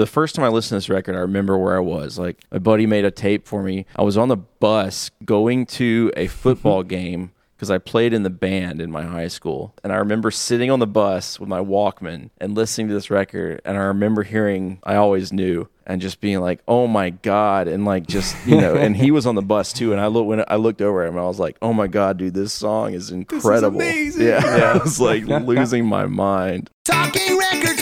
the 0.00 0.06
first 0.06 0.34
time 0.34 0.44
I 0.44 0.48
listened 0.48 0.70
to 0.70 0.76
this 0.76 0.88
record, 0.88 1.14
I 1.14 1.20
remember 1.20 1.58
where 1.58 1.76
I 1.76 1.80
was. 1.80 2.18
Like 2.18 2.42
my 2.50 2.58
buddy 2.58 2.86
made 2.86 3.04
a 3.04 3.10
tape 3.10 3.46
for 3.46 3.62
me. 3.62 3.84
I 3.94 4.02
was 4.02 4.16
on 4.16 4.28
the 4.28 4.36
bus 4.36 5.10
going 5.24 5.66
to 5.66 6.10
a 6.16 6.26
football 6.42 6.82
game 6.82 7.32
because 7.60 7.70
I 7.70 7.76
played 7.76 8.14
in 8.14 8.22
the 8.22 8.30
band 8.30 8.80
in 8.80 8.90
my 8.90 9.02
high 9.02 9.28
school. 9.28 9.74
And 9.84 9.92
I 9.92 9.96
remember 9.96 10.30
sitting 10.30 10.70
on 10.70 10.78
the 10.78 10.86
bus 10.86 11.38
with 11.38 11.50
my 11.50 11.60
Walkman 11.60 12.30
and 12.38 12.54
listening 12.54 12.88
to 12.88 12.94
this 12.94 13.10
record. 13.10 13.60
And 13.66 13.76
I 13.76 13.82
remember 13.82 14.22
hearing 14.22 14.78
I 14.82 14.94
Always 14.94 15.30
Knew 15.30 15.68
and 15.84 16.00
just 16.00 16.22
being 16.22 16.40
like, 16.40 16.62
oh 16.66 16.86
my 16.86 17.10
God. 17.10 17.68
And 17.68 17.84
like, 17.84 18.06
just, 18.06 18.34
you 18.46 18.58
know, 18.58 18.76
and 18.76 18.96
he 18.96 19.10
was 19.10 19.26
on 19.26 19.34
the 19.34 19.42
bus 19.42 19.74
too. 19.74 19.92
And 19.92 20.00
I 20.00 20.06
looked, 20.06 20.26
when 20.26 20.42
I 20.48 20.56
looked 20.56 20.80
over 20.80 21.02
at 21.02 21.08
him, 21.08 21.16
and 21.16 21.22
I 21.22 21.28
was 21.28 21.38
like, 21.38 21.58
oh 21.60 21.74
my 21.74 21.86
God, 21.86 22.16
dude, 22.16 22.32
this 22.32 22.54
song 22.54 22.94
is 22.94 23.10
incredible. 23.10 23.78
This 23.78 24.16
is 24.16 24.22
yeah. 24.22 24.56
yeah. 24.56 24.72
I 24.74 24.78
was 24.78 24.98
like 25.00 25.24
losing 25.24 25.84
my 25.84 26.06
mind. 26.06 26.70
Talking 26.86 27.36
Records 27.36 27.79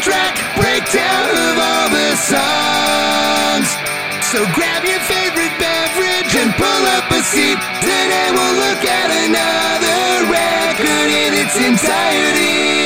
track 0.00 0.36
breakdown 0.56 1.28
of 1.28 1.58
all 1.60 1.88
the 1.92 2.16
songs. 2.16 3.68
So 4.32 4.40
grab 4.54 4.84
your 4.84 5.00
favorite 5.04 5.52
beverage 5.60 6.32
and 6.40 6.54
pull 6.54 6.84
up 6.96 7.10
a 7.10 7.20
seat. 7.20 7.58
Today 7.84 8.30
we'll 8.32 8.56
look 8.56 8.80
at 8.80 9.10
another 9.28 10.24
record 10.32 11.10
in 11.12 11.34
its 11.36 11.56
entirety. 11.56 12.80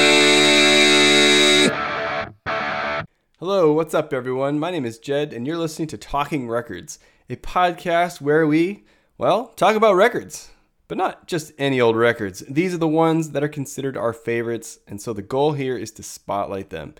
Hello, 3.39 3.73
what's 3.73 3.95
up, 3.95 4.13
everyone? 4.13 4.59
My 4.59 4.71
name 4.71 4.85
is 4.85 4.99
Jed, 4.99 5.33
and 5.33 5.47
you're 5.47 5.59
listening 5.59 5.89
to 5.89 5.99
Talking 5.99 6.49
Records, 6.49 6.99
a 7.31 7.37
podcast 7.37 8.21
where 8.21 8.47
we, 8.47 8.87
well, 9.19 9.49
talk 9.49 9.77
about 9.77 9.95
records, 9.95 10.51
but 10.89 10.99
not 10.99 11.27
just 11.27 11.53
any 11.59 11.81
old 11.81 11.97
records. 11.97 12.45
These 12.49 12.75
are 12.75 12.79
the 12.79 12.89
ones 12.89 13.31
that 13.31 13.43
are 13.43 13.49
considered 13.49 13.97
our 13.97 14.13
favorites, 14.13 14.79
and 14.87 15.01
so 15.01 15.13
the 15.13 15.23
goal 15.23 15.53
here 15.53 15.77
is 15.77 15.91
to 15.93 16.03
spotlight 16.03 16.71
them. 16.71 16.95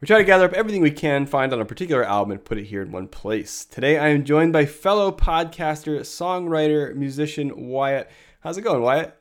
We 0.00 0.06
try 0.06 0.18
to 0.18 0.24
gather 0.24 0.44
up 0.44 0.52
everything 0.52 0.82
we 0.82 0.90
can 0.90 1.24
find 1.24 1.52
on 1.52 1.60
a 1.60 1.64
particular 1.64 2.04
album 2.04 2.32
and 2.32 2.44
put 2.44 2.58
it 2.58 2.64
here 2.64 2.82
in 2.82 2.92
one 2.92 3.08
place. 3.08 3.64
Today, 3.64 3.96
I 3.96 4.08
am 4.08 4.24
joined 4.24 4.52
by 4.52 4.66
fellow 4.66 5.10
podcaster, 5.10 5.98
songwriter, 6.00 6.94
musician 6.94 7.68
Wyatt. 7.68 8.10
How's 8.40 8.58
it 8.58 8.62
going, 8.62 8.82
Wyatt? 8.82 9.16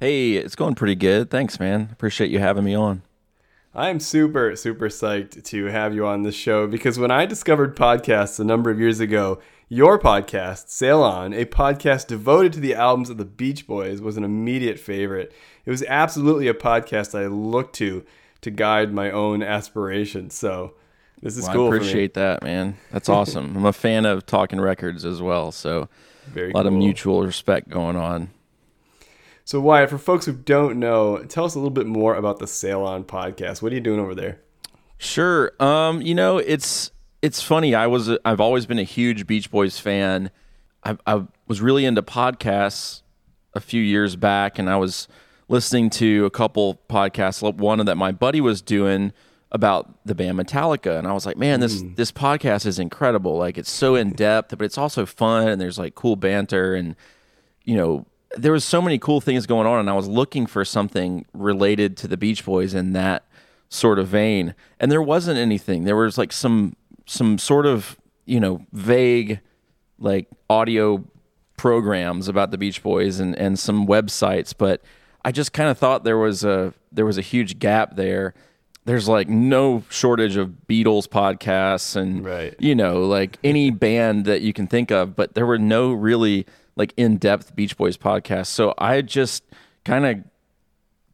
Hey, 0.00 0.32
it's 0.32 0.56
going 0.56 0.74
pretty 0.74 0.96
good. 0.96 1.30
Thanks, 1.30 1.60
man. 1.60 1.88
Appreciate 1.92 2.30
you 2.30 2.40
having 2.40 2.64
me 2.64 2.74
on. 2.74 3.02
I'm 3.76 4.00
super, 4.00 4.54
super 4.56 4.88
psyched 4.88 5.44
to 5.44 5.66
have 5.66 5.94
you 5.94 6.06
on 6.06 6.22
this 6.22 6.34
show 6.34 6.66
because 6.66 6.98
when 6.98 7.10
I 7.10 7.26
discovered 7.26 7.76
podcasts 7.76 8.38
a 8.38 8.44
number 8.44 8.70
of 8.70 8.78
years 8.78 9.00
ago, 9.00 9.40
your 9.68 9.98
podcast, 9.98 10.68
Sail 10.68 11.02
On, 11.02 11.32
a 11.32 11.44
podcast 11.44 12.06
devoted 12.06 12.52
to 12.54 12.60
the 12.60 12.74
albums 12.74 13.10
of 13.10 13.16
the 13.16 13.24
Beach 13.24 13.66
Boys, 13.66 14.00
was 14.00 14.16
an 14.16 14.24
immediate 14.24 14.78
favorite. 14.78 15.32
It 15.64 15.70
was 15.70 15.82
absolutely 15.84 16.48
a 16.48 16.54
podcast 16.54 17.18
I 17.18 17.26
looked 17.26 17.76
to 17.76 18.04
to 18.42 18.50
guide 18.50 18.92
my 18.92 19.10
own 19.10 19.42
aspirations. 19.42 20.34
So 20.34 20.74
this 21.22 21.38
is 21.38 21.44
Well, 21.46 21.54
cool. 21.54 21.72
I 21.72 21.76
appreciate 21.76 22.14
that, 22.14 22.42
man. 22.42 22.76
That's 22.92 23.08
awesome. 23.08 23.56
I'm 23.56 23.64
a 23.64 23.72
fan 23.72 24.04
of 24.04 24.26
talking 24.26 24.60
records 24.60 25.04
as 25.04 25.22
well, 25.22 25.50
so 25.50 25.88
Very 26.26 26.50
a 26.52 26.56
lot 26.56 26.66
of 26.66 26.72
mutual 26.72 27.22
respect 27.22 27.70
going 27.70 27.96
on. 27.96 28.30
So 29.46 29.60
Wyatt, 29.60 29.90
for 29.90 29.98
folks 29.98 30.26
who 30.26 30.32
don't 30.32 30.78
know, 30.78 31.18
tell 31.24 31.44
us 31.44 31.54
a 31.54 31.58
little 31.58 31.70
bit 31.70 31.86
more 31.86 32.14
about 32.14 32.38
the 32.38 32.46
Sail 32.46 32.82
On 32.82 33.04
podcast. 33.04 33.62
What 33.62 33.72
are 33.72 33.74
you 33.74 33.80
doing 33.80 34.00
over 34.00 34.14
there? 34.14 34.40
Sure. 34.98 35.52
Um, 35.60 36.00
you 36.00 36.14
know, 36.14 36.38
it's 36.38 36.90
it's 37.24 37.40
funny. 37.40 37.74
I 37.74 37.86
was 37.86 38.10
I've 38.22 38.40
always 38.40 38.66
been 38.66 38.78
a 38.78 38.84
huge 38.84 39.26
Beach 39.26 39.50
Boys 39.50 39.78
fan. 39.78 40.30
I, 40.84 40.98
I 41.06 41.22
was 41.48 41.62
really 41.62 41.86
into 41.86 42.02
podcasts 42.02 43.00
a 43.54 43.60
few 43.60 43.80
years 43.80 44.14
back, 44.14 44.58
and 44.58 44.68
I 44.68 44.76
was 44.76 45.08
listening 45.48 45.88
to 45.90 46.26
a 46.26 46.30
couple 46.30 46.82
podcasts. 46.90 47.40
One 47.56 47.82
that 47.86 47.96
my 47.96 48.12
buddy 48.12 48.42
was 48.42 48.60
doing 48.60 49.14
about 49.50 50.04
the 50.04 50.14
band 50.14 50.38
Metallica, 50.38 50.98
and 50.98 51.06
I 51.06 51.14
was 51.14 51.24
like, 51.24 51.38
man, 51.38 51.60
this 51.60 51.80
hmm. 51.80 51.94
this 51.94 52.12
podcast 52.12 52.66
is 52.66 52.78
incredible. 52.78 53.38
Like 53.38 53.56
it's 53.56 53.70
so 53.70 53.94
in 53.94 54.12
depth, 54.12 54.50
but 54.50 54.66
it's 54.66 54.76
also 54.76 55.06
fun, 55.06 55.48
and 55.48 55.58
there's 55.58 55.78
like 55.78 55.94
cool 55.94 56.16
banter, 56.16 56.74
and 56.74 56.94
you 57.64 57.74
know, 57.74 58.04
there 58.36 58.52
was 58.52 58.66
so 58.66 58.82
many 58.82 58.98
cool 58.98 59.22
things 59.22 59.46
going 59.46 59.66
on, 59.66 59.80
and 59.80 59.88
I 59.88 59.94
was 59.94 60.08
looking 60.08 60.44
for 60.44 60.62
something 60.62 61.24
related 61.32 61.96
to 61.98 62.06
the 62.06 62.18
Beach 62.18 62.44
Boys 62.44 62.74
in 62.74 62.92
that 62.92 63.24
sort 63.70 63.98
of 63.98 64.08
vein, 64.08 64.54
and 64.78 64.92
there 64.92 65.00
wasn't 65.00 65.38
anything. 65.38 65.84
There 65.84 65.96
was 65.96 66.18
like 66.18 66.30
some 66.30 66.76
some 67.06 67.38
sort 67.38 67.66
of 67.66 67.96
you 68.26 68.40
know 68.40 68.64
vague 68.72 69.40
like 69.98 70.28
audio 70.50 71.04
programs 71.56 72.28
about 72.28 72.50
the 72.50 72.58
Beach 72.58 72.82
Boys 72.82 73.20
and 73.20 73.34
and 73.36 73.58
some 73.58 73.86
websites, 73.86 74.54
but 74.56 74.82
I 75.24 75.32
just 75.32 75.52
kind 75.52 75.68
of 75.70 75.78
thought 75.78 76.04
there 76.04 76.18
was 76.18 76.44
a 76.44 76.74
there 76.92 77.06
was 77.06 77.18
a 77.18 77.22
huge 77.22 77.58
gap 77.58 77.96
there. 77.96 78.34
There's 78.86 79.08
like 79.08 79.28
no 79.28 79.82
shortage 79.88 80.36
of 80.36 80.52
Beatles 80.68 81.06
podcasts 81.08 81.96
and 81.96 82.24
Right. 82.24 82.54
you 82.58 82.74
know 82.74 83.02
like 83.06 83.38
any 83.42 83.70
band 83.86 84.24
that 84.26 84.42
you 84.42 84.52
can 84.52 84.66
think 84.66 84.90
of, 84.90 85.16
but 85.16 85.34
there 85.34 85.46
were 85.46 85.58
no 85.58 85.92
really 85.92 86.46
like 86.76 86.92
in-depth 86.96 87.54
Beach 87.54 87.76
Boys 87.76 87.96
podcasts. 87.96 88.48
So 88.48 88.74
I 88.78 89.00
just 89.00 89.44
kind 89.84 90.04
of 90.04 90.18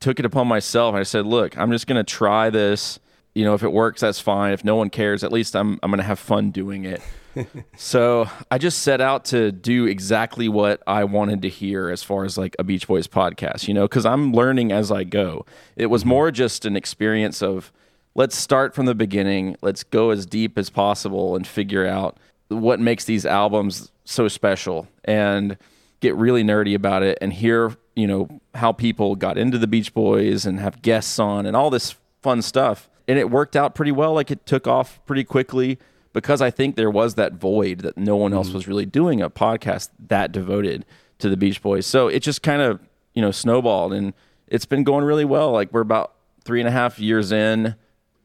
took 0.00 0.18
it 0.18 0.24
upon 0.24 0.48
myself. 0.48 0.94
I 0.94 1.02
said, 1.02 1.26
"Look, 1.26 1.56
I'm 1.58 1.70
just 1.70 1.86
going 1.86 2.02
to 2.02 2.04
try 2.04 2.48
this. 2.50 2.98
You 3.34 3.44
know, 3.44 3.54
if 3.54 3.62
it 3.62 3.72
works, 3.72 4.00
that's 4.00 4.20
fine. 4.20 4.52
If 4.52 4.64
no 4.64 4.76
one 4.76 4.90
cares, 4.90 5.22
at 5.22 5.32
least 5.32 5.54
I'm 5.54 5.78
I'm 5.82 5.90
going 5.90 5.98
to 5.98 6.04
have 6.04 6.18
fun 6.18 6.50
doing 6.50 6.84
it." 6.84 7.00
so 7.76 8.28
I 8.50 8.58
just 8.58 8.80
set 8.80 9.00
out 9.00 9.24
to 9.26 9.52
do 9.52 9.86
exactly 9.86 10.48
what 10.48 10.82
I 10.86 11.04
wanted 11.04 11.42
to 11.42 11.48
hear 11.48 11.90
as 11.90 12.02
far 12.02 12.24
as 12.24 12.36
like 12.36 12.56
a 12.58 12.64
Beach 12.64 12.88
Boys 12.88 13.06
podcast. 13.06 13.68
You 13.68 13.74
know, 13.74 13.86
because 13.86 14.04
I'm 14.04 14.32
learning 14.32 14.72
as 14.72 14.90
I 14.90 15.04
go. 15.04 15.46
It 15.76 15.86
was 15.86 16.02
mm-hmm. 16.02 16.10
more 16.10 16.30
just 16.30 16.64
an 16.64 16.76
experience 16.76 17.42
of 17.42 17.72
let's 18.14 18.36
start 18.36 18.74
from 18.74 18.86
the 18.86 18.94
beginning. 18.94 19.56
Let's 19.62 19.84
go 19.84 20.10
as 20.10 20.26
deep 20.26 20.58
as 20.58 20.70
possible 20.70 21.36
and 21.36 21.46
figure 21.46 21.86
out 21.86 22.18
what 22.48 22.80
makes 22.80 23.04
these 23.04 23.24
albums 23.24 23.92
so 24.04 24.28
special 24.28 24.88
and 25.04 25.56
get 26.00 26.14
really 26.16 26.42
nerdy 26.42 26.74
about 26.74 27.02
it 27.02 27.18
and 27.20 27.32
hear, 27.32 27.76
you 27.94 28.06
know, 28.06 28.40
how 28.54 28.72
people 28.72 29.14
got 29.14 29.38
into 29.38 29.58
the 29.58 29.66
Beach 29.66 29.94
Boys 29.94 30.46
and 30.46 30.58
have 30.58 30.82
guests 30.82 31.18
on 31.18 31.46
and 31.46 31.56
all 31.56 31.70
this 31.70 31.94
fun 32.22 32.42
stuff. 32.42 32.88
And 33.10 33.18
it 33.18 33.28
worked 33.28 33.56
out 33.56 33.74
pretty 33.74 33.90
well. 33.90 34.14
Like 34.14 34.30
it 34.30 34.46
took 34.46 34.68
off 34.68 35.00
pretty 35.04 35.24
quickly 35.24 35.78
because 36.12 36.40
I 36.40 36.50
think 36.50 36.76
there 36.76 36.90
was 36.90 37.16
that 37.16 37.32
void 37.34 37.80
that 37.80 37.98
no 37.98 38.16
one 38.16 38.32
else 38.32 38.52
was 38.52 38.68
really 38.68 38.86
doing 38.86 39.20
a 39.20 39.28
podcast 39.28 39.88
that 40.08 40.30
devoted 40.30 40.86
to 41.18 41.28
the 41.28 41.36
Beach 41.36 41.60
Boys. 41.60 41.86
So 41.86 42.06
it 42.08 42.20
just 42.20 42.42
kind 42.42 42.62
of, 42.62 42.80
you 43.14 43.22
know, 43.22 43.32
snowballed 43.32 43.92
and 43.92 44.12
it's 44.46 44.64
been 44.64 44.84
going 44.84 45.04
really 45.04 45.24
well. 45.24 45.50
Like 45.50 45.72
we're 45.72 45.80
about 45.80 46.14
three 46.44 46.60
and 46.60 46.68
a 46.68 46.72
half 46.72 46.98
years 47.00 47.32
in 47.32 47.74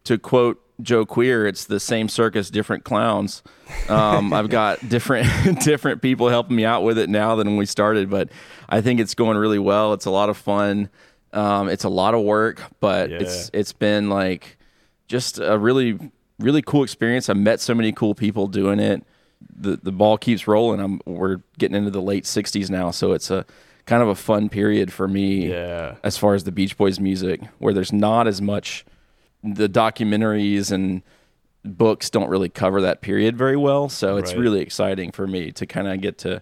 to 0.03 0.17
quote 0.17 0.61
Joe 0.81 1.05
Queer, 1.05 1.47
it's 1.47 1.65
the 1.65 1.79
same 1.79 2.09
circus, 2.09 2.49
different 2.49 2.83
clowns. 2.83 3.43
Um, 3.89 4.33
I've 4.33 4.49
got 4.49 4.87
different 4.89 5.27
different 5.63 6.01
people 6.01 6.29
helping 6.29 6.55
me 6.55 6.65
out 6.65 6.83
with 6.83 6.97
it 6.97 7.09
now 7.09 7.35
than 7.35 7.47
when 7.47 7.57
we 7.57 7.65
started, 7.65 8.09
but 8.09 8.29
I 8.67 8.81
think 8.81 8.99
it's 8.99 9.15
going 9.15 9.37
really 9.37 9.59
well. 9.59 9.93
It's 9.93 10.05
a 10.05 10.11
lot 10.11 10.29
of 10.29 10.37
fun. 10.37 10.89
Um, 11.33 11.69
it's 11.69 11.83
a 11.83 11.89
lot 11.89 12.13
of 12.13 12.21
work, 12.23 12.61
but 12.79 13.09
it's 13.21 13.49
it's 13.53 13.73
been 13.73 14.09
like 14.09 14.54
just 15.07 15.39
a 15.39 15.57
really 15.57 15.97
really 16.39 16.61
cool 16.61 16.83
experience. 16.83 17.29
I 17.29 17.33
met 17.33 17.61
so 17.61 17.73
many 17.73 17.91
cool 17.93 18.13
people 18.15 18.47
doing 18.47 18.79
it. 18.79 19.03
The 19.57 19.77
the 19.81 19.91
ball 19.91 20.17
keeps 20.17 20.47
rolling. 20.47 20.79
I'm 20.79 21.01
we're 21.05 21.37
getting 21.57 21.77
into 21.77 21.91
the 21.91 22.01
late 22.01 22.25
60s 22.25 22.69
now, 22.69 22.91
so 22.91 23.13
it's 23.13 23.29
a 23.31 23.45
kind 23.85 24.01
of 24.01 24.09
a 24.09 24.15
fun 24.15 24.49
period 24.49 24.91
for 24.91 25.07
me 25.07 25.49
Yeah. 25.49 25.95
as 26.03 26.17
far 26.17 26.33
as 26.33 26.43
the 26.43 26.51
Beach 26.51 26.75
Boys 26.75 26.99
music, 26.99 27.41
where 27.59 27.73
there's 27.73 27.93
not 27.93 28.27
as 28.27 28.41
much 28.41 28.83
the 29.43 29.69
documentaries 29.69 30.71
and 30.71 31.03
books 31.63 32.09
don't 32.09 32.29
really 32.29 32.49
cover 32.49 32.81
that 32.81 33.01
period 33.01 33.37
very 33.37 33.55
well. 33.57 33.89
So 33.89 34.17
it's 34.17 34.31
Right. 34.33 34.39
really 34.39 34.61
exciting 34.61 35.11
for 35.11 35.27
me 35.27 35.51
to 35.51 35.65
kind 35.67 35.87
of 35.87 36.01
get 36.01 36.17
to, 36.19 36.41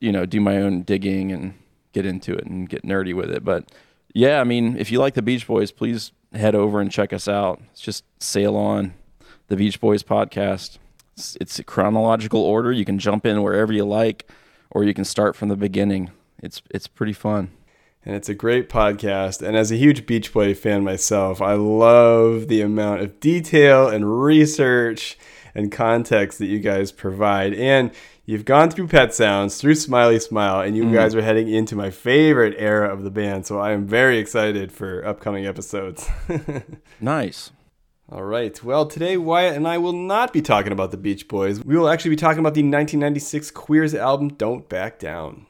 you 0.00 0.12
know, 0.12 0.24
do 0.26 0.40
my 0.40 0.56
own 0.58 0.82
digging 0.82 1.30
and 1.30 1.54
get 1.92 2.06
into 2.06 2.34
it 2.34 2.44
and 2.46 2.68
get 2.68 2.82
nerdy 2.84 3.14
with 3.14 3.30
it. 3.30 3.44
But 3.44 3.70
yeah, 4.14 4.40
I 4.40 4.44
mean, 4.44 4.76
if 4.78 4.90
you 4.90 4.98
like 4.98 5.12
the 5.14 5.22
Beach 5.22 5.46
Boys, 5.46 5.70
please 5.70 6.12
head 6.32 6.54
over 6.54 6.80
and 6.80 6.90
check 6.90 7.12
us 7.12 7.28
out. 7.28 7.60
It's 7.72 7.80
just 7.80 8.04
sail 8.22 8.56
on 8.56 8.94
the 9.48 9.56
Beach 9.56 9.80
Boys 9.80 10.02
podcast. 10.02 10.78
It's, 11.16 11.36
it's 11.40 11.60
chronological 11.66 12.40
order. 12.42 12.70
You 12.72 12.84
can 12.84 12.98
jump 12.98 13.26
in 13.26 13.42
wherever 13.42 13.72
you 13.72 13.84
like, 13.84 14.28
or 14.70 14.84
you 14.84 14.94
can 14.94 15.04
start 15.04 15.34
from 15.36 15.48
the 15.48 15.56
beginning. 15.56 16.10
It's 16.42 16.62
it's 16.70 16.86
pretty 16.86 17.12
fun. 17.14 17.50
and 18.04 18.14
it's 18.14 18.28
a 18.28 18.34
great 18.34 18.68
podcast. 18.68 19.42
And 19.46 19.56
as 19.56 19.72
a 19.72 19.76
huge 19.76 20.06
Beach 20.06 20.32
Boy 20.32 20.54
fan 20.54 20.84
myself, 20.84 21.42
I 21.42 21.54
love 21.54 22.48
the 22.48 22.60
amount 22.62 23.00
of 23.02 23.18
detail 23.20 23.88
and 23.88 24.22
research 24.22 25.18
and 25.54 25.72
context 25.72 26.38
that 26.38 26.46
you 26.46 26.60
guys 26.60 26.92
provide. 26.92 27.54
And 27.54 27.90
You've 28.28 28.44
gone 28.44 28.70
through 28.70 28.88
Pet 28.88 29.14
Sounds, 29.14 29.56
through 29.58 29.76
Smiley 29.76 30.20
Smile, 30.20 30.60
and 30.60 30.76
you 30.76 30.84
Mm. 30.84 30.92
guys 30.92 31.14
are 31.14 31.22
heading 31.22 31.48
into 31.48 31.74
my 31.74 31.88
favorite 31.88 32.54
era 32.58 32.92
of 32.92 33.02
the 33.02 33.10
band. 33.10 33.46
So 33.46 33.58
I 33.58 33.72
am 33.72 33.86
very 33.86 34.18
excited 34.18 34.70
for 34.70 35.02
upcoming 35.06 35.46
episodes. 35.46 36.06
Nice. 37.00 37.52
All 38.12 38.24
right. 38.24 38.62
Well, 38.62 38.84
today 38.84 39.16
Wyatt 39.16 39.56
and 39.56 39.66
I 39.66 39.78
will 39.78 39.94
not 39.94 40.34
be 40.34 40.42
talking 40.42 40.72
about 40.72 40.90
the 40.90 40.98
Beach 40.98 41.26
Boys. 41.26 41.64
We 41.64 41.74
will 41.78 41.88
actually 41.88 42.10
be 42.10 42.16
talking 42.16 42.40
about 42.40 42.52
the 42.52 42.60
1996 42.62 43.50
Queers 43.50 43.94
album 43.94 44.28
Don't 44.28 44.68
Back 44.68 44.98
Down. 44.98 45.46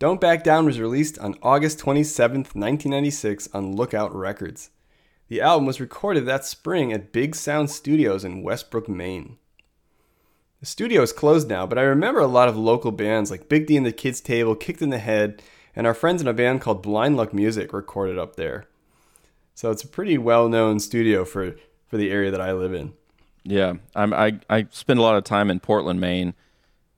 Don't 0.00 0.18
Back 0.18 0.42
Down 0.42 0.64
was 0.64 0.80
released 0.80 1.18
on 1.18 1.36
August 1.42 1.78
27th, 1.80 2.54
1996 2.54 3.50
on 3.52 3.76
Lookout 3.76 4.14
Records. 4.14 4.70
The 5.28 5.42
album 5.42 5.66
was 5.66 5.78
recorded 5.78 6.24
that 6.24 6.46
spring 6.46 6.90
at 6.90 7.12
Big 7.12 7.36
Sound 7.36 7.70
Studios 7.70 8.24
in 8.24 8.42
Westbrook, 8.42 8.88
Maine. 8.88 9.36
The 10.60 10.64
studio 10.64 11.02
is 11.02 11.12
closed 11.12 11.50
now, 11.50 11.66
but 11.66 11.76
I 11.76 11.82
remember 11.82 12.20
a 12.20 12.26
lot 12.26 12.48
of 12.48 12.56
local 12.56 12.92
bands 12.92 13.30
like 13.30 13.50
Big 13.50 13.66
D 13.66 13.76
and 13.76 13.84
the 13.84 13.92
Kids 13.92 14.22
Table, 14.22 14.56
Kicked 14.56 14.80
in 14.80 14.88
the 14.88 14.96
Head, 14.96 15.42
and 15.76 15.86
our 15.86 15.92
friends 15.92 16.22
in 16.22 16.28
a 16.28 16.32
band 16.32 16.62
called 16.62 16.82
Blind 16.82 17.18
Luck 17.18 17.34
Music 17.34 17.74
recorded 17.74 18.18
up 18.18 18.36
there. 18.36 18.64
So 19.54 19.70
it's 19.70 19.84
a 19.84 19.88
pretty 19.88 20.16
well-known 20.16 20.80
studio 20.80 21.26
for 21.26 21.56
for 21.88 21.98
the 21.98 22.10
area 22.10 22.30
that 22.30 22.40
I 22.40 22.52
live 22.52 22.72
in. 22.72 22.94
Yeah, 23.44 23.74
I'm, 23.94 24.14
I 24.14 24.40
I 24.48 24.66
spend 24.70 24.98
a 24.98 25.02
lot 25.02 25.16
of 25.16 25.24
time 25.24 25.50
in 25.50 25.60
Portland, 25.60 26.00
Maine, 26.00 26.32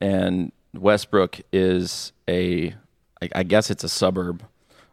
and 0.00 0.52
Westbrook 0.72 1.40
is 1.52 2.12
a 2.28 2.76
I, 3.22 3.28
I 3.34 3.42
guess 3.42 3.70
it's 3.70 3.84
a 3.84 3.88
suburb 3.88 4.44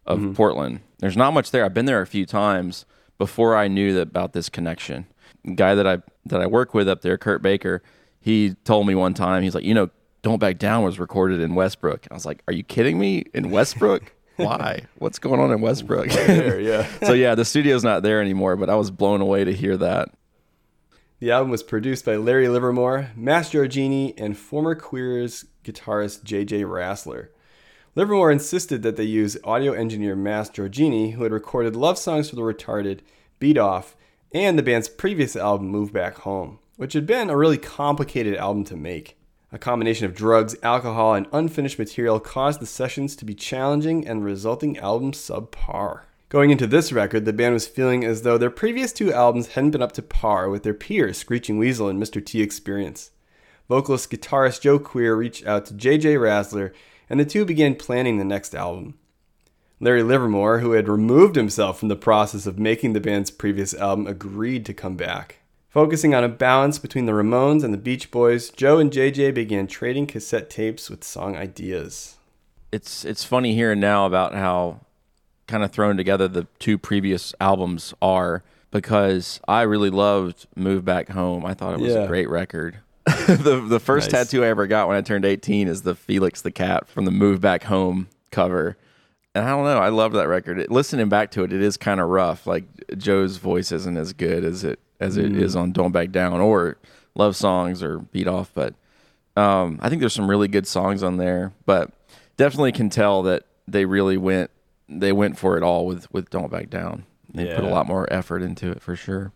of 0.06 0.20
mm-hmm. 0.20 0.34
Portland. 0.34 0.82
There's 1.00 1.18
not 1.18 1.34
much 1.34 1.52
there. 1.52 1.66
I've 1.66 1.74
been 1.74 1.86
there 1.86 2.02
a 2.02 2.08
few 2.08 2.26
times 2.26 2.86
before 3.18 3.56
I 3.56 3.68
knew 3.68 3.94
that, 3.94 4.04
about 4.04 4.34
this 4.34 4.50
connection. 4.50 5.08
guy 5.56 5.76
that 5.76 5.88
I 5.88 6.00
that 6.26 6.42
I 6.42 6.48
work 6.48 6.74
with 6.74 6.88
up 6.88 7.02
there, 7.02 7.18
Kurt 7.18 7.42
Baker, 7.42 7.82
he 8.20 8.56
told 8.64 8.88
me 8.88 8.96
one 8.96 9.14
time 9.14 9.44
he's 9.44 9.56
like, 9.56 9.64
you 9.64 9.74
know, 9.74 9.90
Don't 10.22 10.40
Back 10.40 10.58
Down 10.60 10.84
was 10.84 11.00
recorded 11.00 11.40
in 11.40 11.56
Westbrook. 11.56 12.08
I 12.12 12.14
was 12.14 12.26
like, 12.26 12.44
Are 12.48 12.54
you 12.54 12.64
kidding 12.64 13.00
me? 13.00 13.26
In 13.34 13.52
Westbrook? 13.52 14.14
Why? 14.36 14.84
What's 15.00 15.20
going 15.20 15.40
on 15.40 15.52
in 15.52 15.60
Westbrook? 15.60 16.10
There, 16.10 16.60
yeah. 16.60 16.88
so 17.04 17.14
yeah, 17.14 17.36
the 17.36 17.46
studio's 17.46 17.84
not 17.84 18.04
there 18.04 18.22
anymore, 18.22 18.56
but 18.56 18.70
I 18.70 18.76
was 18.76 18.90
blown 18.90 19.22
away 19.22 19.44
to 19.44 19.54
hear 19.54 19.76
that. 19.78 20.10
The 21.20 21.32
album 21.32 21.52
was 21.52 21.64
produced 21.64 22.06
by 22.06 22.16
Larry 22.16 22.48
Livermore, 22.48 23.12
Mass 23.14 23.52
Giorgini, 23.52 24.14
and 24.18 24.38
former 24.38 24.74
Queers 24.74 25.46
guitarist 25.66 26.24
J.J. 26.24 26.64
Rassler. 26.64 27.28
Livermore 27.96 28.32
insisted 28.32 28.84
that 28.84 28.98
they 28.98 29.04
use 29.04 29.38
audio 29.44 29.74
engineer 29.74 30.16
Mass 30.16 30.50
Giorgini, 30.50 31.14
who 31.14 31.24
had 31.24 31.32
recorded 31.32 31.76
love 31.76 31.98
songs 31.98 32.30
for 32.30 32.36
the 32.36 32.42
retarded, 32.42 33.00
Beat 33.40 33.58
Off, 33.58 33.96
and 34.32 34.58
the 34.58 34.64
band's 34.64 34.88
previous 34.88 35.36
album, 35.36 35.70
Move 35.70 35.92
Back 35.92 36.18
Home, 36.20 36.60
which 36.78 36.94
had 36.94 37.08
been 37.08 37.30
a 37.30 37.38
really 37.38 37.58
complicated 37.58 38.36
album 38.36 38.64
to 38.66 38.76
make. 38.76 39.18
A 39.52 39.58
combination 39.58 40.06
of 40.06 40.14
drugs, 40.14 40.56
alcohol, 40.62 41.16
and 41.16 41.26
unfinished 41.34 41.80
material 41.80 42.20
caused 42.20 42.62
the 42.62 42.68
sessions 42.68 43.16
to 43.16 43.26
be 43.26 43.34
challenging 43.34 44.08
and 44.08 44.24
resulting 44.24 44.78
album 44.78 45.12
subpar. 45.12 46.02
Going 46.30 46.52
into 46.52 46.68
this 46.68 46.92
record, 46.92 47.26
the 47.26 47.34
band 47.34 47.54
was 47.54 47.68
feeling 47.68 48.06
as 48.06 48.22
though 48.22 48.38
their 48.38 48.52
previous 48.52 48.94
two 48.94 49.12
albums 49.12 49.48
hadn't 49.48 49.72
been 49.72 49.82
up 49.82 49.94
to 49.94 50.04
par 50.04 50.48
with 50.48 50.62
their 50.62 50.76
peers, 50.76 51.18
Screeching 51.18 51.58
Weasel 51.58 51.90
and 51.90 52.00
Mr. 52.00 52.24
T 52.24 52.44
Experience. 52.44 53.10
Vocalist 53.68 54.12
guitarist 54.12 54.62
Joe 54.62 54.78
Queer 54.78 55.16
reached 55.16 55.48
out 55.48 55.66
to 55.66 55.74
JJ 55.74 56.20
Rassler, 56.20 56.72
and 57.10 57.20
the 57.20 57.26
two 57.26 57.46
began 57.46 57.76
planning 57.76 58.18
the 58.18 58.26
next 58.26 58.54
album. 58.56 58.96
Larry 59.80 60.04
Livermore, 60.04 60.60
who 60.60 60.74
had 60.74 60.88
removed 60.90 61.36
himself 61.36 61.80
from 61.80 61.88
the 61.88 61.96
process 61.96 62.46
of 62.46 62.60
making 62.60 62.94
the 62.94 63.00
band's 63.00 63.32
previous 63.32 63.74
album, 63.74 64.08
agreed 64.08 64.66
to 64.66 64.74
come 64.74 64.96
back. 64.98 65.38
Focusing 65.70 66.14
on 66.14 66.24
a 66.24 66.30
balance 66.30 66.80
between 66.80 67.06
the 67.06 67.12
Ramones 67.14 67.64
and 67.64 67.74
the 67.74 67.78
Beach 67.78 68.12
Boys, 68.12 68.50
Joe 68.50 68.80
and 68.80 68.92
JJ 68.92 69.34
began 69.34 69.68
trading 69.68 70.08
cassette 70.08 70.50
tapes 70.50 70.90
with 70.90 71.04
song 71.04 71.36
ideas. 71.38 72.16
it's 72.72 73.04
it's 73.06 73.24
funny 73.24 73.56
hearing 73.56 73.80
now 73.80 74.06
about 74.06 74.34
how 74.36 74.82
kind 75.48 75.64
of 75.64 75.72
thrown 75.72 75.98
together 75.98 76.28
the 76.28 76.46
two 76.60 76.78
previous 76.78 77.34
albums 77.42 77.94
are 78.02 78.44
because 78.70 79.40
I 79.48 79.62
really 79.64 79.90
loved 79.90 80.46
Move 80.56 80.86
Back 80.86 81.10
Home. 81.10 81.44
I 81.46 81.56
thought 81.56 81.74
it 81.74 81.80
was 81.80 81.94
Yeah. 81.94 82.04
a 82.04 82.08
great 82.08 82.30
record. 82.30 82.78
the 83.28 83.66
the 83.68 83.80
first 83.80 84.12
Nice. 84.12 84.28
tattoo 84.28 84.44
I 84.44 84.48
ever 84.48 84.68
got 84.68 84.88
when 84.88 84.98
I 84.98 85.02
turned 85.02 85.26
18 85.26 85.68
is 85.68 85.82
the 85.84 85.96
Felix 85.96 86.42
the 86.42 86.52
cat 86.52 86.88
from 86.88 87.06
the 87.06 87.12
Move 87.12 87.42
Back 87.42 87.64
Home 87.64 88.08
cover. 88.32 88.78
And 89.36 89.46
I 89.46 89.50
don't 89.50 89.64
know, 89.64 89.78
I 89.78 89.90
love 89.90 90.14
that 90.14 90.28
record. 90.28 90.60
It, 90.60 90.72
listening 90.72 91.08
back 91.08 91.32
to 91.32 91.44
it, 91.44 91.54
it 91.54 91.62
is 91.62 91.78
kind 91.78 92.00
of 92.00 92.10
rough. 92.10 92.48
Like 92.48 92.66
Joe's 92.98 93.38
voice 93.38 93.72
isn't 93.72 93.98
as 93.98 94.14
good 94.14 94.44
as 94.44 94.64
it 94.64 94.80
as 95.00 95.18
it 95.18 95.36
is 95.36 95.56
on 95.56 95.72
Don't 95.72 95.92
Back 95.92 96.12
Down 96.12 96.42
or 96.42 96.78
Love 97.16 97.36
Songs 97.36 97.82
or 97.82 98.00
Beat 98.00 98.28
Off, 98.28 98.52
but 98.54 98.74
um, 99.38 99.80
I 99.82 99.88
think 99.90 100.02
there's 100.02 100.14
some 100.14 100.30
really 100.30 100.48
good 100.48 100.68
songs 100.68 101.04
on 101.04 101.18
there, 101.18 101.54
but 101.66 101.92
definitely 102.38 102.72
can 102.74 102.90
tell 102.90 103.24
that 103.24 103.44
they 103.68 103.86
really 103.86 104.18
went 104.18 104.52
they 104.90 105.12
went 105.12 105.38
for 105.38 105.56
it 105.56 105.64
all 105.64 105.86
with 105.86 106.12
with 106.12 106.30
Don't 106.30 106.52
Back 106.52 106.70
Down. 106.70 107.06
They 107.32 107.46
put 107.56 107.64
a 107.64 107.70
lot 107.70 107.86
more 107.86 108.12
effort 108.12 108.42
into 108.42 108.72
it 108.72 108.82
for 108.82 108.96
sure. 108.96 109.32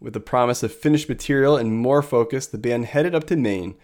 With 0.00 0.12
the 0.12 0.20
promise 0.20 0.62
of 0.62 0.72
finished 0.72 1.08
material 1.08 1.56
and 1.56 1.76
more 1.76 2.02
focus, 2.02 2.46
the 2.46 2.58
band 2.58 2.86
headed 2.86 3.14
up 3.14 3.26
to 3.28 3.36
Maine. 3.36 3.74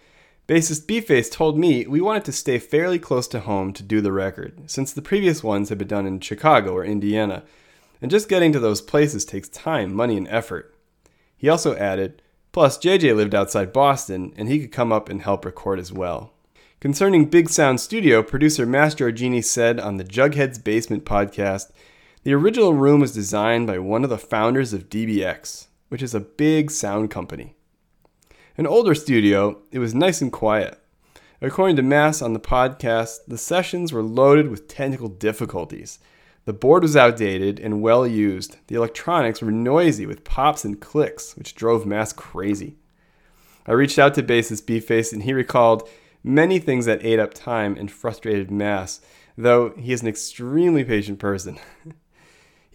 Bassist 0.47 0.87
B-Face 0.87 1.29
told 1.29 1.57
me 1.57 1.85
we 1.87 1.99
wanted 1.99 2.23
to 2.25 2.31
stay 2.31 2.57
fairly 2.57 2.99
close 2.99 3.27
to 3.29 3.41
home 3.41 3.73
to 3.73 3.83
do 3.83 3.99
the 3.99 4.11
record, 4.11 4.69
since 4.69 4.93
the 4.93 5.01
previous 5.01 5.43
ones 5.43 5.69
had 5.69 5.77
been 5.77 5.87
done 5.87 6.05
in 6.05 6.19
Chicago 6.19 6.73
or 6.73 6.85
Indiana, 6.85 7.43
and 8.01 8.11
just 8.11 8.29
getting 8.29 8.51
to 8.53 8.59
those 8.59 8.81
places 8.81 9.25
takes 9.25 9.49
time, 9.49 9.93
money, 9.93 10.15
and 10.15 10.27
effort. 10.29 10.73
He 11.35 11.49
also 11.49 11.75
added, 11.75 12.21
plus 12.51 12.77
JJ 12.77 13.15
lived 13.15 13.35
outside 13.35 13.73
Boston, 13.73 14.33
and 14.37 14.47
he 14.47 14.59
could 14.59 14.71
come 14.71 14.93
up 14.93 15.09
and 15.09 15.21
help 15.21 15.43
record 15.43 15.79
as 15.79 15.91
well. 15.91 16.31
Concerning 16.79 17.25
Big 17.25 17.49
Sound 17.49 17.81
Studio, 17.81 18.21
producer 18.21 18.65
Mass 18.65 18.95
Giorgini 18.95 19.43
said 19.43 19.79
on 19.79 19.97
the 19.97 20.03
Jughead's 20.03 20.59
Basement 20.59 21.03
podcast, 21.03 21.71
the 22.23 22.33
original 22.33 22.73
room 22.73 23.01
was 23.01 23.13
designed 23.13 23.67
by 23.67 23.79
one 23.79 24.03
of 24.03 24.09
the 24.09 24.17
founders 24.17 24.71
of 24.71 24.89
DBX, 24.89 25.67
which 25.95 26.03
is 26.03 26.13
a 26.13 26.19
big 26.19 26.69
sound 26.69 27.09
company. 27.09 27.55
An 28.57 28.67
older 28.67 28.93
studio, 28.93 29.61
it 29.71 29.79
was 29.79 29.95
nice 29.95 30.21
and 30.21 30.29
quiet. 30.29 30.77
According 31.41 31.77
to 31.77 31.83
Mass 31.83 32.21
on 32.21 32.33
the 32.33 32.39
podcast, 32.41 33.19
the 33.29 33.37
sessions 33.37 33.93
were 33.93 34.03
loaded 34.03 34.49
with 34.49 34.67
technical 34.67 35.07
difficulties. 35.07 35.99
The 36.43 36.51
board 36.51 36.83
was 36.83 36.97
outdated 36.97 37.61
and 37.61 37.81
well 37.81 38.05
used. 38.05 38.57
The 38.67 38.75
electronics 38.75 39.41
were 39.41 39.51
noisy 39.51 40.05
with 40.05 40.25
pops 40.25 40.65
and 40.65 40.81
clicks, 40.81 41.37
which 41.37 41.55
drove 41.55 41.85
Mass 41.85 42.11
crazy. 42.11 42.75
I 43.65 43.71
reached 43.71 43.97
out 43.97 44.15
to 44.15 44.21
bassist 44.21 44.65
B-Face 44.65 45.13
and 45.13 45.23
he 45.23 45.31
recalled 45.31 45.87
many 46.25 46.59
things 46.59 46.85
that 46.87 47.05
ate 47.05 47.19
up 47.19 47.33
time 47.33 47.77
and 47.77 47.89
frustrated 47.89 48.51
Mass, 48.51 48.99
though 49.37 49.69
he 49.77 49.93
is 49.93 50.01
an 50.01 50.09
extremely 50.09 50.83
patient 50.83 51.19
person. 51.19 51.57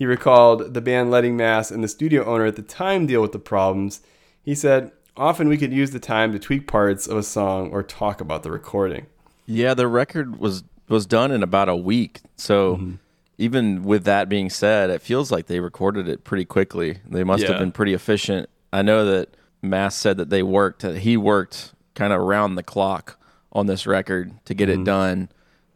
he 0.01 0.07
recalled 0.07 0.73
the 0.73 0.81
band 0.81 1.11
letting 1.11 1.37
Mass 1.37 1.71
and 1.71 1.85
the 1.85 1.89
studio 1.89 2.25
owner 2.25 2.47
at 2.47 2.57
the 2.57 2.63
time 2.63 3.07
deal 3.07 3.21
with 3.21 3.33
the 3.33 3.39
problems. 3.39 4.01
He 4.43 4.55
said, 4.55 4.93
Often 5.15 5.49
we 5.49 5.59
could 5.59 5.75
use 5.75 5.91
the 5.91 6.01
time 6.01 6.33
to 6.33 6.39
tweak 6.39 6.67
parts 6.67 7.07
of 7.07 7.19
a 7.19 7.23
song 7.23 7.69
or 7.71 7.83
talk 7.83 8.19
about 8.23 8.43
the 8.43 8.51
recording. 8.51 9.09
Yeah, 9.45 9.75
the 9.75 9.87
record 9.87 10.39
was 10.39 10.65
was 10.89 11.05
done 11.05 11.31
in 11.31 11.43
about 11.43 11.69
a 11.69 11.77
week. 11.77 12.21
So 12.37 12.77
mm-hmm. 12.77 12.95
even 13.37 13.83
with 13.83 14.05
that 14.05 14.31
being 14.31 14.49
said, 14.49 14.89
it 14.89 15.03
feels 15.03 15.31
like 15.31 15.49
they 15.49 15.61
recorded 15.61 16.09
it 16.09 16.25
pretty 16.25 16.47
quickly. 16.47 17.01
They 17.07 17.23
must 17.23 17.45
have 17.45 17.59
been 17.59 17.71
pretty 17.71 17.93
efficient. 17.93 18.49
I 18.73 18.81
know 18.81 19.05
that 19.05 19.37
Mass 19.61 19.95
said 19.95 20.17
that 20.17 20.31
they 20.31 20.43
worked 20.43 20.81
that 20.81 21.01
he 21.01 21.19
worked 21.19 21.75
kind 21.95 22.15
of 22.15 22.21
around 22.21 22.55
the 22.55 22.63
clock 22.63 23.21
on 23.53 23.67
this 23.67 23.87
record 23.87 24.33
to 24.47 24.55
get 24.55 24.71
it 24.71 24.77
mm-hmm. 24.77 24.85
done. 24.85 25.29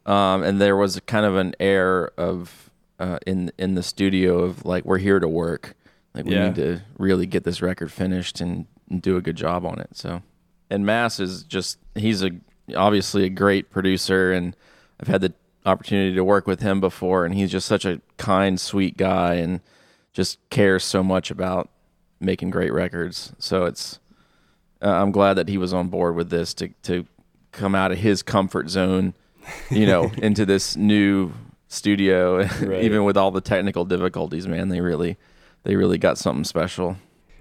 Um, 0.07 0.43
and 0.43 0.59
there 0.59 0.76
was 0.78 0.99
kind 1.00 1.26
of 1.26 1.37
an 1.37 1.54
air 1.61 2.11
of 2.19 2.71
uh, 2.99 3.19
in 3.27 3.51
in 3.59 3.75
the 3.75 3.83
studio 3.83 4.41
of 4.41 4.65
like 4.65 4.85
we're 4.85 4.99
here 4.99 5.21
to 5.21 5.29
work. 5.29 5.75
Like 6.15 6.25
we 6.27 6.35
Yeah. 6.35 6.47
need 6.49 6.55
to 6.57 6.81
really 6.99 7.27
get 7.27 7.43
this 7.45 7.61
record 7.61 7.91
finished 7.91 8.41
and, 8.41 8.67
and 8.89 9.03
do 9.03 9.17
a 9.17 9.21
good 9.21 9.37
job 9.37 9.67
on 9.67 9.81
it. 9.81 9.89
So, 9.93 10.23
and 10.71 10.87
Mass 10.87 11.19
is 11.19 11.43
just 11.43 11.79
he's 11.95 12.23
a 12.23 12.31
obviously 12.77 13.25
a 13.25 13.29
great 13.29 13.71
producer, 13.71 14.33
and 14.33 14.57
I've 15.01 15.09
had 15.09 15.21
the 15.23 15.35
opportunity 15.67 16.15
to 16.15 16.23
work 16.25 16.47
with 16.47 16.61
him 16.61 16.81
before, 16.81 17.25
and 17.25 17.35
he's 17.35 17.51
just 17.51 17.67
such 17.67 17.85
a 17.85 18.01
kind, 18.17 18.61
sweet 18.61 18.97
guy, 18.97 19.35
and 19.35 19.61
just 20.13 20.39
cares 20.51 20.85
so 20.85 21.03
much 21.03 21.31
about 21.31 21.69
making 22.21 22.51
great 22.51 22.73
records. 22.73 23.33
So 23.39 23.65
it's 23.65 23.99
uh, 24.81 24.89
I'm 24.89 25.11
glad 25.11 25.35
that 25.35 25.49
he 25.49 25.59
was 25.59 25.73
on 25.75 25.89
board 25.89 26.15
with 26.15 26.31
this 26.31 26.55
to 26.55 26.69
to 26.85 27.07
come 27.51 27.75
out 27.75 27.91
of 27.93 27.99
his 27.99 28.23
comfort 28.23 28.69
zone, 28.71 29.15
you 29.71 29.87
know, 29.87 30.13
into 30.19 30.47
this 30.47 30.77
new 30.77 31.33
studio. 31.68 32.47
Right. 32.61 32.85
Even 32.85 33.04
with 33.04 33.16
all 33.16 33.30
the 33.30 33.40
technical 33.40 33.85
difficulties, 33.85 34.47
man, 34.47 34.68
they 34.68 34.80
really 34.80 35.16
they 35.64 35.76
really 35.76 35.99
got 35.99 36.18
something 36.18 36.44
special. 36.44 36.97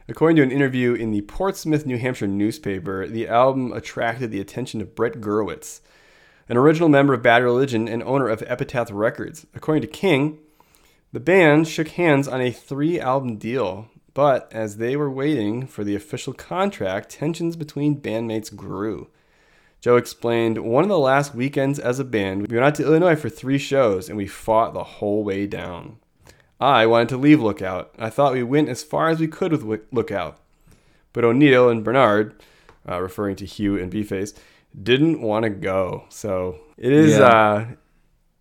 According 0.08 0.36
to 0.38 0.44
an 0.44 0.52
interview 0.52 0.94
in 0.94 1.12
the 1.12 1.22
Portsmouth, 1.22 1.86
New 1.86 1.98
Hampshire 1.98 2.28
newspaper, 2.28 3.08
the 3.08 3.28
album 3.28 3.72
attracted 3.72 4.32
the 4.32 4.42
attention 4.42 4.82
of 4.82 4.96
Brett 4.96 5.22
Gurewitz. 5.22 5.80
an 6.50 6.58
original 6.58 6.90
member 6.90 7.14
of 7.14 7.24
Bad 7.24 7.42
Religion 7.42 7.88
and 7.88 8.04
owner 8.04 8.28
of 8.28 8.44
Epitaph 8.46 8.90
Records. 8.92 9.46
According 9.56 9.82
to 9.82 9.88
King, 9.88 10.40
the 11.14 11.22
band 11.22 11.68
shook 11.70 11.90
hands 11.90 12.28
on 12.28 12.42
a 12.42 12.52
three 12.52 13.00
album 13.00 13.38
deal, 13.38 13.88
but 14.14 14.52
as 14.52 14.76
they 14.78 14.98
were 14.98 15.10
waiting 15.10 15.66
for 15.68 15.84
the 15.86 15.96
official 15.96 16.34
contract, 16.34 17.10
tensions 17.10 17.56
between 17.56 18.02
bandmates 18.02 18.54
grew. 18.54 19.08
Joe 19.84 19.98
explained, 19.98 20.60
One 20.60 20.84
of 20.84 20.90
the 20.90 20.98
last 20.98 21.36
weekends 21.36 21.78
as 21.78 22.00
a 22.00 22.06
band, 22.06 22.48
we 22.48 22.56
went 22.56 22.66
out 22.66 22.76
to 22.76 22.84
Illinois 22.86 23.18
for 23.18 23.28
three 23.28 23.58
shows 23.58 24.08
and 24.08 24.18
we 24.18 24.28
fought 24.28 24.74
the 24.74 24.84
whole 24.86 25.26
way 25.26 25.46
down. 25.46 25.98
I 26.58 26.86
wanted 26.86 27.10
to 27.10 27.18
leave 27.18 27.42
Lookout. 27.42 27.94
I 28.00 28.10
thought 28.10 28.32
we 28.32 28.44
went 28.44 28.70
as 28.70 28.82
far 28.82 29.10
as 29.10 29.20
we 29.20 29.28
could 29.28 29.52
with 29.62 29.82
Lookout. 29.92 30.40
But 31.12 31.26
O'Neill 31.26 31.68
and 31.68 31.84
Barnard, 31.84 32.34
uh, 32.88 33.02
referring 33.02 33.36
to 33.36 33.46
Hugh 33.46 33.78
and 33.78 33.92
B-Face, 33.92 34.34
didn't 34.82 35.22
want 35.22 35.44
to 35.44 35.50
go. 35.50 36.06
So 36.08 36.62
it 36.78 36.94
is 36.94 37.18
Yeah. 37.18 37.26
uh, 37.28 37.66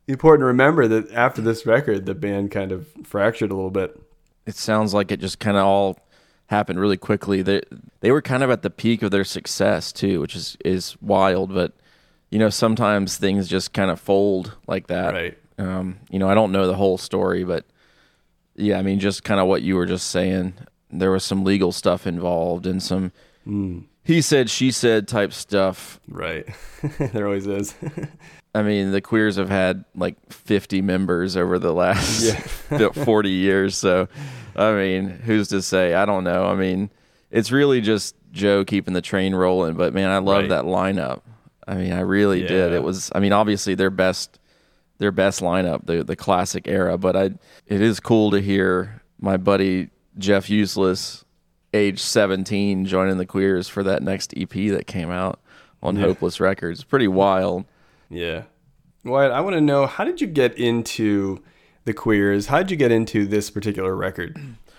important 0.06 0.42
to 0.42 0.46
remember 0.46 0.86
that 0.86 1.10
after 1.12 1.42
this 1.42 1.66
record, 1.66 2.06
the 2.06 2.14
band 2.14 2.52
kind 2.52 2.70
of 2.70 2.86
fractured 3.02 3.50
a 3.50 3.54
little 3.56 3.72
bit. 3.72 4.00
it 4.46 4.54
sounds 4.54 4.94
like 4.94 5.10
it 5.10 5.18
just 5.20 5.40
kind 5.40 5.56
of 5.56 5.64
all 5.64 5.98
happened 6.52 6.78
really 6.78 6.96
quickly. 6.96 7.42
They 7.42 7.62
they 8.00 8.12
were 8.12 8.22
kind 8.22 8.42
of 8.44 8.50
at 8.50 8.62
the 8.62 8.70
peak 8.70 9.02
of 9.02 9.10
their 9.10 9.24
success 9.24 9.90
too, 9.92 10.20
which 10.20 10.36
is 10.36 10.56
is 10.64 10.96
wild. 11.02 11.52
But 11.52 11.72
you 12.30 12.38
know, 12.38 12.48
sometimes 12.50 13.16
things 13.16 13.48
just 13.48 13.72
kind 13.72 13.90
of 13.90 13.98
fold 13.98 14.56
like 14.68 14.86
that. 14.86 15.12
Right. 15.12 15.38
Um, 15.58 15.98
you 16.10 16.18
know, 16.18 16.28
I 16.28 16.34
don't 16.34 16.52
know 16.52 16.66
the 16.66 16.76
whole 16.76 16.96
story, 16.98 17.44
but 17.44 17.64
yeah, 18.54 18.78
I 18.78 18.82
mean, 18.82 19.00
just 19.00 19.24
kind 19.24 19.40
of 19.40 19.48
what 19.48 19.62
you 19.62 19.74
were 19.76 19.86
just 19.86 20.08
saying. 20.08 20.54
There 20.90 21.10
was 21.10 21.24
some 21.24 21.42
legal 21.42 21.72
stuff 21.72 22.06
involved 22.06 22.66
and 22.66 22.82
some 22.82 23.12
he 24.04 24.20
said, 24.20 24.50
she 24.50 24.70
said 24.70 25.08
type 25.08 25.32
stuff. 25.32 26.00
Right. 26.08 26.46
there 26.98 27.26
always 27.26 27.46
is. 27.46 27.74
I 28.54 28.62
mean, 28.62 28.90
the 28.92 29.00
queers 29.00 29.36
have 29.36 29.48
had 29.48 29.84
like 29.94 30.16
50 30.30 30.82
members 30.82 31.36
over 31.36 31.58
the 31.58 31.72
last 31.72 32.22
Yeah. 32.70 32.88
40 32.92 33.30
years. 33.30 33.76
So, 33.78 34.08
I 34.56 34.72
mean, 34.74 35.08
who's 35.08 35.48
to 35.48 35.62
say? 35.62 35.94
I 35.94 36.04
don't 36.04 36.24
know. 36.24 36.46
I 36.46 36.54
mean, 36.54 36.90
it's 37.30 37.50
really 37.50 37.80
just 37.80 38.14
Joe 38.32 38.64
keeping 38.64 38.94
the 38.94 39.02
train 39.02 39.34
rolling. 39.34 39.74
But 39.74 39.94
man, 39.94 40.10
I 40.10 40.18
love 40.18 40.42
Right. 40.42 40.48
that 40.50 40.64
lineup. 40.64 41.20
I 41.66 41.74
mean, 41.76 41.92
I 41.92 42.00
really 42.00 42.40
did. 42.42 42.72
It 42.72 42.82
was. 42.82 43.10
I 43.14 43.20
mean, 43.20 43.32
obviously 43.32 43.74
their 43.74 43.90
best, 43.90 44.38
their 44.98 45.12
best 45.12 45.40
lineup, 45.40 45.86
the 45.86 46.02
the 46.04 46.16
classic 46.16 46.66
era. 46.66 46.98
But 46.98 47.16
I, 47.16 47.24
it 47.66 47.80
is 47.80 48.00
cool 48.00 48.30
to 48.32 48.40
hear 48.40 49.02
my 49.20 49.36
buddy 49.36 49.90
Jeff 50.18 50.50
Useless, 50.50 51.24
age 51.72 52.00
17, 52.00 52.84
joining 52.86 53.16
the 53.18 53.26
queers 53.26 53.68
for 53.68 53.82
that 53.84 54.02
next 54.02 54.34
EP 54.36 54.50
that 54.50 54.86
came 54.86 55.10
out 55.10 55.40
on 55.82 55.96
Yeah. 55.96 56.02
Hopeless 56.06 56.40
Records. 56.40 56.84
Pretty 56.84 57.08
wild. 57.08 57.64
yeah. 58.10 58.42
Wyatt, 59.04 59.32
I 59.32 59.40
want 59.40 59.54
to 59.54 59.60
know 59.60 59.86
how 59.86 60.04
did 60.04 60.20
you 60.20 60.28
get 60.28 60.56
into 60.58 61.42
the 61.84 61.92
queers? 61.92 62.46
How 62.46 62.58
did 62.58 62.70
you 62.70 62.76
get 62.76 62.92
into 62.92 63.26
this 63.26 63.50
particular 63.50 63.96
record? 63.96 64.38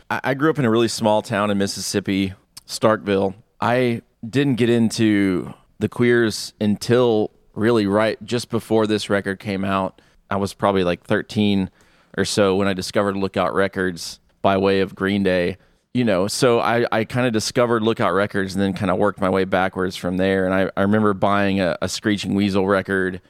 I, 0.10 0.22
I 0.24 0.33
grew 0.33 0.50
up 0.50 0.60
in 0.60 0.65
a 0.65 0.69
really 0.69 0.88
small 0.88 1.22
town 1.22 1.51
in 1.51 1.57
Mississippi, 1.57 2.33
Starkville. 2.67 3.36
I 3.60 4.01
didn't 4.27 4.55
get 4.55 4.69
into 4.69 5.53
the 5.79 5.89
queers 5.89 6.53
until 6.62 7.31
really 7.53 7.86
right 7.86 8.24
just 8.24 8.50
before 8.50 8.88
this 8.88 9.10
record 9.10 9.39
came 9.39 9.63
out. 9.63 10.01
I 10.29 10.38
was 10.38 10.53
probably 10.53 10.83
like 10.83 11.03
13 11.03 11.69
or 12.17 12.25
so 12.25 12.55
when 12.55 12.67
I 12.67 12.74
discovered 12.74 13.15
Lookout 13.15 13.53
Records 13.53 14.19
by 14.41 14.57
way 14.57 14.81
of 14.81 14.95
Green 14.95 15.24
Day. 15.24 15.57
You 15.93 16.03
know, 16.03 16.27
so 16.27 16.60
I, 16.60 16.88
I 16.91 17.03
kind 17.03 17.27
of 17.27 17.33
discovered 17.33 17.83
Lookout 17.83 18.13
Records 18.13 18.55
and 18.55 18.62
then 18.62 18.74
kind 18.74 18.89
of 18.89 18.98
worked 18.98 19.22
my 19.22 19.29
way 19.29 19.43
backwards 19.43 19.95
from 19.95 20.17
there. 20.17 20.45
And 20.45 20.53
I, 20.53 20.72
I 20.75 20.81
remember 20.81 21.13
buying 21.13 21.60
a, 21.60 21.77
a 21.83 21.89
Screeching 21.89 22.33
Weasel 22.33 22.65
record 22.65 23.22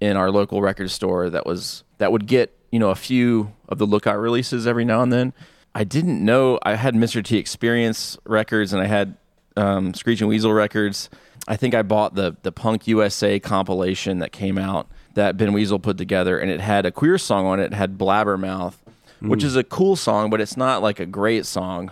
in 0.00 0.16
our 0.16 0.30
local 0.30 0.60
record 0.60 0.90
store 0.90 1.30
that 1.30 1.46
was 1.46 1.84
that 1.98 2.10
would 2.10 2.26
get 2.26 2.56
you 2.70 2.78
know 2.78 2.90
a 2.90 2.94
few 2.94 3.52
of 3.68 3.78
the 3.78 3.86
lookout 3.86 4.18
releases 4.18 4.66
every 4.66 4.84
now 4.84 5.02
and 5.02 5.12
then. 5.12 5.32
I 5.74 5.84
didn't 5.84 6.24
know 6.24 6.58
i 6.62 6.74
had 6.74 6.94
mr 6.94 7.22
t 7.24 7.36
experience 7.36 8.18
records 8.24 8.72
and 8.72 8.82
i 8.82 8.86
had 8.86 9.16
um, 9.56 9.94
screeching 9.94 10.26
weasel 10.28 10.52
records. 10.52 11.10
I 11.46 11.56
think 11.56 11.74
i 11.74 11.82
bought 11.82 12.14
the 12.14 12.36
the 12.42 12.52
punk 12.52 12.86
usa 12.86 13.38
compilation 13.40 14.18
that 14.18 14.32
came 14.32 14.58
out 14.58 14.88
that 15.14 15.36
ben 15.36 15.52
weasel 15.52 15.78
put 15.78 15.98
together 15.98 16.38
and 16.38 16.50
it 16.50 16.60
had 16.60 16.86
a 16.86 16.90
queer 16.90 17.18
song 17.18 17.46
on 17.46 17.60
it. 17.60 17.66
It 17.66 17.74
had 17.74 17.98
blabbermouth 17.98 18.74
which 19.20 19.44
is 19.44 19.54
a 19.54 19.62
cool 19.62 19.96
song 19.96 20.30
but 20.30 20.40
it's 20.40 20.56
not 20.56 20.82
like 20.82 20.98
a 20.98 21.06
great 21.06 21.46
song. 21.46 21.90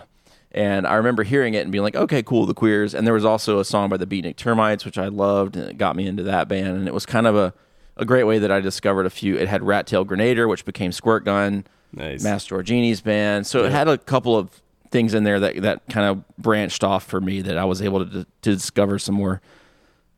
And 0.51 0.87
I 0.87 0.95
remember 0.95 1.23
hearing 1.23 1.53
it 1.53 1.59
and 1.59 1.71
being 1.71 1.83
like, 1.83 1.95
okay, 1.95 2.23
cool, 2.23 2.45
the 2.45 2.55
queers. 2.55 2.95
And 2.95 3.05
there 3.05 3.13
was 3.13 3.25
also 3.25 3.59
a 3.59 3.65
song 3.65 3.89
by 3.89 3.97
the 3.97 4.07
Beatnik 4.07 4.35
Termites, 4.35 4.83
which 4.83 4.97
I 4.97 5.07
loved, 5.07 5.55
and 5.55 5.69
it 5.69 5.77
got 5.77 5.95
me 5.95 6.07
into 6.07 6.23
that 6.23 6.47
band. 6.47 6.69
And 6.69 6.87
it 6.87 6.93
was 6.93 7.05
kind 7.05 7.27
of 7.27 7.35
a, 7.35 7.53
a 7.99 8.05
great 8.05 8.23
way 8.23 8.39
that 8.39 8.51
I 8.51 8.59
discovered 8.59 9.05
a 9.05 9.09
few. 9.09 9.37
It 9.37 9.47
had 9.47 9.61
Rat 9.61 9.85
Tail 9.87 10.05
Grenader, 10.05 10.49
which 10.49 10.65
became 10.65 10.91
Squirt 10.91 11.25
Gun, 11.25 11.65
Nice. 11.93 12.23
Mass 12.23 12.47
Giorgini's 12.47 13.01
band. 13.01 13.45
So 13.47 13.65
it 13.65 13.71
had 13.71 13.87
a 13.87 13.97
couple 13.97 14.35
of 14.37 14.61
things 14.91 15.13
in 15.13 15.23
there 15.23 15.39
that, 15.39 15.61
that 15.61 15.87
kind 15.89 16.07
of 16.07 16.37
branched 16.37 16.83
off 16.83 17.03
for 17.03 17.19
me 17.21 17.41
that 17.41 17.57
I 17.57 17.65
was 17.65 17.81
able 17.81 18.05
to, 18.05 18.25
to 18.41 18.53
discover 18.53 18.99
some 18.99 19.15
more 19.15 19.41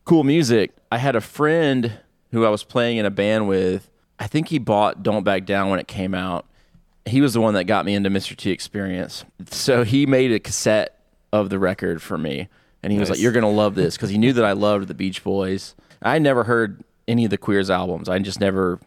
cool 0.04 0.24
music. 0.24 0.72
I 0.90 0.98
had 0.98 1.16
a 1.16 1.20
friend 1.20 1.92
who 2.30 2.44
I 2.44 2.50
was 2.50 2.64
playing 2.64 2.98
in 2.98 3.06
a 3.06 3.10
band 3.10 3.48
with. 3.48 3.90
I 4.18 4.26
think 4.26 4.48
he 4.48 4.58
bought 4.58 5.02
Don't 5.02 5.24
Back 5.24 5.44
Down 5.46 5.70
when 5.70 5.78
it 5.78 5.88
came 5.88 6.14
out. 6.14 6.46
He 7.04 7.20
was 7.20 7.34
the 7.34 7.40
one 7.40 7.54
that 7.54 7.64
got 7.64 7.84
me 7.84 7.94
into 7.94 8.10
Mr. 8.10 8.36
T 8.36 8.50
Experience. 8.50 9.24
So 9.50 9.82
he 9.82 10.06
made 10.06 10.30
a 10.32 10.38
cassette 10.38 11.00
of 11.32 11.50
the 11.50 11.58
record 11.58 12.00
for 12.00 12.16
me. 12.16 12.48
And 12.82 12.92
he 12.92 12.98
was 12.98 13.10
like, 13.10 13.18
You're 13.18 13.32
going 13.32 13.42
to 13.44 13.48
love 13.48 13.74
this 13.74 13.96
because 13.96 14.10
he 14.10 14.18
knew 14.18 14.32
that 14.32 14.44
I 14.44 14.52
loved 14.52 14.88
the 14.88 14.94
Beach 14.94 15.24
Boys. 15.24 15.74
I 16.02 16.18
never 16.18 16.44
heard 16.44 16.82
any 17.08 17.24
of 17.24 17.30
the 17.30 17.38
Queers 17.38 17.68
albums. 17.70 18.08
I 18.08 18.18
just 18.20 18.40
never, 18.40 18.78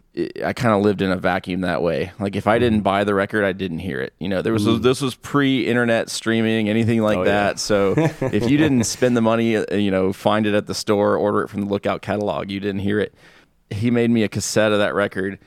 I 0.44 0.54
kind 0.54 0.74
of 0.74 0.82
lived 0.84 1.02
in 1.02 1.12
a 1.12 1.18
vacuum 1.18 1.62
that 1.62 1.82
way. 1.82 2.12
Like 2.20 2.36
if 2.36 2.48
I 2.48 2.60
didn't 2.60 2.82
buy 2.82 3.04
the 3.04 3.14
record, 3.14 3.44
I 3.44 3.52
didn't 3.52 3.80
hear 3.80 4.02
it. 4.02 4.14
You 4.20 4.30
know, 4.30 4.42
there 4.42 4.54
was, 4.54 4.66
this 4.82 5.02
was 5.02 5.16
pre 5.16 5.68
internet 5.68 6.10
streaming, 6.10 6.70
anything 6.70 7.02
like 7.02 7.18
Oh, 7.18 7.24
yeah. 7.24 7.32
that. 7.32 7.60
So 7.60 7.94
if 8.22 8.50
you 8.50 8.58
didn't 8.58 8.86
spend 8.86 9.18
the 9.18 9.22
money, 9.22 9.58
uh, 9.58 9.76
you 9.76 9.92
know, 9.92 10.14
find 10.14 10.46
it 10.48 10.54
at 10.54 10.68
the 10.68 10.74
store, 10.76 11.18
order 11.18 11.42
it 11.42 11.50
from 11.50 11.62
the 11.62 11.68
Lookout 11.68 12.02
catalog, 12.02 12.50
you 12.50 12.60
didn't 12.60 12.82
hear 12.82 13.00
it. 13.00 13.14
He 13.70 13.92
made 13.92 14.10
me 14.12 14.24
a 14.24 14.30
cassette 14.30 14.72
of 14.72 14.80
that 14.80 14.94
record. 14.94 15.40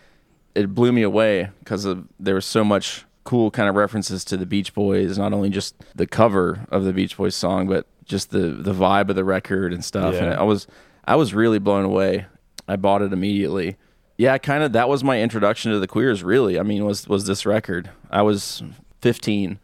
It 0.54 0.74
blew 0.74 0.92
me 0.92 1.02
away 1.02 1.50
because 1.60 1.86
there 2.18 2.34
was 2.34 2.44
so 2.46 2.64
much 2.64 3.04
cool 3.24 3.50
kind 3.50 3.68
of 3.68 3.76
references 3.76 4.24
to 4.24 4.36
the 4.36 4.46
Beach 4.46 4.74
Boys, 4.74 5.18
not 5.18 5.32
only 5.32 5.50
just 5.50 5.74
the 5.94 6.06
cover 6.06 6.66
of 6.70 6.84
the 6.84 6.92
Beach 6.92 7.16
Boys 7.16 7.34
song, 7.36 7.68
but 7.68 7.86
just 8.04 8.30
the 8.30 8.48
the 8.48 8.72
vibe 8.72 9.08
of 9.10 9.16
the 9.16 9.24
record 9.24 9.72
and 9.72 9.84
stuff. 9.84 10.14
And 10.14 10.32
I 10.34 10.42
was 10.42 10.66
I 11.04 11.14
was 11.16 11.32
really 11.34 11.58
blown 11.58 11.84
away. 11.84 12.26
I 12.68 12.76
bought 12.76 13.02
it 13.02 13.12
immediately. 13.12 13.76
Yeah, 14.16 14.36
kind 14.38 14.62
of 14.62 14.72
that 14.72 14.88
was 14.88 15.02
my 15.02 15.20
introduction 15.20 15.72
to 15.72 15.78
the 15.78 15.86
queers 15.86 16.22
really. 16.22 16.58
I 16.58 16.62
mean, 16.62 16.84
was 16.84 17.08
was 17.08 17.26
this 17.26 17.46
record. 17.46 17.90
I 18.10 18.22
was 18.22 18.62
15 19.00 19.58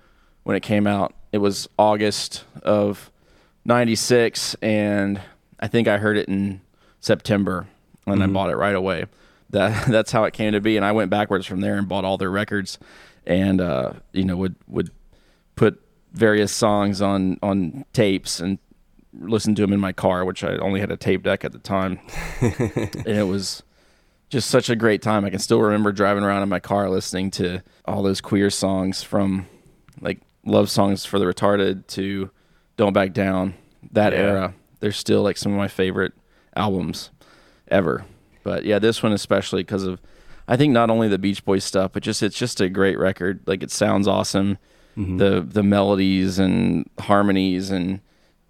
when 0.45 0.57
it 0.57 0.61
came 0.61 0.87
out. 0.87 1.15
It 1.33 1.39
was 1.39 1.69
August 1.79 2.45
of 2.63 3.11
96 3.65 4.55
and 4.63 5.21
I 5.59 5.69
think 5.69 5.89
I 5.89 5.99
heard 5.99 6.17
it 6.17 6.29
in 6.29 6.61
September 7.01 7.67
and 8.07 8.23
I 8.23 8.27
bought 8.27 8.51
it 8.51 8.57
right 8.57 8.75
away. 8.75 9.07
That 9.51 9.87
that's 9.89 10.13
how 10.13 10.25
it 10.25 10.33
came 10.33 10.53
to 10.53 10.61
be 10.61 10.77
and 10.77 10.85
I 10.85 10.93
went 10.93 11.11
backwards 11.11 11.47
from 11.47 11.61
there 11.61 11.77
and 11.77 11.89
bought 11.89 12.05
all 12.05 12.17
their 12.17 12.31
records 12.31 12.79
and 13.27 13.61
uh, 13.61 13.95
you 14.13 14.25
know 14.25 14.37
would 14.37 14.55
would 14.69 14.91
put 15.57 15.81
various 16.13 16.53
songs 16.53 17.03
on 17.03 17.39
on 17.43 17.85
tapes 17.93 18.41
and 18.41 18.59
listen 19.21 19.55
to 19.57 19.63
them 19.63 19.73
in 19.73 19.81
my 19.81 19.93
car, 19.93 20.25
which 20.25 20.43
I 20.45 20.57
only 20.57 20.81
had 20.81 20.91
a 20.91 20.97
tape 20.97 21.23
deck 21.23 21.45
at 21.45 21.53
the 21.53 21.59
time. 21.59 21.99
and 22.41 23.07
it 23.07 23.27
was 23.27 23.63
just 24.31 24.51
such 24.51 24.69
a 24.69 24.77
great 24.77 25.03
time. 25.03 25.25
I 25.25 25.31
can 25.31 25.39
still 25.39 25.61
remember 25.61 25.93
driving 25.93 26.25
around 26.25 26.43
in 26.43 26.49
my 26.49 26.61
car 26.61 26.91
listening 26.91 27.31
to 27.33 27.63
all 27.85 28.03
those 28.03 28.21
queer 28.21 28.51
songs 28.51 29.03
from 29.03 29.47
like 30.01 30.21
love 30.45 30.71
songs 30.71 31.05
for 31.05 31.19
the 31.19 31.25
retarded 31.25 31.87
to 31.89 32.31
Don't 32.77 32.93
Back 32.93 33.13
Down. 33.13 33.55
That 33.93 34.13
Yeah. 34.13 34.19
era. 34.19 34.55
They're 34.81 34.93
still 34.93 35.23
like 35.23 35.37
some 35.37 35.53
of 35.53 35.59
my 35.59 35.69
favorite 35.69 36.13
albums 36.57 37.11
ever. 37.69 38.05
But 38.43 38.65
yeah, 38.65 38.79
this 38.79 39.03
one 39.03 39.13
especially 39.13 39.63
because 39.63 39.85
of 39.85 40.01
I 40.47 40.57
think 40.59 40.73
not 40.75 40.91
only 40.91 41.09
the 41.09 41.19
Beach 41.19 41.43
Boys 41.45 41.65
stuff, 41.65 41.93
but 41.93 42.03
just 42.03 42.23
it's 42.23 42.37
just 42.37 42.61
a 42.61 42.69
great 42.69 42.99
record. 42.99 43.41
Like 43.47 43.63
it 43.63 43.71
sounds 43.71 44.07
awesome. 44.07 44.59
Mm-hmm. 44.97 45.17
The 45.17 45.41
the 45.41 45.63
melodies 45.63 46.39
and 46.39 46.89
harmonies 47.01 47.71
and 47.71 48.01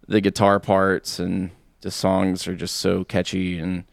the 0.06 0.20
guitar 0.20 0.60
parts 0.60 1.18
and 1.18 1.50
the 1.80 1.90
songs 1.90 2.46
are 2.48 2.54
just 2.56 2.76
so 2.76 3.04
catchy 3.04 3.58
and 3.58 3.84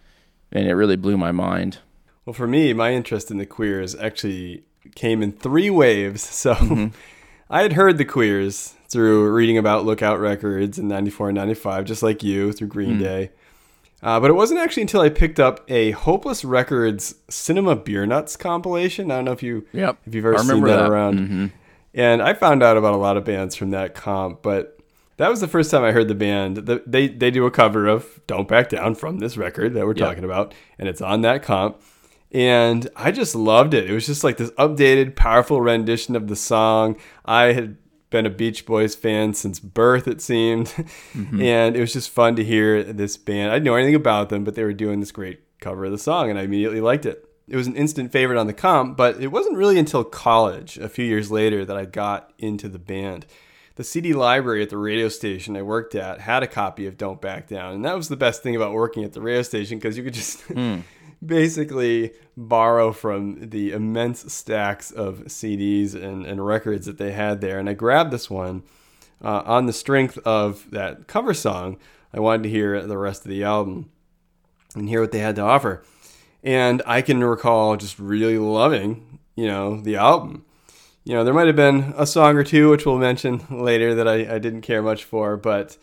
and 0.52 0.68
it 0.68 0.74
really 0.76 0.98
blew 0.98 1.18
my 1.18 1.32
mind. 1.32 1.80
Well, 2.26 2.34
for 2.34 2.48
me, 2.48 2.74
my 2.74 2.94
interest 2.94 3.32
in 3.32 3.38
the 3.38 3.46
queers 3.46 3.96
actually 3.96 4.64
came 4.96 5.22
in 5.24 5.32
three 5.32 5.70
waves. 5.70 6.22
So 6.30 6.54
Mm-hmm. 6.56 6.88
I 7.50 7.64
had 7.64 7.74
heard 7.74 7.98
the 7.98 8.06
queers 8.06 8.76
through 8.88 9.30
reading 9.30 9.58
about 9.58 9.86
Lookout 9.86 10.20
Records 10.22 10.80
in 10.80 10.88
94 10.88 11.30
and 11.30 11.36
95, 11.36 11.84
just 11.84 12.02
like 12.02 12.24
you, 12.24 12.54
through 12.54 12.68
Green 12.70 12.96
Mm. 12.98 13.00
Day. 13.00 13.32
Uh, 14.02 14.20
but 14.22 14.30
it 14.30 14.34
wasn't 14.34 14.60
actually 14.62 14.84
until 14.84 15.02
I 15.02 15.10
picked 15.10 15.38
up 15.40 15.70
a 15.70 15.92
Hopeless 15.92 16.44
Records 16.46 17.16
Cinema 17.30 17.76
Beer 17.76 18.06
Nuts 18.06 18.38
compilation. 18.38 19.12
I 19.12 19.16
don't 19.18 19.26
know 19.26 19.32
if 19.34 19.44
you 19.44 19.66
Yep. 19.74 19.98
if 20.08 20.16
you've 20.16 20.26
ever 20.26 20.38
seen 20.40 20.62
that, 20.64 20.78
that. 20.78 20.90
around. 20.90 21.20
Mhm. 21.20 21.52
And 21.94 22.22
I 22.22 22.34
found 22.34 22.64
out 22.64 22.78
about 22.78 22.94
a 22.94 22.98
lot 22.98 23.18
of 23.18 23.26
bands 23.26 23.56
from 23.56 23.72
that 23.72 23.94
comp, 23.94 24.42
but 24.42 24.80
That 25.18 25.30
was 25.30 25.40
the 25.42 25.48
first 25.48 25.70
time 25.70 25.84
I 25.84 25.92
heard 25.92 26.08
the 26.08 26.16
band. 26.16 26.58
The, 26.58 26.84
they 26.88 27.08
they 27.08 27.32
do 27.32 27.46
a 27.46 27.52
cover 27.52 27.88
of 27.88 28.20
"Don't 28.28 28.48
Back 28.48 28.70
Down" 28.70 28.96
from 28.96 29.20
this 29.20 29.38
record 29.38 29.74
that 29.74 29.86
we're 29.86 29.96
Yeah. 29.96 30.06
talking 30.06 30.24
about, 30.24 30.54
and 30.80 30.88
it's 30.90 31.02
on 31.02 31.22
that 31.22 31.44
comp. 31.44 31.80
And 32.32 32.88
I 32.96 33.12
just 33.12 33.36
loved 33.36 33.74
it. 33.74 33.90
It 33.90 33.94
was 33.94 34.06
just 34.06 34.24
like 34.24 34.38
this 34.38 34.52
updated, 34.52 35.16
powerful 35.16 35.60
rendition 35.62 36.16
of 36.16 36.28
the 36.28 36.36
song. 36.38 36.96
I 37.26 37.52
had 37.54 37.78
been 38.10 38.26
a 38.26 38.30
Beach 38.30 38.66
Boys 38.66 38.96
fan 38.96 39.34
since 39.34 39.60
birth, 39.60 40.08
it 40.08 40.22
seemed, 40.22 40.68
mm-hmm. 40.68 41.42
and 41.42 41.76
it 41.76 41.80
was 41.82 41.94
just 41.94 42.10
fun 42.10 42.36
to 42.38 42.44
hear 42.44 42.84
this 42.84 43.18
band. 43.18 43.52
I 43.52 43.56
didn't 43.56 43.66
know 43.66 43.76
anything 43.76 43.96
about 43.96 44.30
them, 44.30 44.44
but 44.44 44.56
they 44.56 44.64
were 44.64 44.74
doing 44.74 45.00
this 45.02 45.12
great 45.12 45.42
cover 45.60 45.86
of 45.86 45.92
the 45.92 45.98
song, 45.98 46.30
and 46.30 46.38
I 46.40 46.44
immediately 46.44 46.82
liked 46.82 47.06
it. 47.06 47.26
It 47.48 47.56
was 47.58 47.68
an 47.68 47.76
instant 47.76 48.12
favorite 48.14 48.40
on 48.40 48.48
the 48.48 48.54
comp, 48.54 48.96
but 48.98 49.22
it 49.22 49.28
wasn't 49.28 49.58
really 49.58 49.78
until 49.78 50.04
college, 50.04 50.78
a 50.78 50.88
few 50.90 51.06
years 51.06 51.32
later, 51.32 51.66
that 51.66 51.76
I 51.78 51.86
got 51.86 52.32
into 52.38 52.70
the 52.70 52.80
band 52.80 53.26
the 53.82 53.86
CD 53.86 54.14
library 54.14 54.62
at 54.62 54.70
the 54.70 54.78
radio 54.78 55.10
station 55.10 55.58
I 55.58 55.64
worked 55.64 55.96
at 55.96 56.22
had 56.22 56.44
a 56.44 56.48
copy 56.48 56.86
of 56.86 56.98
Don't 56.98 57.20
Back 57.20 57.48
Down. 57.48 57.74
And 57.74 57.84
that 57.84 57.98
was 57.98 58.10
the 58.10 58.16
best 58.16 58.44
thing 58.44 58.56
about 58.56 58.74
working 58.74 59.04
at 59.04 59.14
the 59.14 59.22
radio 59.22 59.42
station 59.42 59.80
because 59.80 59.98
you 59.98 60.04
could 60.04 60.14
just 60.14 60.44
basically 61.26 62.12
borrow 62.38 62.92
from 62.92 63.50
the 63.50 63.72
immense 63.72 64.32
stacks 64.32 64.92
of 64.92 65.22
CDs 65.22 65.96
and, 65.96 66.28
and 66.28 66.46
records 66.46 66.86
that 66.86 67.00
they 67.00 67.12
had 67.12 67.42
there. 67.42 67.58
And 67.58 67.68
I 67.68 67.74
grabbed 67.74 68.12
this 68.12 68.30
one 68.30 68.62
uh, 69.24 69.42
on 69.48 69.66
the 69.66 69.74
strength 69.74 70.20
of 70.20 70.70
that 70.70 71.08
cover 71.08 71.34
song. 71.34 71.80
I 72.14 72.20
wanted 72.20 72.44
to 72.44 72.50
hear 72.50 72.86
the 72.86 73.00
rest 73.00 73.26
of 73.26 73.32
the 73.32 73.44
album 73.44 73.90
and 74.76 74.90
hear 74.90 75.02
what 75.02 75.12
they 75.12 75.20
had 75.20 75.38
to 75.38 75.42
offer. 75.42 75.84
And 76.44 76.84
I 76.86 77.02
can 77.02 77.24
recall 77.24 77.78
just 77.78 77.98
really 77.98 78.38
loving, 78.38 79.18
you 79.36 79.48
know, 79.48 79.82
the 79.82 79.96
album 79.96 80.46
you 81.04 81.14
know, 81.14 81.24
there 81.24 81.34
might 81.34 81.48
have 81.48 81.56
been 81.56 81.94
a 81.98 82.06
song 82.06 82.36
or 82.38 82.44
two, 82.44 82.70
which 82.70 82.86
we'll 82.86 82.98
mention 82.98 83.42
later, 83.50 83.96
that 83.96 84.08
I, 84.08 84.36
I 84.36 84.40
didn't 84.40 84.62
care 84.62 84.82
much 84.82 85.04
for, 85.04 85.36
but 85.38 85.78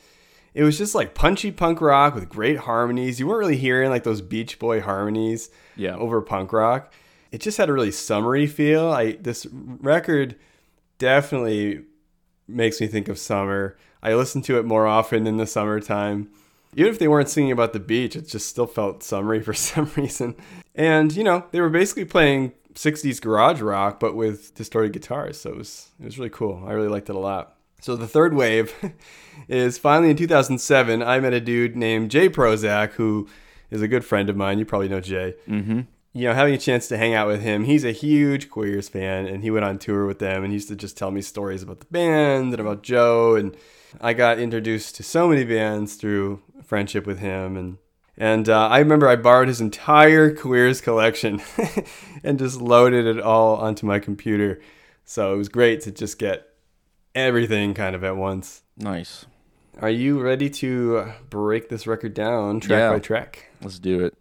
it 0.55 0.63
was 0.63 0.79
just 0.79 0.95
like 0.95 1.15
punchy 1.15 1.51
punk 1.51 1.81
rock 1.81 2.15
with 2.15 2.29
great 2.29 2.59
harmonies. 2.59 3.19
You 3.21 3.27
weren't 3.27 3.41
really 3.41 3.57
hearing 3.57 3.91
like 3.91 4.05
those 4.05 4.21
Beach 4.21 4.59
Boy 4.59 4.81
harmonies 4.81 5.51
Yeah. 5.77 5.97
over 5.97 6.21
punk 6.23 6.53
rock. 6.53 6.93
It 7.31 7.41
just 7.41 7.59
had 7.59 7.69
a 7.69 7.73
really 7.73 7.91
summery 7.93 8.47
feel. 8.47 8.89
I 8.91 9.13
this 9.13 9.47
record 9.53 10.37
definitely 10.99 11.83
makes 12.47 12.81
me 12.81 12.87
think 12.87 13.09
of 13.09 13.19
summer. 13.19 13.77
I 14.03 14.15
listen 14.15 14.43
to 14.43 14.59
it 14.59 14.65
more 14.65 14.87
often 14.87 15.27
in 15.27 15.37
the 15.37 15.47
summertime. 15.47 16.31
Even 16.75 16.93
if 16.93 16.99
they 16.99 17.09
weren't 17.09 17.29
singing 17.29 17.53
about 17.53 17.73
the 17.73 17.81
beach, 17.81 18.15
it 18.17 18.29
just 18.29 18.49
still 18.49 18.67
felt 18.67 19.03
summery 19.03 19.43
for 19.43 19.53
some 19.55 19.91
reason. 19.97 20.35
And 20.75 21.15
you 21.15 21.25
know, 21.25 21.45
they 21.51 21.61
were 21.61 21.71
basically 21.71 22.05
playing 22.05 22.53
60s 22.79 23.21
garage 23.21 23.61
rock, 23.61 23.99
but 23.99 24.15
with 24.15 24.55
distorted 24.55 24.93
guitars. 24.93 25.41
So 25.41 25.51
it 25.51 25.57
was 25.57 25.91
it 25.99 26.05
was 26.05 26.19
really 26.19 26.31
cool. 26.31 26.63
I 26.65 26.73
really 26.73 26.89
liked 26.89 27.11
it 27.11 27.17
a 27.17 27.19
lot. 27.19 27.57
So 27.81 27.97
the 27.97 28.07
third 28.07 28.35
wave 28.35 28.73
is 29.49 29.79
finally 29.79 30.11
in 30.11 30.17
2007. 30.17 31.03
I 31.03 31.19
met 31.21 31.33
a 31.33 31.41
dude 31.41 31.77
named 31.77 32.11
Jay 32.11 32.29
Prozac, 32.29 32.93
who 32.93 33.29
is 33.71 33.83
a 33.83 33.89
good 33.89 34.05
friend 34.05 34.31
of 34.31 34.37
mine. 34.37 34.61
You 34.61 34.65
probably 34.65 34.89
know 34.89 35.01
Jay. 35.01 35.35
Mm-hmm. 35.49 35.81
You 36.13 36.29
know, 36.29 36.35
having 36.35 36.55
a 36.55 36.59
chance 36.59 36.89
to 36.89 36.97
hang 36.97 37.15
out 37.15 37.27
with 37.27 37.43
him, 37.43 37.65
he's 37.65 37.85
a 37.85 37.93
huge 37.93 38.49
Queers 38.49 38.89
fan, 38.89 39.27
and 39.27 39.43
he 39.43 39.51
went 39.51 39.65
on 39.65 39.79
tour 39.79 40.07
with 40.07 40.21
them, 40.21 40.43
and 40.43 40.49
he 40.49 40.55
used 40.55 40.69
to 40.69 40.75
just 40.75 40.97
tell 40.97 41.11
me 41.11 41.21
stories 41.21 41.63
about 41.63 41.81
the 41.81 41.87
band 41.87 42.53
and 42.53 42.61
about 42.61 42.83
Joe, 42.83 43.37
and 43.37 43.57
I 44.01 44.15
got 44.15 44.39
introduced 44.39 44.97
to 44.97 45.03
so 45.03 45.29
many 45.29 45.45
bands 45.45 45.95
through 45.97 46.43
friendship 46.65 47.07
with 47.07 47.19
him, 47.19 47.57
and 47.57 47.79
and 48.19 48.49
uh, 48.49 48.69
I 48.69 48.79
remember 48.81 49.09
I 49.09 49.17
borrowed 49.17 49.49
his 49.49 49.61
entire 49.61 50.35
Queers 50.35 50.81
collection 50.81 51.41
and 52.23 52.39
just 52.39 52.61
loaded 52.61 53.07
it 53.07 53.21
all 53.21 53.57
onto 53.57 53.87
my 53.87 53.99
computer. 53.99 54.61
So 55.05 55.33
it 55.33 55.39
was 55.39 55.49
great 55.49 55.81
to 55.83 55.91
just 55.93 56.19
get 56.19 56.47
everything 57.15 57.73
kind 57.75 57.95
of 57.97 58.05
at 58.05 58.17
once. 58.17 58.63
Nice. 58.77 59.25
Are 59.81 59.89
you 59.91 60.21
ready 60.21 60.51
to 60.51 61.13
break 61.31 61.69
this 61.69 61.87
record 61.87 62.13
down 62.13 62.61
track 62.61 62.79
Yeah. 62.79 62.91
by 62.91 62.99
track? 62.99 63.51
Let's 63.63 63.79
do 63.79 64.05
it. 64.05 64.15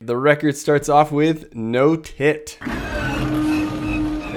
The 0.00 0.16
record 0.16 0.56
starts 0.56 0.88
off 0.88 1.12
with 1.12 1.54
No 1.54 1.94
Tit. 1.96 2.58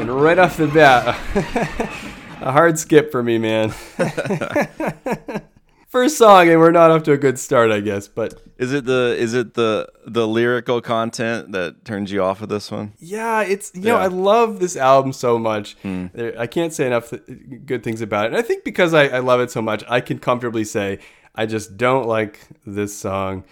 And 0.06 0.22
right 0.22 0.38
off 0.38 0.58
the 0.58 0.68
bat, 0.68 1.18
a 2.39 2.52
hard 2.52 2.78
skip 2.78 3.12
for 3.12 3.24
me, 3.24 3.39
man. 3.39 3.72
First 5.88 6.20
song, 6.20 6.48
and 6.48 6.60
we're 6.60 6.70
not 6.70 6.91
off 6.91 7.02
to 7.04 7.13
a 7.13 7.18
good 7.18 7.39
start, 7.39 7.72
I 7.72 7.80
guess. 7.80 8.08
But 8.08 8.39
Is 8.60 8.72
it 8.72 8.86
the 8.86 9.15
is 9.18 9.34
it 9.34 9.56
the 9.56 9.89
the 10.06 10.28
lyrical 10.28 10.80
content 10.80 11.54
that 11.54 11.86
turns 11.86 12.12
you 12.12 12.22
off 12.22 12.44
of 12.44 12.50
this 12.50 12.70
one? 12.70 12.94
yeah, 13.00 13.41
it's 13.41 13.72
you 13.74 13.86
know 13.86 13.98
I 13.98 14.06
love 14.06 14.60
this 14.60 14.78
album 14.78 15.12
so 15.12 15.39
much. 15.39 15.76
Hmm. 15.82 16.06
There, 16.13 16.39
I 16.39 16.46
can't 16.46 16.72
say 16.72 16.86
enough 16.86 17.10
th- 17.10 17.24
good 17.65 17.84
things 17.84 18.02
about 18.02 18.26
it. 18.26 18.28
And 18.28 18.38
I 18.38 18.44
think 18.44 18.63
because 18.63 18.94
I, 18.94 19.08
I 19.08 19.20
love 19.20 19.39
it 19.39 19.50
so 19.50 19.63
much, 19.63 19.84
I 19.89 20.02
can 20.02 20.20
comfortably 20.20 20.65
say 20.65 21.00
I 21.34 21.48
just 21.48 21.78
don't 21.78 22.08
like 22.08 22.41
this 22.63 22.96
song. 22.96 23.44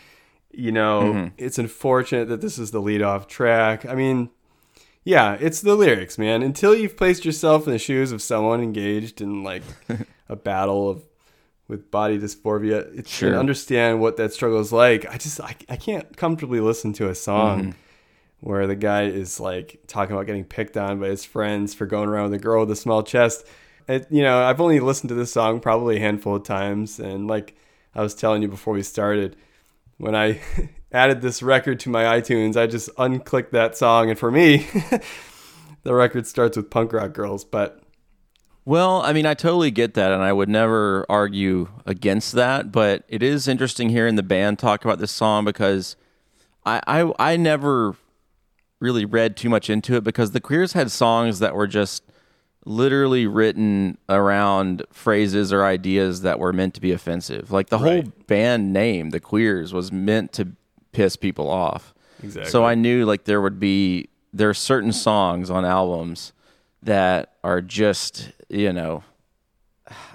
You 0.52 0.72
know, 0.72 1.02
mm-hmm. 1.02 1.28
it's 1.39 1.58
unfortunate 1.58 2.28
that 2.28 2.42
this 2.42 2.60
is 2.60 2.70
the 2.70 2.80
lead 2.80 3.02
off 3.02 3.26
track. 3.26 3.88
I 3.88 3.96
mean, 3.96 4.30
yeah, 5.04 5.38
it's 5.39 5.62
the 5.62 5.76
lyrics, 5.76 6.18
man. 6.18 6.44
Until 6.44 6.74
you've 6.74 6.96
placed 6.96 7.26
yourself 7.26 7.68
in 7.68 7.74
the 7.74 7.80
shoes 7.80 8.12
of 8.12 8.22
someone 8.22 8.62
engaged 8.62 9.22
in 9.22 9.44
like 9.44 9.63
a 10.30 10.36
battle 10.36 10.89
of 10.89 11.04
with 11.68 11.89
body 11.92 12.18
dysphoria, 12.20 12.98
it's 12.98 13.10
Sure. 13.10 13.30
and 13.30 13.38
understand 13.38 14.00
what 14.00 14.18
that 14.18 14.34
struggle 14.34 14.60
is 14.60 14.72
like. 14.72 15.06
I 15.10 15.18
just 15.18 15.39
I, 15.42 15.56
I 15.70 15.76
can't 15.76 16.16
comfortably 16.16 16.60
listen 16.60 16.94
to 16.94 17.10
a 17.10 17.16
song 17.16 17.60
mm-hmm. 17.60 17.72
where 18.42 18.68
the 18.68 18.76
guy 18.76 19.04
is 19.04 19.39
like 19.39 19.80
talking 19.88 20.13
about 20.16 20.26
getting 20.26 20.46
picked 20.46 20.78
on 20.78 21.00
by 21.00 21.08
his 21.08 21.26
friends 21.26 21.74
for 21.74 21.86
going 21.86 22.10
around 22.10 22.32
with 22.32 22.39
a 22.39 22.44
girl 22.44 22.62
with 22.62 22.72
a 22.72 22.76
small 22.76 23.04
chest. 23.04 23.46
It, 23.88 24.08
you 24.10 24.24
know, 24.24 24.42
I've 24.42 24.62
only 24.62 24.80
listened 24.80 25.10
to 25.10 25.16
this 25.16 25.34
song 25.34 25.60
probably 25.60 25.98
a 25.98 26.00
handful 26.00 26.38
of 26.38 26.44
times, 26.44 27.00
and 27.00 27.28
like 27.28 27.56
I 27.94 28.02
was 28.02 28.16
telling 28.16 28.42
you 28.42 28.48
before 28.48 28.74
we 28.74 28.84
started, 28.84 29.36
when 29.98 30.16
I 30.16 30.39
added 30.93 31.21
this 31.21 31.41
record 31.41 31.79
to 31.82 31.89
my 31.89 32.03
iTunes, 32.03 32.56
I 32.56 32.67
just 32.67 32.89
unclicked 32.95 33.51
that 33.51 33.75
song, 33.75 34.10
and 34.10 34.17
for 34.17 34.32
me, 34.32 34.67
the 35.84 35.93
record 35.93 36.27
starts 36.27 36.56
with 36.56 36.69
punk 36.69 36.93
rock 36.93 37.13
girls. 37.13 37.43
But 37.43 37.82
Well, 38.63 39.01
I 39.01 39.12
mean, 39.12 39.25
I 39.25 39.34
totally 39.34 39.71
get 39.71 39.95
that, 39.95 40.12
and 40.12 40.21
I 40.21 40.32
would 40.32 40.49
never 40.49 41.06
argue 41.10 41.69
against 41.86 42.34
that. 42.34 42.71
But 42.71 43.03
it 43.08 43.23
is 43.23 43.47
interesting 43.47 43.89
hearing 43.89 44.15
the 44.15 44.23
band 44.23 44.60
talk 44.60 44.86
about 44.86 44.99
this 44.99 45.12
song 45.12 45.45
because 45.45 45.95
I, 46.65 46.82
I, 46.88 47.13
I 47.19 47.38
never 47.38 47.95
really 48.79 49.06
read 49.06 49.36
too 49.36 49.49
much 49.49 49.69
into 49.69 49.95
it 49.95 50.03
because 50.03 50.32
the 50.32 50.41
Queers 50.41 50.73
had 50.73 50.91
songs 50.91 51.39
that 51.39 51.56
were 51.56 51.67
just 51.67 52.03
literally 52.65 53.27
written 53.27 53.97
around 54.08 54.84
phrases 54.91 55.51
or 55.51 55.65
ideas 55.65 56.21
that 56.21 56.39
were 56.39 56.53
meant 56.53 56.73
to 56.73 56.82
be 56.82 56.91
offensive. 56.91 57.51
Like 57.51 57.69
the 57.69 57.79
whole 57.79 58.03
band 58.27 58.71
name, 58.71 59.10
the 59.10 59.19
Queers, 59.19 59.73
was 59.73 59.91
meant 59.91 60.32
to 60.34 60.53
piss 60.93 61.15
people 61.15 61.49
off. 61.49 61.93
Exactly. 62.23 62.49
So 62.49 62.63
I 62.63 62.75
knew 62.75 63.06
like 63.06 63.25
there 63.25 63.41
would 63.41 63.60
be 63.60 64.10
there 64.32 64.49
are 64.49 64.53
certain 64.53 64.93
songs 64.93 65.49
on 65.49 65.65
albums 65.65 66.34
that 66.82 67.34
are 67.43 67.62
just 67.62 68.32
you 68.49 68.71
know, 68.71 69.03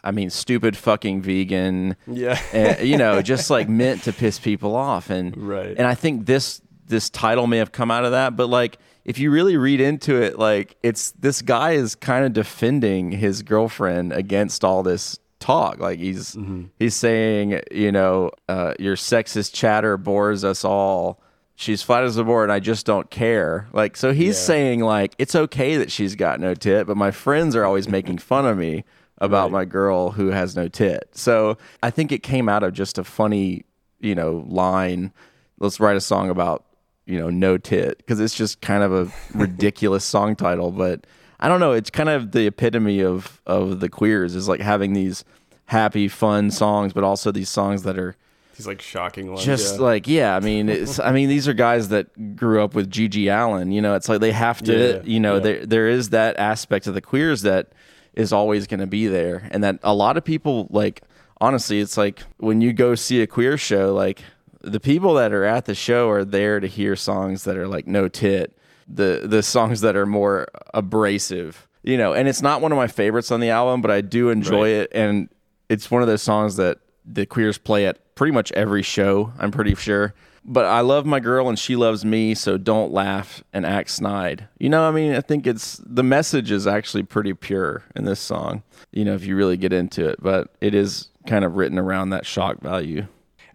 I 0.02 0.10
mean, 0.10 0.30
stupid 0.30 0.76
fucking 0.76 1.22
vegan. 1.22 1.96
yeah, 2.06 2.40
uh, 2.54 2.82
you 2.82 2.96
know, 2.96 3.20
just 3.34 3.50
like 3.50 3.68
meant 3.68 4.04
to 4.04 4.12
piss 4.12 4.38
people 4.38 4.74
off, 4.74 5.10
and 5.10 5.36
Right. 5.36 5.74
And 5.76 5.86
I 5.86 5.94
think 5.94 6.26
this 6.26 6.62
this 6.86 7.10
title 7.10 7.46
may 7.46 7.58
have 7.58 7.72
come 7.72 7.90
out 7.90 8.04
of 8.04 8.12
that, 8.12 8.36
but 8.36 8.48
like 8.48 8.78
if 9.04 9.18
you 9.18 9.30
really 9.30 9.56
read 9.56 9.80
into 9.80 10.20
it, 10.20 10.38
like 10.38 10.76
it's 10.82 11.12
this 11.12 11.42
guy 11.42 11.72
is 11.72 11.94
kind 11.94 12.24
of 12.24 12.32
defending 12.32 13.12
his 13.12 13.42
girlfriend 13.42 14.12
against 14.12 14.64
all 14.64 14.82
this 14.82 15.18
talk. 15.40 15.78
Like 15.78 15.98
he's 15.98 16.36
he's 16.78 16.94
saying, 16.94 17.60
you 17.70 17.92
know, 17.92 18.30
uh, 18.48 18.74
your 18.78 18.96
sexist 18.96 19.52
chatter 19.54 19.96
bores 19.96 20.44
us 20.44 20.64
all. 20.64 21.20
She's 21.54 21.82
flat 21.82 22.04
as 22.04 22.16
a 22.16 22.22
board, 22.24 22.44
and 22.44 22.52
I 22.52 22.60
just 22.60 22.86
don't 22.86 23.10
care. 23.10 23.66
Like, 23.72 23.96
so 23.96 24.12
he's 24.12 24.36
Yeah. 24.36 24.42
saying 24.46 24.80
like 24.80 25.14
it's 25.18 25.34
okay 25.34 25.76
that 25.76 25.90
she's 25.90 26.14
got 26.14 26.38
no 26.40 26.54
tit, 26.54 26.86
but 26.86 26.96
my 26.96 27.10
friends 27.10 27.56
are 27.56 27.64
always 27.64 27.88
making 27.88 28.18
fun 28.18 28.46
of 28.46 28.56
me 28.56 28.84
about 29.18 29.50
my 29.50 29.64
girl 29.64 30.10
who 30.12 30.28
has 30.28 30.54
no 30.54 30.68
tit. 30.68 31.08
So 31.12 31.58
I 31.82 31.90
think 31.90 32.12
it 32.12 32.22
came 32.22 32.48
out 32.48 32.62
of 32.62 32.72
just 32.74 32.96
a 32.98 33.02
funny, 33.04 33.64
you 34.00 34.14
know, 34.14 34.44
line. 34.48 35.12
Let's 35.58 35.80
write 35.80 35.96
a 35.96 36.00
song 36.00 36.30
about 36.30 36.64
you 37.06 37.18
know 37.18 37.28
no 37.30 37.58
tit 37.58 37.96
because 37.98 38.20
it's 38.20 38.34
just 38.36 38.60
kind 38.60 38.82
of 38.84 38.92
a 38.92 39.12
ridiculous 39.36 40.04
song 40.04 40.36
title. 40.36 40.70
But 40.70 41.06
I 41.40 41.48
don't 41.48 41.60
know. 41.60 41.72
It's 41.72 41.90
kind 41.90 42.08
of 42.08 42.32
the 42.32 42.46
epitome 42.46 43.00
of 43.00 43.40
of 43.46 43.80
the 43.80 43.88
queers 43.88 44.34
is 44.34 44.48
like 44.48 44.60
having 44.60 44.92
these 44.92 45.24
happy, 45.66 46.08
fun 46.08 46.50
songs, 46.50 46.92
but 46.92 47.04
also 47.04 47.30
these 47.30 47.48
songs 47.48 47.82
that 47.84 47.98
are 47.98 48.16
these 48.56 48.66
like 48.66 48.82
shocking 48.82 49.30
ones. 49.30 49.44
just 49.44 49.76
yeah. 49.76 49.80
like 49.80 50.08
yeah 50.08 50.34
i 50.34 50.40
mean 50.40 50.68
it's 50.68 50.98
i 50.98 51.12
mean 51.12 51.28
these 51.28 51.46
are 51.46 51.52
guys 51.54 51.90
that 51.90 52.34
grew 52.34 52.60
up 52.60 52.74
with 52.74 52.90
gg 52.90 53.28
allen 53.28 53.70
you 53.70 53.80
know 53.80 53.94
it's 53.94 54.08
like 54.08 54.20
they 54.20 54.32
have 54.32 54.60
to 54.62 54.96
Yeah, 54.96 55.02
you 55.04 55.20
know 55.20 55.34
yeah. 55.34 55.40
there 55.40 55.66
there 55.66 55.88
is 55.88 56.10
that 56.10 56.36
aspect 56.38 56.88
of 56.88 56.94
the 56.94 57.00
queers 57.00 57.42
that 57.42 57.68
is 58.14 58.32
always 58.32 58.66
going 58.66 58.80
to 58.80 58.88
be 58.88 59.06
there 59.06 59.46
and 59.52 59.62
that 59.62 59.78
a 59.84 59.94
lot 59.94 60.16
of 60.16 60.24
people 60.24 60.66
like 60.70 61.02
honestly 61.40 61.78
it's 61.78 61.96
like 61.96 62.24
when 62.38 62.60
you 62.60 62.72
go 62.72 62.96
see 62.96 63.22
a 63.22 63.28
queer 63.28 63.56
show 63.56 63.94
like 63.94 64.24
the 64.60 64.80
people 64.80 65.14
that 65.14 65.32
are 65.32 65.44
at 65.44 65.66
the 65.66 65.74
show 65.76 66.10
are 66.10 66.24
there 66.24 66.58
to 66.58 66.66
hear 66.66 66.96
songs 66.96 67.44
that 67.44 67.56
are 67.56 67.68
like 67.68 67.86
no 67.86 68.08
tit, 68.08 68.57
the 68.88 69.22
the 69.24 69.42
songs 69.42 69.80
that 69.82 69.96
are 69.96 70.06
more 70.06 70.48
abrasive, 70.74 71.68
you 71.82 71.96
know. 71.96 72.12
And 72.14 72.28
it's 72.28 72.42
not 72.42 72.60
one 72.60 72.72
of 72.72 72.76
my 72.76 72.86
favorites 72.88 73.30
on 73.30 73.40
the 73.40 73.50
album, 73.50 73.80
but 73.82 73.90
I 73.90 74.00
do 74.00 74.30
enjoy 74.30 74.62
Right. 74.62 74.82
it, 74.82 74.92
and 74.92 75.28
it's 75.68 75.90
one 75.90 76.02
of 76.02 76.08
those 76.08 76.22
songs 76.22 76.56
that 76.56 76.78
the 77.04 77.26
queers 77.26 77.58
play 77.58 77.86
at 77.86 78.14
pretty 78.14 78.32
much 78.32 78.50
every 78.52 78.82
show. 78.82 79.32
I'm 79.38 79.50
pretty 79.50 79.74
sure. 79.74 80.14
But 80.44 80.64
I 80.64 80.80
love 80.80 81.04
my 81.04 81.20
girl 81.20 81.48
and 81.50 81.58
she 81.58 81.76
loves 81.76 82.04
me, 82.06 82.34
so 82.34 82.56
don't 82.56 82.90
laugh 82.90 83.44
and 83.52 83.66
act 83.66 83.90
snide. 83.90 84.48
You 84.58 84.70
know, 84.70 84.88
I 84.88 84.90
mean, 84.92 85.14
I 85.14 85.20
think 85.20 85.46
it's 85.46 85.78
the 85.84 86.02
message 86.02 86.50
is 86.50 86.66
actually 86.66 87.02
pretty 87.02 87.34
pure 87.34 87.82
in 87.94 88.04
this 88.04 88.18
song. 88.20 88.62
You 88.90 89.04
know, 89.04 89.14
if 89.14 89.24
you 89.26 89.36
really 89.36 89.58
get 89.58 89.74
into 89.74 90.08
it, 90.08 90.16
but 90.22 90.54
it 90.62 90.74
is 90.74 91.08
kind 91.26 91.44
of 91.44 91.56
written 91.56 91.78
around 91.78 92.10
that 92.10 92.24
shock 92.24 92.60
value. 92.62 93.06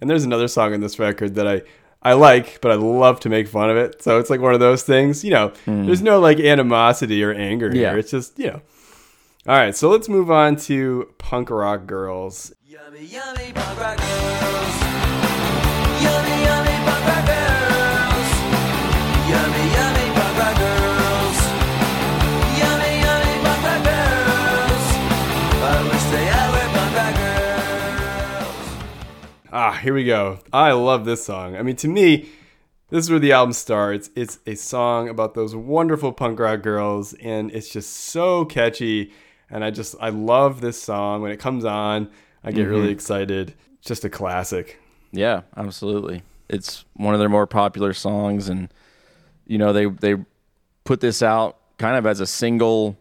And 0.02 0.10
there's 0.10 0.24
another 0.26 0.48
song 0.48 0.74
in 0.74 0.82
this 0.82 1.00
record 1.00 1.34
that 1.36 1.48
I 1.48 1.62
I 2.04 2.13
like, 2.13 2.60
but 2.62 2.72
I 2.72 2.76
love 2.76 3.20
to 3.22 3.30
make 3.30 3.48
fun 3.48 3.70
of 3.70 3.78
it. 3.78 4.04
So 4.04 4.20
it's 4.20 4.30
like 4.30 4.42
one 4.42 4.54
of 4.54 4.60
those 4.60 4.84
things, 4.84 5.24
you 5.24 5.32
know. 5.32 5.54
Hmm. 5.66 5.86
There's 5.86 6.02
no 6.02 6.20
like 6.20 6.39
animosity 6.39 7.24
or 7.24 7.32
anger. 7.34 7.68
Yeah. 7.68 7.92
here. 7.92 7.98
It's 8.00 8.12
just 8.12 8.38
you 8.38 8.48
know. 8.48 8.62
All 9.46 9.56
right, 9.56 9.76
so 9.76 9.89
let's 9.89 10.08
move 10.08 10.32
on 10.32 10.56
to 10.68 11.10
punk 11.18 11.50
rock 11.50 11.86
girls. 11.86 12.54
Yummy, 12.66 13.06
yummy 13.06 13.52
punk 13.54 13.80
rock 13.80 13.98
girls. 13.98 14.82
Yummy, 16.02 16.44
yummy 16.44 16.86
punk 16.86 17.06
rock 17.08 17.26
girls. 17.28 17.42
Ah, 29.56 29.74
here 29.74 29.94
we 29.94 30.04
go. 30.04 30.39
I 30.52 30.72
love 30.72 31.06
this 31.06 31.24
song. 31.24 31.56
I 31.56 31.62
mean, 31.62 31.76
to 31.76 31.88
me, 31.88 32.28
this 32.89 33.06
is 33.06 33.12
where 33.12 33.20
the 33.20 33.34
album 33.34 33.54
starts. 33.54 34.10
It's 34.16 34.39
a 34.48 34.56
song 34.56 35.10
about 35.10 35.36
those 35.36 35.56
wonderful 35.56 36.12
punk 36.12 36.39
rock 36.39 36.63
girls, 36.63 37.13
and 37.13 37.52
it's 37.52 37.70
just 37.70 37.92
so 37.92 38.46
catchy. 38.46 39.13
And 39.52 39.63
I 39.63 39.70
just, 39.70 39.96
I 40.00 40.10
love 40.10 40.62
this 40.62 40.82
song. 40.82 41.22
When 41.22 41.32
it 41.32 41.38
comes 41.39 41.66
on, 41.66 42.10
I 42.44 42.52
get 42.52 42.63
really 42.63 42.89
excited. 42.89 43.54
It's 43.78 43.88
just 43.88 44.04
a 44.04 44.10
classic. 44.10 44.80
Yeah, 45.12 45.42
absolutely. 45.56 46.24
It's 46.50 46.84
one 46.94 47.13
of 47.13 47.20
their 47.20 47.30
more 47.30 47.46
popular 47.46 47.94
songs, 47.94 48.50
and 48.50 48.74
you 49.46 49.60
know 49.60 49.72
they 49.72 49.86
they 49.86 50.16
put 50.84 51.00
this 51.00 51.22
out 51.22 51.60
kind 51.78 51.96
of 51.96 52.08
as 52.08 52.20
a 52.20 52.26
single 52.26 52.98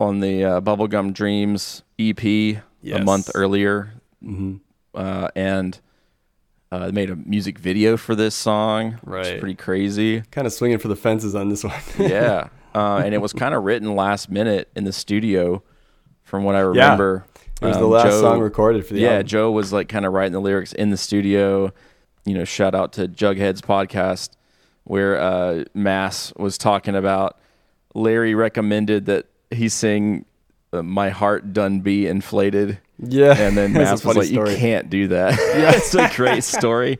on 0.00 0.20
the 0.20 0.44
uh, 0.44 0.60
Bubblegum 0.62 1.12
Dreams 1.12 1.82
EP 1.98 2.24
a 2.24 3.04
month 3.04 3.30
earlier, 3.34 3.92
uh, 4.94 5.28
and 5.34 5.78
uh, 6.72 6.86
they 6.86 6.92
made 6.92 7.10
a 7.10 7.16
music 7.16 7.58
video 7.58 7.96
for 7.96 8.14
this 8.14 8.34
song. 8.34 8.92
which 8.92 9.00
Right. 9.04 9.26
is 9.26 9.40
pretty 9.40 9.54
crazy. 9.54 10.22
Kind 10.30 10.46
of 10.46 10.52
swinging 10.52 10.78
for 10.78 10.88
the 10.88 10.96
fences 10.96 11.34
on 11.34 11.48
this 11.48 11.62
one. 11.64 11.74
yeah, 11.98 12.48
uh, 12.74 13.02
and 13.04 13.14
it 13.14 13.18
was 13.18 13.32
kind 13.32 13.54
of 13.54 13.62
written 13.64 13.94
last 13.94 14.30
minute 14.30 14.68
in 14.74 14.84
the 14.84 14.92
studio, 14.92 15.62
from 16.22 16.42
what 16.44 16.54
I 16.54 16.60
remember. 16.60 17.24
Yeah. 17.26 17.30
It 17.62 17.66
was 17.68 17.76
the 17.78 17.84
Um, 17.84 17.90
last 17.90 18.04
Joe- 18.10 18.20
song 18.20 18.40
recorded 18.40 18.84
for 18.86 18.94
the 18.94 19.00
yeah, 19.00 19.10
album. 19.12 19.26
Joe 19.28 19.50
was 19.52 19.72
like 19.72 19.88
kind 19.88 20.04
of 20.04 20.12
writing 20.12 20.32
the 20.32 20.40
lyrics 20.40 20.72
in 20.72 20.90
the 20.90 20.96
studio. 20.96 21.72
You 22.26 22.34
know, 22.34 22.44
shout 22.44 22.74
out 22.74 22.92
to 22.94 23.06
Jughead's 23.06 23.60
podcast 23.60 24.30
where 24.84 25.18
uh, 25.20 25.64
Mass 25.72 26.32
was 26.36 26.58
talking 26.58 26.94
about 26.96 27.38
Larry 27.94 28.34
recommended 28.34 29.06
that 29.06 29.26
he 29.50 29.68
sing 29.68 30.24
uh, 30.74 30.82
"My 30.82 31.10
Heart 31.10 31.52
Done 31.52 31.80
Be 31.80 32.06
Inflated." 32.06 32.78
Yeah, 32.98 33.36
And 33.36 33.56
then 33.56 33.72
Mass 33.74 34.04
was 34.04 34.16
like, 34.16 34.26
story. 34.28 34.50
"You 34.52 34.56
can't 34.56 34.88
do 34.90 35.08
that." 35.08 35.32
Yeah, 35.56 35.72
it's 35.76 35.94
a 35.94 36.10
great 36.14 36.44
story. 36.44 36.98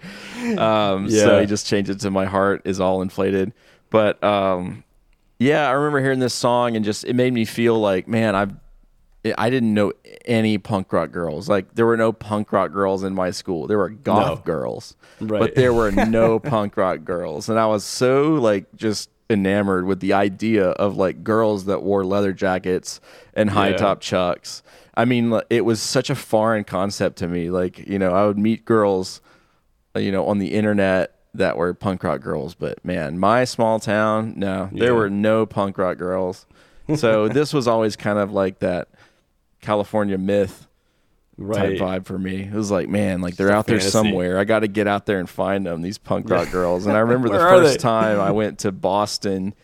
Um, 0.58 1.08
So 1.08 1.34
Yeah. 1.36 1.40
he 1.40 1.46
just 1.46 1.66
changed 1.66 1.90
it 1.90 2.00
to 2.00 2.10
"My 2.10 2.24
Heart 2.26 2.62
is 2.64 2.80
all 2.80 3.02
inflated." 3.02 3.52
But 3.90 4.22
um, 4.24 4.82
yeah, 5.38 5.68
I 5.68 5.72
remember 5.72 6.00
hearing 6.00 6.18
this 6.20 6.34
song 6.34 6.76
and 6.76 6.84
just 6.84 7.04
it 7.04 7.14
made 7.14 7.32
me 7.32 7.44
feel 7.44 7.78
like, 7.78 8.08
man, 8.08 8.34
I've 8.34 8.52
I 9.38 9.48
didn't 9.48 9.72
know 9.72 9.92
any 10.26 10.58
punk 10.58 10.92
rock 10.92 11.10
girls. 11.10 11.48
Like 11.48 11.74
there 11.74 11.86
were 11.86 11.96
no 11.96 12.12
punk 12.12 12.52
rock 12.52 12.72
girls 12.72 13.04
in 13.04 13.14
my 13.14 13.30
school. 13.30 13.66
There 13.66 13.78
were 13.78 13.88
goth 13.88 14.40
No. 14.40 14.42
girls, 14.44 14.96
Right. 15.20 15.38
but 15.40 15.54
there 15.54 15.72
were 15.72 15.90
no 15.92 16.38
punk 16.38 16.76
rock 16.76 17.04
girls, 17.04 17.48
and 17.48 17.58
I 17.58 17.66
was 17.66 17.84
so 17.84 18.34
like 18.34 18.66
just 18.76 19.08
enamored 19.34 19.84
with 19.84 20.00
the 20.00 20.14
idea 20.14 20.68
of 20.70 20.96
like 20.96 21.22
girls 21.22 21.66
that 21.66 21.82
wore 21.82 22.04
leather 22.06 22.32
jackets 22.32 23.00
and 23.34 23.50
high 23.50 23.70
Yeah. 23.70 23.76
top 23.76 24.00
chucks. 24.00 24.62
I 24.96 25.04
mean, 25.04 25.38
it 25.50 25.66
was 25.66 25.82
such 25.82 26.08
a 26.08 26.14
foreign 26.14 26.64
concept 26.64 27.18
to 27.18 27.28
me. 27.28 27.50
Like 27.50 27.78
you 27.86 27.98
know, 27.98 28.12
I 28.14 28.26
would 28.26 28.38
meet 28.38 28.64
girls, 28.64 29.20
uh, 29.94 29.98
you 29.98 30.10
know, 30.12 30.24
on 30.26 30.38
the 30.38 30.54
internet 30.54 31.10
that 31.34 31.56
were 31.58 31.74
punk 31.74 32.04
rock 32.04 32.20
girls, 32.20 32.54
but 32.54 32.82
man, 32.84 33.18
my 33.18 33.44
small 33.44 33.80
town, 33.80 34.34
no, 34.36 34.70
Yeah. 34.72 34.84
there 34.86 34.94
were 34.94 35.10
no 35.10 35.44
punk 35.46 35.76
rock 35.76 35.98
girls. 35.98 36.46
So 36.96 37.26
this 37.38 37.52
was 37.52 37.66
always 37.66 37.96
kind 37.96 38.18
of 38.20 38.30
like 38.32 38.60
that 38.60 38.88
California 39.60 40.16
myth 40.18 40.68
right. 41.36 41.78
type 41.78 41.80
vibe 41.80 42.06
for 42.06 42.18
me. 42.18 42.42
It 42.42 42.52
was 42.52 42.70
like, 42.70 42.88
man, 42.88 43.20
like 43.20 43.36
they're 43.36 43.50
out 43.50 43.66
there 43.66 43.78
fantasy. 43.78 43.90
somewhere. 43.90 44.38
I 44.38 44.44
got 44.44 44.60
to 44.60 44.68
get 44.68 44.86
out 44.86 45.06
there 45.06 45.18
and 45.18 45.28
find 45.28 45.66
them, 45.66 45.82
these 45.82 45.98
punk 45.98 46.28
rock 46.30 46.50
girls. 46.52 46.86
And 46.86 46.96
I 46.96 47.00
remember 47.00 47.28
the 47.28 47.38
first 47.38 47.80
time 47.80 48.20
I 48.20 48.30
went 48.32 48.60
to 48.60 48.72
Boston. 48.72 49.54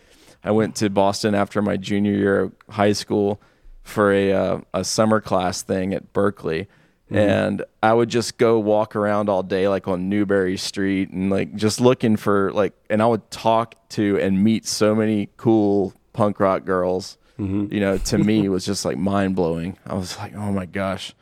I 0.42 0.50
went 0.52 0.76
to 0.76 0.90
Boston 0.90 1.34
after 1.34 1.60
my 1.62 1.76
junior 1.76 2.12
year 2.12 2.40
of 2.40 2.52
high 2.68 2.92
school 2.92 3.40
for 3.82 4.12
a 4.12 4.32
uh, 4.32 4.60
a 4.72 4.84
summer 4.84 5.20
class 5.20 5.62
thing 5.62 5.92
at 5.94 6.12
Berklee. 6.12 6.66
Mm-hmm. 7.10 7.16
And 7.16 7.64
I 7.82 7.92
would 7.92 8.08
just 8.08 8.38
go 8.38 8.58
walk 8.60 8.94
around 8.94 9.28
all 9.28 9.42
day, 9.42 9.66
like 9.68 9.88
on 9.88 10.08
Newbury 10.08 10.56
Street, 10.56 11.10
and 11.10 11.28
like 11.28 11.56
just 11.56 11.80
looking 11.80 12.16
for 12.16 12.52
like, 12.52 12.72
and 12.88 13.02
I 13.02 13.06
would 13.06 13.28
talk 13.32 13.74
to 13.90 14.18
and 14.20 14.44
meet 14.44 14.64
so 14.64 14.94
many 14.94 15.28
cool 15.36 15.92
punk 16.12 16.38
rock 16.38 16.64
girls. 16.64 17.18
Mm-hmm. 17.38 17.74
You 17.74 17.80
know, 17.80 17.98
to 17.98 18.18
me, 18.18 18.44
it 18.44 18.48
was 18.50 18.64
just 18.64 18.84
like 18.84 18.96
mind 18.96 19.34
blowing. 19.34 19.76
I 19.84 19.94
was 19.94 20.16
like, 20.18 20.36
oh 20.36 20.52
my 20.52 20.66
gosh, 20.66 21.14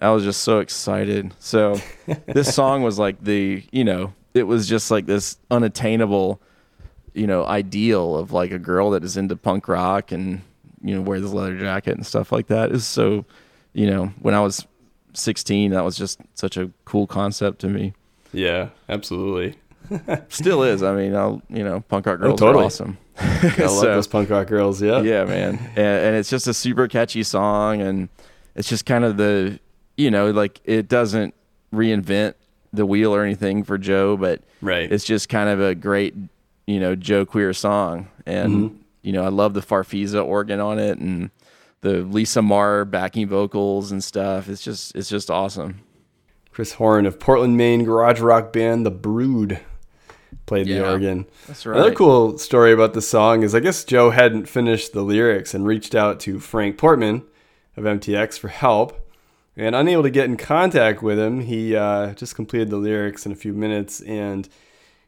I 0.00 0.10
was 0.10 0.24
just 0.24 0.42
so 0.42 0.60
excited. 0.60 1.34
So 1.38 1.78
this 2.26 2.54
song 2.54 2.82
was 2.82 2.98
like 2.98 3.22
the, 3.22 3.62
you 3.70 3.84
know, 3.84 4.12
it 4.34 4.44
was 4.44 4.68
just 4.68 4.90
like 4.90 5.06
this 5.06 5.36
unattainable, 5.50 6.40
you 7.14 7.26
know, 7.26 7.44
ideal 7.44 8.16
of 8.16 8.32
like 8.32 8.50
a 8.52 8.58
girl 8.58 8.90
that 8.90 9.04
is 9.04 9.16
into 9.16 9.36
punk 9.36 9.68
rock 9.68 10.12
and, 10.12 10.42
you 10.82 10.94
know, 10.94 11.02
wears 11.02 11.22
a 11.22 11.28
leather 11.28 11.58
jacket 11.58 11.96
and 11.96 12.06
stuff 12.06 12.32
like 12.32 12.46
that. 12.46 12.72
Is 12.72 12.86
so, 12.86 13.24
you 13.72 13.90
know, 13.90 14.06
when 14.20 14.34
I 14.34 14.40
was 14.40 14.66
16, 15.14 15.72
that 15.72 15.84
was 15.84 15.96
just 15.96 16.20
such 16.34 16.56
a 16.56 16.70
cool 16.84 17.06
concept 17.06 17.60
to 17.60 17.68
me. 17.68 17.92
Yeah, 18.32 18.68
absolutely. 18.88 19.58
Still 20.28 20.62
is. 20.62 20.82
I 20.84 20.94
mean, 20.94 21.16
I'll, 21.16 21.42
you 21.48 21.64
know, 21.64 21.80
punk 21.80 22.06
rock 22.06 22.18
oh, 22.20 22.22
girls 22.22 22.40
Oh, 22.40 22.46
totally. 22.46 22.62
are 22.62 22.66
awesome. 22.66 22.98
I 23.18 23.52
love 23.58 23.70
So- 23.70 23.82
those 23.94 24.06
punk 24.06 24.30
rock 24.30 24.46
girls. 24.46 24.80
Yeah. 24.80 25.00
yeah 25.02 25.24
man 25.24 25.58
and, 25.74 25.78
and 25.78 26.16
it's 26.16 26.30
just 26.30 26.46
a 26.46 26.54
super 26.54 26.86
catchy 26.88 27.22
song 27.22 27.82
and 27.82 28.08
it's 28.54 28.68
just 28.68 28.86
kind 28.86 29.04
of 29.04 29.16
the 29.16 29.58
you 30.00 30.10
know 30.10 30.30
like 30.30 30.60
it 30.64 30.88
doesn't 30.88 31.34
reinvent 31.72 32.34
the 32.72 32.86
wheel 32.86 33.14
or 33.14 33.22
anything 33.24 33.62
for 33.64 33.76
joe 33.78 34.16
but 34.16 34.42
Right. 34.62 34.90
it's 34.90 35.04
just 35.04 35.28
kind 35.28 35.48
of 35.48 35.60
a 35.60 35.74
great 35.74 36.14
you 36.66 36.78
know 36.80 36.94
joe 36.94 37.24
queer 37.24 37.52
song 37.52 38.08
and 38.26 38.52
Mm-hmm. 38.52 38.76
you 39.02 39.12
know 39.12 39.24
i 39.24 39.28
love 39.28 39.54
the 39.54 39.60
farfisa 39.60 40.24
organ 40.24 40.60
on 40.60 40.78
it 40.78 40.98
and 40.98 41.30
the 41.82 42.02
lisa 42.02 42.42
marr 42.42 42.84
backing 42.84 43.26
vocals 43.28 43.90
and 43.92 44.02
stuff 44.04 44.48
it's 44.48 44.62
just 44.62 44.94
it's 44.94 45.08
just 45.08 45.30
awesome 45.30 45.80
Chris 46.52 46.72
Horn 46.74 47.06
of 47.06 47.20
Portland, 47.20 47.56
Maine 47.56 47.84
garage 47.84 48.20
rock 48.20 48.52
band 48.52 48.84
The 48.84 48.90
Brood 48.90 49.60
played 50.46 50.66
the 50.66 50.84
organ. 50.84 51.26
that's 51.46 51.64
right. 51.64 51.76
Another 51.76 51.94
cool 51.94 52.38
story 52.38 52.72
about 52.72 52.92
the 52.92 53.00
song 53.00 53.44
is 53.44 53.54
I 53.54 53.60
guess 53.60 53.84
Joe 53.84 54.10
hadn't 54.10 54.46
finished 54.48 54.92
the 54.92 55.02
lyrics 55.02 55.54
and 55.54 55.64
reached 55.64 55.94
out 55.94 56.18
to 56.20 56.40
Frank 56.40 56.76
Portman 56.76 57.22
of 57.76 57.84
MTX 57.84 58.36
for 58.36 58.48
help. 58.48 58.98
And 59.56 59.74
unable 59.74 60.02
to 60.04 60.10
get 60.10 60.26
in 60.26 60.36
contact 60.36 61.02
with 61.02 61.18
him, 61.18 61.40
he 61.40 61.76
uh, 61.76 62.14
just 62.14 62.34
completed 62.34 62.70
the 62.70 62.76
lyrics 62.76 63.26
in 63.26 63.32
a 63.32 63.36
few 63.36 63.52
minutes 63.52 64.00
and 64.02 64.48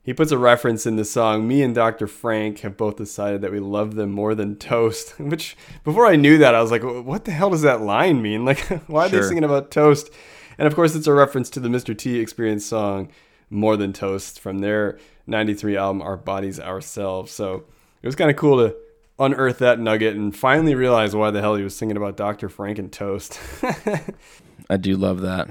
he 0.03 0.13
puts 0.13 0.33
a 0.33 0.39
reference 0.39 0.85
in 0.85 0.97
the 0.97 1.05
song. 1.05 1.47
Me 1.47 1.63
and 1.63 1.75
Dr. 1.75 2.09
Frank 2.09 2.59
have 2.61 2.77
both 2.77 2.97
decided 2.97 3.41
that 3.41 3.53
we 3.53 3.61
love 3.61 3.95
them 3.95 4.11
more 4.11 4.35
than 4.35 4.57
toast. 4.57 5.11
Which, 5.21 5.57
before 5.85 6.07
I 6.07 6.17
knew 6.17 6.39
that, 6.39 6.57
I 6.57 6.61
was 6.61 6.73
like, 6.73 6.83
what 6.83 7.25
the 7.25 7.31
hell 7.31 7.51
does 7.51 7.63
that 7.63 7.81
line 7.83 8.21
mean? 8.21 8.45
Like, 8.53 8.59
why 8.89 9.07
are 9.07 9.09
they 9.09 9.19
Sure. 9.19 9.29
singing 9.29 9.45
about 9.45 9.71
toast? 9.71 10.11
And 10.59 10.67
of 10.67 10.75
course, 10.75 10.97
it's 10.97 11.07
a 11.07 11.13
reference 11.13 11.49
to 11.51 11.61
the 11.61 11.69
Mr. 11.69 11.97
T 11.97 12.19
Experience 12.19 12.67
song, 12.67 13.11
More 13.49 13.77
Than 13.77 13.93
Toast, 13.93 14.41
from 14.41 14.59
their 14.59 14.99
93 15.29 15.77
album, 15.77 16.03
Our 16.03 16.17
Bodies, 16.17 16.59
Ourselves. 16.59 17.31
So 17.31 17.65
it 18.03 18.07
was 18.07 18.17
kind 18.17 18.31
of 18.31 18.37
cool 18.37 18.59
to 18.59 18.75
unearth 19.19 19.59
that 19.59 19.79
nugget 19.79 20.17
and 20.17 20.35
finally 20.35 20.75
realize 20.75 21.15
why 21.15 21.31
the 21.31 21.41
hell 21.41 21.55
he 21.57 21.63
was 21.65 21.77
singing 21.77 21.97
about 21.97 22.17
Dr. 22.17 22.49
Frank 22.49 22.79
and 22.79 22.91
toast. 22.93 23.39
i 24.71 24.77
do 24.77 24.97
love 24.97 25.21
that 25.21 25.49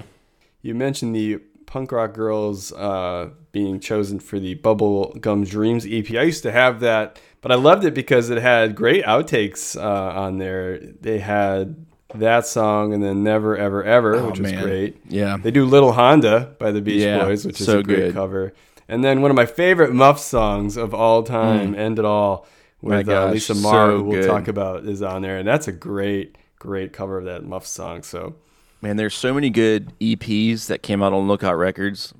You 0.62 0.74
mentioned 0.76 1.16
the 1.16 1.38
Punk 1.66 1.92
Rock 1.92 2.14
Girls 2.14 2.74
uh, 2.74 3.30
being 3.54 3.80
chosen 3.80 4.20
for 4.20 4.40
the 4.40 4.56
Bubble 4.56 5.16
Gum 5.22 5.44
Dreams 5.46 5.86
EP. 5.90 6.10
I 6.12 6.24
used 6.24 6.44
to 6.44 6.52
have 6.52 6.82
that, 6.82 7.18
but 7.40 7.52
I 7.52 7.56
loved 7.56 7.86
it 7.86 7.94
because 7.94 8.30
it 8.30 8.42
had 8.42 8.76
great 8.76 9.06
outtakes 9.06 9.82
uh, 9.82 10.20
on 10.20 10.38
there. 10.38 10.80
They 10.80 11.20
had 11.20 11.86
that 12.14 12.46
song, 12.46 12.94
and 12.94 13.02
then 13.02 13.24
Never 13.24 13.56
Ever 13.56 13.86
Ever, 13.86 14.16
Oh, 14.16 14.28
which 14.28 14.40
was 14.42 14.52
man. 14.52 14.64
great. 14.64 14.98
Yeah. 15.08 15.38
They 15.42 15.50
do 15.52 15.64
Little 15.66 15.94
Honda 15.94 16.56
by 16.60 16.72
the 16.72 16.82
Beach 16.82 17.02
Yeah, 17.04 17.24
Boys, 17.24 17.46
which 17.46 17.62
is 17.62 17.70
a 17.70 17.82
great 17.82 17.96
good. 17.98 18.14
cover. 18.16 18.52
And 18.90 19.02
then 19.02 19.22
one 19.22 19.32
of 19.32 19.36
my 19.36 19.46
favorite 19.46 19.94
Muff 19.94 20.20
songs 20.20 20.76
of 20.76 20.94
all 20.94 21.24
time, 21.24 21.74
End 21.74 21.98
It 22.00 22.04
All, 22.04 22.46
with 22.82 22.94
uh, 23.00 23.04
gosh, 23.04 23.34
Lisa 23.34 23.56
so 23.56 23.62
Marr, 23.62 23.92
who 23.92 24.04
we'll 24.04 24.22
good. 24.22 24.28
talk 24.28 24.48
about, 24.48 24.86
is 24.86 25.02
on 25.02 25.22
there. 25.22 25.38
And 25.38 25.48
that's 25.48 25.68
a 25.68 25.72
great, 25.72 26.38
great 26.60 26.94
cover 26.94 27.18
of 27.18 27.26
that 27.26 27.44
Muff 27.44 27.66
song. 27.66 28.04
So, 28.04 28.36
Man, 28.82 28.98
there's 28.98 29.14
so 29.14 29.34
many 29.34 29.50
good 29.52 29.94
EPs 30.00 30.68
that 30.68 30.82
came 30.82 31.04
out 31.04 31.14
on 31.14 31.28
Lookout 31.28 31.56
Records. 31.56 32.14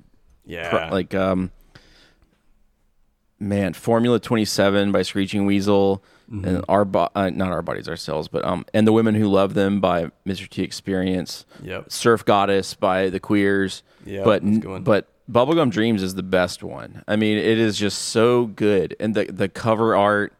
yeah. 0.46 0.70
Pro- 0.70 0.88
like 0.90 1.14
um 1.14 1.50
man 3.38 3.72
formula 3.72 4.20
27 4.20 4.92
by 4.92 5.02
screeching 5.02 5.44
weasel 5.46 6.02
Mm-hmm. 6.30 6.44
and 6.46 6.64
our 6.68 6.84
Bo- 6.86 7.10
uh, 7.14 7.28
not 7.28 7.50
our 7.50 7.60
bodies 7.60 7.88
ourselves 7.88 8.26
but 8.28 8.42
um 8.44 8.64
and 8.72 8.86
the 8.86 8.92
women 8.92 9.14
who 9.14 9.28
love 9.28 9.52
them 9.52 9.80
by 9.80 10.06
mr 10.26 10.48
t 10.48 10.62
experience 10.62 11.44
Yep. 11.62 11.90
surf 11.92 12.24
goddess 12.24 12.72
by 12.72 13.10
the 13.10 13.20
queers 13.20 13.82
Yeah, 14.06 14.22
but 14.24 14.42
that's 14.42 14.56
a 14.56 14.60
good 14.60 14.70
one. 14.70 14.82
but 14.84 15.08
bubblegum 15.30 15.70
dreams 15.70 16.02
is 16.02 16.14
the 16.14 16.22
best 16.22 16.62
one 16.62 17.02
i 17.06 17.16
mean 17.16 17.36
it 17.36 17.58
is 17.58 17.76
just 17.76 17.98
so 17.98 18.46
good 18.46 18.96
and 18.98 19.14
the 19.14 19.24
the 19.24 19.48
cover 19.48 19.94
art 19.94 20.32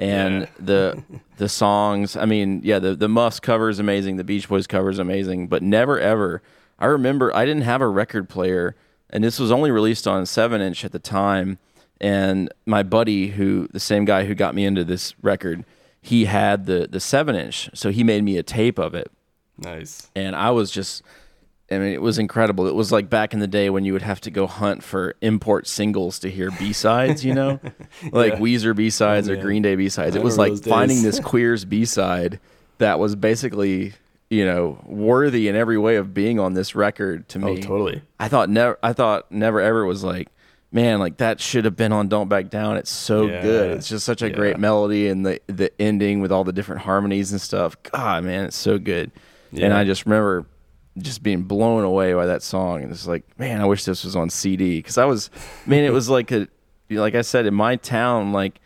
and 0.00 0.40
Yeah. 0.42 0.46
the 0.58 1.02
the 1.36 1.48
songs 1.48 2.16
i 2.16 2.24
mean 2.24 2.60
yeah 2.64 2.78
the 2.80 2.94
the 2.96 3.08
muffs 3.08 3.38
cover 3.38 3.68
is 3.68 3.78
amazing 3.78 4.16
the 4.16 4.24
beach 4.24 4.48
boys 4.48 4.66
cover 4.66 4.90
is 4.90 4.98
amazing 4.98 5.46
but 5.46 5.62
never 5.62 6.00
ever 6.00 6.42
i 6.78 6.86
remember 6.86 7.34
i 7.36 7.44
didn't 7.44 7.62
have 7.62 7.80
a 7.82 7.88
record 7.88 8.28
player 8.28 8.74
and 9.10 9.22
this 9.22 9.38
was 9.38 9.52
only 9.52 9.70
released 9.70 10.06
on 10.08 10.26
7 10.26 10.60
inch 10.60 10.84
at 10.84 10.90
the 10.92 10.98
time 10.98 11.58
and 12.00 12.52
my 12.66 12.82
buddy 12.82 13.28
who 13.28 13.68
the 13.72 13.80
same 13.80 14.04
guy 14.04 14.24
who 14.24 14.34
got 14.34 14.54
me 14.54 14.64
into 14.64 14.82
this 14.84 15.14
record 15.22 15.64
he 16.02 16.24
had 16.24 16.64
the 16.66 16.88
the 16.90 17.00
7 17.00 17.36
inch 17.36 17.68
so 17.74 17.90
he 17.90 18.02
made 18.02 18.24
me 18.24 18.36
a 18.38 18.42
tape 18.42 18.78
of 18.78 18.94
it 18.94 19.10
Nice. 19.58 20.10
and 20.16 20.34
I 20.34 20.50
was 20.50 20.70
just 20.70 21.02
I 21.70 21.78
mean 21.78 21.92
it 21.92 22.02
was 22.02 22.18
incredible. 22.18 22.66
It 22.66 22.74
was 22.74 22.90
like 22.90 23.08
back 23.08 23.32
in 23.32 23.40
the 23.40 23.46
day 23.46 23.70
when 23.70 23.84
you 23.84 23.92
would 23.92 24.02
have 24.02 24.20
to 24.22 24.30
go 24.30 24.46
hunt 24.46 24.82
for 24.82 25.14
import 25.20 25.66
singles 25.68 26.18
to 26.20 26.30
hear 26.30 26.50
B-sides, 26.52 27.24
you 27.24 27.32
know? 27.34 27.60
like 28.12 28.34
Weezer 28.34 28.74
B-sides 28.74 29.28
or. 29.28 29.36
Green 29.36 29.62
Day 29.62 29.76
B-sides. 29.76 30.16
It 30.16 30.22
was 30.22 30.36
like 30.36 30.62
finding 30.64 31.02
this 31.02 31.20
queer's 31.24 31.64
B-side 31.64 32.40
that 32.78 32.98
was 32.98 33.14
basically, 33.14 33.92
you 34.30 34.44
know, 34.44 34.82
worthy 34.84 35.48
in 35.48 35.54
every 35.56 35.78
way 35.78 35.96
of 35.96 36.12
being 36.12 36.40
on 36.40 36.54
this 36.54 36.74
record 36.74 37.28
to 37.30 37.38
me. 37.38 37.52
Oh, 37.52 37.56
totally. 37.56 38.02
I 38.18 38.28
thought 38.28 38.48
never 38.50 38.78
I 38.82 38.92
thought 38.92 39.30
never 39.30 39.60
ever 39.60 39.84
was 39.84 40.02
like 40.04 40.28
man 40.72 41.00
like 41.00 41.16
that 41.16 41.40
should 41.40 41.64
have 41.64 41.74
been 41.76 41.90
on 41.92 42.06
don't 42.06 42.28
back 42.28 42.48
down 42.48 42.76
it's 42.76 42.90
so 42.92 43.26
Yeah. 43.26 43.42
good 43.42 43.70
it's 43.72 43.88
just 43.88 44.06
such 44.06 44.22
a 44.22 44.28
Yeah. 44.28 44.34
great 44.36 44.56
melody 44.56 45.08
and 45.08 45.26
the 45.26 45.40
the 45.48 45.72
ending 45.82 46.20
with 46.20 46.30
all 46.30 46.44
the 46.44 46.52
different 46.52 46.82
harmonies 46.82 47.32
and 47.32 47.40
stuff 47.40 47.76
god 47.90 48.22
man 48.22 48.44
it's 48.44 48.54
so 48.56 48.78
good 48.78 49.10
and 49.52 49.72
i 49.74 49.82
just 49.82 50.06
remember 50.06 50.46
just 50.98 51.22
being 51.22 51.42
blown 51.42 51.84
away 51.84 52.12
by 52.14 52.26
that 52.26 52.42
song 52.42 52.82
and 52.82 52.90
it's 52.90 53.06
like 53.06 53.22
man 53.38 53.60
i 53.60 53.64
wish 53.64 53.84
this 53.84 54.04
was 54.04 54.16
on 54.16 54.28
cd 54.28 54.78
because 54.78 54.98
i 54.98 55.04
was 55.04 55.30
man 55.66 55.84
it 55.84 55.92
was 55.92 56.08
like 56.16 56.30
a 56.32 56.48
like 56.90 57.14
i 57.14 57.22
said 57.22 57.46
in 57.46 57.54
my 57.54 57.76
town 57.76 58.32
like 58.32 58.60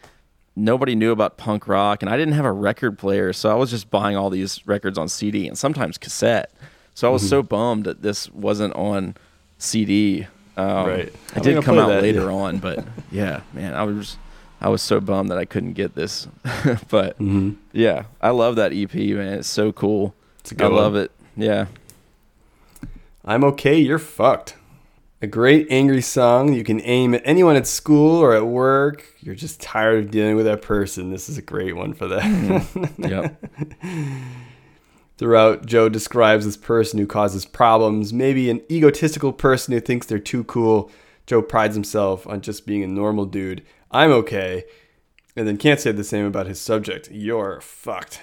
nobody 0.57 0.95
knew 0.95 1.11
about 1.13 1.37
punk 1.37 1.69
rock 1.69 2.03
and 2.03 2.11
i 2.11 2.17
didn't 2.17 2.35
have 2.35 2.45
a 2.47 2.53
record 2.53 2.99
player 2.99 3.33
so 3.33 3.51
i 3.51 3.55
was 3.55 3.71
just 3.71 3.91
buying 3.91 4.17
all 4.17 4.31
these 4.31 4.67
records 4.67 4.97
on 4.99 5.09
cd 5.09 5.47
and 5.47 5.59
sometimes 5.59 5.99
cassette. 5.99 6.51
So 6.95 7.09
i 7.09 7.13
was 7.13 7.29
so 7.29 7.43
bummed 7.43 7.85
that 7.85 8.03
this 8.03 8.31
wasn't 8.31 8.75
on 8.75 9.17
cd 9.59 10.27
um, 10.57 10.87
Right. 10.87 11.13
it 11.37 11.43
did 11.43 11.63
come 11.65 11.79
out 11.79 11.89
that, 11.89 12.03
later 12.03 12.23
yeah. 12.23 12.33
on 12.33 12.59
but 12.59 12.85
yeah 13.11 13.41
man 13.53 13.75
i 13.75 13.83
was 13.83 14.17
i 14.61 14.69
was 14.69 14.81
so 14.81 15.01
bummed 15.01 15.29
that 15.31 15.39
i 15.39 15.45
couldn't 15.45 15.73
get 15.75 15.95
this. 15.95 16.27
But 16.89 17.19
Mm-hmm. 17.19 17.55
yeah 17.73 18.05
i 18.23 18.31
love 18.31 18.57
that 18.57 18.73
ep 18.73 18.95
man. 18.95 19.35
It's 19.41 19.49
so 19.49 19.73
cool. 19.73 20.15
It's 20.41 20.53
a 20.53 20.55
good 20.55 20.65
i 20.65 20.75
love 20.75 20.93
one. 20.95 21.03
it. 21.03 21.11
Yeah 21.37 21.67
I'm 23.25 23.43
okay, 23.45 23.79
you're 23.79 23.99
fucked. 23.99 24.57
A 25.23 25.27
great 25.27 25.67
angry 25.71 26.03
song 26.03 26.53
you 26.53 26.63
can 26.63 26.83
aim 26.83 27.15
at 27.15 27.23
anyone 27.25 27.57
at 27.57 27.67
school 27.67 28.21
or 28.21 28.35
at 28.35 28.47
work. 28.47 29.07
You're 29.21 29.35
just 29.35 29.63
tired 29.63 30.05
of 30.05 30.11
dealing 30.11 30.37
with 30.37 30.45
that 30.45 30.61
person. 30.61 31.11
This 31.11 31.31
is 31.31 31.39
a 31.39 31.43
great 31.43 31.75
one 31.75 31.95
for 31.95 32.07
that. 32.09 32.23
Mm-hmm. 32.23 33.05
yep 33.09 33.43
Throughout, 35.17 35.65
Joe 35.65 35.89
describes 35.89 36.45
this 36.45 36.59
person 36.59 36.99
who 36.99 37.07
causes 37.07 37.47
problems, 37.47 38.13
maybe 38.13 38.51
an 38.51 38.61
egotistical 38.71 39.33
person 39.33 39.73
who 39.73 39.81
thinks 39.81 40.07
they're 40.07 40.19
too 40.19 40.45
cool. 40.45 40.91
Joe 41.25 41.41
prides 41.41 41.75
himself 41.75 42.27
on 42.27 42.43
just 42.43 42.67
being 42.67 42.83
a 42.83 42.89
normal 42.89 43.25
dude. 43.25 43.63
I'm 43.91 44.11
okay. 44.11 44.65
And 45.37 45.49
then 45.49 45.57
can't 45.57 45.81
say 45.81 45.93
the 45.93 46.05
same 46.05 46.27
about 46.27 46.47
his 46.47 46.61
subject. 46.61 47.11
You're 47.11 47.61
fucked. 47.63 48.21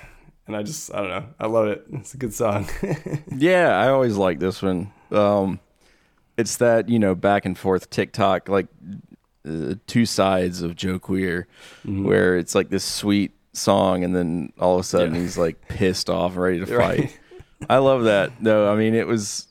And 0.51 0.57
I 0.57 0.63
just, 0.63 0.93
I 0.93 0.97
don't 0.99 1.09
know. 1.09 1.25
I 1.39 1.47
love 1.47 1.67
it. 1.67 1.85
It's 1.93 2.13
a 2.13 2.17
good 2.17 2.33
song. 2.33 2.67
Yeah, 3.35 3.69
I 3.79 3.87
always 3.89 4.17
like 4.17 4.39
this 4.39 4.61
one. 4.61 4.91
Um, 5.11 5.59
it's 6.37 6.57
that 6.57 6.89
you 6.89 6.99
know 6.99 7.15
back 7.15 7.45
and 7.45 7.57
forth 7.57 7.89
TikTok, 7.89 8.49
like 8.49 8.67
uh, 9.47 9.75
two 9.87 10.05
sides 10.05 10.61
of 10.61 10.75
Joe 10.75 10.99
Queer, 10.99 11.47
Mm-hmm. 11.85 12.03
where 12.03 12.37
it's 12.37 12.53
like 12.55 12.69
this 12.69 12.83
sweet 12.83 13.31
song, 13.53 14.03
and 14.03 14.15
then 14.15 14.51
all 14.59 14.75
of 14.75 14.81
a 14.81 14.83
sudden 14.83 15.15
he's 15.15 15.37
like 15.37 15.67
pissed 15.69 16.09
off, 16.09 16.33
and 16.33 16.41
ready 16.41 16.59
to 16.59 16.65
fight. 16.77 16.77
Right. 16.77 17.19
I 17.69 17.77
love 17.77 18.03
that. 18.03 18.31
though. 18.41 18.71
I 18.71 18.75
mean, 18.75 18.93
it 18.95 19.07
was, 19.07 19.47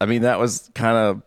I 0.00 0.06
mean, 0.06 0.22
that 0.22 0.38
was 0.38 0.70
kind 0.74 0.96
of 0.96 1.22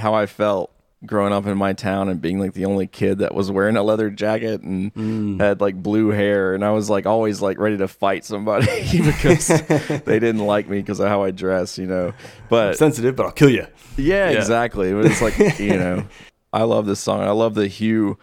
how 0.00 0.14
I 0.14 0.26
felt 0.26 0.72
growing 1.06 1.32
up 1.32 1.46
in 1.46 1.56
my 1.56 1.72
town 1.72 2.08
and 2.10 2.20
being 2.20 2.38
like 2.38 2.52
the 2.52 2.66
only 2.66 2.86
kid 2.86 3.18
that 3.20 3.34
was 3.34 3.50
wearing 3.50 3.74
a 3.76 3.82
leather 3.82 4.10
jacket 4.10 4.60
and 4.60 4.92
Mm. 4.94 5.40
had 5.40 5.60
like 5.60 5.82
blue 5.82 6.08
hair 6.10 6.54
and 6.54 6.62
I 6.64 6.72
was 6.72 6.90
like 6.90 7.06
always 7.06 7.40
like 7.40 7.58
ready 7.58 7.78
to 7.78 7.88
fight 7.88 8.24
somebody 8.24 8.66
because 9.02 9.48
they 10.04 10.18
didn't 10.18 10.44
like 10.46 10.68
me 10.68 10.78
because 10.80 11.00
of 11.00 11.08
how 11.08 11.22
I 11.22 11.30
dress, 11.30 11.78
you 11.78 11.86
know. 11.86 12.12
But 12.50 12.76
Sensitive, 12.76 13.16
but 13.16 13.24
I'll 13.26 13.32
kill 13.32 13.48
you. 13.50 13.66
yeah, 13.96 14.30
Yeah. 14.30 14.38
exactly. 14.38 14.92
But 14.92 15.06
it's 15.06 15.22
like, 15.22 15.38
you 15.58 15.76
know, 15.78 16.04
I 16.52 16.64
love 16.64 16.84
this 16.86 17.00
song. 17.00 17.20
I 17.22 17.30
love 17.30 17.54
the 17.54 17.66
Hugh, 17.66 18.18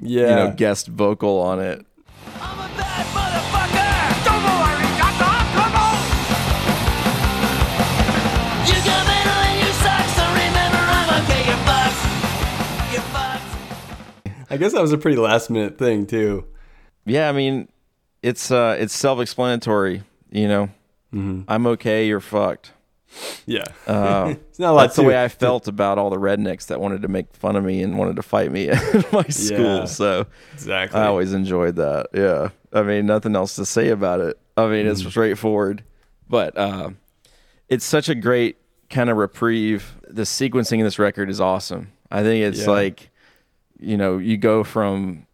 Yeah. 0.00 0.20
you 0.30 0.36
know, 0.36 0.54
guest 0.56 0.86
vocal 0.88 1.38
on 1.38 1.60
it. 1.60 1.84
I 14.52 14.56
guess 14.58 14.72
that 14.72 14.82
was 14.82 14.92
a 14.92 14.98
pretty 14.98 15.16
last 15.16 15.50
minute 15.50 15.78
thing, 15.78 16.06
too. 16.06 16.44
Yeah, 17.06 17.28
I 17.28 17.32
mean, 17.32 17.68
it's 18.22 18.50
uh 18.50 18.76
it's 18.78 18.94
self-explanatory, 18.94 20.02
you 20.30 20.46
know. 20.48 20.66
Mm-hmm. 21.12 21.42
I'm 21.48 21.66
okay, 21.68 22.06
you're 22.06 22.20
fucked. 22.20 22.72
Yeah. 23.46 23.64
Uh, 23.86 24.34
it's 24.48 24.58
not 24.58 24.70
a 24.70 24.72
lot 24.72 24.82
That's 24.82 24.96
the 24.96 25.02
way 25.02 25.22
I 25.22 25.28
felt 25.28 25.68
about 25.68 25.98
all 25.98 26.08
the 26.10 26.16
rednecks 26.16 26.66
that 26.68 26.80
wanted 26.80 27.02
to 27.02 27.08
make 27.08 27.34
fun 27.34 27.56
of 27.56 27.64
me 27.64 27.82
and 27.82 27.98
wanted 27.98 28.16
to 28.16 28.22
fight 28.22 28.50
me 28.52 28.68
at 28.70 29.12
my 29.12 29.24
school. 29.24 29.58
Yeah. 29.80 29.84
So 29.86 30.26
Exactly. 30.54 30.98
I 31.00 31.06
always 31.06 31.32
enjoyed 31.34 31.76
that. 31.76 32.06
Yeah. 32.14 32.50
I 32.72 32.82
mean, 32.82 33.04
nothing 33.06 33.34
else 33.36 33.56
to 33.56 33.66
say 33.66 33.88
about 33.88 34.20
it. 34.20 34.38
I 34.56 34.66
mean, 34.68 34.86
Mm. 34.86 34.90
it's 34.92 35.04
straightforward, 35.06 35.82
but 36.28 36.56
uh, 36.56 36.90
it's 37.68 37.84
such 37.84 38.08
a 38.08 38.14
great 38.14 38.56
kind 38.88 39.10
of 39.10 39.16
reprieve. 39.16 39.96
The 40.08 40.22
sequencing 40.22 40.78
in 40.78 40.84
this 40.84 40.98
record 40.98 41.28
is 41.28 41.40
awesome. 41.40 41.92
I 42.10 42.22
think 42.22 42.44
it's 42.44 42.60
Yeah. 42.66 42.70
like, 42.70 43.10
you 43.82 43.96
know, 43.96 44.18
you 44.18 44.36
go 44.36 44.64
from 44.64 45.26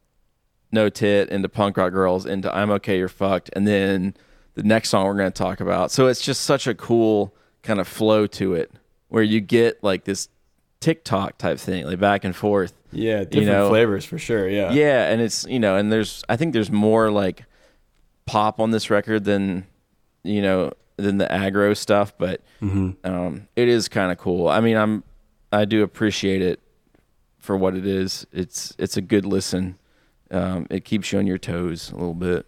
No 0.72 0.88
Tit 0.88 1.28
into 1.28 1.48
Punk 1.48 1.76
Rock 1.76 1.92
Girls 1.92 2.26
into 2.26 2.54
I'm 2.54 2.70
Okay, 2.72 2.98
You're 2.98 3.08
Fucked, 3.08 3.50
and 3.54 3.66
then 3.66 4.14
the 4.54 4.62
next 4.62 4.88
song 4.88 5.06
we're 5.06 5.14
going 5.14 5.30
to 5.30 5.38
talk 5.38 5.60
about. 5.60 5.90
So 5.90 6.06
it's 6.06 6.20
just 6.22 6.42
such 6.42 6.66
a 6.66 6.74
cool 6.74 7.34
kind 7.62 7.80
of 7.80 7.86
flow 7.86 8.26
to 8.26 8.54
it 8.54 8.72
where 9.08 9.22
you 9.22 9.40
get 9.40 9.82
like 9.82 10.04
this 10.04 10.28
TikTok 10.80 11.38
type 11.38 11.58
thing, 11.58 11.86
like 11.86 11.98
back 11.98 12.24
and 12.24 12.34
forth. 12.34 12.72
yeah, 12.92 13.24
different 13.24 13.46
know, 13.46 13.68
flavors 13.68 14.04
for 14.04 14.18
sure. 14.18 14.48
Yeah. 14.48 14.72
Yeah, 14.72 15.10
and 15.10 15.20
it's 15.20 15.44
you 15.46 15.58
know, 15.58 15.76
and 15.76 15.92
there's 15.92 16.24
I 16.28 16.36
think 16.36 16.52
there's 16.52 16.70
more 16.70 17.10
like 17.10 17.44
pop 18.26 18.60
on 18.60 18.70
this 18.70 18.90
record 18.90 19.24
than 19.24 19.66
you 20.22 20.42
know 20.42 20.72
than 20.96 21.18
the 21.18 21.26
aggro 21.26 21.76
stuff, 21.76 22.12
but 22.18 22.40
um, 23.04 23.48
it 23.56 23.68
is 23.68 23.88
kind 23.88 24.10
of 24.10 24.18
cool. 24.18 24.48
I 24.48 24.60
mean, 24.60 24.76
I'm 24.76 25.04
I 25.52 25.64
do 25.64 25.82
appreciate 25.82 26.42
it 26.42 26.60
for 27.48 27.56
what 27.56 27.74
it 27.74 27.86
is. 27.86 28.26
It's 28.30 28.74
it's 28.76 28.98
a 28.98 29.00
good 29.00 29.24
listen. 29.24 29.78
Um, 30.30 30.66
it 30.68 30.84
keeps 30.84 31.12
you 31.12 31.18
on 31.18 31.26
your 31.26 31.38
toes 31.38 31.90
a 31.90 31.94
little 31.94 32.12
bit. 32.12 32.46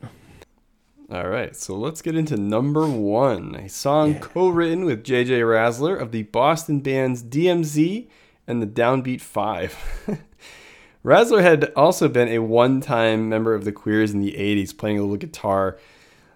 All 1.10 1.26
right, 1.26 1.56
so 1.56 1.74
let's 1.74 2.02
get 2.02 2.14
into 2.14 2.36
number 2.36 2.86
one, 2.86 3.54
a 3.54 3.66
song 3.70 4.18
co-written 4.20 4.84
with 4.84 5.02
J.J. 5.02 5.40
Rassler 5.40 5.98
of 5.98 6.12
the 6.12 6.24
Boston 6.24 6.80
bands 6.80 7.22
DMZ 7.22 8.08
and 8.46 8.60
the 8.60 8.66
Downbeat 8.66 9.22
Five. 9.22 9.74
Rassler 11.02 11.40
had 11.40 11.72
also 11.74 12.06
been 12.06 12.28
a 12.28 12.40
one-time 12.40 13.26
member 13.26 13.54
of 13.54 13.64
the 13.64 13.72
Queers 13.72 14.12
in 14.12 14.20
the 14.20 14.34
'80s, 14.34 14.76
playing 14.76 14.98
a 14.98 15.00
little 15.00 15.16
guitar. 15.16 15.78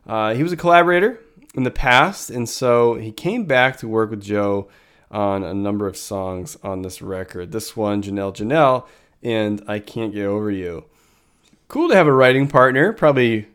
Uh, 0.07 0.33
he 0.33 0.43
was 0.43 0.53
a 0.53 0.57
collaborator 0.57 1.21
in 1.55 1.65
the 1.65 1.71
past, 1.71 2.31
and 2.31 2.49
so 2.49 2.95
he 2.95 3.13
came 3.13 3.45
back 3.45 3.77
to 3.81 3.89
work 3.89 4.09
with 4.09 4.23
Joe 4.23 4.71
on 5.11 5.43
a 5.45 5.55
number 5.55 5.87
of 5.87 5.97
songs 5.97 6.57
on 6.63 6.83
this 6.83 7.01
record. 7.03 7.53
This 7.53 7.77
one, 7.77 8.03
Janelle 8.03 8.35
Janelle, 8.35 8.87
and 9.23 9.63
I 9.69 9.79
Can't 9.79 10.13
Get 10.13 10.27
Over 10.27 10.51
You. 10.51 10.85
Cool 11.69 11.89
to 11.89 11.95
have 11.95 12.07
a 12.07 12.13
writing 12.13 12.47
partner, 12.49 12.93
probably 12.93 13.47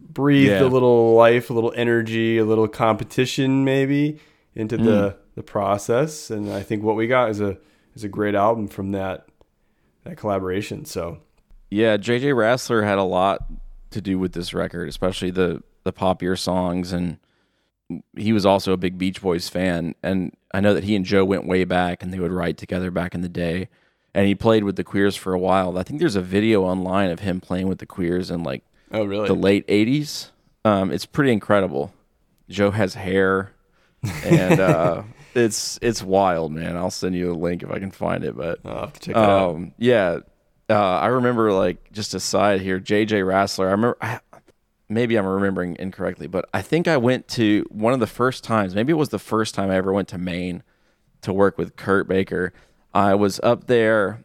breathed 0.00 0.50
Yeah. 0.50 0.62
a 0.62 0.68
little 0.68 1.14
life, 1.14 1.50
a 1.50 1.52
little 1.52 1.72
energy, 1.76 2.38
a 2.38 2.44
little 2.44 2.68
competition 2.68 3.64
maybe 3.64 4.18
into 4.54 4.76
the 4.76 4.82
Mm. 5.10 5.14
the 5.34 5.42
process. 5.42 6.30
And 6.30 6.50
I 6.50 6.62
think 6.62 6.82
what 6.82 6.96
we 6.96 7.06
got 7.06 7.28
is 7.30 7.40
a 7.40 7.58
is 7.94 8.04
a 8.04 8.08
great 8.08 8.34
album 8.34 8.68
from 8.68 8.92
that 8.92 9.26
that 10.04 10.16
collaboration. 10.16 10.84
So 10.86 11.18
Yeah, 11.70 11.96
JJ 11.98 12.32
Rassler 12.32 12.84
had 12.84 12.96
a 12.98 13.02
lot 13.02 13.40
to 13.90 14.00
do 14.00 14.18
with 14.18 14.32
this 14.32 14.54
record, 14.54 14.88
especially 14.88 15.30
the 15.30 15.62
the 15.84 15.92
popular 15.92 16.36
songs 16.36 16.92
and 16.92 17.18
he 18.16 18.32
was 18.32 18.44
also 18.44 18.72
a 18.72 18.76
big 18.76 18.98
Beach 18.98 19.20
Boys 19.20 19.48
fan 19.48 19.94
and 20.02 20.36
I 20.52 20.60
know 20.60 20.74
that 20.74 20.84
he 20.84 20.96
and 20.96 21.04
Joe 21.04 21.24
went 21.24 21.46
way 21.46 21.64
back 21.64 22.02
and 22.02 22.12
they 22.12 22.18
would 22.18 22.32
write 22.32 22.56
together 22.56 22.90
back 22.90 23.14
in 23.14 23.20
the 23.20 23.28
day. 23.28 23.68
And 24.14 24.26
he 24.26 24.34
played 24.34 24.64
with 24.64 24.76
the 24.76 24.84
Queers 24.84 25.14
for 25.14 25.34
a 25.34 25.38
while. 25.38 25.76
I 25.76 25.82
think 25.82 26.00
there's 26.00 26.16
a 26.16 26.22
video 26.22 26.62
online 26.62 27.10
of 27.10 27.20
him 27.20 27.40
playing 27.40 27.68
with 27.68 27.78
the 27.78 27.86
Queers 27.86 28.30
in 28.30 28.42
like 28.42 28.64
oh 28.90 29.04
really? 29.04 29.28
the 29.28 29.34
late 29.34 29.66
80s. 29.66 30.30
Um, 30.64 30.90
it's 30.90 31.04
pretty 31.04 31.32
incredible. 31.32 31.92
Joe 32.48 32.70
has 32.70 32.94
hair 32.94 33.52
and 34.24 34.60
uh, 34.60 35.02
it's 35.34 35.78
it's 35.82 36.02
wild, 36.02 36.52
man. 36.52 36.76
I'll 36.76 36.90
send 36.90 37.14
you 37.14 37.32
a 37.32 37.36
link 37.36 37.62
if 37.62 37.70
I 37.70 37.78
can 37.78 37.90
find 37.90 38.24
it, 38.24 38.36
but 38.36 38.60
I'll 38.64 38.80
have 38.80 38.92
to 38.94 39.00
check 39.00 39.14
that 39.14 39.20
out. 39.20 39.54
um, 39.54 39.74
yeah. 39.78 40.20
Uh, 40.68 40.74
I 40.74 41.06
remember 41.08 41.52
like 41.52 41.92
just 41.92 42.14
aside 42.14 42.60
here, 42.60 42.80
JJ 42.80 43.22
Rassler. 43.24 43.68
I 43.68 43.72
remember 43.72 43.96
I, 44.00 44.20
maybe 44.88 45.16
I'm 45.16 45.26
remembering 45.26 45.76
incorrectly, 45.78 46.26
but 46.26 46.48
I 46.54 46.62
think 46.62 46.88
I 46.88 46.96
went 46.96 47.28
to 47.28 47.66
one 47.70 47.92
of 47.92 48.00
the 48.00 48.06
first 48.06 48.44
times. 48.44 48.74
Maybe 48.74 48.92
it 48.92 48.96
was 48.96 49.08
the 49.08 49.18
first 49.18 49.54
time 49.54 49.70
I 49.70 49.76
ever 49.76 49.92
went 49.92 50.08
to 50.08 50.18
Maine 50.18 50.62
to 51.22 51.32
work 51.32 51.58
with 51.58 51.76
Kurt 51.76 52.08
Baker. 52.08 52.52
I 52.94 53.14
was 53.14 53.40
up 53.42 53.66
there, 53.66 54.24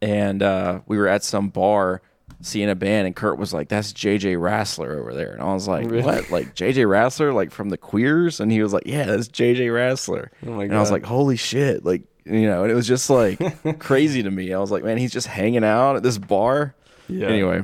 and 0.00 0.42
uh, 0.42 0.80
we 0.86 0.98
were 0.98 1.08
at 1.08 1.22
some 1.22 1.50
bar 1.50 2.02
seeing 2.40 2.68
a 2.68 2.74
band, 2.74 3.06
and 3.06 3.14
Kurt 3.14 3.38
was 3.38 3.52
like, 3.52 3.68
"That's 3.68 3.92
JJ 3.92 4.36
Rassler 4.36 4.98
over 4.98 5.14
there," 5.14 5.32
and 5.32 5.42
I 5.42 5.52
was 5.52 5.68
like, 5.68 5.88
Really? 5.88 6.02
"What? 6.02 6.30
Like 6.30 6.54
JJ 6.54 6.86
Rassler, 6.86 7.34
like 7.34 7.50
from 7.52 7.68
the 7.68 7.76
Queers?" 7.78 8.40
And 8.40 8.50
he 8.50 8.62
was 8.62 8.72
like, 8.72 8.84
"Yeah, 8.86 9.04
that's 9.04 9.28
JJ 9.28 9.66
Rassler." 9.68 10.28
Oh 10.46 10.52
my 10.52 10.64
and 10.64 10.74
I 10.74 10.80
was 10.80 10.90
like, 10.90 11.04
"Holy 11.04 11.36
shit!" 11.36 11.84
Like 11.84 12.02
you 12.24 12.46
know, 12.46 12.62
and 12.62 12.72
it 12.72 12.74
was 12.74 12.88
just 12.88 13.10
like 13.10 13.38
crazy 13.78 14.22
to 14.22 14.30
me. 14.30 14.52
I 14.52 14.58
was 14.58 14.70
like, 14.70 14.84
"Man, 14.84 14.96
he's 14.96 15.12
just 15.12 15.26
hanging 15.26 15.64
out 15.64 15.96
at 15.96 16.02
this 16.02 16.18
bar." 16.18 16.74
Yeah. 17.08 17.28
Anyway, 17.28 17.62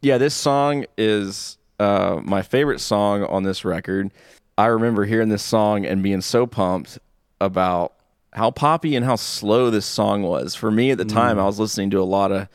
yeah, 0.00 0.18
this 0.18 0.34
song 0.34 0.86
is 0.96 1.58
uh, 1.78 2.20
my 2.22 2.42
favorite 2.42 2.80
song 2.80 3.24
on 3.24 3.42
this 3.42 3.64
record. 3.64 4.10
I 4.56 4.66
remember 4.66 5.04
hearing 5.04 5.28
this 5.28 5.42
song 5.42 5.84
and 5.84 6.02
being 6.02 6.20
so 6.20 6.46
pumped 6.46 6.98
about 7.40 7.94
how 8.32 8.50
poppy 8.50 8.96
and 8.96 9.04
how 9.04 9.16
slow 9.16 9.70
this 9.70 9.86
song 9.86 10.22
was. 10.22 10.54
For 10.54 10.70
me 10.70 10.90
at 10.90 10.98
the 10.98 11.04
time, 11.04 11.38
I 11.38 11.44
was 11.44 11.58
listening 11.58 11.90
to 11.90 12.00
a 12.00 12.04
lot 12.04 12.32
of 12.32 12.48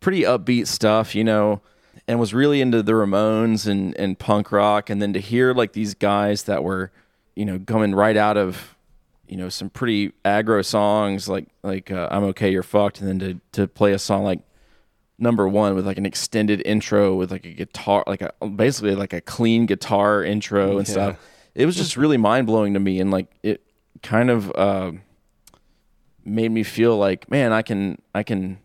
pretty 0.00 0.22
upbeat 0.22 0.66
stuff, 0.66 1.14
you 1.14 1.24
know, 1.24 1.60
and 2.06 2.18
was 2.18 2.34
really 2.34 2.60
into 2.60 2.82
the 2.82 2.92
Ramones 2.92 3.66
and, 3.66 3.96
and 3.96 4.18
punk 4.18 4.52
rock. 4.52 4.90
And 4.90 5.00
then 5.00 5.12
to 5.14 5.20
hear 5.20 5.54
like 5.54 5.72
these 5.72 5.94
guys 5.94 6.44
that 6.44 6.62
were, 6.62 6.90
you 7.34 7.44
know, 7.44 7.58
coming 7.58 7.94
right 7.94 8.16
out 8.16 8.36
of, 8.36 8.76
you 9.26 9.36
know, 9.36 9.48
some 9.48 9.70
pretty 9.70 10.12
aggro 10.24 10.64
songs 10.64 11.28
like 11.28 11.48
like 11.62 11.90
uh, 11.90 12.08
I'm 12.10 12.24
okay, 12.24 12.50
you're 12.50 12.62
fucked, 12.62 13.00
and 13.00 13.08
then 13.08 13.18
to 13.52 13.60
to 13.60 13.66
play 13.66 13.92
a 13.92 13.98
song 13.98 14.24
like 14.24 14.40
number 15.18 15.48
one 15.48 15.74
with 15.74 15.86
like 15.86 15.98
an 15.98 16.06
extended 16.06 16.62
intro 16.66 17.14
with 17.14 17.30
like 17.30 17.46
a 17.46 17.52
guitar, 17.52 18.04
like 18.06 18.22
a 18.22 18.32
basically 18.48 18.94
like 18.94 19.12
a 19.12 19.20
clean 19.20 19.66
guitar 19.66 20.24
intro 20.24 20.78
and 20.78 20.88
stuff. 20.88 21.18
It 21.54 21.66
was 21.66 21.76
just 21.76 21.96
really 21.96 22.16
mind 22.16 22.46
blowing 22.46 22.74
to 22.74 22.80
me, 22.80 23.00
and 23.00 23.10
like 23.10 23.28
it 23.42 23.62
kind 24.02 24.30
of 24.30 24.52
uh, 24.56 24.92
made 26.24 26.50
me 26.50 26.62
feel 26.62 26.96
like, 26.96 27.30
man, 27.30 27.52
I 27.52 27.62
can 27.62 28.00
I 28.14 28.22
can 28.22 28.58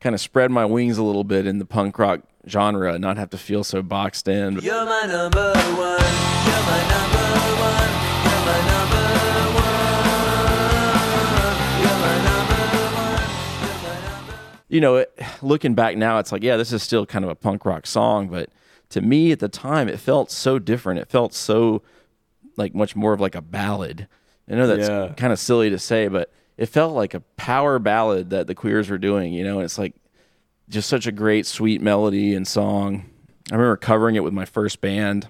kind 0.00 0.14
of 0.14 0.20
spread 0.20 0.50
my 0.50 0.64
wings 0.64 0.98
a 0.98 1.02
little 1.02 1.24
bit 1.24 1.46
in 1.46 1.58
the 1.58 1.64
punk 1.64 1.98
rock 1.98 2.20
genre 2.46 2.94
and 2.94 3.02
not 3.02 3.16
have 3.16 3.30
to 3.30 3.38
feel 3.38 3.64
so 3.64 3.82
boxed 3.82 4.28
in. 4.28 4.60
You're 4.60 4.84
my 4.84 5.04
number 5.06 5.52
one. 5.52 6.08
You're 6.46 6.64
my 6.64 6.82
number 6.88 7.26
one. 7.58 7.90
You're 8.24 8.46
my 8.46 8.66
number 8.66 8.87
you 14.68 14.80
know, 14.80 14.96
it, 14.96 15.18
looking 15.42 15.74
back 15.74 15.96
now, 15.96 16.18
it's 16.18 16.32
like, 16.32 16.42
yeah, 16.42 16.56
this 16.56 16.72
is 16.72 16.82
still 16.82 17.06
kind 17.06 17.24
of 17.24 17.30
a 17.30 17.34
punk 17.34 17.64
rock 17.64 17.86
song, 17.86 18.28
but 18.28 18.50
to 18.90 19.00
me 19.00 19.32
at 19.32 19.38
the 19.40 19.48
time, 19.48 19.88
it 19.88 19.98
felt 20.00 20.30
so 20.30 20.58
different. 20.58 21.00
It 21.00 21.08
felt 21.08 21.34
so 21.34 21.82
like 22.56 22.74
much 22.74 22.96
more 22.96 23.12
of 23.12 23.20
like 23.20 23.34
a 23.34 23.42
ballad. 23.42 24.08
I 24.50 24.54
know 24.54 24.66
that's 24.66 24.88
Yeah. 24.88 25.12
kind 25.16 25.32
of 25.32 25.38
silly 25.38 25.70
to 25.70 25.78
say, 25.78 26.08
but 26.08 26.32
it 26.56 26.66
felt 26.66 26.94
like 26.94 27.14
a 27.14 27.20
power 27.36 27.78
ballad 27.78 28.30
that 28.30 28.46
the 28.46 28.54
Queers 28.54 28.88
were 28.90 28.98
doing. 28.98 29.32
You 29.32 29.44
know, 29.44 29.56
and 29.56 29.64
it's 29.64 29.78
like 29.78 29.94
just 30.68 30.88
such 30.88 31.06
a 31.06 31.12
great, 31.12 31.46
sweet 31.46 31.80
melody 31.82 32.34
and 32.34 32.46
song. 32.46 33.04
I 33.50 33.54
remember 33.54 33.76
covering 33.76 34.16
it 34.16 34.24
with 34.24 34.32
my 34.34 34.44
first 34.44 34.80
band. 34.80 35.28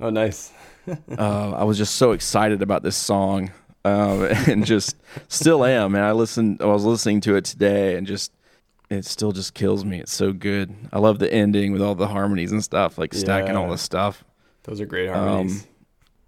Oh, 0.00 0.10
nice. 0.10 0.52
uh, 1.18 1.52
I 1.52 1.64
was 1.64 1.78
just 1.78 1.96
so 1.96 2.12
excited 2.12 2.62
about 2.62 2.82
this 2.82 2.96
song, 2.96 3.50
um, 3.84 4.22
and 4.46 4.64
just 4.66 4.96
still 5.28 5.64
am. 5.64 5.94
And 5.94 6.04
I 6.04 6.12
listened. 6.12 6.60
I 6.60 6.66
was 6.66 6.84
listening 6.84 7.20
to 7.22 7.36
it 7.36 7.44
today, 7.44 7.96
and 7.96 8.06
just 8.06 8.30
it 8.90 9.04
still 9.04 9.32
just 9.32 9.54
kills 9.54 9.84
me. 9.84 9.98
It's 10.00 10.12
so 10.12 10.32
good. 10.32 10.74
I 10.92 10.98
love 10.98 11.18
the 11.18 11.32
ending 11.32 11.72
with 11.72 11.82
all 11.82 11.94
the 11.94 12.08
harmonies 12.08 12.52
and 12.52 12.62
stuff, 12.62 12.98
like 12.98 13.12
stacking 13.14 13.56
all 13.56 13.68
the 13.68 13.78
stuff. 13.78 14.24
Those 14.64 14.80
are 14.80 14.86
great 14.86 15.08
harmonies. 15.08 15.62
Um, 15.62 15.68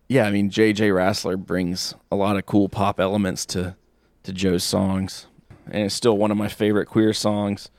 Yeah, 0.08 0.24
I 0.26 0.30
mean 0.30 0.50
JJ 0.50 0.90
Rassler 0.90 1.36
brings 1.38 1.94
a 2.10 2.16
lot 2.16 2.36
of 2.36 2.46
cool 2.46 2.68
pop 2.68 2.98
elements 3.00 3.44
to 3.46 3.76
to 4.24 4.32
Joe's 4.32 4.64
songs, 4.64 5.26
and 5.70 5.84
it's 5.84 5.94
still 5.94 6.16
one 6.18 6.30
of 6.30 6.36
my 6.36 6.48
favorite 6.48 6.86
queer 6.86 7.12
songs. 7.12 7.70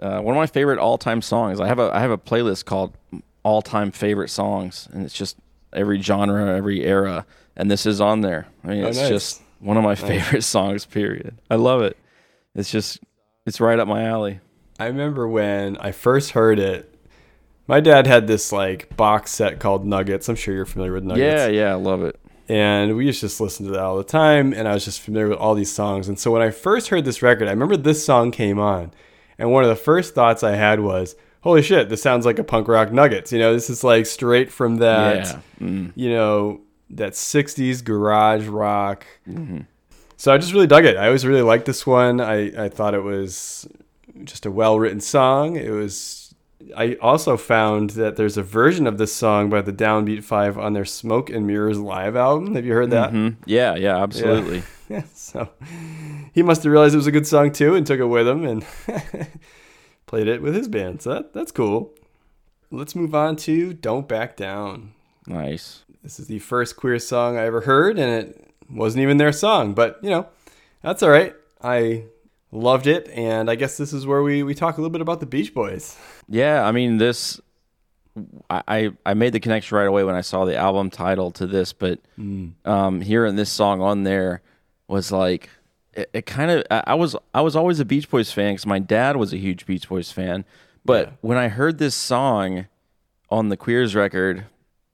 Uh, 0.00 0.20
one 0.20 0.34
of 0.36 0.38
my 0.40 0.46
favorite 0.46 0.78
all 0.78 0.96
time 0.98 1.20
songs. 1.22 1.60
I 1.60 1.66
have 1.66 1.78
a 1.78 1.90
I 1.92 2.00
have 2.00 2.10
a 2.10 2.18
playlist 2.18 2.64
called 2.64 2.96
all 3.42 3.62
time 3.62 3.90
favorite 3.90 4.28
songs, 4.30 4.88
and 4.92 5.04
it's 5.04 5.14
just 5.14 5.36
every 5.72 6.00
genre, 6.00 6.56
every 6.56 6.84
era, 6.84 7.26
and 7.56 7.70
this 7.70 7.84
is 7.86 8.00
on 8.00 8.20
there. 8.22 8.46
I 8.64 8.68
mean, 8.68 8.84
Oh, 8.84 8.88
it's 8.88 8.98
nice. 8.98 9.08
just 9.08 9.42
one 9.58 9.76
of 9.76 9.82
my 9.84 9.94
favorite 9.96 10.42
songs. 10.56 10.84
Period. 10.86 11.38
I 11.50 11.56
love 11.56 11.82
it. 11.82 11.96
It's 12.54 12.70
just 12.70 13.00
it's 13.48 13.60
right 13.60 13.78
up 13.78 13.88
my 13.88 14.04
alley. 14.04 14.40
I 14.78 14.86
remember 14.86 15.26
when 15.26 15.76
I 15.78 15.90
first 15.92 16.30
heard 16.32 16.58
it. 16.58 16.94
My 17.66 17.80
dad 17.80 18.06
had 18.06 18.26
this 18.26 18.52
like 18.52 18.96
box 18.96 19.30
set 19.32 19.58
called 19.60 19.84
Nuggets. 19.86 20.28
I'm 20.28 20.36
sure 20.36 20.54
you're 20.54 20.64
familiar 20.66 20.92
with 20.92 21.04
Nuggets. 21.04 21.42
Yeah, 21.42 21.46
yeah, 21.48 21.72
I 21.72 21.74
love 21.74 22.02
it. 22.04 22.18
and 22.48 22.96
we 22.96 23.06
used 23.06 23.20
to 23.20 23.26
just 23.26 23.40
listen 23.40 23.66
to 23.66 23.72
that 23.72 23.80
all 23.82 23.98
the 23.98 24.04
time 24.04 24.54
and 24.54 24.66
i 24.66 24.72
was 24.72 24.82
just 24.82 25.02
familiar 25.02 25.28
with 25.28 25.36
all 25.38 25.54
these 25.54 25.70
songs 25.70 26.08
and 26.08 26.18
so 26.18 26.30
when 26.30 26.40
i 26.40 26.48
first 26.50 26.88
heard 26.88 27.04
this 27.04 27.20
record 27.20 27.46
i 27.46 27.50
remember 27.50 27.76
this 27.76 28.02
song 28.02 28.30
came 28.30 28.58
on 28.58 28.90
and 29.38 29.52
one 29.52 29.62
of 29.64 29.68
the 29.68 29.76
first 29.76 30.14
thoughts 30.14 30.42
i 30.42 30.52
had 30.52 30.80
was 30.80 31.14
holy 31.42 31.60
shit 31.60 31.90
this 31.90 32.00
sounds 32.00 32.24
like 32.24 32.38
a 32.38 32.44
punk 32.44 32.66
rock 32.66 32.90
nuggets 32.90 33.32
you 33.32 33.38
know 33.38 33.52
this 33.52 33.68
is 33.68 33.84
like 33.84 34.06
straight 34.06 34.50
from 34.50 34.76
that 34.76 35.26
yeah. 35.26 35.40
Mm. 35.60 35.92
you 35.94 36.08
know 36.08 36.62
that 36.88 37.12
60s 37.12 37.84
garage 37.84 38.46
rock 38.46 39.04
Mm-hmm. 39.28 39.60
So 40.18 40.32
i 40.34 40.36
just 40.36 40.52
really 40.52 40.66
dug 40.66 40.84
it 40.84 40.96
i 40.98 41.06
always 41.06 41.24
really 41.24 41.40
liked 41.42 41.64
this 41.64 41.86
one 41.86 42.20
i, 42.20 42.64
I 42.64 42.68
thought 42.68 42.92
it 42.92 43.02
was 43.02 43.66
just 44.24 44.44
a 44.44 44.50
well-written 44.50 45.00
song 45.00 45.56
it 45.56 45.70
was 45.70 46.34
i 46.76 46.94
also 47.00 47.36
found 47.38 47.90
that 47.90 48.16
there's 48.16 48.36
a 48.36 48.42
version 48.42 48.86
of 48.86 48.98
this 48.98 49.14
song 49.14 49.48
by 49.48 49.62
the 49.62 49.72
downbeat 49.72 50.24
five 50.24 50.58
on 50.58 50.72
their 50.74 50.84
smoke 50.84 51.30
and 51.30 51.46
mirrors 51.46 51.78
live 51.78 52.16
album 52.16 52.54
have 52.56 52.66
you 52.66 52.72
heard 52.74 52.90
that 52.90 53.12
Mhm. 53.12 53.36
Yeah, 53.46 53.74
yeah, 53.76 53.96
absolutely. 54.02 54.62
yeah, 54.90 55.04
so 55.14 55.48
he 56.34 56.42
must 56.42 56.62
have 56.64 56.72
realized 56.72 56.94
it 56.94 56.98
was 56.98 57.06
a 57.06 57.12
good 57.12 57.26
song 57.26 57.52
too 57.52 57.74
and 57.74 57.86
took 57.86 58.00
it 58.00 58.06
with 58.06 58.26
him 58.26 58.44
and 58.44 58.66
played 60.06 60.26
it 60.28 60.42
with 60.42 60.54
his 60.54 60.66
band. 60.68 61.02
So 61.02 61.14
that, 61.14 61.32
that's 61.32 61.52
cool. 61.52 61.92
Let's 62.70 62.94
move 62.94 63.14
on 63.14 63.36
to 63.36 63.72
Don't 63.74 64.08
Back 64.08 64.36
Down. 64.36 64.92
Nice. 65.26 65.84
This 66.02 66.18
is 66.18 66.26
the 66.26 66.38
first 66.38 66.76
queer 66.76 66.98
song 66.98 67.36
I 67.36 67.44
ever 67.44 67.62
heard, 67.62 67.98
and 67.98 68.10
it 68.28 68.47
wasn't 68.70 69.02
even 69.02 69.16
their 69.16 69.32
song, 69.32 69.74
but 69.74 69.98
you 70.02 70.10
know, 70.10 70.26
that's 70.82 71.02
all 71.02 71.10
right. 71.10 71.34
I 71.62 72.04
loved 72.52 72.86
it, 72.86 73.08
and 73.10 73.50
I 73.50 73.54
guess 73.56 73.76
this 73.76 73.92
is 73.92 74.06
where 74.06 74.22
we, 74.22 74.42
we 74.42 74.54
talk 74.54 74.78
a 74.78 74.80
little 74.80 74.92
bit 74.92 75.00
about 75.00 75.20
the 75.20 75.26
Beach 75.26 75.52
Boys. 75.54 75.96
Yeah, 76.28 76.64
I 76.66 76.72
mean 76.72 76.98
this. 76.98 77.40
I 78.50 78.90
I 79.06 79.14
made 79.14 79.32
the 79.32 79.40
connection 79.40 79.76
right 79.76 79.86
away 79.86 80.02
when 80.02 80.14
I 80.16 80.22
saw 80.22 80.44
the 80.44 80.56
album 80.56 80.90
title 80.90 81.30
to 81.32 81.46
this, 81.46 81.72
but 81.72 82.00
um, 82.64 83.00
hearing 83.00 83.36
this 83.36 83.50
song 83.50 83.80
on 83.80 84.02
there 84.02 84.42
was 84.88 85.12
like 85.12 85.50
it, 85.94 86.10
it 86.12 86.26
kind 86.26 86.50
of. 86.50 86.64
I, 86.70 86.82
I 86.88 86.94
was 86.94 87.14
I 87.32 87.40
was 87.42 87.54
always 87.54 87.78
a 87.78 87.84
Beach 87.84 88.10
Boys 88.10 88.32
fan 88.32 88.54
because 88.54 88.66
my 88.66 88.80
dad 88.80 89.16
was 89.16 89.32
a 89.32 89.36
huge 89.36 89.66
Beach 89.66 89.88
Boys 89.88 90.10
fan, 90.10 90.44
but 90.84 91.06
Yeah. 91.08 91.12
when 91.20 91.38
I 91.38 91.46
heard 91.48 91.78
this 91.78 91.94
song 91.94 92.66
on 93.30 93.50
the 93.50 93.56
Queers 93.56 93.94
record, 93.94 94.46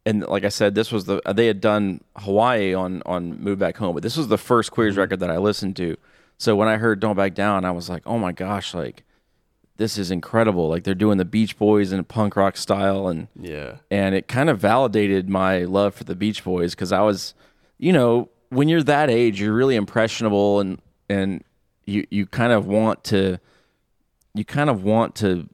and 0.06 0.26
like 0.26 0.44
I 0.44 0.48
said, 0.48 0.74
this 0.74 0.92
was 0.92 1.06
the 1.06 1.20
they 1.34 1.46
had 1.46 1.60
done 1.60 2.02
Hawaii 2.16 2.74
on 2.74 3.02
on 3.06 3.40
Move 3.40 3.58
Back 3.58 3.76
Home, 3.78 3.94
but 3.94 4.02
this 4.02 4.16
was 4.16 4.28
the 4.28 4.38
first 4.38 4.70
Queers 4.70 4.92
mm-hmm. 4.94 5.00
record 5.00 5.20
that 5.20 5.30
I 5.30 5.38
listened 5.38 5.76
to. 5.76 5.96
So 6.38 6.56
when 6.56 6.68
I 6.68 6.76
heard 6.76 7.00
Don't 7.00 7.16
Back 7.16 7.34
Down, 7.34 7.64
I 7.64 7.70
was 7.70 7.88
like, 7.88 8.02
oh 8.06 8.18
my 8.18 8.32
gosh, 8.32 8.74
like 8.74 9.04
this 9.76 9.98
is 9.98 10.10
incredible. 10.10 10.68
Like 10.68 10.84
they're 10.84 10.94
doing 10.94 11.18
the 11.18 11.24
Beach 11.24 11.58
Boys 11.58 11.92
in 11.92 11.98
a 11.98 12.04
punk 12.04 12.36
rock 12.36 12.56
style, 12.56 13.08
and 13.08 13.28
Yeah. 13.40 13.76
and 13.90 14.14
it 14.14 14.28
kind 14.28 14.50
of 14.50 14.58
validated 14.58 15.28
my 15.28 15.64
love 15.64 15.94
for 15.94 16.04
the 16.04 16.14
Beach 16.14 16.44
Boys 16.44 16.74
because 16.74 16.92
I 16.92 17.00
was, 17.00 17.34
you 17.78 17.92
know, 17.92 18.28
when 18.50 18.68
you're 18.68 18.82
that 18.82 19.10
age, 19.10 19.40
you're 19.40 19.54
really 19.54 19.76
impressionable 19.76 20.60
and 20.60 20.80
and 21.08 21.42
you 21.86 22.06
you 22.10 22.26
kind 22.26 22.52
of 22.52 22.66
want 22.66 23.04
to 23.04 23.38
you 24.34 24.44
kind 24.44 24.70
of 24.70 24.84
want 24.84 25.14
to 25.16 25.48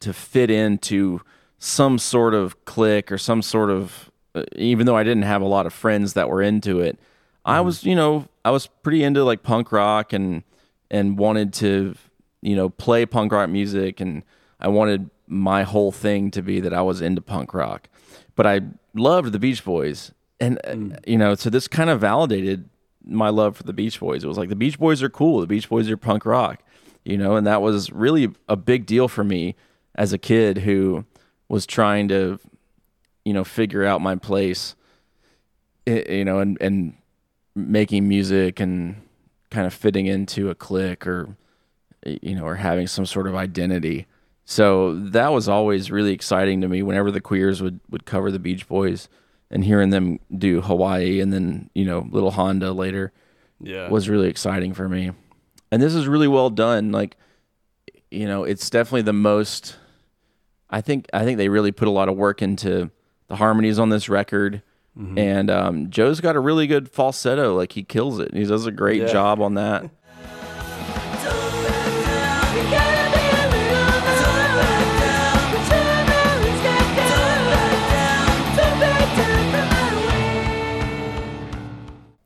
to 0.00 0.12
fit 0.12 0.50
into 0.50 1.20
some 1.58 1.98
sort 1.98 2.34
of 2.34 2.64
clique 2.64 3.10
or 3.10 3.18
some 3.18 3.42
sort 3.42 3.70
of 3.70 4.10
uh, 4.34 4.44
even 4.56 4.86
though 4.86 4.96
I 4.96 5.04
didn't 5.04 5.24
have 5.24 5.42
a 5.42 5.46
lot 5.46 5.66
of 5.66 5.72
friends 5.72 6.12
that 6.12 6.28
were 6.28 6.42
into 6.42 6.80
it, 6.80 6.98
I 7.44 7.60
was, 7.60 7.84
you 7.84 7.94
know, 7.96 8.28
I 8.44 8.50
was 8.50 8.66
pretty 8.66 9.02
into 9.02 9.24
like 9.24 9.42
punk 9.42 9.72
rock 9.72 10.12
and 10.12 10.42
and 10.90 11.18
wanted 11.18 11.52
to, 11.54 11.94
you 12.42 12.56
know, 12.56 12.68
play 12.68 13.06
punk 13.06 13.32
rock 13.32 13.50
music 13.50 14.00
and 14.00 14.22
I 14.60 14.68
wanted 14.68 15.10
my 15.26 15.62
whole 15.62 15.92
thing 15.92 16.30
to 16.32 16.42
be 16.42 16.60
that 16.60 16.72
I 16.72 16.82
was 16.82 17.00
into 17.00 17.20
punk 17.20 17.52
rock. 17.54 17.88
But 18.34 18.46
I 18.46 18.60
loved 18.94 19.32
the 19.32 19.38
Beach 19.38 19.64
Boys 19.64 20.12
and 20.40 20.60
uh, 20.64 20.98
you 21.06 21.18
know, 21.18 21.34
so 21.34 21.50
this 21.50 21.68
kind 21.68 21.90
of 21.90 22.00
validated 22.00 22.68
my 23.04 23.30
love 23.30 23.56
for 23.56 23.62
the 23.62 23.72
Beach 23.72 23.98
Boys. 23.98 24.22
It 24.22 24.28
was 24.28 24.38
like 24.38 24.50
the 24.50 24.56
Beach 24.56 24.78
Boys 24.78 25.02
are 25.02 25.10
cool, 25.10 25.40
the 25.40 25.46
Beach 25.46 25.68
Boys 25.68 25.90
are 25.90 25.96
punk 25.96 26.24
rock, 26.26 26.62
you 27.04 27.16
know, 27.16 27.36
and 27.36 27.46
that 27.46 27.62
was 27.62 27.90
really 27.90 28.30
a 28.48 28.56
big 28.56 28.86
deal 28.86 29.08
for 29.08 29.24
me 29.24 29.56
as 29.94 30.12
a 30.12 30.18
kid 30.18 30.58
who 30.58 31.04
was 31.48 31.66
trying 31.66 32.08
to 32.08 32.38
you 33.24 33.32
know 33.32 33.44
figure 33.44 33.84
out 33.84 34.00
my 34.00 34.16
place 34.16 34.74
you 35.86 36.24
know 36.24 36.38
and 36.38 36.58
and 36.60 36.94
making 37.54 38.06
music 38.08 38.60
and 38.60 38.96
kind 39.50 39.66
of 39.66 39.74
fitting 39.74 40.06
into 40.06 40.50
a 40.50 40.54
clique 40.54 41.06
or 41.06 41.36
you 42.04 42.34
know 42.34 42.44
or 42.44 42.56
having 42.56 42.86
some 42.86 43.06
sort 43.06 43.26
of 43.26 43.34
identity 43.34 44.06
so 44.44 44.94
that 44.94 45.32
was 45.32 45.48
always 45.48 45.90
really 45.90 46.12
exciting 46.12 46.60
to 46.60 46.68
me 46.68 46.82
whenever 46.82 47.10
the 47.10 47.20
queers 47.20 47.60
would 47.62 47.80
would 47.90 48.04
cover 48.04 48.30
the 48.30 48.38
beach 48.38 48.68
boys 48.68 49.08
and 49.50 49.64
hearing 49.64 49.90
them 49.90 50.18
do 50.36 50.60
hawaii 50.60 51.20
and 51.20 51.32
then 51.32 51.70
you 51.74 51.84
know 51.84 52.06
little 52.10 52.32
honda 52.32 52.72
later 52.72 53.12
Yeah. 53.60 53.88
was 53.88 54.08
really 54.08 54.28
exciting 54.28 54.72
for 54.74 54.88
me. 54.88 55.10
And 55.72 55.82
this 55.82 55.94
is 55.94 56.06
really 56.06 56.28
well 56.28 56.48
done. 56.48 56.92
Like, 56.92 57.16
you 58.10 58.26
know, 58.26 58.44
it's 58.44 58.70
definitely 58.70 59.02
the 59.02 59.12
most. 59.12 59.76
I 60.70 60.80
think 60.80 61.06
I 61.12 61.24
think 61.24 61.38
they 61.38 61.48
really 61.48 61.72
put 61.72 61.88
a 61.88 61.90
lot 61.90 62.08
of 62.08 62.16
work 62.16 62.42
into 62.42 62.90
the 63.28 63.36
harmonies 63.36 63.78
on 63.78 63.88
this 63.90 64.08
record, 64.08 64.62
Mm-hmm. 64.98 65.16
and 65.18 65.48
um, 65.50 65.90
Joe's 65.90 66.20
got 66.20 66.34
a 66.34 66.40
really 66.40 66.66
good 66.66 66.88
falsetto. 66.90 67.54
Like 67.56 67.70
he 67.72 67.84
kills 67.84 68.18
it. 68.18 68.34
He 68.34 68.44
does 68.44 68.66
a 68.66 68.72
great 68.72 69.02
Yeah. 69.02 69.12
job 69.12 69.40
on 69.40 69.54
that. 69.54 69.88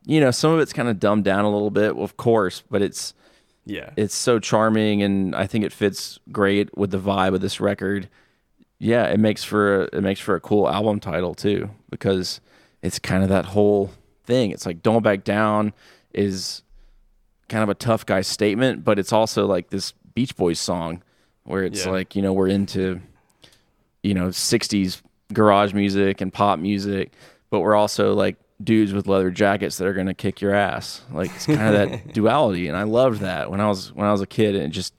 You 0.05 0.19
know, 0.19 0.31
some 0.31 0.51
of 0.51 0.59
it's 0.59 0.73
kind 0.73 0.89
of 0.89 0.99
dumbed 0.99 1.23
down 1.23 1.45
a 1.45 1.49
little 1.49 1.71
bit, 1.71 1.95
of 1.95 2.17
course, 2.17 2.61
but 2.69 2.81
it's 2.81 3.13
yeah. 3.65 3.91
it's 3.95 4.13
so 4.13 4.37
charming 4.37 5.01
and 5.01 5.33
I 5.33 5.47
think 5.47 5.63
it 5.63 5.71
fits 5.71 6.19
great 6.31 6.77
with 6.77 6.91
the 6.91 6.99
vibe 6.99 7.33
of 7.33 7.39
this 7.41 7.61
record. 7.61 8.09
Yeah, 8.83 9.05
it 9.05 9.19
makes 9.19 9.43
for 9.43 9.83
a, 9.83 9.97
it 9.97 10.01
makes 10.01 10.19
for 10.19 10.35
a 10.35 10.39
cool 10.41 10.69
album 10.69 10.99
title 10.99 11.33
too 11.33 11.69
because 11.89 12.41
it's 12.81 12.99
kind 12.99 13.23
of 13.23 13.29
that 13.29 13.45
whole 13.45 13.91
thing. 14.25 14.51
It's 14.51 14.65
like 14.65 14.83
don't 14.83 15.03
back 15.03 15.23
down 15.23 15.73
is 16.13 16.63
kind 17.49 17.63
of 17.63 17.69
a 17.69 17.75
tough 17.75 18.05
guy 18.05 18.21
statement, 18.21 18.83
but 18.83 18.99
it's 18.99 19.13
also 19.13 19.45
like 19.45 19.69
this 19.69 19.93
Beach 20.13 20.35
Boys 20.35 20.59
song 20.59 21.01
where 21.43 21.63
it's 21.63 21.85
Yeah. 21.85 21.91
like, 21.91 22.15
you 22.15 22.21
know, 22.21 22.33
we're 22.33 22.47
into 22.49 22.99
you 24.03 24.13
know, 24.13 24.27
60s 24.27 25.01
garage 25.31 25.73
music 25.73 26.19
and 26.19 26.33
pop 26.33 26.59
music, 26.59 27.13
but 27.49 27.61
we're 27.61 27.75
also 27.75 28.13
like 28.13 28.35
dudes 28.61 28.91
with 28.91 29.07
leather 29.07 29.31
jackets 29.31 29.77
that 29.77 29.87
are 29.87 29.93
going 29.93 30.07
to 30.07 30.13
kick 30.13 30.41
your 30.41 30.53
ass. 30.53 31.01
Like 31.11 31.31
it's 31.33 31.45
kind 31.45 31.73
of 31.73 31.89
that 31.89 32.13
duality 32.13 32.67
and 32.67 32.75
I 32.75 32.83
loved 32.83 33.21
that 33.21 33.49
when 33.49 33.61
I 33.61 33.67
was 33.67 33.93
when 33.93 34.05
I 34.05 34.11
was 34.11 34.19
a 34.21 34.27
kid 34.27 34.55
and 34.55 34.65
it 34.65 34.69
just 34.71 34.93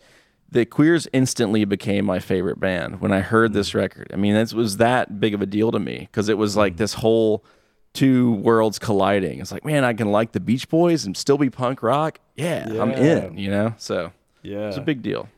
the 0.55 0.64
Queers 0.64 1.07
instantly 1.12 1.64
became 1.66 2.05
my 2.07 2.18
favorite 2.18 2.59
band 2.59 3.00
when 3.00 3.12
I 3.12 3.20
heard 3.20 3.52
this 3.52 3.74
record. 3.74 4.11
I 4.12 4.16
mean, 4.16 4.34
it 4.34 4.52
was 4.55 4.78
that 4.78 5.20
big 5.20 5.34
of 5.34 5.42
a 5.42 5.46
deal 5.46 5.70
to 5.72 5.78
me 5.78 6.09
cuz 6.12 6.28
it 6.30 6.38
was 6.38 6.57
like 6.57 6.76
this 6.78 6.94
whole 6.94 7.44
two 7.92 8.32
worlds 8.34 8.78
colliding. 8.78 9.40
It's 9.40 9.52
like, 9.52 9.64
man, 9.64 9.84
I 9.84 9.92
can 9.92 10.11
like 10.11 10.32
the 10.32 10.40
Beach 10.40 10.68
Boys 10.68 11.05
and 11.05 11.16
still 11.16 11.38
be 11.38 11.50
punk 11.50 11.82
rock. 11.82 12.18
Yeah, 12.36 12.66
I'm 12.80 12.90
in, 12.92 13.36
you 13.38 13.50
know? 13.50 13.74
So, 13.76 14.11
Yeah. 14.42 14.68
it's 14.68 14.76
a 14.76 14.80
big 14.80 15.02
deal. 15.02 15.28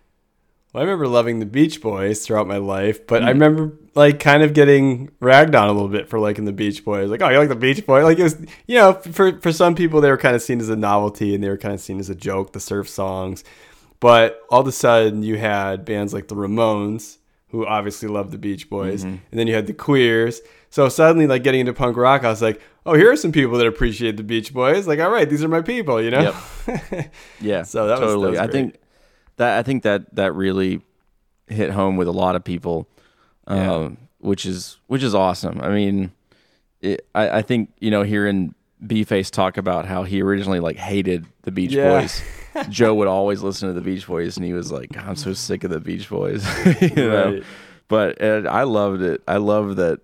Well, 0.72 0.82
I 0.82 0.84
remember 0.84 1.06
loving 1.08 1.38
the 1.40 1.46
Beach 1.46 1.80
Boys 1.82 2.24
throughout 2.24 2.46
my 2.46 2.56
life, 2.58 3.06
but 3.06 3.22
Mm. 3.22 3.26
I 3.26 3.28
remember 3.30 3.72
like 3.94 4.20
kind 4.20 4.42
of 4.42 4.52
getting 4.52 5.10
ragged 5.20 5.54
on 5.54 5.68
a 5.68 5.72
little 5.72 5.88
bit 5.88 6.08
for 6.08 6.18
liking 6.18 6.44
the 6.44 6.52
Beach 6.52 6.84
Boys. 6.84 7.08
Like, 7.10 7.22
oh, 7.22 7.28
you 7.30 7.38
like 7.38 7.48
the 7.48 7.54
Beach 7.56 7.84
Boys? 7.86 8.04
Like 8.04 8.18
it 8.18 8.22
was, 8.24 8.36
you 8.66 8.76
know, 8.76 8.92
for 8.92 9.38
for 9.40 9.52
some 9.52 9.74
people 9.74 10.00
they 10.02 10.10
were 10.10 10.16
kind 10.18 10.36
of 10.36 10.42
seen 10.42 10.60
as 10.60 10.68
a 10.68 10.76
novelty 10.76 11.34
and 11.34 11.42
they 11.42 11.48
were 11.48 11.56
kind 11.56 11.72
of 11.74 11.80
seen 11.80 11.98
as 11.98 12.10
a 12.10 12.14
joke, 12.14 12.52
the 12.52 12.60
surf 12.60 12.88
songs. 12.88 13.42
But 14.00 14.40
all 14.50 14.60
of 14.60 14.66
a 14.66 14.72
sudden 14.72 15.22
you 15.22 15.36
had 15.38 15.84
bands 15.84 16.12
like 16.12 16.28
the 16.28 16.34
Ramones, 16.34 17.18
who 17.48 17.66
obviously 17.66 18.08
loved 18.08 18.30
the 18.32 18.38
Beach 18.38 18.68
Boys, 18.68 19.00
Mm-hmm. 19.04 19.16
and 19.30 19.40
then 19.40 19.46
you 19.46 19.54
had 19.54 19.66
the 19.66 19.72
Queers. 19.72 20.40
So 20.70 20.88
suddenly, 20.88 21.26
like 21.26 21.42
getting 21.42 21.60
into 21.60 21.72
punk 21.72 21.96
rock, 21.96 22.24
I 22.24 22.28
was 22.28 22.42
like, 22.42 22.60
oh, 22.84 22.94
here 22.94 23.10
are 23.10 23.16
some 23.16 23.32
people 23.32 23.56
that 23.58 23.66
appreciate 23.66 24.16
the 24.16 24.22
Beach 24.22 24.52
Boys. 24.52 24.86
Like, 24.86 24.98
all 25.00 25.10
right, 25.10 25.28
these 25.28 25.42
are 25.42 25.48
my 25.48 25.62
people, 25.62 26.02
you 26.02 26.10
know? 26.10 26.34
Yeah. 27.40 27.62
So 27.62 27.86
that 27.86 27.92
was- 27.92 28.00
that 28.00 28.06
totally. 28.06 28.30
was 28.32 28.38
I 28.40 28.46
think 28.48 28.76
that 29.36 29.58
I 29.58 29.62
think 29.62 29.82
that 29.84 30.14
that 30.16 30.34
really 30.34 30.82
hit 31.48 31.70
home 31.70 31.96
with 31.96 32.08
a 32.08 32.12
lot 32.12 32.34
of 32.36 32.42
people, 32.44 32.88
um, 33.46 33.58
Yeah. 33.58 33.88
which 34.18 34.44
is 34.44 34.76
which 34.88 35.02
is 35.02 35.14
awesome. 35.14 35.60
I 35.60 35.68
mean, 35.70 36.10
it, 36.80 37.06
I, 37.14 37.38
I 37.38 37.42
think 37.42 37.72
you 37.80 37.90
know 37.90 38.02
hearing 38.02 38.54
B 38.84 39.04
Face 39.04 39.30
talk 39.30 39.56
about 39.56 39.86
how 39.86 40.02
he 40.02 40.20
originally 40.22 40.60
like 40.60 40.76
hated 40.76 41.26
the 41.42 41.50
Beach 41.50 41.72
Yeah. 41.72 42.00
Boys. 42.00 42.22
Joe 42.70 42.94
would 42.94 43.08
always 43.08 43.42
listen 43.42 43.68
to 43.68 43.74
the 43.74 43.80
Beach 43.82 44.06
Boys, 44.06 44.36
and 44.36 44.44
he 44.46 44.52
was 44.54 44.72
like, 44.72 44.96
"I'm 44.96 45.16
so 45.16 45.32
sick 45.34 45.62
of 45.64 45.70
the 45.70 45.80
Beach 45.80 46.08
Boys," 46.08 46.44
you 46.80 46.90
know. 46.94 47.32
Right. 47.34 47.42
But 47.88 48.22
I 48.22 48.62
loved 48.64 49.02
it. 49.02 49.22
I 49.28 49.36
loved 49.36 49.76
that 49.76 50.00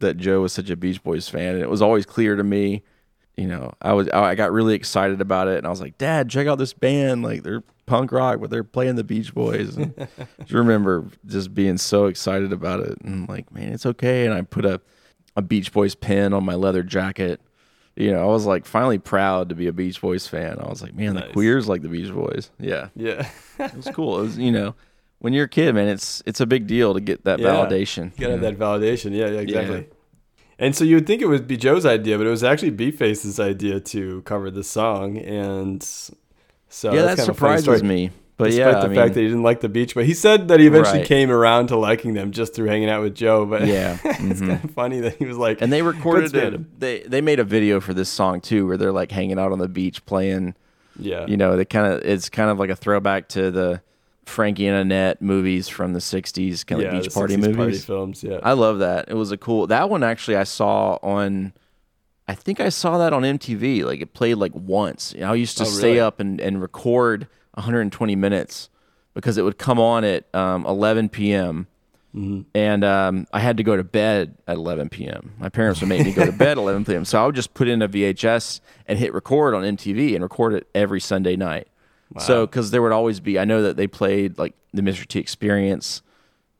that 0.00 0.16
Joe 0.18 0.42
was 0.42 0.52
such 0.52 0.68
a 0.70 0.76
Beach 0.76 1.02
Boys 1.02 1.28
fan, 1.28 1.54
and 1.54 1.62
it 1.62 1.70
was 1.70 1.80
always 1.82 2.04
clear 2.06 2.36
to 2.36 2.44
me. 2.44 2.82
You 3.36 3.46
know, 3.46 3.72
I 3.82 3.92
was 3.92 4.08
I 4.10 4.34
got 4.34 4.52
really 4.52 4.74
excited 4.74 5.20
about 5.20 5.48
it, 5.48 5.58
and 5.58 5.66
I 5.66 5.70
was 5.70 5.80
like, 5.80 5.98
"Dad, 5.98 6.28
check 6.30 6.46
out 6.46 6.56
this 6.58 6.72
band! 6.72 7.22
Like 7.22 7.42
they're 7.42 7.62
punk 7.86 8.12
rock, 8.12 8.40
but 8.40 8.50
they're 8.50 8.64
playing 8.64 8.96
the 8.96 9.04
Beach 9.04 9.34
Boys." 9.34 9.76
And 9.76 9.94
just 10.40 10.52
remember 10.52 11.06
just 11.26 11.54
being 11.54 11.76
so 11.78 12.06
excited 12.06 12.52
about 12.52 12.80
it, 12.80 12.98
and 13.02 13.28
like, 13.28 13.52
man, 13.52 13.72
it's 13.72 13.84
okay. 13.86 14.24
And 14.26 14.34
I 14.34 14.42
put 14.42 14.64
a 14.64 14.80
a 15.34 15.42
Beach 15.42 15.72
Boys 15.72 15.94
pin 15.94 16.32
on 16.32 16.44
my 16.44 16.54
leather 16.54 16.82
jacket. 16.82 17.40
You 17.96 18.12
know, 18.12 18.22
I 18.22 18.26
was 18.26 18.44
like 18.44 18.66
finally 18.66 18.98
proud 18.98 19.48
to 19.48 19.54
be 19.54 19.66
a 19.68 19.72
Beach 19.72 20.00
Boys 20.00 20.26
fan. 20.26 20.58
I 20.60 20.68
was 20.68 20.82
like, 20.82 20.94
man, 20.94 21.14
the 21.14 21.22
queers 21.32 21.66
like 21.66 21.80
the 21.82 21.88
Beach 21.88 22.12
Boys. 22.12 22.50
Yeah, 22.58 22.88
Yeah. 22.94 23.26
it 23.58 23.74
was 23.74 23.88
cool. 23.94 24.18
It 24.18 24.22
was 24.22 24.38
you 24.38 24.52
know, 24.52 24.74
when 25.20 25.32
you're 25.32 25.46
a 25.46 25.48
kid, 25.48 25.74
man, 25.74 25.88
it's 25.88 26.22
it's 26.26 26.40
a 26.40 26.46
big 26.46 26.66
deal 26.66 26.92
to 26.94 27.00
get 27.00 27.24
that 27.24 27.38
Yeah. 27.38 27.48
validation. 27.48 28.12
You 28.18 28.20
gotta 28.26 28.32
have 28.32 28.42
know? 28.42 28.50
that 28.50 28.58
validation. 28.58 29.12
Yeah, 29.12 29.28
yeah, 29.28 29.40
exactly. 29.40 29.76
Yeah. 29.78 29.82
And 30.58 30.74
so 30.76 30.84
you 30.84 30.96
would 30.96 31.06
think 31.06 31.20
it 31.22 31.26
would 31.26 31.46
be 31.46 31.56
Joe's 31.56 31.84
idea, 31.86 32.16
but 32.18 32.26
it 32.26 32.30
was 32.30 32.42
actually 32.44 32.70
B-Face's 32.70 33.38
idea 33.38 33.78
to 33.80 34.22
cover 34.22 34.50
the 34.50 34.64
song, 34.64 35.18
and 35.18 35.82
so 35.82 36.92
yeah, 36.92 37.02
that's 37.02 37.16
that 37.16 37.16
kind 37.16 37.18
of 37.18 37.18
a 37.18 37.24
surprises 37.24 37.82
me. 37.82 38.10
But 38.38 38.46
Despite 38.50 38.66
yeah, 38.66 38.72
the 38.72 38.78
I 38.84 38.88
mean, 38.88 38.96
fact 38.96 39.14
that 39.14 39.20
he 39.20 39.26
didn't 39.28 39.44
like 39.44 39.60
the 39.60 39.68
beach, 39.70 39.94
but 39.94 40.04
he 40.04 40.12
said 40.12 40.48
that 40.48 40.60
he 40.60 40.66
eventually 40.66 40.98
Right. 40.98 41.06
came 41.06 41.30
around 41.30 41.68
to 41.68 41.76
liking 41.78 42.12
them 42.12 42.32
just 42.32 42.54
through 42.54 42.66
hanging 42.66 42.90
out 42.90 43.00
with 43.02 43.14
Joe. 43.14 43.46
But 43.46 43.66
Yeah, 43.66 43.96
it's 44.04 44.40
mhm. 44.42 44.48
kind 44.48 44.64
of 44.64 44.70
funny 44.72 45.00
that 45.00 45.16
he 45.16 45.24
was 45.24 45.38
like, 45.38 45.62
and 45.62 45.72
they 45.72 45.80
recorded 45.80 46.34
"Let's 46.34 46.54
it. 46.56 46.80
They 46.80 47.00
they 47.00 47.22
made 47.22 47.40
a 47.40 47.44
video 47.44 47.80
for 47.80 47.94
this 47.94 48.10
song 48.10 48.42
too, 48.42 48.66
where 48.66 48.76
they're 48.76 48.92
like 48.92 49.10
hanging 49.10 49.38
out 49.38 49.52
on 49.52 49.58
the 49.58 49.68
beach 49.68 50.04
playing. 50.04 50.54
Yeah, 50.98 51.26
You 51.26 51.36
know, 51.38 51.56
they 51.56 51.64
kind 51.64 51.90
of 51.92 52.02
it's 52.04 52.28
kind 52.28 52.50
of 52.50 52.58
like 52.58 52.68
a 52.70 52.76
throwback 52.76 53.28
to 53.30 53.50
the 53.50 53.80
Frankie 54.26 54.66
and 54.66 54.76
Annette 54.76 55.22
movies 55.22 55.68
from 55.68 55.94
the 55.94 56.00
'60s, 56.00 56.66
kind 56.66 56.82
of 56.82 56.92
yeah, 56.92 57.00
beach 57.00 57.14
party 57.14 57.36
60s 57.36 57.40
movies. 57.40 57.56
party 57.56 57.78
films. 57.78 58.22
Yeah, 58.22 58.40
I 58.42 58.52
love 58.52 58.80
that. 58.80 59.08
It 59.08 59.14
was 59.14 59.32
a 59.32 59.38
cool. 59.38 59.66
That 59.66 59.88
one 59.88 60.02
actually 60.02 60.36
I 60.36 60.44
saw 60.44 60.98
on. 61.02 61.54
I 62.28 62.34
think 62.34 62.60
I 62.60 62.68
saw 62.70 62.98
that 62.98 63.12
on 63.14 63.22
MTV. 63.22 63.84
Like 63.84 64.00
it 64.02 64.12
played 64.12 64.34
like 64.34 64.52
once. 64.54 65.14
I 65.22 65.32
used 65.34 65.56
to 65.58 65.62
Oh, 65.64 65.66
stay 65.66 66.00
up 66.00 66.18
and, 66.20 66.40
and 66.40 66.60
record 66.60 67.28
120 67.56 68.16
minutes 68.16 68.70
because 69.14 69.36
it 69.38 69.42
would 69.42 69.58
come 69.58 69.78
on 69.78 70.04
at 70.04 70.32
um, 70.34 70.64
11 70.66 71.08
p.m. 71.08 71.66
Mm-hmm. 72.14 72.42
And 72.54 72.84
um, 72.84 73.26
I 73.32 73.40
had 73.40 73.56
to 73.58 73.62
go 73.62 73.76
to 73.76 73.84
bed 73.84 74.36
at 74.46 74.56
11 74.56 74.88
p.m. 74.88 75.34
My 75.38 75.48
parents 75.48 75.80
would 75.80 75.88
make 75.88 76.04
me 76.04 76.12
go 76.12 76.24
to 76.24 76.32
bed 76.32 76.52
at 76.52 76.58
11 76.58 76.84
p.m. 76.84 77.04
So 77.04 77.22
I 77.22 77.26
would 77.26 77.34
just 77.34 77.52
put 77.54 77.68
in 77.68 77.82
a 77.82 77.88
VHS 77.88 78.60
and 78.86 78.98
hit 78.98 79.12
record 79.12 79.54
on 79.54 79.62
MTV 79.64 80.14
and 80.14 80.22
record 80.22 80.54
it 80.54 80.66
every 80.74 81.00
Sunday 81.00 81.36
night. 81.36 81.68
So 82.20 82.46
because 82.46 82.70
there 82.70 82.80
would 82.82 82.92
always 82.92 83.18
be, 83.20 83.38
I 83.38 83.44
know 83.44 83.62
that 83.62 83.76
they 83.76 83.86
played 83.88 84.38
like 84.38 84.54
the 84.72 84.80
Mr. 84.80 85.04
T 85.06 85.18
Experience 85.18 86.02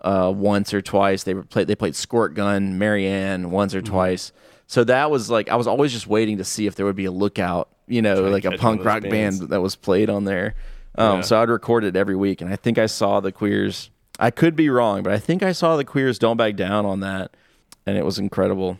uh, 0.01 0.32
once 0.34 0.74
or 0.74 0.82
twice. 0.82 1.22
They 1.22 1.34
were 1.34 1.44
played. 1.44 1.68
They 1.68 1.76
played 1.76 1.94
Squirtgun, 1.94 2.72
Marianne 2.72 3.51
once 3.51 3.72
Mm-hmm. 3.72 3.86
or 3.86 3.88
twice. 3.88 4.32
So 4.66 4.82
that 4.84 5.11
was 5.11 5.30
like 5.30 5.49
I 5.49 5.55
was 5.57 5.68
always 5.68 5.92
just 5.92 6.09
waiting 6.09 6.38
to 6.38 6.44
see 6.44 6.66
if 6.66 6.74
there 6.74 6.84
would 6.84 6.97
be 6.97 7.05
a 7.05 7.12
lookout, 7.12 7.68
you 7.86 8.03
know, 8.03 8.22
like 8.28 8.44
a 8.44 8.59
punk 8.59 8.84
rock 8.84 9.03
bands. 9.05 9.38
band 9.38 9.51
that 9.51 9.61
was 9.61 9.76
played 9.76 10.11
on 10.11 10.24
there. 10.24 10.57
Um, 10.99 11.16
Yeah. 11.16 11.20
So 11.22 11.40
I'd 11.40 11.49
record 11.49 11.84
it 11.84 11.97
every 11.97 12.16
week, 12.16 12.40
and 12.40 12.51
I 12.51 12.57
think 12.57 12.78
I 12.78 12.86
saw 12.86 13.20
the 13.20 13.32
Queers. 13.32 13.90
I 14.18 14.30
could 14.30 14.57
be 14.57 14.70
wrong, 14.70 15.03
but 15.03 15.12
I 15.12 15.18
think 15.18 15.42
I 15.42 15.53
saw 15.53 15.76
the 15.76 15.84
Queers 15.84 16.18
"Don't 16.18 16.36
Back 16.36 16.57
Down" 16.57 16.86
on 16.86 17.01
that, 17.01 17.36
and 17.84 17.97
it 17.97 18.05
was 18.05 18.18
incredible. 18.18 18.78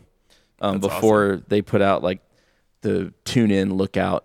Um, 0.61 0.81
before 0.81 1.43
they 1.49 1.61
put 1.61 1.83
out 1.83 2.03
like 2.03 2.21
the 2.81 3.13
Tune 3.25 3.51
In 3.51 3.75
Lookout 3.75 4.25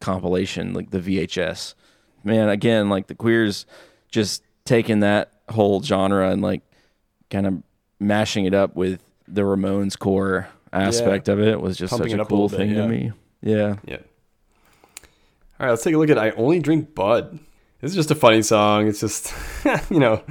compilation, 0.00 0.72
like 0.72 0.90
the 0.90 1.00
VHS. 1.00 1.74
Man, 2.22 2.48
again, 2.48 2.88
like 2.88 3.08
the 3.08 3.14
Queers 3.14 3.66
just 4.08 4.42
taking 4.64 5.00
that 5.00 5.32
whole 5.48 5.82
genre 5.82 6.30
and 6.30 6.40
like 6.42 6.62
kind 7.30 7.46
of 7.46 7.62
mashing 7.98 8.44
it 8.44 8.54
up 8.54 8.76
with 8.76 9.02
the 9.26 9.42
Ramones 9.42 9.98
core 9.98 10.48
aspect 10.72 11.28
of 11.28 11.40
it 11.40 11.60
was 11.60 11.76
just 11.76 11.90
Pumping 11.90 12.10
such 12.10 12.18
a 12.18 12.22
up 12.22 12.28
a 12.28 12.30
cool 12.30 12.48
bit, 12.48 12.56
thing 12.56 12.70
yeah. 12.70 12.82
to 12.82 12.88
me. 12.88 13.12
Yeah. 13.42 13.76
Yeah. 13.84 13.98
All 15.60 15.66
right, 15.66 15.70
let's 15.70 15.82
take 15.82 15.94
a 15.94 15.98
look 15.98 16.10
at 16.10 16.18
I 16.18 16.30
Only 16.30 16.58
Drink 16.58 16.94
Bud. 16.94 17.38
This 17.80 17.90
is 17.92 17.94
just 17.94 18.10
a 18.10 18.14
funny 18.14 18.42
song. 18.42 18.88
It's 18.88 19.00
just, 19.00 19.32
you 19.90 20.00
know, 20.00 20.22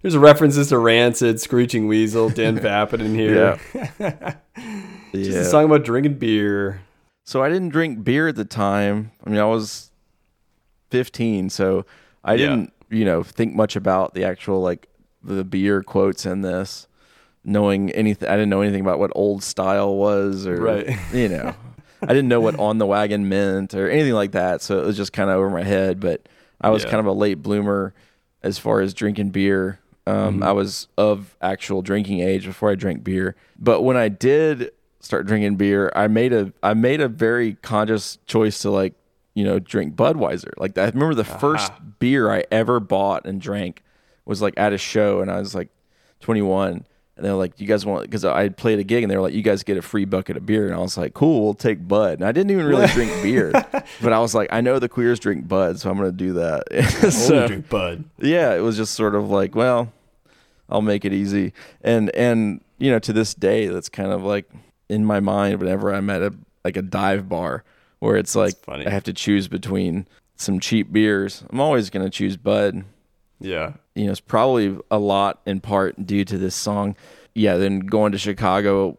there's 0.00 0.16
references 0.16 0.68
to 0.70 0.78
Rancid, 0.78 1.40
Screeching 1.40 1.86
Weasel, 1.86 2.28
Dan 2.28 2.56
Vapid 2.60 3.00
in 3.00 3.14
here. 3.14 3.58
Yeah. 3.74 4.34
Just 5.12 5.30
yeah. 5.30 5.40
a 5.40 5.44
song 5.44 5.66
about 5.66 5.84
drinking 5.84 6.14
beer. 6.14 6.80
So 7.24 7.42
I 7.42 7.50
didn't 7.50 7.68
drink 7.68 8.02
beer 8.02 8.28
at 8.28 8.36
the 8.36 8.46
time. 8.46 9.12
I 9.24 9.28
mean, 9.28 9.38
I 9.38 9.44
was 9.44 9.90
15, 10.90 11.50
so 11.50 11.84
I 12.24 12.38
didn't, 12.38 12.72
you 12.88 13.04
know, 13.04 13.22
think 13.22 13.54
much 13.54 13.76
about 13.76 14.14
the 14.14 14.24
actual 14.24 14.62
like 14.62 14.88
the 15.22 15.44
beer 15.44 15.82
quotes 15.82 16.24
in 16.24 16.40
this. 16.40 16.88
Knowing 17.44 17.90
anything, 17.90 18.26
I 18.28 18.32
didn't 18.32 18.48
know 18.48 18.62
anything 18.62 18.80
about 18.80 18.98
what 18.98 19.10
old 19.14 19.42
style 19.42 19.94
was, 19.96 20.46
or 20.46 20.56
Right. 20.56 20.96
you 21.12 21.28
know, 21.28 21.54
I 22.02 22.06
didn't 22.08 22.28
know 22.28 22.40
what 22.40 22.58
on 22.58 22.78
the 22.78 22.86
wagon 22.86 23.28
meant 23.28 23.74
or 23.74 23.88
anything 23.88 24.12
like 24.14 24.32
that. 24.32 24.60
So 24.62 24.80
it 24.80 24.84
was 24.86 24.96
just 24.96 25.12
kind 25.12 25.30
of 25.30 25.36
over 25.36 25.48
my 25.50 25.62
head. 25.62 26.00
But 26.00 26.28
I 26.60 26.70
was 26.70 26.84
Yeah. 26.84 26.90
kind 26.90 27.00
of 27.00 27.06
a 27.06 27.12
late 27.12 27.42
bloomer 27.42 27.94
as 28.42 28.58
far 28.58 28.80
as 28.80 28.92
drinking 28.94 29.30
beer. 29.30 29.78
Um, 30.06 30.14
Mm-hmm. 30.34 30.42
I 30.42 30.52
was 30.52 30.88
of 30.98 31.36
actual 31.40 31.80
drinking 31.82 32.20
age 32.20 32.44
before 32.44 32.70
I 32.70 32.74
drank 32.74 33.04
beer. 33.04 33.36
But 33.58 33.82
when 33.82 33.96
I 33.96 34.08
did 34.08 34.72
start 35.00 35.26
drinking 35.26 35.56
beer, 35.56 35.92
I 35.94 36.08
made 36.08 36.32
a 36.32 36.52
I 36.62 36.74
made 36.74 37.00
a 37.00 37.08
very 37.08 37.54
conscious 37.62 38.18
choice 38.26 38.58
to 38.62 38.70
like 38.70 38.94
you 39.34 39.44
know 39.44 39.58
drink 39.60 39.94
Budweiser. 39.94 40.52
Like 40.58 40.76
I 40.76 40.86
remember 40.86 41.14
the 41.14 41.24
first 41.24 41.72
beer 42.00 42.30
I 42.32 42.44
ever 42.50 42.80
bought 42.80 43.24
and 43.26 43.40
drank 43.40 43.82
was 44.24 44.42
like 44.42 44.54
at 44.56 44.72
a 44.72 44.78
show, 44.78 45.20
and 45.20 45.30
I 45.30 45.38
was 45.38 45.54
like 45.54 45.68
21. 46.20 46.84
And 47.16 47.26
they're 47.26 47.34
like, 47.34 47.60
"You 47.60 47.66
guys 47.66 47.84
want?" 47.84 48.04
Because 48.04 48.24
I 48.24 48.48
played 48.48 48.78
a 48.78 48.84
gig, 48.84 49.02
and 49.02 49.10
they 49.10 49.16
were 49.16 49.22
like, 49.22 49.34
"You 49.34 49.42
guys 49.42 49.62
get 49.62 49.76
a 49.76 49.82
free 49.82 50.06
bucket 50.06 50.36
of 50.36 50.46
beer." 50.46 50.66
And 50.66 50.74
I 50.74 50.78
was 50.78 50.96
like, 50.96 51.12
"Cool, 51.12 51.44
we'll 51.44 51.54
take 51.54 51.86
Bud." 51.86 52.20
And 52.20 52.24
I 52.24 52.32
didn't 52.32 52.50
even 52.50 52.64
really 52.66 52.86
drink 52.86 53.10
beer, 53.22 53.52
but 54.02 54.12
I 54.12 54.18
was 54.18 54.34
like, 54.34 54.48
"I 54.50 54.62
know 54.62 54.78
the 54.78 54.88
queers 54.88 55.20
drink 55.20 55.46
Bud, 55.46 55.78
so 55.78 55.90
I'm 55.90 55.98
gonna 55.98 56.10
do 56.10 56.32
that." 56.34 57.12
so, 57.12 57.46
drink 57.46 57.68
Bud. 57.68 58.04
yeah, 58.18 58.54
it 58.54 58.60
was 58.60 58.76
just 58.78 58.94
sort 58.94 59.14
of 59.14 59.28
like, 59.30 59.54
well, 59.54 59.92
I'll 60.70 60.82
make 60.82 61.04
it 61.04 61.12
easy. 61.12 61.52
And 61.82 62.08
and 62.16 62.62
you 62.78 62.90
know, 62.90 62.98
to 63.00 63.12
this 63.12 63.34
day, 63.34 63.66
that's 63.68 63.90
kind 63.90 64.10
of 64.10 64.22
like 64.24 64.50
in 64.88 65.04
my 65.04 65.20
mind 65.20 65.60
whenever 65.60 65.92
I'm 65.94 66.08
at 66.08 66.22
a 66.22 66.34
like 66.64 66.76
a 66.76 66.82
dive 66.82 67.28
bar 67.28 67.62
where 67.98 68.16
it's 68.16 68.34
like 68.34 68.56
funny. 68.64 68.86
I 68.86 68.90
have 68.90 69.04
to 69.04 69.12
choose 69.12 69.48
between 69.48 70.06
some 70.36 70.60
cheap 70.60 70.90
beers. 70.90 71.44
I'm 71.50 71.60
always 71.60 71.90
gonna 71.90 72.10
choose 72.10 72.36
Bud. 72.36 72.84
Yeah. 73.38 73.74
You 73.94 74.06
know, 74.06 74.10
it's 74.12 74.20
probably 74.20 74.78
a 74.90 74.98
lot 74.98 75.40
in 75.46 75.60
part 75.60 76.06
due 76.06 76.24
to 76.24 76.38
this 76.38 76.54
song. 76.54 76.96
Yeah, 77.34 77.56
then 77.56 77.80
going 77.80 78.12
to 78.12 78.18
Chicago 78.18 78.98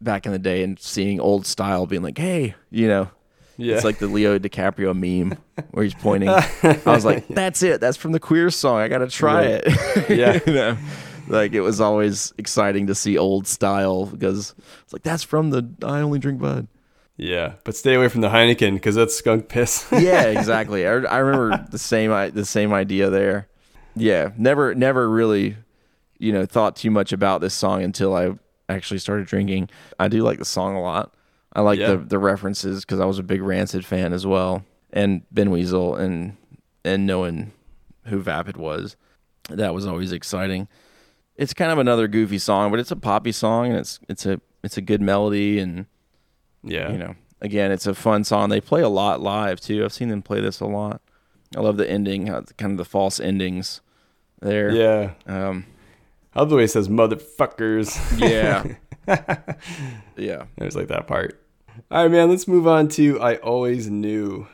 back 0.00 0.26
in 0.26 0.32
the 0.32 0.38
day 0.38 0.62
and 0.62 0.78
seeing 0.78 1.20
old 1.20 1.44
style 1.46 1.86
being 1.86 2.02
like, 2.02 2.18
hey, 2.18 2.54
you 2.70 2.86
know, 2.86 3.10
Yeah. 3.56 3.74
it's 3.76 3.84
like 3.84 3.98
the 3.98 4.06
Leo 4.06 4.38
DiCaprio 4.38 4.94
meme 4.96 5.36
where 5.72 5.82
he's 5.84 5.94
pointing. 5.94 6.28
I 6.62 6.80
was 6.86 7.04
like, 7.04 7.26
that's 7.28 7.62
it. 7.64 7.80
That's 7.80 7.96
from 7.96 8.12
the 8.12 8.20
queer 8.20 8.50
song. 8.50 8.78
I 8.80 8.86
got 8.88 8.98
to 8.98 9.08
try 9.08 9.34
Right. 9.54 9.62
it. 9.66 10.10
Yeah. 10.18 10.38
you 10.46 10.52
know, 10.52 10.76
like 11.26 11.52
it 11.52 11.60
was 11.62 11.80
always 11.80 12.32
exciting 12.38 12.86
to 12.86 12.94
see 12.94 13.18
old 13.18 13.46
style 13.48 14.06
because 14.06 14.54
it's 14.84 14.92
like, 14.92 15.02
that's 15.02 15.24
from 15.24 15.50
the 15.50 15.68
I 15.82 16.00
Only 16.00 16.18
Drink 16.20 16.40
Bud. 16.40 16.68
yeah. 17.16 17.54
But 17.64 17.74
stay 17.76 17.94
away 17.94 18.08
from 18.08 18.20
the 18.20 18.28
Heineken 18.28 18.74
because 18.74 18.94
that's 18.94 19.16
skunk 19.16 19.48
piss. 19.48 19.86
Yeah, 19.92 20.22
exactly. 20.26 20.86
I, 20.86 20.92
I 20.92 21.18
remember 21.18 21.66
the 21.70 21.78
same 21.78 22.10
the 22.34 22.44
same 22.44 22.72
idea 22.72 23.10
there. 23.10 23.48
Yeah, 23.98 24.30
never 24.36 24.74
never 24.74 25.08
really, 25.08 25.56
you 26.18 26.32
know, 26.32 26.46
thought 26.46 26.76
too 26.76 26.90
much 26.90 27.12
about 27.12 27.40
this 27.40 27.54
song 27.54 27.82
until 27.82 28.14
I 28.14 28.32
actually 28.68 28.98
started 28.98 29.26
drinking. 29.26 29.70
I 29.98 30.08
do 30.08 30.22
like 30.22 30.38
the 30.38 30.44
song 30.44 30.76
a 30.76 30.80
lot. 30.82 31.14
I 31.52 31.60
like 31.62 31.78
Yeah. 31.78 31.92
the 31.92 31.96
the 31.98 32.18
references 32.18 32.84
because 32.84 33.00
I 33.00 33.04
was 33.06 33.18
a 33.18 33.22
big 33.22 33.42
Rancid 33.42 33.84
fan 33.84 34.12
as 34.12 34.26
well, 34.26 34.64
and 34.92 35.22
Ben 35.30 35.50
Weasel 35.50 35.96
and 35.96 36.36
and 36.84 37.06
knowing 37.06 37.52
who 38.04 38.20
Vapid 38.20 38.56
was, 38.56 38.96
that 39.50 39.74
was 39.74 39.86
always 39.86 40.12
exciting. 40.12 40.68
It's 41.36 41.54
kind 41.54 41.70
of 41.70 41.78
another 41.78 42.08
goofy 42.08 42.38
song, 42.38 42.70
but 42.70 42.80
it's 42.80 42.90
a 42.90 42.96
poppy 42.96 43.32
song 43.32 43.68
and 43.68 43.76
it's 43.76 43.98
it's 44.08 44.26
a 44.26 44.40
it's 44.62 44.76
a 44.76 44.80
good 44.82 45.00
melody 45.00 45.58
and 45.58 45.86
yeah. 46.64 46.90
you 46.90 46.98
know 46.98 47.14
again 47.40 47.70
it's 47.70 47.86
a 47.86 47.94
fun 47.94 48.24
song 48.24 48.48
they 48.48 48.60
play 48.60 48.82
a 48.82 48.88
lot 48.88 49.20
live 49.20 49.60
too 49.60 49.84
i've 49.84 49.92
seen 49.92 50.08
them 50.08 50.20
play 50.20 50.40
this 50.40 50.58
a 50.58 50.66
lot 50.66 51.00
i 51.56 51.60
love 51.60 51.76
the 51.76 51.88
ending 51.88 52.26
kind 52.26 52.72
of 52.72 52.76
the 52.76 52.84
false 52.84 53.20
endings 53.20 53.80
there 54.40 54.70
Yeah. 54.72 55.12
um 55.26 55.66
I 56.34 56.40
love 56.40 56.50
the 56.50 56.56
way 56.56 56.64
it 56.64 56.68
says 56.70 56.88
motherfuckers. 56.88 57.96
yeah 58.20 58.64
yeah 60.16 60.44
There's 60.56 60.76
like 60.76 60.88
that 60.88 61.06
part. 61.06 61.40
All 61.90 62.02
right, 62.02 62.10
man, 62.10 62.28
let's 62.28 62.46
move 62.48 62.66
on 62.66 62.88
to 62.88 63.20
I 63.20 63.36
Always 63.36 63.88
Knew. 63.88 64.46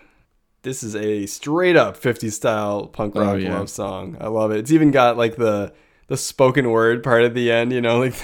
This 0.62 0.82
is 0.82 0.94
a 0.94 1.26
straight 1.26 1.74
up 1.76 1.98
50s 2.00 2.32
style 2.32 2.86
punk 2.86 3.14
rock 3.14 3.28
Oh, 3.28 3.34
yeah. 3.34 3.58
love 3.58 3.68
song. 3.70 4.16
I 4.20 4.28
love 4.28 4.50
it. 4.52 4.58
It's 4.58 4.70
even 4.72 4.90
got 4.90 5.16
like 5.16 5.36
the 5.36 5.72
the 6.06 6.16
spoken 6.18 6.70
word 6.70 7.02
part 7.02 7.24
at 7.24 7.34
the 7.34 7.50
end, 7.50 7.72
you 7.72 7.80
know, 7.80 7.98
like 8.04 8.14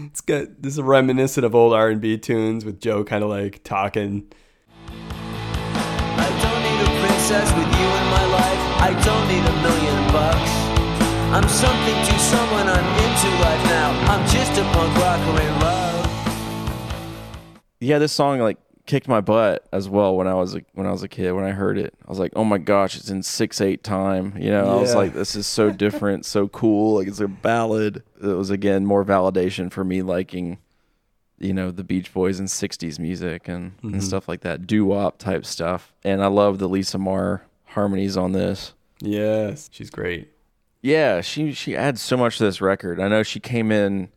it's 0.00 0.20
got 0.20 0.46
this 0.60 0.74
is 0.74 0.80
reminiscent 0.82 1.44
of 1.46 1.54
old 1.54 1.72
R&B 1.72 2.18
tunes 2.18 2.64
with 2.64 2.80
Joe 2.80 3.02
kind 3.04 3.22
of 3.24 3.30
like 3.30 3.62
talking. 3.64 4.30
I 4.88 6.26
don't 6.42 6.62
need 6.66 6.80
a 6.82 7.06
princess 7.06 7.48
with 7.54 7.66
you 7.66 7.86
in 7.86 8.06
my 8.10 8.26
life. 8.26 8.62
I 8.82 8.90
don't 9.04 9.28
need 9.28 9.38
a 9.38 9.42
million 9.42 9.48
bucks. 9.48 9.49
I'm 11.32 11.48
something 11.48 11.94
to 11.94 12.18
someone 12.18 12.68
I'm 12.68 12.84
into 12.98 13.28
life 13.40 13.64
now. 13.66 13.92
I'm 14.12 14.28
just 14.30 14.50
a 14.58 14.64
punk 14.72 14.96
rocker 14.96 15.40
in 15.40 15.60
love. 15.60 16.06
yeah 17.78 18.00
this 18.00 18.10
song 18.10 18.40
like 18.40 18.58
kicked 18.86 19.06
my 19.06 19.20
butt 19.20 19.64
as 19.72 19.88
well 19.88 20.16
when 20.16 20.26
i 20.26 20.34
was 20.34 20.56
a, 20.56 20.62
when 20.72 20.88
i 20.88 20.90
was 20.90 21.04
a 21.04 21.08
kid 21.08 21.30
when 21.30 21.44
i 21.44 21.52
heard 21.52 21.78
it. 21.78 21.94
I 22.04 22.08
was 22.10 22.18
like 22.18 22.32
oh 22.34 22.42
my 22.42 22.58
gosh 22.58 22.96
it's 22.96 23.10
in 23.10 23.22
six 23.22 23.60
eight 23.60 23.84
time 23.84 24.34
you 24.40 24.50
know? 24.50 24.76
I 24.76 24.80
was 24.80 24.96
like 24.96 25.12
this 25.14 25.36
is 25.36 25.46
so 25.46 25.70
different 25.84 26.26
so 26.26 26.48
cool 26.48 26.96
like 26.96 27.06
it's 27.06 27.20
a 27.20 27.28
ballad. 27.28 28.02
It 28.20 28.26
was 28.26 28.50
again 28.50 28.84
more 28.84 29.04
validation 29.04 29.70
for 29.70 29.84
me 29.84 30.02
liking 30.02 30.58
you 31.38 31.54
know 31.54 31.70
the 31.70 31.84
beach 31.84 32.12
boys 32.12 32.40
and 32.40 32.48
60s 32.48 32.98
music 32.98 33.46
and, 33.46 33.74
and 33.82 33.92
mm-hmm. 33.92 34.00
stuff 34.00 34.26
like 34.26 34.40
that 34.40 34.66
doo-wop 34.66 35.18
type 35.18 35.46
stuff. 35.46 35.92
And 36.02 36.24
i 36.24 36.26
love 36.26 36.58
the 36.58 36.68
lisa 36.68 36.98
marr 36.98 37.46
harmonies 37.66 38.16
on 38.16 38.32
this. 38.32 38.74
Yes, 38.98 39.70
she's 39.72 39.90
great. 39.90 40.28
Yeah 40.82 41.20
she 41.20 41.52
she 41.52 41.76
adds 41.76 42.00
so 42.00 42.16
much 42.16 42.38
to 42.38 42.44
this 42.44 42.60
record. 42.60 43.00
I 43.00 43.08
know 43.08 43.22
she 43.22 43.40
came 43.40 43.70
in 43.72 44.10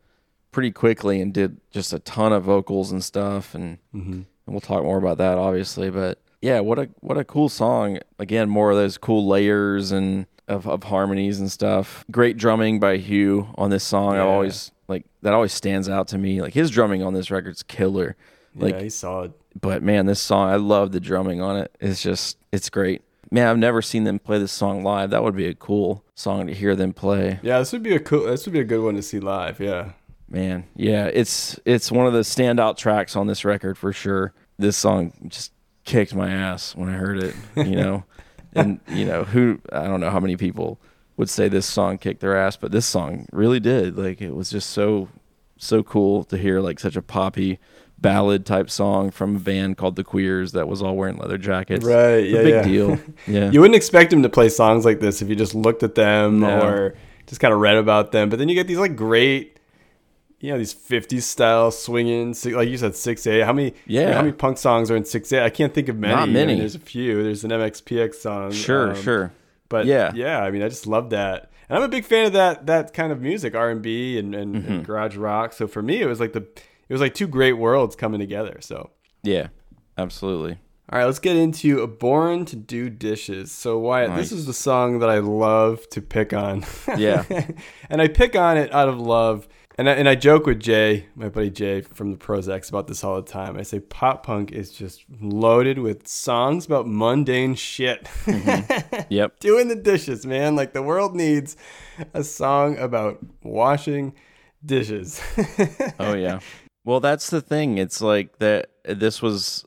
pretty 0.52 0.70
quickly 0.70 1.20
and 1.20 1.34
did 1.34 1.60
just 1.70 1.92
a 1.92 1.98
ton 1.98 2.32
of 2.32 2.44
vocals 2.44 2.92
and 2.92 3.02
stuff 3.02 3.54
and 3.54 3.78
mm-hmm. 3.94 4.12
and 4.12 4.26
we'll 4.46 4.60
talk 4.60 4.84
more 4.84 4.98
about 4.98 5.18
that 5.18 5.36
obviously 5.36 5.90
but 5.90 6.20
yeah 6.40 6.60
what 6.60 6.78
a 6.78 6.88
what 7.00 7.18
a 7.18 7.24
cool 7.24 7.48
song. 7.48 7.98
Again 8.18 8.48
more 8.48 8.70
of 8.70 8.76
those 8.76 8.98
cool 8.98 9.26
layers 9.26 9.92
and 9.92 10.26
of, 10.46 10.66
of 10.66 10.84
harmonies 10.84 11.40
and 11.40 11.50
stuff. 11.50 12.04
Great 12.10 12.36
drumming 12.36 12.78
by 12.78 12.98
hugh 12.98 13.48
on 13.56 13.70
this 13.70 13.84
song. 13.84 14.16
I 14.16 14.20
always 14.20 14.70
like 14.88 15.06
that 15.22 15.32
always 15.32 15.52
stands 15.52 15.88
out 15.88 16.08
to 16.08 16.18
me. 16.18 16.40
Like 16.40 16.54
his 16.54 16.70
drumming 16.70 17.02
on 17.02 17.14
this 17.14 17.30
record's 17.30 17.62
killer. 17.62 18.16
Like 18.54 18.74
yeah, 18.74 18.82
he's 18.82 18.94
solid. 18.94 19.32
but 19.60 19.82
man 19.82 20.06
this 20.06 20.20
song 20.20 20.48
i 20.48 20.54
love 20.54 20.92
the 20.92 21.00
drumming 21.00 21.40
on 21.40 21.56
it. 21.56 21.76
It's 21.80 22.00
just 22.00 22.38
it's 22.52 22.70
great 22.70 23.02
man 23.30 23.46
i've 23.46 23.58
never 23.58 23.82
seen 23.82 24.04
them 24.04 24.18
play 24.18 24.38
this 24.38 24.52
song 24.52 24.82
live 24.82 25.10
that 25.10 25.22
would 25.22 25.36
be 25.36 25.46
a 25.46 25.54
cool 25.54 26.04
song 26.14 26.46
to 26.46 26.54
hear 26.54 26.76
them 26.76 26.92
play 26.92 27.38
Yeah, 27.42 27.58
this 27.58 27.72
would 27.72 27.82
be 27.82 27.94
a 27.94 28.00
cool 28.00 28.24
this 28.24 28.46
would 28.46 28.52
be 28.52 28.60
a 28.60 28.64
good 28.64 28.82
one 28.82 28.94
to 28.94 29.02
see 29.02 29.20
live. 29.20 29.60
Yeah. 29.60 29.92
Man, 30.28 30.64
yeah, 30.74 31.06
it's 31.12 31.58
it's 31.64 31.92
one 31.92 32.06
of 32.06 32.12
the 32.12 32.20
standout 32.20 32.76
tracks 32.76 33.14
on 33.14 33.26
this 33.26 33.44
record 33.44 33.76
for 33.76 33.92
sure. 33.92 34.32
This 34.58 34.76
song 34.76 35.12
just 35.28 35.52
kicked 35.84 36.14
my 36.14 36.30
ass 36.30 36.74
when 36.74 36.88
I 36.88 36.92
heard 36.94 37.22
it, 37.22 37.34
you 37.56 37.76
know. 37.76 38.04
and 38.54 38.80
you 38.88 39.04
know, 39.04 39.24
who 39.24 39.60
I 39.72 39.86
don't 39.86 40.00
know 40.00 40.10
how 40.10 40.20
many 40.20 40.36
people 40.36 40.80
would 41.16 41.28
say 41.28 41.48
this 41.48 41.66
song 41.66 41.98
kicked 41.98 42.20
their 42.20 42.36
ass, 42.36 42.56
but 42.56 42.72
this 42.72 42.86
song 42.86 43.26
really 43.32 43.60
did. 43.60 43.96
Like 43.98 44.20
it 44.22 44.34
was 44.34 44.50
just 44.50 44.70
so 44.70 45.08
so 45.58 45.82
cool 45.82 46.24
to 46.24 46.38
hear 46.38 46.60
like 46.60 46.80
such 46.80 46.96
a 46.96 47.02
poppy 47.02 47.58
ballad 48.04 48.44
type 48.44 48.68
song 48.70 49.10
from 49.10 49.36
a 49.36 49.38
band 49.38 49.76
called 49.78 49.96
the 49.96 50.04
Queers 50.04 50.52
that 50.52 50.68
was 50.68 50.82
all 50.82 50.94
wearing 50.94 51.16
leather 51.16 51.38
jackets. 51.38 51.84
Right, 51.84 52.18
yeah, 52.28 52.42
big 52.42 52.54
yeah. 52.54 52.62
deal. 52.62 52.98
Yeah. 53.26 53.50
You 53.50 53.60
wouldn't 53.60 53.74
expect 53.76 54.12
him 54.12 54.22
to 54.22 54.28
play 54.28 54.48
songs 54.50 54.84
like 54.84 55.00
this 55.00 55.22
if 55.22 55.28
you 55.30 55.34
just 55.36 55.54
looked 55.54 55.82
at 55.82 55.94
them 55.94 56.40
No. 56.40 56.60
or 56.60 56.94
just 57.26 57.40
kind 57.40 57.54
of 57.54 57.60
read 57.60 57.76
about 57.76 58.12
them. 58.12 58.28
But 58.28 58.38
then 58.38 58.48
you 58.50 58.54
get 58.54 58.66
these 58.66 58.78
like 58.78 58.94
great, 58.96 59.58
you 60.40 60.50
know, 60.52 60.58
these 60.58 60.74
50s 60.74 61.22
style 61.22 61.70
swinging, 61.70 62.34
like 62.52 62.68
you 62.68 62.76
said, 62.76 62.94
6 62.94 63.26
8. 63.26 63.40
How 63.44 63.52
many, 63.54 63.72
Yeah. 63.86 64.12
how 64.12 64.20
many 64.20 64.32
punk 64.32 64.58
songs 64.58 64.90
are 64.90 64.96
in 64.96 65.06
6 65.06 65.32
8? 65.32 65.42
I 65.42 65.48
can't 65.50 65.72
think 65.72 65.88
of 65.88 65.96
many. 65.96 66.12
Not 66.14 66.22
I 66.24 66.26
mean, 66.26 66.34
many. 66.34 66.58
there's 66.58 66.74
a 66.74 66.78
few. 66.78 67.22
There's 67.22 67.42
an 67.44 67.50
MXPX 67.50 68.16
song. 68.16 68.52
sure, 68.52 68.90
um, 68.90 69.02
sure. 69.02 69.32
But 69.70 69.86
Yeah. 69.86 70.12
yeah, 70.14 70.42
I 70.42 70.50
mean, 70.50 70.62
I 70.62 70.68
just 70.68 70.86
love 70.86 71.08
that. 71.10 71.50
And 71.70 71.78
I'm 71.78 71.82
a 71.84 71.88
big 71.88 72.04
fan 72.04 72.26
of 72.26 72.34
that 72.34 72.66
that 72.66 72.92
kind 72.92 73.10
of 73.10 73.22
music, 73.22 73.54
R&B 73.54 74.18
and, 74.18 74.34
and, 74.34 74.54
Mm-hmm. 74.56 74.72
and 74.72 74.84
garage 74.86 75.16
rock. 75.16 75.54
So 75.54 75.66
for 75.66 75.80
me, 75.80 76.02
it 76.02 76.06
was 76.06 76.20
like 76.20 76.34
the, 76.34 76.44
was 76.94 77.00
like 77.00 77.14
two 77.14 77.26
great 77.28 77.54
worlds 77.54 77.96
coming 77.96 78.20
together. 78.20 78.58
So 78.60 78.90
Yeah, 79.22 79.48
absolutely. 79.98 80.58
All 80.92 80.98
right, 80.98 81.06
let's 81.06 81.18
get 81.18 81.36
into 81.36 81.80
a 81.80 81.86
Born 81.86 82.44
to 82.44 82.56
Do 82.56 82.90
Dishes. 82.90 83.50
So, 83.50 83.78
Wyatt, 83.78 84.10
Nice. 84.10 84.18
this 84.18 84.32
is 84.32 84.44
the 84.44 84.52
song 84.52 84.98
that 84.98 85.08
I 85.08 85.18
love 85.18 85.88
to 85.90 86.02
pick 86.02 86.34
on. 86.34 86.64
Yeah. 86.98 87.24
and 87.88 88.02
I 88.02 88.08
pick 88.08 88.36
on 88.36 88.58
it 88.58 88.70
out 88.72 88.88
of 88.90 89.00
love. 89.00 89.48
And 89.78 89.88
I, 89.88 89.94
and 89.94 90.06
I 90.08 90.14
joke 90.14 90.44
with 90.46 90.60
Jay, 90.60 91.06
my 91.16 91.30
buddy 91.30 91.48
Jay 91.50 91.80
from 91.80 92.12
the 92.12 92.18
Prozacs, 92.18 92.68
about 92.68 92.86
this 92.86 93.02
all 93.02 93.16
the 93.16 93.22
time. 93.28 93.56
I 93.58 93.62
say 93.62 93.80
pop 93.80 94.24
punk 94.26 94.52
is 94.52 94.70
just 94.72 95.04
loaded 95.22 95.78
with 95.78 96.06
songs 96.06 96.66
about 96.66 96.86
mundane 96.86 97.54
shit. 97.54 98.04
Mm-hmm. 98.26 99.00
Yep. 99.08 99.40
Doing 99.40 99.68
the 99.68 99.74
dishes, 99.76 100.26
man. 100.26 100.54
Like 100.54 100.74
the 100.74 100.82
world 100.82 101.16
needs 101.16 101.56
a 102.12 102.22
song 102.22 102.76
about 102.78 103.18
washing 103.42 104.14
dishes. 104.64 105.20
Oh 105.98 106.12
yeah. 106.14 106.40
Well, 106.84 107.00
that's 107.00 107.30
the 107.30 107.40
thing. 107.40 107.78
It's 107.78 108.00
like 108.00 108.38
that. 108.38 108.70
This 108.84 109.22
was 109.22 109.64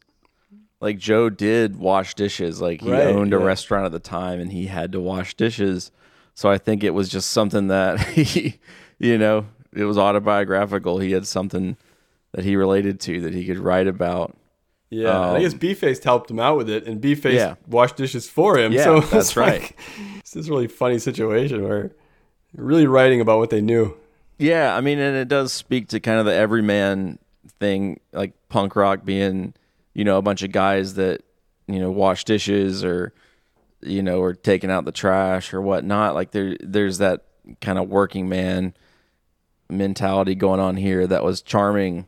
like 0.79 0.97
Joe 0.99 1.29
did 1.29 1.75
wash 1.77 2.13
dishes. 2.13 2.61
Like 2.61 2.81
he 2.81 2.91
Right, 2.91 3.07
owned 3.07 3.33
a 3.33 3.37
yeah. 3.37 3.43
restaurant 3.43 3.85
at 3.85 3.91
the 3.91 3.99
time, 3.99 4.39
and 4.39 4.51
he 4.51 4.67
had 4.67 4.91
to 4.91 4.99
wash 4.99 5.33
dishes. 5.33 5.91
So 6.35 6.49
I 6.49 6.57
think 6.59 6.83
it 6.83 6.91
was 6.93 7.09
just 7.09 7.31
something 7.31 7.67
that 7.67 7.99
he, 8.09 8.59
you 8.99 9.17
know, 9.17 9.45
it 9.73 9.85
was 9.85 9.97
autobiographical. 9.97 10.99
He 10.99 11.11
had 11.11 11.25
something 11.25 11.77
that 12.33 12.45
he 12.45 12.55
related 12.55 12.99
to 13.01 13.21
that 13.21 13.33
he 13.33 13.45
could 13.45 13.57
write 13.57 13.87
about. 13.87 14.37
Yeah, 14.89 15.27
and 15.29 15.37
I 15.37 15.41
guess 15.41 15.53
Um, 15.53 15.59
B-Face 15.59 16.01
helped 16.03 16.31
him 16.31 16.39
out 16.39 16.55
with 16.55 16.69
it, 16.69 16.85
and 16.87 17.01
B-Face 17.01 17.35
Yeah. 17.35 17.55
washed 17.67 17.97
dishes 17.97 18.29
for 18.29 18.57
him. 18.57 18.71
Yeah, 18.71 18.83
so 18.83 18.99
that's 19.11 19.35
right. 19.35 19.73
it's 20.19 20.31
this 20.31 20.47
really 20.47 20.67
funny 20.67 20.97
situation 20.99 21.63
where 21.63 21.91
really 22.55 22.85
writing 22.87 23.19
about 23.19 23.39
what 23.39 23.49
they 23.49 23.59
knew. 23.61 23.97
Yeah, 24.37 24.75
I 24.75 24.81
mean, 24.81 24.99
and 24.99 25.15
it 25.15 25.27
does 25.27 25.51
speak 25.51 25.89
to 25.89 25.99
kind 25.99 26.19
of 26.19 26.25
the 26.25 26.33
everyman 26.33 27.19
thing, 27.59 27.99
like 28.11 28.33
punk 28.49 28.75
rock 28.75 29.03
being, 29.03 29.53
you 29.93 30.03
know, 30.03 30.17
a 30.17 30.21
bunch 30.21 30.43
of 30.43 30.51
guys 30.51 30.93
that, 30.95 31.23
you 31.67 31.79
know, 31.79 31.89
wash 31.89 32.23
dishes 32.23 32.83
or, 32.83 33.13
you 33.81 34.03
know, 34.03 34.19
or 34.19 34.33
taking 34.33 34.69
out 34.69 34.85
the 34.85 34.91
trash 34.91 35.53
or 35.53 35.61
whatnot. 35.61 36.13
Like 36.13 36.31
there, 36.31 36.55
there's 36.59 36.99
that 36.99 37.23
kind 37.61 37.79
of 37.79 37.89
working 37.89 38.29
man 38.29 38.75
mentality 39.69 40.35
going 40.35 40.59
on 40.59 40.75
here 40.77 41.07
that 41.07 41.23
was 41.23 41.41
charming. 41.41 42.05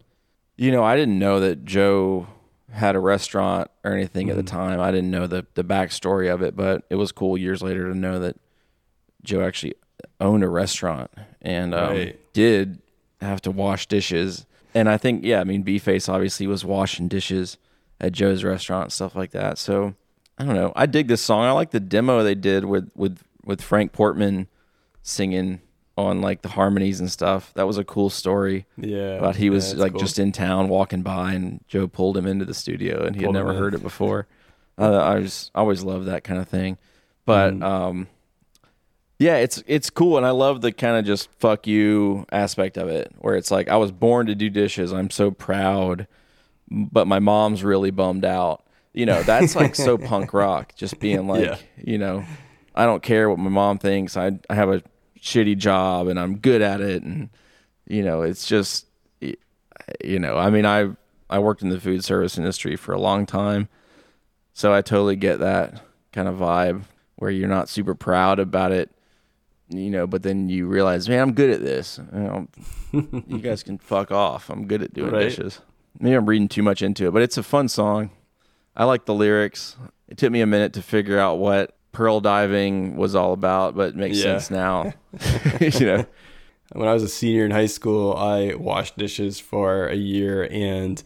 You 0.56 0.72
know, 0.72 0.84
I 0.84 0.96
didn't 0.96 1.20
know 1.20 1.40
that 1.40 1.66
Joe 1.66 2.28
had 2.72 2.96
a 2.96 3.00
restaurant 3.00 3.70
or 3.84 3.94
anything 3.94 4.30
at 4.30 4.36
the 4.36 4.44
mm-hmm. 4.44 4.56
time. 4.56 4.80
I 4.80 4.92
didn't 4.92 5.12
know 5.12 5.28
the 5.28 5.46
the 5.56 5.64
backstory 5.64 6.32
of 6.32 6.42
it, 6.42 6.56
but 6.56 6.84
it 6.90 6.96
was 6.96 7.12
cool 7.12 7.38
years 7.38 7.62
later 7.62 7.92
to 7.92 7.98
know 7.98 8.20
that 8.20 8.38
Joe 9.24 9.42
actually 9.42 9.74
owned 10.20 10.44
a 10.44 10.50
restaurant 10.50 11.12
and 11.42 11.74
um, 11.74 11.92
Right. 11.96 12.20
did 12.34 12.80
have 13.22 13.42
to 13.44 13.52
wash 13.52 13.86
dishes. 13.88 14.46
And 14.74 14.88
I 14.90 14.98
think, 14.98 15.24
yeah, 15.24 15.40
I 15.40 15.44
mean, 15.44 15.64
B 15.64 15.80
Face 15.80 16.08
obviously 16.10 16.46
was 16.48 16.64
washing 16.66 17.08
dishes 17.08 17.58
at 18.00 18.12
Joe's 18.14 18.44
restaurant 18.44 18.84
and 18.86 18.94
stuff 18.94 19.16
like 19.16 19.32
that. 19.32 19.58
So 19.58 19.96
I 20.38 20.46
don't 20.46 20.56
know. 20.56 20.72
I 20.76 20.86
dig 20.86 21.08
this 21.08 21.22
song. 21.22 21.44
I 21.44 21.52
like 21.52 21.72
the 21.72 21.80
demo 21.80 22.24
they 22.24 22.36
did 22.36 22.66
with 22.66 22.92
with 22.96 23.20
with 23.44 23.62
Frank 23.62 23.92
Portman 23.94 24.48
singing 25.02 25.62
on 25.98 26.22
like 26.22 26.42
the 26.44 26.50
harmonies 26.50 27.00
and 27.00 27.12
stuff. 27.12 27.52
That 27.56 27.68
was 27.68 27.78
a 27.78 27.84
cool 27.84 28.10
story. 28.10 28.66
Yeah, 28.78 29.16
About 29.18 29.36
he 29.36 29.50
was 29.50 29.70
that's 29.72 29.80
like 29.82 29.92
cool. 29.94 30.00
just 30.02 30.18
in 30.20 30.32
town 30.32 30.70
walking 30.70 31.02
by, 31.02 31.34
and 31.34 31.62
Joe 31.68 31.88
pulled 31.88 32.16
him 32.16 32.26
into 32.26 32.46
the 32.46 32.54
studio, 32.54 33.04
and 33.06 33.16
he 33.16 33.22
had 33.24 33.28
Pulled 33.28 33.36
him 33.38 33.46
never 33.48 33.58
heard 33.58 33.74
it 33.74 33.82
before. 33.82 34.28
Uh, 34.78 34.98
I 34.98 35.16
was 35.20 35.52
I 35.54 35.60
always 35.60 35.84
loved 35.84 36.06
that 36.08 36.24
kind 36.24 36.40
of 36.40 36.48
thing, 36.48 36.78
but 37.26 37.54
Mm. 37.54 37.64
um, 37.64 38.08
yeah, 39.20 39.36
it's 39.38 39.62
it's 39.68 39.90
cool, 39.90 40.18
and 40.18 40.26
I 40.26 40.32
love 40.32 40.62
the 40.62 40.72
kind 40.72 40.98
of 40.98 41.06
just 41.06 41.30
fuck 41.40 41.68
you 41.68 42.26
aspect 42.32 42.78
of 42.78 42.88
it, 42.88 43.12
where 43.20 43.36
it's 43.36 43.52
like 43.52 43.68
I 43.70 43.76
was 43.78 43.92
born 43.92 44.26
to 44.28 44.36
do 44.36 44.50
dishes. 44.50 44.92
I'm 44.94 45.10
so 45.10 45.30
proud, 45.30 46.08
but 46.72 47.06
my 47.06 47.20
mom's 47.20 47.64
really 47.64 47.92
bummed 47.92 48.26
out. 48.26 48.64
You 48.94 49.06
know, 49.06 49.22
that's 49.24 49.56
like 49.56 49.76
so 49.76 49.98
punk 50.10 50.34
rock, 50.34 50.74
just 50.76 51.00
being 51.00 51.28
like, 51.28 51.46
Yeah. 51.46 51.58
you 51.78 51.98
know, 51.98 52.24
I 52.74 52.86
don't 52.86 53.04
care 53.04 53.30
what 53.30 53.38
my 53.40 53.50
mom 53.50 53.78
thinks. 53.78 54.16
I 54.18 54.40
I 54.50 54.56
have 54.56 54.70
a 54.70 54.82
shitty 55.22 55.58
job 55.58 56.08
and 56.08 56.18
I'm 56.20 56.38
good 56.38 56.62
at 56.62 56.80
it, 56.82 57.04
and 57.04 57.30
you 57.88 58.04
know, 58.04 58.22
it's 58.22 58.46
just, 58.48 58.86
you 60.04 60.20
know, 60.20 60.38
I 60.38 60.50
mean, 60.50 60.66
I 60.66 60.92
I 61.30 61.40
worked 61.40 61.62
in 61.62 61.70
the 61.70 61.80
food 61.80 62.04
service 62.04 62.38
industry 62.38 62.76
for 62.76 62.94
a 62.94 63.00
long 63.00 63.26
time, 63.26 63.68
so 64.54 64.74
I 64.74 64.82
totally 64.82 65.16
get 65.16 65.40
that 65.40 65.82
kind 66.14 66.28
of 66.28 66.36
vibe 66.38 66.84
where 67.18 67.30
you're 67.32 67.50
not 67.50 67.68
super 67.70 67.94
proud 67.96 68.40
about 68.40 68.72
it, 68.72 68.90
you 69.70 69.90
know, 69.90 70.08
but 70.08 70.24
then 70.24 70.50
you 70.50 70.66
realize, 70.68 71.08
man, 71.08 71.20
I'm 71.22 71.34
good 71.34 71.50
at 71.50 71.62
this. 71.62 72.00
You, 72.14 72.20
know, 72.20 72.48
you 73.28 73.40
guys 73.40 73.64
can 73.64 73.78
fuck 73.78 74.12
off. 74.12 74.50
I'm 74.50 74.66
good 74.68 74.82
at 74.82 74.94
doing 74.94 75.12
Right. 75.12 75.22
dishes. 75.30 75.62
Maybe 76.00 76.16
I'm 76.16 76.26
reading 76.26 76.48
too 76.48 76.64
much 76.64 76.82
into 76.82 77.08
it, 77.08 77.12
but 77.12 77.22
it's 77.22 77.38
a 77.38 77.44
fun 77.44 77.68
song. 77.68 78.12
I 78.76 78.86
like 78.86 79.06
the 79.06 79.14
lyrics. 79.14 79.76
It 80.08 80.18
took 80.18 80.32
me 80.32 80.42
a 80.42 80.46
minute 80.48 80.74
to 80.74 80.82
figure 80.82 81.20
out 81.20 81.40
what 81.40 81.76
pearl 81.92 82.20
diving 82.22 82.96
was 82.96 83.16
all 83.16 83.34
about, 83.34 83.76
but 83.76 83.90
it 83.90 83.96
makes 83.96 84.18
Yeah. 84.18 84.38
sense 84.40 84.50
now. 84.52 84.94
you 85.60 85.86
know, 85.86 86.06
when 86.74 86.88
I 86.88 86.94
was 86.94 87.04
a 87.04 87.10
senior 87.10 87.46
in 87.46 87.52
high 87.52 87.66
school, 87.66 88.14
I 88.16 88.54
washed 88.56 88.98
dishes 88.98 89.40
for 89.40 89.88
a 89.88 89.96
year, 89.96 90.48
and 90.52 91.02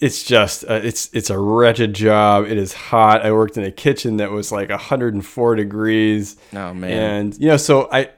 it's 0.00 0.22
just 0.24 0.64
uh, 0.68 0.74
it's 0.82 1.08
it's 1.12 1.30
a 1.30 1.38
wretched 1.38 1.94
job. 1.94 2.44
It 2.46 2.56
is 2.58 2.72
hot. 2.72 3.24
I 3.24 3.32
worked 3.32 3.56
in 3.56 3.64
a 3.64 3.70
kitchen 3.72 4.16
that 4.18 4.30
was 4.30 4.50
like 4.52 4.68
104 4.70 5.54
degrees, 5.56 6.36
oh 6.52 6.74
man, 6.74 6.90
and 6.90 7.38
you 7.38 7.48
know, 7.48 7.56
so 7.56 7.88
I 7.92 8.10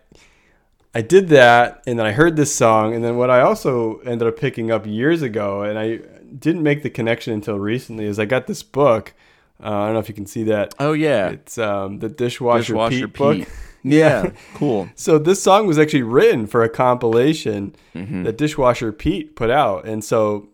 I 0.94 1.02
did 1.02 1.28
that, 1.28 1.82
and 1.86 1.98
then 1.98 2.06
I 2.06 2.12
heard 2.12 2.36
this 2.36 2.54
song, 2.54 2.94
and 2.94 3.04
then 3.04 3.16
what 3.16 3.30
I 3.30 3.40
also 3.40 3.98
ended 4.00 4.26
up 4.26 4.38
picking 4.38 4.70
up 4.70 4.86
years 4.86 5.22
ago, 5.22 5.62
and 5.62 5.78
I 5.78 6.00
didn't 6.38 6.62
make 6.62 6.82
the 6.82 6.90
connection 6.90 7.32
until 7.34 7.58
recently, 7.58 8.06
is 8.06 8.18
I 8.18 8.24
got 8.24 8.46
this 8.46 8.62
book. 8.62 9.14
Uh, 9.62 9.66
I 9.70 9.84
don't 9.86 9.94
know 9.94 9.98
if 10.00 10.08
you 10.08 10.14
can 10.14 10.26
see 10.26 10.44
that. 10.44 10.74
oh 10.78 10.92
yeah, 10.92 11.30
It's 11.30 11.58
um, 11.58 11.98
the 11.98 12.08
Dishwasher, 12.08 12.72
dishwasher 12.72 13.08
Pete 13.08 13.16
book. 13.16 13.36
Pete. 13.38 13.48
Yeah, 13.84 14.32
cool. 14.54 14.88
So 14.96 15.18
this 15.18 15.40
song 15.40 15.68
was 15.68 15.78
actually 15.78 16.02
written 16.02 16.48
for 16.48 16.64
a 16.64 16.68
compilation 16.68 17.74
Mm-hmm. 17.94 18.24
that 18.24 18.36
Dishwasher 18.36 18.90
Pete 18.92 19.36
put 19.36 19.50
out. 19.50 19.86
And 19.86 20.02
so, 20.04 20.47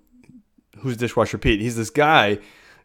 who's 0.85 0.97
Dishwasher 0.97 1.39
Pete? 1.39 1.61
He's 1.61 1.77
this 1.77 1.91
guy. 1.91 2.39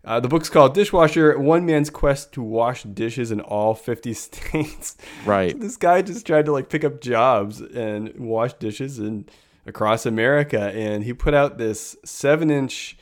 Uh, 0.03 0.19
the 0.19 0.27
book's 0.29 0.49
called 0.49 0.73
Dishwasher: 0.73 1.37
One 1.37 1.65
Man's 1.65 1.89
Quest 1.89 2.31
to 2.33 2.41
Wash 2.41 2.83
Dishes 2.83 3.31
in 3.31 3.41
All 3.41 3.75
50 3.75 4.13
States. 4.15 4.97
Right. 5.25 5.59
this 5.59 5.77
guy 5.77 6.01
just 6.01 6.25
tried 6.25 6.45
to 6.45 6.51
like 6.51 6.69
pick 6.69 6.83
up 6.83 7.01
jobs 7.01 7.61
and 7.61 8.17
wash 8.17 8.53
dishes 8.53 8.97
in 8.97 9.27
across 9.65 10.05
America, 10.05 10.71
and 10.73 11.03
he 11.03 11.13
put 11.13 11.33
out 11.33 11.57
this 11.57 11.95
seven-inch 12.05 12.97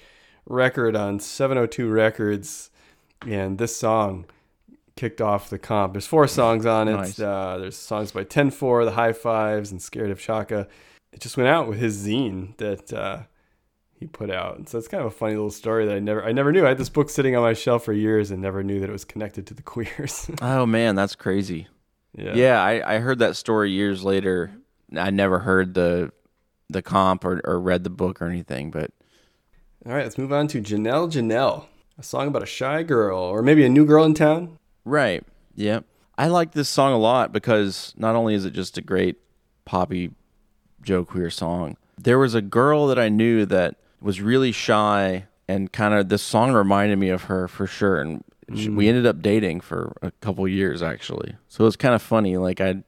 record 0.48 0.95
on 0.95 1.20
702 1.20 1.88
Records, 1.88 2.72
and 3.26 3.58
this 3.58 3.78
song 3.78 4.26
kicked 4.95 5.22
off 5.22 5.50
the 5.50 5.60
comp. 5.60 5.93
There's 5.93 6.08
four 6.08 6.28
songs 6.28 6.66
on 6.66 6.88
it. 6.88 6.93
Nice. 6.95 7.20
Uh, 7.20 7.58
there's 7.60 7.78
songs 7.78 8.12
by 8.12 8.24
10-4, 8.24 8.86
The 8.86 8.91
High 8.91 9.14
Fives, 9.14 9.72
and 9.72 9.80
Scared 9.82 10.10
of 10.10 10.20
Chaka. 10.20 10.68
It 11.14 11.22
just 11.22 11.38
went 11.38 11.48
out 11.48 11.68
with 11.68 11.78
his 11.78 12.06
zine 12.06 12.58
that 12.58 12.91
uh, 12.91 13.20
he 14.00 14.06
put 14.08 14.30
out. 14.30 14.58
And 14.58 14.68
so 14.70 14.78
it's 14.78 14.88
kind 14.88 15.02
of 15.02 15.08
a 15.08 15.16
funny 15.16 15.34
little 15.34 15.50
story 15.52 15.86
that 15.88 15.95
I 15.95 16.00
never 16.00 16.24
I 16.24 16.32
never 16.32 16.52
knew. 16.52 16.66
I 16.66 16.70
had 16.70 16.78
this 16.78 16.89
book 16.89 17.10
sitting 17.10 17.36
on 17.36 17.41
my 17.41 17.54
shelf 17.54 17.84
for 17.86 17.93
years 17.93 18.32
and 18.32 18.41
never 18.41 18.64
knew 18.64 18.80
that 18.80 18.89
it 18.89 18.93
was 18.93 19.06
connected 19.06 19.48
to 19.48 19.54
the 19.54 19.62
queers. 19.74 20.30
Oh 20.41 20.66
man, 20.66 20.95
that's 20.95 21.16
crazy. 21.16 21.68
yeah. 22.16 22.34
Yeah, 22.36 22.62
I, 22.64 22.95
I 22.95 23.00
heard 23.00 23.20
that 23.20 23.36
story 23.36 23.72
years 23.72 24.04
later. 24.04 24.52
I 24.95 25.10
never 25.10 25.39
heard 25.39 25.74
the 25.74 26.12
the 26.70 26.82
comp 26.82 27.24
or, 27.26 27.41
or 27.45 27.60
read 27.60 27.84
the 27.84 27.89
book 27.89 28.22
or 28.22 28.26
anything, 28.28 28.72
but 28.72 28.91
All 29.86 29.93
right, 29.93 30.04
let's 30.04 30.18
move 30.18 30.34
on 30.34 30.48
to 30.50 30.62
Janelle 30.62 31.10
Janelle, 31.12 31.66
a 31.98 32.04
song 32.04 32.28
about 32.28 32.43
a 32.43 32.48
shy 32.48 32.84
girl 32.84 33.18
or 33.20 33.41
maybe 33.41 33.66
a 33.66 33.70
new 33.70 33.86
girl 33.86 34.04
in 34.06 34.14
town. 34.14 34.58
right. 34.86 35.24
Yep. 35.56 35.86
I 36.20 36.28
like 36.28 36.52
this 36.52 36.70
song 36.70 36.93
a 36.93 36.98
lot 37.00 37.32
because 37.34 37.93
not 37.98 38.16
only 38.16 38.36
is 38.36 38.45
it 38.45 38.52
just 38.54 38.78
a 38.78 38.82
great 38.82 39.18
poppy 39.66 40.12
Joe 40.84 41.04
Queer 41.04 41.30
song, 41.32 41.78
there 41.98 42.20
was 42.20 42.36
a 42.36 42.41
girl 42.43 42.86
that 42.88 43.00
I 43.00 43.10
knew 43.10 43.45
that 43.48 43.76
was 44.02 44.22
really 44.22 44.52
shy 44.52 45.26
and 45.48 45.72
kind 45.72 45.93
of 45.93 46.10
this 46.10 46.22
song 46.22 46.52
reminded 46.52 46.98
me 47.00 47.10
of 47.10 47.24
her 47.24 47.48
for 47.48 47.68
sure. 47.68 48.00
And 48.00 48.24
she, 48.56 48.70
we 48.70 48.88
ended 48.88 49.06
up 49.06 49.22
dating 49.22 49.62
for 49.62 49.93
a 50.02 50.12
couple 50.12 50.48
years 50.48 50.82
actually. 50.82 51.36
So 51.48 51.64
it 51.64 51.66
was 51.66 51.76
kind 51.76 51.95
of 51.95 52.02
funny. 52.02 52.38
Like 52.38 52.62
I, 52.62 52.84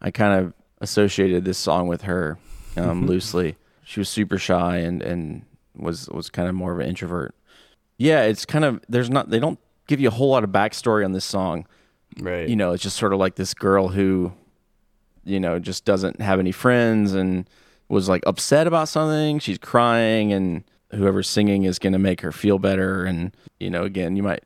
I 0.00 0.10
kind 0.10 0.40
of 0.40 0.54
associated 0.80 1.44
this 1.44 1.58
song 1.58 1.88
with 1.88 2.02
her 2.02 2.38
um, 2.76 3.06
loosely. 3.06 3.56
She 3.84 4.00
was 4.00 4.08
super 4.08 4.38
shy 4.38 4.78
and 4.78 5.02
and 5.02 5.44
was 5.74 6.08
was 6.08 6.30
kind 6.30 6.48
of 6.48 6.54
more 6.54 6.72
of 6.72 6.80
an 6.80 6.88
introvert. 6.88 7.34
Yeah, 7.98 8.22
it's 8.22 8.44
kind 8.44 8.64
of 8.64 8.80
there's 8.88 9.10
not 9.10 9.30
they 9.30 9.38
don't 9.38 9.58
give 9.86 10.00
you 10.00 10.08
a 10.08 10.12
whole 10.12 10.30
lot 10.30 10.44
of 10.44 10.50
backstory 10.50 11.04
on 11.04 11.12
this 11.12 11.24
song. 11.24 11.66
Right. 12.18 12.48
You 12.48 12.56
know, 12.56 12.72
it's 12.72 12.82
just 12.82 12.96
sort 12.96 13.12
of 13.12 13.18
like 13.18 13.36
this 13.36 13.54
girl 13.54 13.88
who, 13.88 14.32
you 15.24 15.40
know, 15.40 15.58
just 15.58 15.84
doesn't 15.84 16.20
have 16.20 16.38
any 16.38 16.52
friends 16.52 17.14
and 17.14 17.48
was 17.92 18.08
like 18.08 18.22
upset 18.26 18.66
about 18.66 18.88
something. 18.88 19.38
She's 19.38 19.58
crying 19.58 20.32
and 20.32 20.64
whoever's 20.92 21.28
singing 21.28 21.64
is 21.64 21.78
going 21.78 21.92
to 21.92 21.98
make 21.98 22.22
her 22.22 22.32
feel 22.32 22.58
better. 22.58 23.04
And, 23.04 23.36
you 23.60 23.68
know, 23.68 23.84
again, 23.84 24.16
you 24.16 24.22
might 24.22 24.44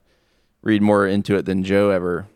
read 0.63 0.83
more 0.83 1.07
into 1.07 1.37
it 1.37 1.45
than 1.45 1.63
Joe 1.63 1.91
ever 1.91 2.27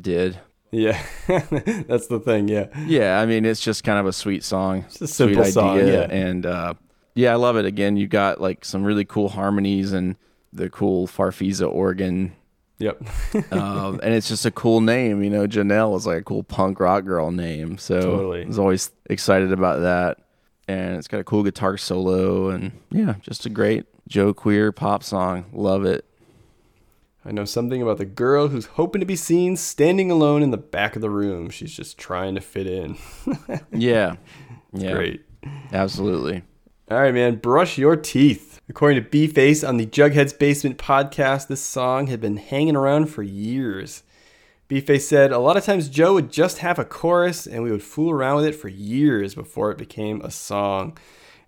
did. 0.00 0.38
Yeah. 0.70 1.02
That's 1.26 2.06
the 2.06 2.22
thing. 2.24 2.46
Yeah. 2.46 2.68
Yeah, 2.86 3.18
I 3.18 3.26
mean, 3.26 3.44
it's 3.44 3.60
just 3.60 3.82
kind 3.82 3.98
of 3.98 4.06
a 4.06 4.12
sweet 4.12 4.44
song. 4.44 4.84
It's 4.86 5.00
a 5.00 5.08
simple 5.08 5.42
sweet 5.42 5.54
song, 5.54 5.78
idea, 5.80 6.02
yeah. 6.02 6.14
And 6.14 6.46
uh, 6.46 6.74
yeah, 7.16 7.32
I 7.32 7.34
love 7.34 7.56
it. 7.56 7.64
Again, 7.64 7.96
you 7.96 8.06
got 8.06 8.40
like 8.40 8.64
some 8.64 8.84
really 8.84 9.04
cool 9.04 9.28
harmonies 9.28 9.92
and 9.92 10.14
the 10.52 10.70
cool 10.70 11.08
Farfisa 11.08 11.68
organ. 11.68 12.36
Yep. 12.78 13.02
Um, 13.52 14.00
and 14.02 14.14
it's 14.14 14.28
just 14.28 14.46
a 14.46 14.50
cool 14.52 14.80
name, 14.80 15.22
you 15.24 15.30
know. 15.30 15.46
Janelle 15.46 15.96
is 15.96 16.06
like 16.06 16.18
a 16.18 16.22
cool 16.22 16.44
punk 16.44 16.78
rock 16.78 17.04
girl 17.04 17.32
name, 17.32 17.76
so 17.78 18.00
Totally. 18.00 18.44
I 18.44 18.46
was 18.46 18.58
always 18.58 18.90
excited 19.08 19.52
about 19.52 19.80
that. 19.80 20.18
And 20.70 20.96
it's 20.96 21.08
got 21.08 21.18
a 21.18 21.24
cool 21.24 21.42
guitar 21.42 21.76
solo, 21.76 22.48
and 22.50 22.70
yeah, 22.90 23.14
just 23.22 23.44
a 23.44 23.50
great 23.50 23.86
Joe 24.06 24.32
Queer 24.32 24.70
pop 24.70 25.02
song. 25.02 25.46
Love 25.52 25.84
it. 25.84 26.04
I 27.24 27.32
know 27.32 27.44
something 27.44 27.82
about 27.82 27.98
the 27.98 28.04
girl 28.06 28.48
who's 28.48 28.66
hoping 28.66 29.00
to 29.00 29.06
be 29.06 29.16
seen 29.16 29.56
standing 29.56 30.10
alone 30.12 30.42
in 30.44 30.52
the 30.52 30.56
back 30.56 30.94
of 30.94 31.02
the 31.02 31.10
room. 31.10 31.50
She's 31.50 31.74
just 31.74 31.98
trying 31.98 32.36
to 32.36 32.40
fit 32.40 32.66
in. 32.68 32.96
Yeah, 33.72 34.16
yeah, 34.72 34.92
Great. 34.92 35.24
absolutely. 35.72 36.42
All 36.88 37.00
right, 37.00 37.12
man. 37.14 37.36
Brush 37.36 37.76
your 37.76 37.96
teeth. 37.96 38.60
According 38.68 39.02
to 39.02 39.08
B 39.10 39.26
Face 39.26 39.64
on 39.64 39.76
the 39.76 39.86
Jughead's 39.86 40.32
Basement 40.32 40.78
podcast, 40.78 41.48
this 41.48 41.60
song 41.60 42.06
had 42.06 42.20
been 42.20 42.36
hanging 42.36 42.76
around 42.76 43.06
for 43.06 43.22
years. 43.24 44.02
B 44.70 44.80
Face 44.80 45.08
said, 45.08 45.32
A 45.32 45.38
lot 45.38 45.56
of 45.56 45.64
times 45.64 45.88
Joe 45.88 46.14
would 46.14 46.30
just 46.30 46.58
have 46.58 46.78
a 46.78 46.84
chorus 46.84 47.44
and 47.48 47.64
we 47.64 47.72
would 47.72 47.82
fool 47.82 48.10
around 48.12 48.36
with 48.36 48.44
it 48.46 48.54
for 48.54 48.68
years 48.68 49.34
before 49.34 49.72
it 49.72 49.78
became 49.78 50.20
a 50.22 50.30
song. 50.30 50.96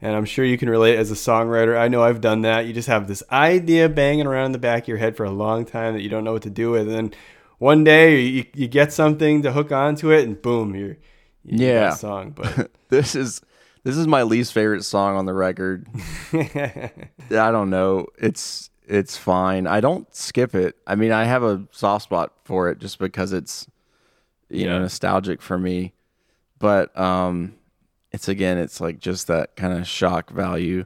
And 0.00 0.16
I'm 0.16 0.24
sure 0.24 0.44
you 0.44 0.58
can 0.58 0.68
relate 0.68 0.96
as 0.98 1.12
a 1.12 1.14
songwriter. 1.14 1.78
I 1.78 1.86
know 1.86 2.02
I've 2.02 2.20
done 2.20 2.42
that. 2.42 2.66
You 2.66 2.72
just 2.72 2.88
have 2.88 3.06
this 3.06 3.22
idea 3.30 3.88
banging 3.88 4.26
around 4.26 4.46
in 4.46 4.52
the 4.52 4.58
back 4.58 4.82
of 4.82 4.88
your 4.88 4.96
head 4.96 5.16
for 5.16 5.22
a 5.24 5.30
long 5.30 5.64
time 5.64 5.94
that 5.94 6.02
you 6.02 6.08
don't 6.08 6.24
know 6.24 6.32
what 6.32 6.42
to 6.42 6.50
do 6.50 6.72
with. 6.72 6.88
And 6.88 6.90
then 6.90 7.14
one 7.58 7.84
day 7.84 8.20
you, 8.22 8.44
you 8.54 8.66
get 8.66 8.92
something 8.92 9.42
to 9.42 9.52
hook 9.52 9.70
onto 9.70 10.10
it 10.10 10.24
and 10.26 10.42
boom, 10.42 10.74
you're, 10.74 10.96
you 11.44 11.64
Yeah. 11.68 11.92
a 11.92 11.96
song. 11.96 12.32
But 12.32 12.72
This 12.88 13.14
is 13.14 13.40
this 13.84 13.96
is 13.96 14.08
my 14.08 14.24
least 14.24 14.52
favorite 14.52 14.82
song 14.84 15.16
on 15.16 15.26
the 15.26 15.32
record. 15.32 15.86
I 16.32 16.90
don't 17.30 17.70
know. 17.70 18.08
It's 18.18 18.68
it's 18.86 19.16
fine. 19.16 19.66
I 19.66 19.80
don't 19.80 20.12
skip 20.14 20.54
it. 20.54 20.76
I 20.86 20.94
mean, 20.94 21.12
I 21.12 21.24
have 21.24 21.42
a 21.42 21.66
soft 21.70 22.04
spot 22.04 22.32
for 22.44 22.68
it 22.68 22.78
just 22.78 22.98
because 22.98 23.32
it's 23.32 23.66
you 24.50 24.66
know 24.66 24.78
nostalgic 24.78 25.40
for 25.42 25.58
me. 25.58 25.92
But 26.58 26.96
um 26.98 27.54
it's 28.12 28.28
again, 28.28 28.58
it's 28.58 28.80
like 28.80 28.98
just 29.00 29.26
that 29.28 29.56
kind 29.56 29.72
of 29.78 29.86
shock 29.86 30.30
value 30.30 30.84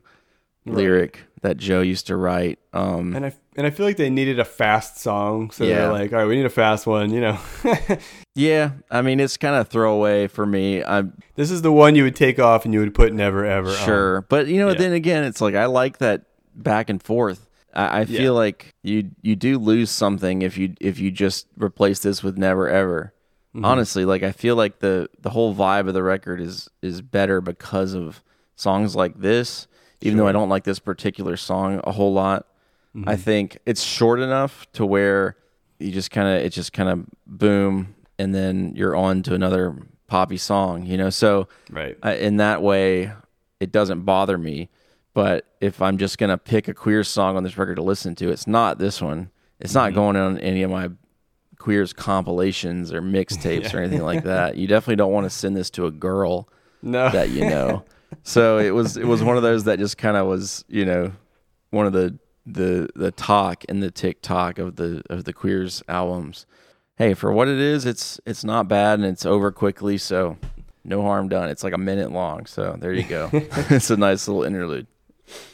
lyric 0.65 1.21
that 1.43 1.57
Joe 1.57 1.81
used 1.81 2.07
to 2.09 2.17
write. 2.17 2.59
Um 2.73 3.15
And 3.15 3.27
I 3.27 3.33
and 3.57 3.67
I 3.67 3.71
feel 3.71 3.87
like 3.87 3.97
they 3.97 4.11
needed 4.11 4.39
a 4.39 4.45
fast 4.45 4.99
song, 5.01 5.51
so 5.51 5.65
Yeah. 5.65 5.77
they're 5.77 5.93
like, 5.93 6.13
all 6.13 6.19
right, 6.21 6.27
we 6.27 6.37
need 6.37 6.45
a 6.47 6.51
fast 6.51 6.87
one. 6.87 7.11
You 7.11 7.21
know, 7.23 7.39
yeah, 8.35 8.73
I 8.91 9.03
mean, 9.03 9.19
it's 9.21 9.37
kind 9.37 9.55
of 9.57 9.69
throwaway 9.69 10.27
for 10.27 10.45
me. 10.47 10.83
I'm 10.85 11.15
this 11.37 11.51
is 11.51 11.63
the 11.63 11.73
one 11.73 11.95
you 11.95 12.05
would 12.05 12.17
take 12.17 12.39
off 12.39 12.65
and 12.65 12.75
you 12.75 12.81
would 12.81 12.95
put 12.95 13.13
never 13.13 13.45
ever. 13.45 13.69
on. 13.71 13.77
Sure, 13.77 14.21
but 14.23 14.47
you 14.49 14.59
know, 14.59 14.69
Yeah. 14.69 14.75
then 14.79 14.93
again, 14.93 15.25
it's 15.25 15.41
like 15.41 15.55
I 15.55 15.67
like 15.67 15.99
that 15.99 16.23
back 16.55 16.91
and 16.91 17.03
forth. 17.03 17.46
I, 17.77 18.01
I 18.01 18.05
feel 18.07 18.23
Yeah. 18.23 18.31
like 18.31 18.75
you 18.83 19.11
you 19.23 19.37
do 19.37 19.59
lose 19.59 19.91
something 19.91 20.43
if 20.43 20.59
you 20.59 20.75
if 20.81 20.99
you 20.99 21.11
just 21.13 21.47
replace 21.57 22.01
this 22.01 22.23
with 22.25 22.37
never 22.37 22.69
ever. 22.69 23.13
Mm-hmm. 23.55 23.65
Honestly, 23.65 24.05
like 24.05 24.23
I 24.25 24.33
feel 24.33 24.57
like 24.57 24.81
the 24.81 25.09
the 25.21 25.31
whole 25.31 25.55
vibe 25.55 25.87
of 25.89 25.95
the 25.95 26.03
record 26.03 26.41
is 26.41 26.69
is 26.83 27.01
better 27.03 27.41
because 27.41 27.95
of 27.95 28.23
songs 28.57 28.97
like 28.97 29.21
this. 29.21 29.69
Even 30.03 30.19
though 30.19 30.27
I 30.29 30.33
don't 30.33 30.49
like 30.51 30.65
this 30.65 30.79
particular 30.79 31.37
song 31.37 31.81
a 31.85 31.93
whole 31.93 32.13
lot, 32.13 32.47
Mm-hmm. 32.95 33.09
I 33.11 33.17
think 33.17 33.59
it's 33.67 33.83
short 33.83 34.21
enough 34.21 34.67
to 34.73 34.87
where 34.87 35.37
you 35.79 35.91
just 35.93 36.11
kind 36.11 36.29
of 36.29 36.43
it 36.45 36.51
just 36.51 36.73
kind 36.73 36.89
of 36.89 37.05
boom, 37.27 37.95
and 38.19 38.35
then 38.35 38.73
you're 38.75 38.97
on 38.97 39.23
to 39.25 39.35
another 39.35 39.77
poppy 40.07 40.39
song. 40.39 40.87
You 40.87 40.97
know, 40.97 41.11
so 41.11 41.47
Right. 41.71 41.99
uh, 42.03 42.11
in 42.19 42.39
that 42.39 42.63
way, 42.63 43.13
it 43.61 43.71
doesn't 43.71 44.03
bother 44.03 44.39
me. 44.39 44.71
But 45.17 45.47
if 45.63 45.81
I'm 45.81 45.97
just 45.97 46.19
gonna 46.19 46.37
pick 46.37 46.69
a 46.69 46.75
queer 46.75 47.03
song 47.03 47.39
on 47.39 47.43
this 47.43 47.57
record 47.57 47.77
to 47.77 47.83
listen 47.83 48.15
to, 48.17 48.29
it's 48.29 48.47
not 48.47 48.77
this 48.77 49.01
one. 49.01 49.31
It's 49.59 49.73
not 49.73 49.87
mm-hmm. 49.87 49.95
going 49.95 50.17
on 50.17 50.39
any 50.41 50.63
of 50.63 50.71
my 50.71 50.91
queers 51.57 51.95
compilations 51.95 52.93
or 52.93 53.01
mixtapes 53.01 53.73
or 53.73 53.79
anything 53.79 54.03
like 54.03 54.25
that. 54.25 54.59
You 54.59 54.67
definitely 54.67 54.97
don't 54.97 55.13
want 55.13 55.25
to 55.25 55.31
send 55.31 55.57
this 55.57 55.71
to 55.71 55.87
a 55.87 55.91
girl 55.91 56.51
No. 56.83 57.09
that 57.09 57.31
you 57.31 57.49
know. 57.49 57.83
so 58.25 58.59
it 58.59 58.73
was 58.73 58.99
it 58.99 59.07
was 59.07 59.25
one 59.25 59.39
of 59.39 59.43
those 59.43 59.65
that 59.65 59.79
just 59.79 59.97
kind 59.97 60.19
of 60.19 60.27
was 60.27 60.67
you 60.69 60.85
know 60.85 61.13
one 61.71 61.87
of 61.87 61.95
the 61.95 62.19
the 62.45 62.91
the 62.95 63.11
talk 63.11 63.65
and 63.71 63.83
the 63.83 63.91
TikTok 63.91 64.59
of 64.59 64.77
the 64.77 65.03
of 65.09 65.25
the 65.25 65.33
queers 65.33 65.83
albums. 65.89 66.45
Hey, 66.97 67.15
for 67.15 67.33
what 67.33 67.49
it 67.49 67.59
is, 67.59 67.87
it's 67.87 68.21
it's 68.27 68.45
not 68.45 68.69
bad 68.69 68.99
and 68.99 69.09
it's 69.09 69.25
over 69.25 69.51
quickly, 69.51 69.97
so 69.97 70.37
no 70.85 71.01
harm 71.01 71.31
done. 71.31 71.49
It's 71.49 71.65
like 71.65 71.73
a 71.73 71.79
minute 71.79 72.13
long, 72.13 72.45
so 72.45 72.77
there 72.79 72.93
you 72.93 73.05
go. 73.05 73.31
it's 73.33 73.89
a 73.89 73.97
nice 73.97 74.29
little 74.29 74.45
interlude. 74.45 74.87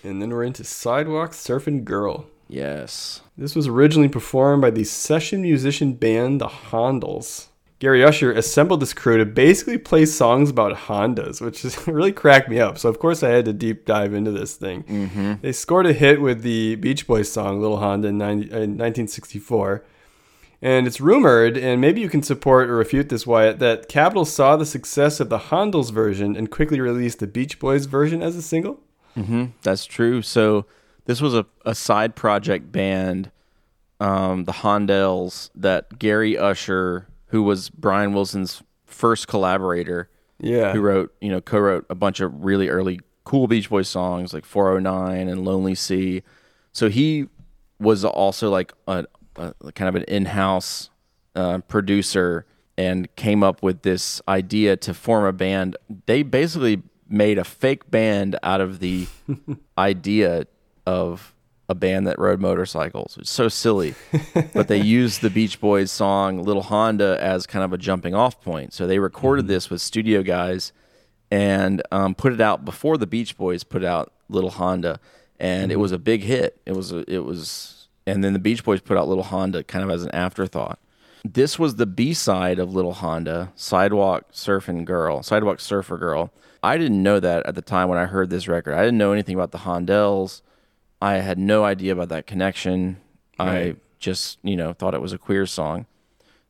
And 0.02 0.20
then 0.20 0.30
we're 0.30 0.44
into 0.44 0.64
Sidewalk 0.64 1.32
Surfing 1.32 1.84
Girl. 1.84 2.26
Yes. 2.48 3.22
This 3.38 3.54
was 3.54 3.66
originally 3.66 4.08
performed 4.08 4.60
by 4.60 4.70
the 4.70 4.84
session 4.84 5.42
musician 5.42 5.94
band 5.94 6.40
the 6.40 6.48
Hondells. 6.48 7.46
Gary 7.82 8.04
Usher 8.04 8.30
assembled 8.30 8.78
this 8.78 8.94
crew 8.94 9.18
to 9.18 9.24
basically 9.24 9.76
play 9.76 10.06
songs 10.06 10.50
about 10.50 10.76
Hondas, 10.76 11.40
which 11.40 11.64
is 11.64 11.84
really 11.88 12.12
cracked 12.12 12.48
me 12.48 12.60
up. 12.60 12.78
So 12.78 12.88
of 12.88 13.00
course 13.00 13.24
I 13.24 13.30
had 13.30 13.44
to 13.46 13.52
deep 13.52 13.86
dive 13.86 14.14
into 14.14 14.30
this 14.30 14.54
thing. 14.54 14.84
Mm-hmm. 14.84 15.34
They 15.40 15.50
scored 15.50 15.86
a 15.86 15.92
hit 15.92 16.20
with 16.20 16.42
the 16.42 16.76
Beach 16.76 17.08
Boys 17.08 17.32
song 17.32 17.60
"Little 17.60 17.78
Honda" 17.78 18.08
in, 18.08 18.18
90, 18.18 18.42
in 18.44 18.78
1964. 18.78 19.84
And 20.64 20.86
it's 20.86 21.00
rumored, 21.00 21.56
and 21.56 21.80
maybe 21.80 22.00
you 22.00 22.08
can 22.08 22.22
support 22.22 22.70
or 22.70 22.76
refute 22.76 23.08
this, 23.08 23.26
Wyatt, 23.26 23.58
that 23.58 23.88
Capitol 23.88 24.24
saw 24.24 24.56
the 24.56 24.64
success 24.64 25.18
of 25.18 25.28
the 25.28 25.38
Hondells 25.38 25.90
version 25.90 26.36
and 26.36 26.52
quickly 26.52 26.80
released 26.80 27.18
the 27.18 27.26
Beach 27.26 27.58
Boys 27.58 27.86
version 27.86 28.22
as 28.22 28.36
a 28.36 28.42
single. 28.42 28.78
That's 29.62 29.84
true. 29.84 30.22
So 30.22 30.66
this 31.04 31.20
was 31.20 31.34
a, 31.34 31.46
a 31.64 31.74
side 31.74 32.14
project 32.16 32.70
band, 32.72 33.30
um, 34.00 34.44
the 34.44 34.52
Hondells, 34.52 35.50
that 35.54 35.98
Gary 35.98 36.36
Usher, 36.38 37.08
who 37.26 37.42
was 37.42 37.70
Brian 37.70 38.12
Wilson's 38.12 38.62
first 38.86 39.28
collaborator, 39.28 40.08
Yeah. 40.38 40.72
who 40.72 40.80
wrote, 40.80 41.14
you 41.20 41.30
know, 41.30 41.40
co-wrote 41.40 41.86
a 41.90 41.94
bunch 41.94 42.20
of 42.20 42.44
really 42.44 42.68
early 42.68 43.00
cool 43.24 43.46
Beach 43.46 43.70
Boys 43.70 43.88
songs 43.88 44.32
like 44.34 44.44
409 44.44 45.28
and 45.28 45.44
Lonely 45.44 45.74
Sea. 45.74 46.22
So 46.72 46.88
he 46.88 47.26
was 47.78 48.04
also 48.04 48.50
like 48.50 48.72
a, 48.86 49.06
a 49.36 49.54
kind 49.74 49.88
of 49.88 49.94
an 49.94 50.04
in-house 50.04 50.90
uh, 51.34 51.58
producer 51.68 52.44
and 52.78 53.14
came 53.16 53.42
up 53.42 53.62
with 53.62 53.82
this 53.82 54.20
idea 54.28 54.76
to 54.78 54.94
form 54.94 55.24
a 55.24 55.32
band. 55.32 55.76
They 56.06 56.22
basically 56.22 56.82
made 57.12 57.38
a 57.38 57.44
fake 57.44 57.90
band 57.90 58.38
out 58.42 58.60
of 58.60 58.78
the 58.78 59.06
idea 59.78 60.46
of 60.86 61.34
a 61.68 61.74
band 61.74 62.06
that 62.06 62.18
rode 62.18 62.40
motorcycles. 62.40 63.16
It's 63.18 63.30
so 63.30 63.48
silly. 63.48 63.94
but 64.52 64.68
they 64.68 64.80
used 64.80 65.20
the 65.22 65.30
Beach 65.30 65.60
Boys 65.60 65.90
song 65.90 66.42
Little 66.42 66.62
Honda 66.62 67.18
as 67.20 67.46
kind 67.46 67.64
of 67.64 67.72
a 67.72 67.78
jumping 67.78 68.14
off 68.14 68.40
point. 68.40 68.72
So 68.72 68.86
they 68.86 68.98
recorded 68.98 69.46
this 69.46 69.70
with 69.70 69.80
studio 69.80 70.22
guys 70.22 70.72
and 71.30 71.82
um, 71.90 72.14
put 72.14 72.32
it 72.32 72.40
out 72.40 72.64
before 72.64 72.98
the 72.98 73.06
Beach 73.06 73.36
Boys 73.38 73.64
put 73.64 73.82
out 73.82 74.12
Little 74.28 74.50
Honda, 74.50 75.00
and 75.40 75.72
it 75.72 75.76
was 75.76 75.90
a 75.90 75.98
big 75.98 76.22
hit. 76.22 76.60
It 76.66 76.76
was 76.76 76.92
a, 76.92 77.10
it 77.10 77.24
was, 77.24 77.88
and 78.06 78.22
then 78.22 78.34
the 78.34 78.38
Beach 78.38 78.62
Boys 78.62 78.82
put 78.82 78.98
out 78.98 79.08
Little 79.08 79.24
Honda 79.24 79.64
kind 79.64 79.82
of 79.82 79.90
as 79.90 80.02
an 80.02 80.10
afterthought. 80.14 80.78
This 81.24 81.58
was 81.58 81.76
the 81.76 81.86
B 81.86 82.12
side 82.12 82.58
of 82.58 82.74
Little 82.74 82.92
Honda, 82.92 83.52
Sidewalk 83.54 84.32
Surfing 84.32 84.84
Girl, 84.84 85.22
Sidewalk 85.22 85.60
Surfer 85.60 85.96
Girl. 85.96 86.32
I 86.62 86.78
didn't 86.78 87.02
know 87.02 87.18
that 87.20 87.46
at 87.46 87.54
the 87.54 87.62
time 87.62 87.88
when 87.88 87.98
I 87.98 88.06
heard 88.06 88.30
this 88.30 88.46
record. 88.46 88.74
I 88.74 88.84
didn't 88.84 88.98
know 88.98 89.12
anything 89.12 89.34
about 89.34 89.50
the 89.50 89.58
Hondells. 89.58 90.42
I 91.00 91.14
had 91.14 91.38
no 91.38 91.64
idea 91.64 91.92
about 91.92 92.08
that 92.10 92.26
connection. 92.26 92.98
I 93.38 93.74
just, 93.98 94.38
you 94.42 94.56
know, 94.56 94.72
thought 94.72 94.94
it 94.94 95.00
was 95.00 95.12
a 95.12 95.18
queer 95.18 95.46
song. 95.46 95.86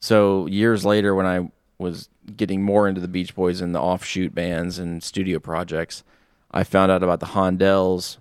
So 0.00 0.46
years 0.46 0.84
later, 0.84 1.14
when 1.14 1.26
I 1.26 1.50
was 1.78 2.10
getting 2.36 2.62
more 2.62 2.86
into 2.86 3.00
the 3.00 3.08
Beach 3.08 3.34
Boys 3.34 3.60
and 3.60 3.74
the 3.74 3.80
offshoot 3.80 4.34
bands 4.34 4.78
and 4.78 5.02
studio 5.02 5.38
projects, 5.38 6.04
I 6.50 6.64
found 6.64 6.92
out 6.92 7.02
about 7.02 7.20
the 7.20 7.26
Hondells 7.26 8.18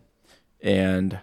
and 0.61 1.19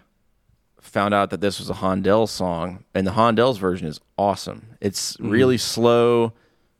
found 0.79 1.13
out 1.13 1.29
that 1.29 1.41
this 1.41 1.59
was 1.59 1.69
a 1.69 1.75
Hondell 1.75 2.27
song. 2.27 2.83
And 2.93 3.07
the 3.07 3.11
Hondells 3.11 3.57
version 3.57 3.87
is 3.87 3.99
awesome. 4.17 4.75
It's 4.79 5.17
mm. 5.17 5.31
really 5.31 5.57
slow, 5.57 6.33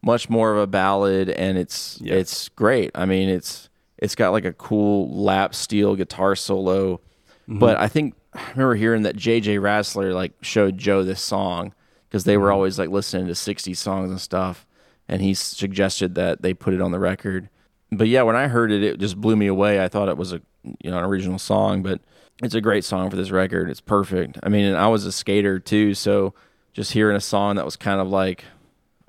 much 0.04 0.30
more 0.30 0.52
of 0.52 0.60
a 0.60 0.68
ballad, 0.68 1.30
and 1.30 1.58
it's 1.58 2.00
Yeah. 2.02 2.16
it's 2.16 2.50
great. 2.50 2.92
I 2.94 3.06
mean, 3.06 3.30
it's 3.30 3.69
it's 4.02 4.16
got 4.16 4.32
like 4.32 4.46
a 4.46 4.54
cool 4.54 5.24
lap 5.24 5.54
steel 5.54 5.96
guitar 5.96 6.36
solo. 6.36 6.96
Mm-hmm. 6.96 7.60
But 7.60 7.78
I 7.78 7.88
think 7.88 8.16
I 8.34 8.50
remember 8.52 8.76
hearing 8.76 9.04
that 9.04 9.16
JJ 9.16 9.60
Rassler 9.60 10.14
like 10.14 10.34
showed 10.42 10.78
Joe 10.78 11.04
this 11.04 11.22
song 11.22 11.74
because 12.08 12.24
they 12.24 12.38
were 12.38 12.48
mm-hmm. 12.48 12.56
always 12.56 12.80
like 12.80 12.90
listening 12.90 13.28
to 13.28 13.36
60 13.36 13.74
songs 13.74 14.10
and 14.10 14.20
stuff 14.20 14.66
and 15.10 15.22
he 15.22 15.34
suggested 15.34 16.16
that 16.16 16.42
they 16.44 16.54
put 16.54 16.74
it 16.74 16.82
on 16.82 16.92
the 16.92 17.00
record. 17.00 17.50
But 17.92 18.08
yeah, 18.08 18.22
when 18.22 18.36
I 18.36 18.48
heard 18.48 18.72
it 18.72 18.84
it 18.84 19.00
just 19.00 19.20
blew 19.20 19.36
me 19.36 19.48
away. 19.48 19.84
I 19.84 19.90
thought 19.90 20.08
it 20.08 20.18
was 20.18 20.32
a 20.32 20.42
you 20.64 20.92
know 20.92 21.00
an 21.00 21.04
original 21.04 21.40
song, 21.40 21.82
but 21.82 22.00
it's 22.44 22.54
a 22.54 22.62
great 22.62 22.86
song 22.86 23.10
for 23.10 23.16
this 23.18 23.32
record. 23.32 23.70
It's 23.70 23.82
perfect. 23.82 24.38
I 24.44 24.50
mean, 24.50 24.66
and 24.66 24.78
I 24.78 24.88
was 24.88 25.06
a 25.06 25.12
skater 25.12 25.60
too, 25.60 25.96
so 25.96 26.36
just 26.72 26.94
hearing 26.94 27.18
a 27.18 27.22
song 27.22 27.56
that 27.56 27.66
was 27.66 27.76
kind 27.76 28.00
of 28.00 28.08
like 28.08 28.46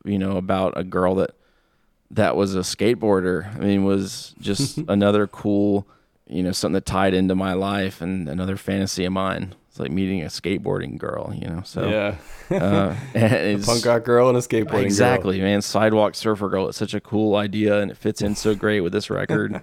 you 0.04 0.18
know 0.18 0.38
about 0.38 0.72
a 0.76 0.82
girl 0.82 1.14
that 1.16 1.32
that 2.12 2.36
was 2.36 2.54
a 2.54 2.60
skateboarder. 2.60 3.54
I 3.56 3.60
mean, 3.60 3.84
was 3.84 4.34
just 4.40 4.78
another 4.88 5.26
cool, 5.26 5.86
you 6.26 6.42
know, 6.42 6.52
something 6.52 6.74
that 6.74 6.86
tied 6.86 7.14
into 7.14 7.34
my 7.34 7.52
life 7.52 8.00
and 8.00 8.28
another 8.28 8.56
fantasy 8.56 9.04
of 9.04 9.12
mine. 9.12 9.54
It's 9.68 9.78
like 9.78 9.92
meeting 9.92 10.22
a 10.22 10.26
skateboarding 10.26 10.98
girl, 10.98 11.32
you 11.32 11.46
know. 11.46 11.62
So 11.64 11.88
yeah. 11.88 12.16
uh, 12.50 12.96
and 13.14 13.32
it's, 13.34 13.66
Punk 13.66 13.84
rock 13.86 14.04
girl 14.04 14.28
and 14.28 14.36
a 14.36 14.40
skateboarding 14.40 14.70
girl. 14.70 14.80
exactly, 14.80 15.40
man. 15.40 15.62
Sidewalk 15.62 16.16
Surfer 16.16 16.48
Girl. 16.48 16.68
It's 16.68 16.78
such 16.78 16.94
a 16.94 17.00
cool 17.00 17.36
idea, 17.36 17.80
and 17.80 17.90
it 17.90 17.96
fits 17.96 18.20
in 18.22 18.34
so 18.34 18.54
great 18.56 18.80
with 18.80 18.92
this 18.92 19.10
record. 19.10 19.62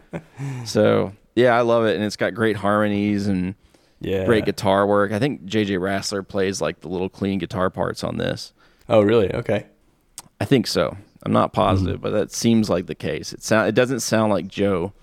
so 0.66 1.12
yeah, 1.36 1.56
I 1.58 1.62
love 1.62 1.86
it, 1.86 1.96
and 1.96 2.06
it's 2.06 2.16
got 2.16 2.34
great 2.34 2.56
harmonies 2.56 3.28
and 3.28 3.56
Yeah. 4.00 4.26
great 4.26 4.46
guitar 4.46 4.88
work. 4.88 5.12
I 5.12 5.20
think 5.20 5.44
JJ 5.44 5.78
Rassler 5.78 6.26
plays 6.26 6.62
like 6.62 6.80
the 6.80 6.88
little 6.88 7.10
clean 7.10 7.38
guitar 7.40 7.70
parts 7.70 8.04
on 8.04 8.18
this. 8.18 8.54
Oh, 8.88 9.02
really? 9.02 9.34
Okay. 9.34 9.66
I 10.40 10.46
think 10.46 10.68
so. 10.68 10.96
I'm 11.28 11.34
not 11.34 11.52
positive, 11.52 12.00
but 12.00 12.12
that 12.12 12.32
seems 12.32 12.70
like 12.70 12.86
the 12.86 12.96
case. 12.96 13.34
It 13.34 13.44
sound 13.44 13.68
it 13.68 13.76
doesn't 13.76 14.00
sound 14.00 14.32
like 14.32 14.48
Joe. 14.48 14.94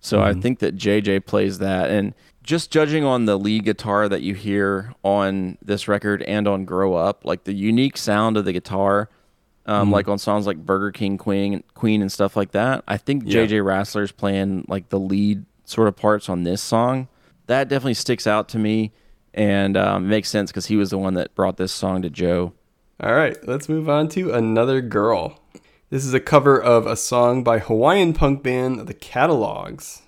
So 0.00 0.22
I 0.22 0.32
think 0.32 0.60
that 0.60 0.74
JJ 0.74 1.26
plays 1.26 1.58
that 1.58 1.90
and 1.90 2.14
just 2.42 2.70
judging 2.70 3.04
on 3.04 3.26
the 3.26 3.38
lead 3.38 3.64
guitar 3.66 4.08
that 4.08 4.22
you 4.22 4.32
hear 4.32 4.94
on 5.02 5.58
this 5.60 5.86
record 5.86 6.22
and 6.22 6.48
on 6.48 6.64
Grow 6.64 6.94
Up, 6.94 7.26
like 7.26 7.44
the 7.44 7.52
unique 7.52 7.98
sound 7.98 8.38
of 8.38 8.46
the 8.46 8.54
guitar, 8.54 9.10
um, 9.66 9.90
like 9.90 10.08
on 10.08 10.16
songs 10.18 10.46
like 10.46 10.56
Burger 10.64 10.92
King 10.92 11.18
Queen, 11.18 11.62
Queen 11.74 12.00
and 12.00 12.10
stuff 12.10 12.36
like 12.36 12.52
that. 12.52 12.84
I 12.88 12.96
think 12.96 13.24
Yeah. 13.26 13.42
JJ 13.44 13.62
Rassler's 13.62 14.12
playing 14.12 14.64
like 14.66 14.88
the 14.88 14.98
lead 14.98 15.44
sort 15.66 15.88
of 15.88 15.96
parts 15.96 16.30
on 16.30 16.44
this 16.44 16.62
song. 16.62 17.08
That 17.48 17.68
definitely 17.68 17.94
sticks 17.94 18.26
out 18.26 18.48
to 18.50 18.58
me 18.58 18.92
and 19.34 19.76
um, 19.76 20.08
makes 20.08 20.30
sense 20.30 20.50
because 20.50 20.66
he 20.66 20.76
was 20.76 20.88
the 20.88 20.98
one 20.98 21.12
that 21.14 21.34
brought 21.34 21.58
this 21.58 21.72
song 21.72 22.00
to 22.00 22.08
Joe. 22.08 22.54
All 23.02 23.12
right, 23.12 23.36
let's 23.46 23.68
move 23.68 23.90
on 23.90 24.08
to 24.10 24.32
Another 24.32 24.80
Girl. 24.80 25.38
This 25.88 26.04
is 26.04 26.12
a 26.12 26.18
cover 26.18 26.60
of 26.60 26.84
a 26.84 26.96
song 26.96 27.44
by 27.44 27.60
Hawaiian 27.60 28.12
punk 28.12 28.42
band 28.42 28.88
The 28.88 28.92
Catalogs. 28.92 30.02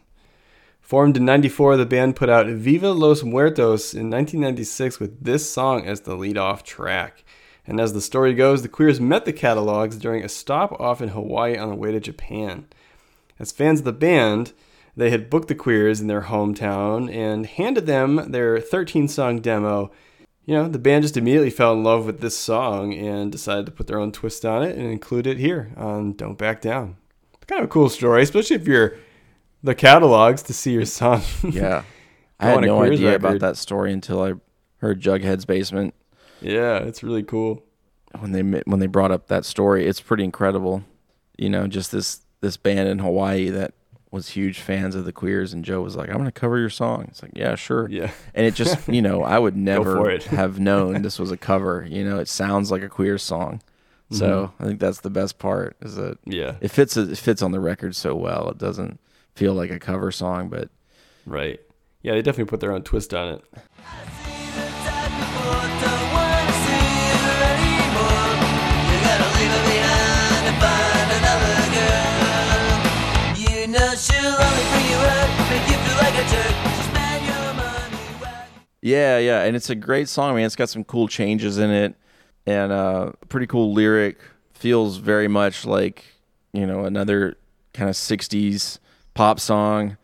Formed 0.81 1.17
in 1.17 1.25
94, 1.25 1.77
the 1.77 1.87
band 1.87 2.17
put 2.17 2.29
out 2.29 2.49
Viva 2.49 2.91
Los 2.91 3.23
Muertos 3.23 3.95
in 3.95 4.11
1996 4.11 4.99
with 4.99 5.23
this 5.23 5.49
song 5.49 5.87
as 5.87 6.01
the 6.01 6.17
lead-off 6.17 6.65
track. 6.65 7.23
And 7.65 7.79
as 7.79 7.93
the 7.93 8.01
story 8.01 8.35
goes, 8.35 8.63
the 8.63 8.69
Queers 8.69 9.01
met 9.01 9.25
the 9.25 9.33
Catalogs 9.33 9.97
during 9.97 10.25
a 10.25 10.29
stop 10.29 10.73
off 10.81 11.01
in 11.01 11.11
Hawaii 11.11 11.57
on 11.57 11.69
the 11.69 11.77
way 11.77 11.93
to 11.93 12.01
Japan. 12.01 12.67
As 13.39 13.53
fans 13.53 13.79
of 13.79 13.85
the 13.85 13.93
band, 13.93 14.55
they 14.97 15.11
had 15.11 15.31
booked 15.31 15.47
the 15.47 15.55
Queers 15.55 16.01
in 16.01 16.09
their 16.09 16.23
hometown 16.23 17.09
and 17.09 17.47
handed 17.47 17.87
them 17.87 18.33
their 18.33 18.59
13 18.59 19.07
song 19.07 19.39
demo. 19.39 19.93
You 20.49 20.55
know, 20.55 20.69
the 20.69 20.79
band 20.79 21.03
just 21.03 21.19
immediately 21.19 21.51
fell 21.51 21.75
in 21.75 21.85
love 21.85 22.07
with 22.07 22.21
this 22.21 22.37
song 22.37 22.95
and 22.95 23.31
decided 23.31 23.67
to 23.67 23.73
put 23.73 23.87
their 23.87 23.99
own 23.99 24.13
twist 24.13 24.47
on 24.47 24.63
it 24.63 24.77
and 24.77 24.91
include 24.91 25.27
it 25.27 25.37
here 25.37 25.73
on 25.77 26.15
Don't 26.15 26.39
Back 26.39 26.63
Down. 26.63 26.97
Kind 27.47 27.61
of 27.61 27.67
a 27.67 27.69
cool 27.69 27.91
story, 27.91 28.23
especially 28.23 28.57
if 28.57 28.67
you're 28.67 28.95
the 29.63 29.75
catalogs 29.75 30.43
to 30.45 30.55
see 30.55 30.73
your 30.73 30.87
song. 30.87 31.23
Yeah. 31.51 31.83
I 32.41 32.47
had 32.51 32.61
no 32.63 32.83
idea 32.83 33.17
about 33.17 33.41
that 33.41 33.57
story 33.57 33.93
until 33.93 34.23
I 34.23 34.35
heard 34.79 35.01
Jughead's 35.01 35.45
Basement 35.45 35.93
yeah, 36.41 36.79
it's 36.79 37.03
really 37.03 37.23
cool. 37.23 37.63
when 38.19 38.33
they 38.33 38.43
when 38.43 38.81
they 38.81 38.87
brought 38.87 39.11
up 39.11 39.27
that 39.29 39.45
story. 39.45 39.87
It's 39.87 40.01
pretty 40.01 40.25
incredible. 40.25 40.85
You 41.37 41.51
know, 41.51 41.67
just 41.67 41.93
this 41.93 42.21
this 42.41 42.57
band 42.57 42.89
in 42.89 43.01
Hawaii 43.01 43.51
that 43.51 43.75
was 44.11 44.31
huge 44.31 44.61
fans 44.61 44.95
of 44.95 45.05
the 45.05 45.13
Queers 45.13 45.53
and 45.53 45.65
Joe 45.65 45.81
was 45.83 45.97
like, 45.97 46.09
"I'm 46.09 46.17
going 46.17 46.25
to 46.27 46.33
cover 46.33 46.59
your 46.59 46.71
song." 46.71 47.07
It's 47.09 47.23
like, 47.23 47.33
"Yeah, 47.35 47.55
sure." 47.55 47.89
Yeah. 47.91 48.11
And 48.35 48.47
it 48.47 48.55
just, 48.55 48.89
you 48.89 49.03
know, 49.03 49.23
I 49.23 49.39
would 49.39 49.57
never 49.73 50.19
have 50.31 50.59
known 50.59 51.03
this 51.03 51.19
was 51.19 51.31
a 51.31 51.37
cover. 51.37 51.87
You 51.89 52.05
know, 52.05 52.19
it 52.19 52.29
sounds 52.29 52.71
like 52.71 52.83
a 52.83 52.89
Queer 52.89 53.19
song. 53.19 53.61
So, 54.11 54.53
I 54.59 54.65
think 54.65 54.81
that's 54.81 55.01
the 55.01 55.11
best 55.11 55.39
part 55.39 55.77
is 55.83 55.97
that 55.97 56.19
Mm-hmm. 56.23 56.33
Yeah, 56.33 56.57
it 56.63 56.71
fits 56.71 56.97
it 56.97 57.19
fits 57.19 57.43
on 57.43 57.53
the 57.53 57.61
record 57.61 57.95
so 57.95 58.15
well. 58.15 58.49
It 58.49 58.57
doesn't 58.57 58.99
feel 59.35 59.53
like 59.53 59.71
a 59.71 59.79
cover 59.79 60.11
song, 60.11 60.49
but 60.49 60.71
right. 61.27 61.61
Yeah, 62.01 62.13
they 62.13 62.23
definitely 62.23 62.49
put 62.49 62.61
their 62.61 62.73
own 62.73 62.83
twist 62.85 63.13
on 63.13 63.35
it. 63.35 63.45
Yeah, 78.83 79.19
yeah, 79.19 79.43
and 79.43 79.57
it's 79.57 79.71
a 79.71 79.75
great 79.75 80.09
song, 80.09 80.35
man. 80.37 80.45
It's 80.45 80.57
got 80.57 80.69
some 80.69 80.85
cool 80.85 81.09
changes 81.09 81.59
in 81.59 81.71
it, 81.71 81.95
and 82.47 82.71
uh, 82.73 83.13
pretty 83.29 83.47
cool 83.47 83.73
lyric. 83.73 84.19
Feels 84.53 84.97
very 84.97 85.29
much 85.29 85.65
like 85.65 86.05
you 86.53 86.67
know 86.67 86.85
another 86.85 87.37
kind 87.75 87.89
of 87.91 87.97
'60s 87.97 88.79
pop 89.15 89.41
song. 89.41 89.97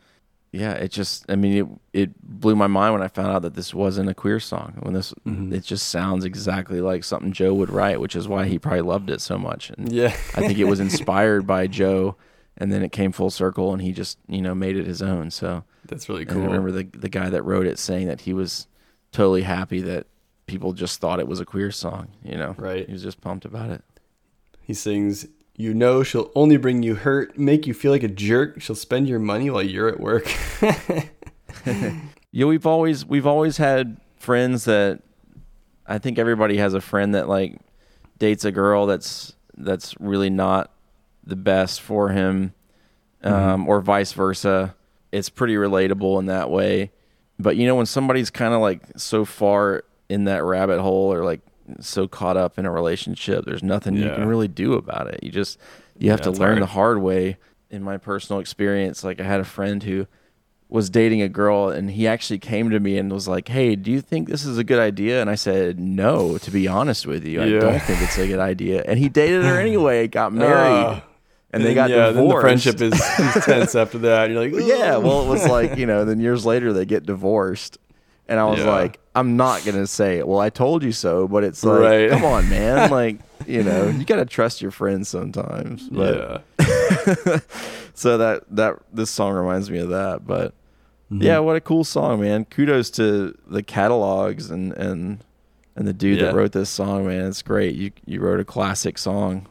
Yeah, 0.53 0.71
it 0.75 0.93
just, 0.93 1.25
I 1.29 1.35
mean, 1.35 1.81
it 1.93 2.03
it 2.05 2.23
blew 2.23 2.55
my 2.55 2.69
mind 2.69 2.93
when 2.95 3.03
I 3.03 3.09
found 3.09 3.29
out 3.29 3.43
that 3.43 3.55
this 3.55 3.75
wasn't 3.75 4.09
a 4.09 4.15
queer 4.15 4.39
song. 4.39 4.75
When 4.83 4.95
this, 4.95 5.13
it 5.27 5.65
just 5.65 5.89
sounds 5.89 6.25
exactly 6.25 6.81
like 6.81 7.03
something 7.03 7.33
Joe 7.33 7.53
would 7.55 7.71
write, 7.71 7.99
which 8.01 8.15
is 8.15 8.29
why 8.29 8.47
he 8.47 8.61
probably 8.61 8.83
loved 8.83 9.11
it 9.11 9.21
so 9.21 9.37
much. 9.37 9.71
And 9.71 9.91
Yeah. 9.91 10.15
I 10.37 10.47
think 10.47 10.59
it 10.61 10.65
was 10.67 10.79
inspired 10.89 11.45
by 11.45 11.67
Joe, 11.67 12.15
and 12.57 12.73
then 12.73 12.83
it 12.83 12.93
came 12.93 13.13
full 13.13 13.31
circle, 13.31 13.73
and 13.73 13.83
he 13.83 13.93
just 13.93 14.19
you 14.29 14.43
know 14.43 14.55
made 14.55 14.77
it 14.77 14.87
his 14.87 15.03
own. 15.03 15.31
So 15.31 15.65
That's 15.87 16.09
really 16.09 16.23
and 16.23 16.31
cool. 16.31 16.43
I 16.43 16.47
remember 16.47 16.71
the 16.73 16.85
the 16.85 17.09
guy 17.09 17.31
that 17.31 17.43
wrote 17.43 17.67
it 17.67 17.79
saying 17.79 18.07
that 18.09 18.23
he 18.23 18.33
was 18.33 18.67
totally 19.13 19.43
happy 19.43 19.81
that 19.83 20.07
people 20.47 20.73
just 20.73 21.01
thought 21.01 21.21
it 21.21 21.29
was 21.29 21.41
a 21.41 21.45
queer 21.45 21.71
song. 21.71 22.09
You 22.23 22.37
know, 22.37 22.55
Right. 22.59 22.87
He 22.87 22.93
was 22.93 23.03
just 23.03 23.21
pumped 23.21 23.45
about 23.45 23.71
it. 23.71 23.83
He 24.61 24.75
sings, 24.75 25.27
You 25.57 25.73
know 25.75 26.03
she'll 26.03 26.31
only 26.35 26.57
bring 26.57 26.83
you 26.83 26.95
hurt, 26.97 27.39
make 27.39 27.67
you 27.67 27.75
feel 27.75 27.93
like 27.93 28.03
a 28.03 28.09
jerk. 28.09 28.61
She'll 28.61 28.77
spend 28.77 29.09
your 29.09 29.19
money 29.21 29.51
while 29.51 29.63
you're 29.63 29.89
at 29.89 30.01
work. 30.01 30.27
Yeah, 32.37 32.47
we've 32.47 32.67
always 32.67 33.07
we've 33.07 33.29
always 33.29 33.59
had 33.59 33.97
friends 34.17 34.65
that 34.65 35.03
I 35.87 35.99
think 35.99 36.19
everybody 36.19 36.57
has 36.57 36.75
a 36.75 36.81
friend 36.81 37.15
that 37.15 37.29
like 37.29 37.61
dates 38.19 38.45
a 38.45 38.51
girl 38.51 38.87
that's 38.87 39.35
that's 39.57 39.95
really 40.01 40.31
not 40.31 40.73
the 41.27 41.37
best 41.37 41.81
for 41.81 42.11
him, 42.11 42.55
um, 43.23 43.69
or 43.69 43.81
vice 43.81 44.13
versa. 44.13 44.75
It's 45.13 45.29
pretty 45.29 45.55
relatable 45.55 46.19
in 46.19 46.27
that 46.27 46.51
way. 46.51 46.91
But 47.39 47.57
you 47.57 47.67
know, 47.67 47.75
when 47.77 47.87
somebody's 47.87 48.31
kind 48.31 48.55
of 48.55 48.61
like 48.61 48.83
so 48.97 49.25
far 49.25 49.85
in 50.09 50.25
that 50.25 50.45
rabbit 50.45 50.81
hole 50.81 51.13
or 51.13 51.25
like 51.25 51.41
so 51.81 52.07
caught 52.07 52.37
up 52.37 52.59
in 52.59 52.67
a 52.67 52.71
relationship, 52.71 53.45
there's 53.45 53.63
nothing 53.63 53.97
you 53.97 54.09
can 54.11 54.27
really 54.27 54.49
do 54.49 54.75
about 54.75 55.09
it. 55.09 55.21
You 55.23 55.31
just 55.31 55.59
you 55.99 56.11
have 56.11 56.21
Yeah, 56.21 56.25
to 56.25 56.31
learn 56.33 56.51
hard. 56.59 56.63
the 56.63 56.67
hard 56.67 56.99
way. 57.03 57.37
In 57.71 57.83
my 57.83 57.97
personal 57.97 58.39
experience, 58.39 59.03
like 59.03 59.21
I 59.21 59.25
had 59.25 59.41
a 59.41 59.45
friend 59.45 59.83
who 59.83 60.07
was 60.69 60.91
dating 60.91 61.23
a 61.23 61.29
girl 61.29 61.71
and 61.71 61.91
he 61.91 62.07
actually 62.07 62.39
came 62.39 62.71
to 62.71 62.79
me 62.79 62.99
and 62.99 63.11
was 63.11 63.27
like, 63.27 63.49
"Hey, 63.49 63.75
do 63.75 63.91
you 63.91 64.01
think 64.01 64.29
this 64.29 64.45
is 64.45 64.59
a 64.59 64.65
good 64.65 64.79
idea?" 64.79 65.21
And 65.21 65.29
I 65.29 65.35
said, 65.35 65.81
"No, 65.81 66.39
to 66.39 66.51
be 66.53 66.69
honest 66.69 67.05
with 67.07 67.25
you, 67.25 67.41
Yeah. 67.43 67.57
I 67.57 67.61
don't 67.61 67.83
think 67.83 68.01
it's 68.03 68.17
a 68.19 68.29
good 68.29 68.39
idea." 68.39 68.85
And 68.87 68.99
he 68.99 69.09
dated 69.09 69.43
her 69.45 69.59
anyway, 69.59 70.07
got 70.07 70.33
married, 70.33 70.85
Uh, 70.87 71.01
and 71.55 71.63
they 71.65 71.75
then, 71.75 71.75
got 71.75 71.91
yeah, 71.91 72.07
divorced. 72.09 72.37
The 72.37 72.41
friendship 72.41 72.81
is, 72.81 72.93
is 73.37 73.45
tense 73.45 73.75
after 73.75 73.99
that. 73.99 74.31
You're 74.31 74.41
like, 74.49 74.67
yeah, 74.67 74.97
well, 74.97 75.23
it 75.23 75.29
was 75.29 75.47
like 75.47 75.77
you 75.77 75.87
know, 75.87 76.05
then 76.05 76.21
years 76.21 76.45
later 76.47 76.73
they 76.73 76.85
get 76.85 77.07
divorced, 77.07 77.79
and 78.29 78.39
I 78.41 78.45
was 78.45 78.61
Yeah. 78.61 78.71
like, 78.71 79.01
I'm 79.15 79.37
not 79.37 79.65
gonna 79.65 79.87
say, 79.87 80.19
it. 80.19 80.27
well, 80.29 80.41
I 80.41 80.51
told 80.51 80.83
you 80.83 80.93
so, 80.93 81.29
but 81.29 81.45
it's 81.45 81.63
like, 81.65 81.81
Right. 81.81 82.11
come 82.11 82.25
on, 82.25 82.49
man, 82.49 82.91
like 83.01 83.19
you 83.47 83.63
know, 83.63 83.89
you 83.89 84.05
gotta 84.05 84.25
trust 84.25 84.63
your 84.63 84.71
friends 84.71 85.09
sometimes. 85.09 85.89
But 85.91 86.43
yeah. 86.59 87.39
so 87.95 88.19
that 88.19 88.43
that 88.51 88.77
this 88.93 89.11
song 89.11 89.35
reminds 89.35 89.71
me 89.71 89.79
of 89.79 89.89
that 89.91 90.27
but 90.27 90.53
Mm-hmm. 91.13 91.23
yeah 91.23 91.39
what 91.39 91.55
a 91.55 91.61
cool 91.61 91.85
song 91.85 92.23
man 92.23 92.47
kudos 92.47 92.89
to 92.93 93.37
the 93.47 93.63
catalogs 93.63 94.51
and 94.51 94.73
and 94.73 95.23
and 95.77 95.87
the 95.87 95.93
dude 95.93 96.19
Yeah. 96.19 96.27
that 96.27 96.35
wrote 96.35 96.53
this 96.53 96.71
song 96.71 97.07
man 97.07 97.27
it's 97.27 97.43
great 97.43 97.75
you 97.75 97.91
you 98.07 98.21
wrote 98.21 98.41
a 98.41 98.45
classic 98.45 98.97
song 98.97 99.47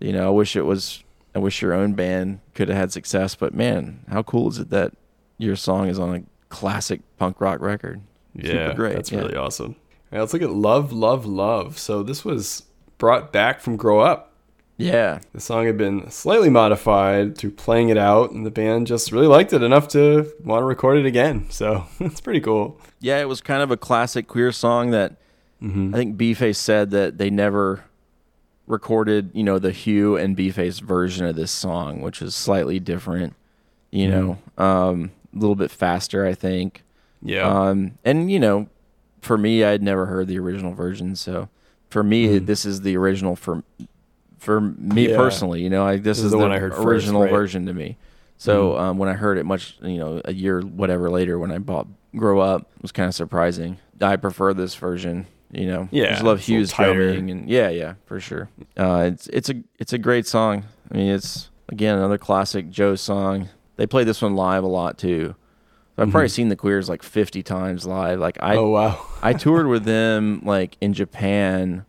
you 0.00 0.10
know 0.14 0.26
i 0.26 0.30
wish 0.30 0.56
it 0.56 0.62
was 0.62 1.04
i 1.36 1.38
wish 1.38 1.60
your 1.62 1.72
own 1.74 1.92
band 1.92 2.40
could 2.54 2.68
have 2.68 2.78
had 2.78 2.90
success 2.92 3.34
but 3.34 3.52
man 3.54 4.00
how 4.10 4.22
cool 4.22 4.48
is 4.48 4.58
it 4.58 4.70
that 4.70 4.92
your 5.38 5.54
song 5.54 5.86
is 5.88 5.98
on 5.98 6.14
a 6.16 6.22
classic 6.48 7.00
punk 7.18 7.40
rock 7.40 7.60
record 7.60 8.00
Yeah, 8.34 8.68
Super 8.68 8.74
great 8.74 8.94
That's 8.96 9.12
yeah. 9.12 9.18
really 9.20 9.36
awesome. 9.36 9.76
Let's 10.10 10.32
look 10.32 10.40
at 10.42 10.50
Love, 10.50 10.92
Love, 10.92 11.26
Love. 11.26 11.78
So 11.78 12.02
this 12.02 12.24
was 12.24 12.62
brought 12.96 13.32
back 13.32 13.60
from 13.60 13.76
Grow 13.76 14.00
Up. 14.00 14.32
yeah 14.78 15.18
The 15.34 15.40
song 15.40 15.66
had 15.66 15.76
been 15.76 16.10
slightly 16.10 16.48
modified 16.48 17.36
through 17.36 17.50
playing 17.52 17.88
it 17.90 17.98
out, 17.98 18.30
and 18.30 18.46
the 18.46 18.50
band 18.50 18.86
just 18.86 19.12
really 19.12 19.26
liked 19.26 19.52
it 19.52 19.62
enough 19.62 19.88
to 19.88 20.32
want 20.44 20.62
to 20.62 20.66
record 20.66 20.96
it 20.98 21.06
again. 21.06 21.46
So 21.50 21.84
it's 22.00 22.20
pretty 22.22 22.40
cool. 22.40 22.80
yeah 23.00 23.18
it 23.20 23.28
was 23.28 23.40
kind 23.42 23.62
of 23.62 23.70
a 23.70 23.76
classic 23.76 24.26
queer 24.28 24.52
song 24.52 24.90
that 24.92 25.16
Mm-hmm. 25.62 25.94
I 25.94 25.96
think 25.98 26.16
B-Face 26.18 26.58
said 26.58 26.90
that 26.90 27.16
they 27.16 27.30
never 27.30 27.84
recorded, 28.66 29.30
you 29.34 29.44
know, 29.44 29.58
the 29.58 29.70
Hugh 29.72 30.16
and 30.16 30.34
B-Face 30.36 30.80
version 30.80 31.26
of 31.26 31.36
this 31.36 31.50
song, 31.50 32.00
which 32.00 32.20
is 32.20 32.34
slightly 32.34 32.80
different, 32.80 33.34
you 33.90 34.08
know, 34.08 34.38
um, 34.58 35.12
a 35.34 35.38
little 35.38 35.54
bit 35.54 35.70
faster, 35.70 36.26
I 36.26 36.34
think. 36.34 36.82
Yeah. 37.22 37.48
Um, 37.48 37.98
and 38.04 38.30
you 38.30 38.38
know, 38.40 38.68
for 39.20 39.38
me, 39.38 39.64
I'd 39.64 39.82
never 39.82 40.06
heard 40.06 40.28
the 40.28 40.38
original 40.38 40.74
version, 40.74 41.16
so 41.16 41.48
for 41.88 42.02
me, 42.02 42.38
this 42.38 42.64
is 42.64 42.82
the 42.82 42.96
original 42.96 43.36
for 43.36 43.62
for 44.38 44.60
me 44.60 44.76
Mm-hmm. 44.76 44.98
Yeah. 44.98 45.16
personally. 45.16 45.62
You 45.62 45.70
know, 45.70 45.86
I, 45.86 45.96
this, 45.96 46.18
is, 46.20 46.30
the, 46.30 46.38
one 46.38 46.52
I 46.52 46.58
heard 46.58 46.74
first, 46.74 46.86
original 46.86 47.22
right? 47.22 47.28
Mm-hmm. 47.28 47.36
version 47.36 47.66
to 47.66 47.74
me. 47.74 47.96
So 48.38 48.76
um, 48.76 48.98
when 48.98 49.08
I 49.08 49.14
heard 49.14 49.38
it 49.38 49.44
much, 49.44 49.78
you 49.82 49.98
know, 49.98 50.20
a 50.24 50.32
year 50.32 50.60
whatever 50.60 51.10
later, 51.10 51.38
when 51.38 51.50
I 51.50 51.58
bought 51.58 51.86
grow 52.14 52.40
up 52.40 52.70
was 52.82 52.92
kind 52.92 53.08
of 53.08 53.14
surprising. 53.14 53.78
I 54.00 54.16
prefer 54.16 54.52
this 54.52 54.74
version. 54.74 55.26
You 55.52 55.66
know, 55.66 55.88
Yeah, 55.92 56.04
I 56.04 56.08
just 56.10 56.22
love 56.24 56.38
it's 56.38 56.48
a 56.48 56.52
little 56.52 56.58
Hughes 56.60 56.72
drumming 56.72 57.30
and 57.30 57.48
yeah, 57.48 57.68
yeah, 57.68 57.94
for 58.06 58.20
sure. 58.20 58.48
Uh, 58.76 59.10
it's 59.12 59.26
it's 59.28 59.48
a 59.48 59.54
it's 59.78 59.92
a 59.92 59.98
great 59.98 60.26
song. 60.26 60.64
I 60.90 60.96
mean, 60.96 61.08
it's 61.08 61.50
again 61.68 61.96
another 61.96 62.18
classic 62.18 62.70
Joe 62.70 62.94
song. 62.96 63.48
They 63.76 63.86
play 63.86 64.04
this 64.04 64.22
one 64.22 64.34
live 64.34 64.64
a 64.64 64.68
lot 64.68 64.98
too. 64.98 65.34
I've 65.98 66.10
probably 66.10 66.28
seen 66.28 66.48
the 66.50 66.56
Queers 66.56 66.90
like 66.90 67.02
50 67.02 67.42
times 67.42 67.86
live. 67.86 68.18
Like 68.20 68.36
I 68.42 68.56
Mm-hmm. 68.56 68.64
oh 68.64 68.68
wow. 68.70 69.06
I 69.22 69.32
toured 69.44 69.66
with 69.66 69.84
them 69.84 70.42
like 70.44 70.76
in 70.80 70.92
Japan. 70.92 71.86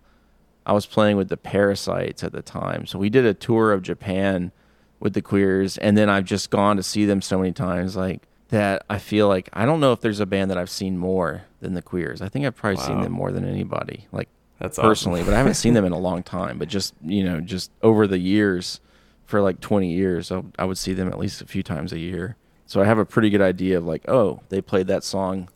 I 0.66 0.74
was 0.74 0.86
playing 0.86 1.18
with 1.18 1.30
the 1.30 1.38
Parasites 1.38 2.24
at 2.24 2.32
the 2.32 2.42
time. 2.42 2.86
So 2.86 3.00
we 3.00 3.10
did 3.10 3.26
a 3.26 3.34
tour 3.34 3.74
of 3.74 3.82
Japan 3.82 4.52
with 5.00 5.14
the 5.14 5.22
Queers 5.22 5.78
and 5.78 5.98
then 5.98 6.10
I've 6.10 6.26
just 6.26 6.50
gone 6.50 6.78
to 6.78 6.84
see 6.84 7.06
them 7.06 7.22
so 7.22 7.38
many 7.38 7.52
times 7.52 7.96
like 7.98 8.24
that 8.50 8.86
I 8.90 8.98
feel 8.98 9.28
like 9.28 9.50
I 9.54 9.66
don't 9.66 9.80
know 9.80 9.92
if 9.92 10.02
there's 10.02 10.20
a 10.20 10.26
band 10.26 10.50
that 10.52 10.58
I've 10.58 10.70
seen 10.70 10.98
more 10.98 11.44
than 11.60 11.74
the 11.74 11.82
Queers. 11.82 12.22
I 12.22 12.30
think 12.30 12.46
I've 12.46 12.56
probably 12.56 12.78
seen 12.78 13.02
them 13.02 13.12
more 13.12 13.32
than 13.32 13.44
anybody. 13.46 14.08
Like 14.12 14.30
That's 14.60 14.78
awesome. 14.80 14.90
personally, 14.90 15.24
but 15.24 15.34
I 15.34 15.38
haven't 15.38 15.56
seen 15.56 15.74
them 15.74 15.86
in 15.86 15.92
a 15.92 15.98
long 16.00 16.24
time. 16.38 16.58
But 16.58 16.70
just 16.70 16.94
you 17.04 17.24
know, 17.24 17.42
just 17.42 17.72
over 17.82 18.08
the 18.08 18.20
years, 18.20 18.80
for 19.26 19.42
like 19.42 19.60
20 19.60 19.92
years, 19.92 20.32
I, 20.32 20.44
I 20.58 20.66
would 20.66 20.78
see 20.78 20.94
them 20.94 21.10
at 21.10 21.20
least 21.20 21.42
a 21.42 21.46
few 21.46 21.62
times 21.64 21.92
a 21.92 22.00
year. 22.00 22.38
So 22.66 22.82
I 22.82 22.86
have 22.86 22.98
a 22.98 23.06
pretty 23.06 23.30
good 23.30 23.42
idea 23.42 23.78
of 23.78 23.86
like, 23.86 24.08
oh, 24.10 24.42
they 24.50 24.62
played 24.62 24.88
that 24.88 25.04
song 25.04 25.50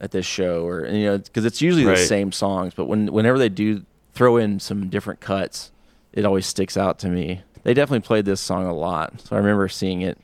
at 0.00 0.10
this 0.10 0.26
show, 0.26 0.66
or 0.66 0.86
you 0.86 1.04
know, 1.04 1.18
because 1.18 1.44
it's 1.44 1.60
usually 1.62 1.84
Right. 1.84 1.96
the 1.98 2.04
same 2.04 2.32
songs. 2.32 2.72
But 2.74 2.86
when 2.86 3.08
whenever 3.12 3.38
they 3.38 3.48
do 3.50 3.84
throw 4.14 4.36
in 4.36 4.58
some 4.60 4.88
different 4.88 5.20
cuts, 5.20 5.70
it 6.12 6.24
always 6.24 6.46
sticks 6.46 6.76
out 6.76 6.98
to 7.00 7.08
me. 7.08 7.42
They 7.62 7.74
definitely 7.74 8.04
played 8.06 8.24
this 8.24 8.40
song 8.40 8.66
a 8.66 8.74
lot, 8.74 9.20
so 9.20 9.36
I 9.36 9.38
remember 9.38 9.68
seeing 9.68 10.00
it 10.02 10.18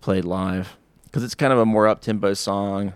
played 0.00 0.24
live 0.24 0.76
because 1.10 1.24
it's 1.24 1.34
kind 1.34 1.52
of 1.52 1.58
a 1.58 1.66
more 1.66 1.88
up 1.88 2.00
tempo 2.00 2.34
song, 2.34 2.92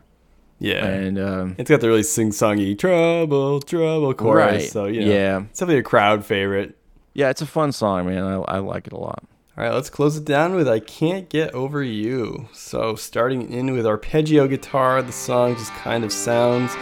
Yeah. 0.61 0.85
and 0.87 1.19
um, 1.19 1.55
it's 1.59 1.69
got 1.69 1.81
the 1.81 1.89
really 1.89 2.03
sing-songy 2.03 2.79
trouble, 2.79 3.61
trouble 3.61 4.15
chorus. 4.15 4.53
Right. 4.62 4.71
So 4.71 4.87
you 4.87 5.01
know, 5.05 5.12
Yeah. 5.12 5.41
it's 5.51 5.59
definitely 5.61 5.81
a 5.81 5.83
crowd 5.83 6.25
favorite. 6.25 6.77
yeah, 7.15 7.31
it's 7.31 7.43
a 7.43 7.47
fun 7.47 7.73
song, 7.73 8.07
man. 8.07 8.23
I, 8.25 8.35
I 8.57 8.59
like 8.59 8.87
it 8.87 8.93
a 8.93 8.99
lot. 8.99 9.23
All 9.57 9.62
right, 9.62 9.73
let's 9.73 9.89
close 9.89 10.17
it 10.17 10.25
down 10.25 10.57
with 10.57 10.67
I 10.69 10.81
Can't 10.81 11.29
Get 11.29 11.55
Over 11.55 11.81
You. 11.81 12.49
So, 12.53 12.97
starting 12.97 13.53
in 13.53 13.73
with 13.73 13.87
arpeggio 13.87 14.49
guitar, 14.49 15.01
the 15.01 15.12
song 15.12 15.55
just 15.55 15.73
kind 15.75 16.03
of 16.03 16.12
sounds 16.12 16.75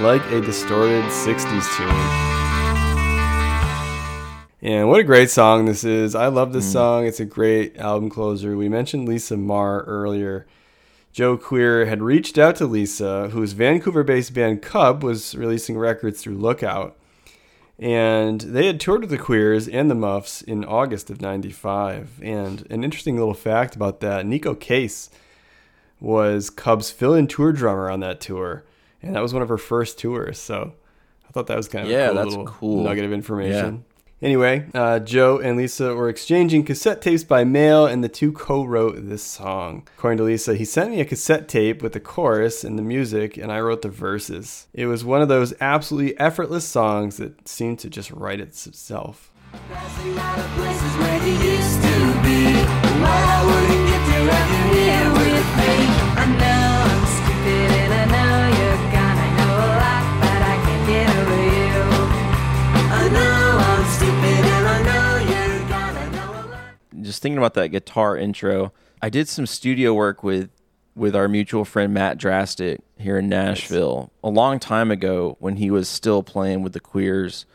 like 0.00 0.24
a 0.32 0.40
distorted 0.40 1.04
60s 1.04 1.76
tune. 1.76 1.88
And 4.60 4.88
what 4.88 4.98
a 4.98 5.04
great 5.04 5.30
song 5.30 5.66
this 5.66 5.84
is. 5.84 6.16
I 6.16 6.26
love 6.26 6.52
this 6.52 6.70
song. 6.72 7.06
It's 7.06 7.20
a 7.20 7.24
great 7.24 7.76
album 7.76 8.10
closer. 8.10 8.56
We 8.56 8.68
mentioned 8.68 9.06
Lisa 9.08 9.36
Marr 9.36 9.82
earlier. 9.86 10.48
Joe 11.18 11.36
Queer 11.36 11.86
had 11.86 12.00
reached 12.00 12.38
out 12.38 12.54
to 12.54 12.64
Lisa, 12.64 13.30
whose 13.32 13.50
Vancouver 13.50 14.04
based 14.04 14.32
band 14.34 14.62
Cub 14.62 15.02
was 15.02 15.34
releasing 15.34 15.76
records 15.76 16.22
through 16.22 16.36
Lookout. 16.36 16.96
And 17.76 18.40
they 18.42 18.68
had 18.68 18.78
toured 18.78 19.00
with 19.00 19.10
the 19.10 19.18
Queers 19.18 19.66
and 19.66 19.90
the 19.90 19.96
Muffs 19.96 20.42
in 20.42 20.64
August 20.64 21.10
of 21.10 21.20
95. 21.20 22.20
And 22.22 22.64
an 22.70 22.84
interesting 22.84 23.16
little 23.16 23.34
fact 23.34 23.74
about 23.74 23.98
that 23.98 24.26
Neko 24.26 24.60
Case 24.60 25.10
was 25.98 26.50
Cub's 26.50 26.92
fill 26.92 27.14
in 27.14 27.26
tour 27.26 27.50
drummer 27.50 27.90
on 27.90 27.98
that 27.98 28.20
tour. 28.20 28.62
And 29.02 29.16
that 29.16 29.20
was 29.20 29.32
one 29.34 29.42
of 29.42 29.48
her 29.48 29.58
first 29.58 29.98
tours. 29.98 30.38
So 30.38 30.72
I 31.28 31.32
thought 31.32 31.48
that 31.48 31.56
was 31.56 31.66
kind 31.66 31.84
of 31.84 31.90
Yeah, 31.90 32.10
a 32.10 32.14
cool 32.14 32.24
that's 32.44 32.50
cool. 32.58 32.84
nugget 32.84 33.04
of 33.04 33.12
information. 33.12 33.84
Anyway, 34.20 34.66
uh, 34.74 34.98
Joe 34.98 35.38
and 35.38 35.56
Lisa 35.56 35.94
were 35.94 36.08
exchanging 36.08 36.64
cassette 36.64 37.00
tapes 37.00 37.22
by 37.22 37.44
mail, 37.44 37.86
and 37.86 38.02
the 38.02 38.08
two 38.08 38.32
co 38.32 38.64
wrote 38.64 39.08
this 39.08 39.22
song. 39.22 39.86
According 39.96 40.18
to 40.18 40.24
Lisa, 40.24 40.56
he 40.56 40.64
sent 40.64 40.90
me 40.90 41.00
a 41.00 41.04
cassette 41.04 41.48
tape 41.48 41.82
with 41.82 41.92
the 41.92 42.00
chorus 42.00 42.64
and 42.64 42.76
the 42.76 42.82
music, 42.82 43.36
and 43.36 43.52
I 43.52 43.60
wrote 43.60 43.82
the 43.82 43.88
verses. 43.88 44.66
It 44.74 44.86
was 44.86 45.04
one 45.04 45.22
of 45.22 45.28
those 45.28 45.54
absolutely 45.60 46.18
effortless 46.18 46.66
songs 46.66 47.18
that 47.18 47.46
seemed 47.46 47.78
to 47.80 47.90
just 47.90 48.10
write 48.10 48.40
itself. 48.40 49.30
Passing 49.52 50.14
by 50.16 50.34
the 50.36 50.48
places 50.56 50.96
where 50.96 51.18
used 51.28 51.82
to 51.82 52.22
be. 52.22 52.54
Why 53.00 53.44
wouldn't 53.44 53.88
just 67.08 67.22
thinking 67.22 67.38
about 67.38 67.54
that 67.54 67.68
guitar 67.68 68.16
intro, 68.16 68.72
I 69.00 69.08
did 69.08 69.28
some 69.28 69.46
studio 69.46 69.94
work 69.94 70.22
with 70.22 70.50
with 70.94 71.16
our 71.16 71.28
mutual 71.28 71.64
friend 71.64 71.94
Matt 71.94 72.18
Drastic 72.18 72.80
here 72.98 73.18
in 73.18 73.28
Nashville 73.28 74.10
a 74.22 74.28
long 74.28 74.58
time 74.58 74.90
ago 74.90 75.36
when 75.38 75.56
he 75.56 75.70
was 75.70 75.88
still 75.88 76.22
playing 76.22 76.62
with 76.62 76.72
the 76.72 76.80
Queers, 76.80 77.46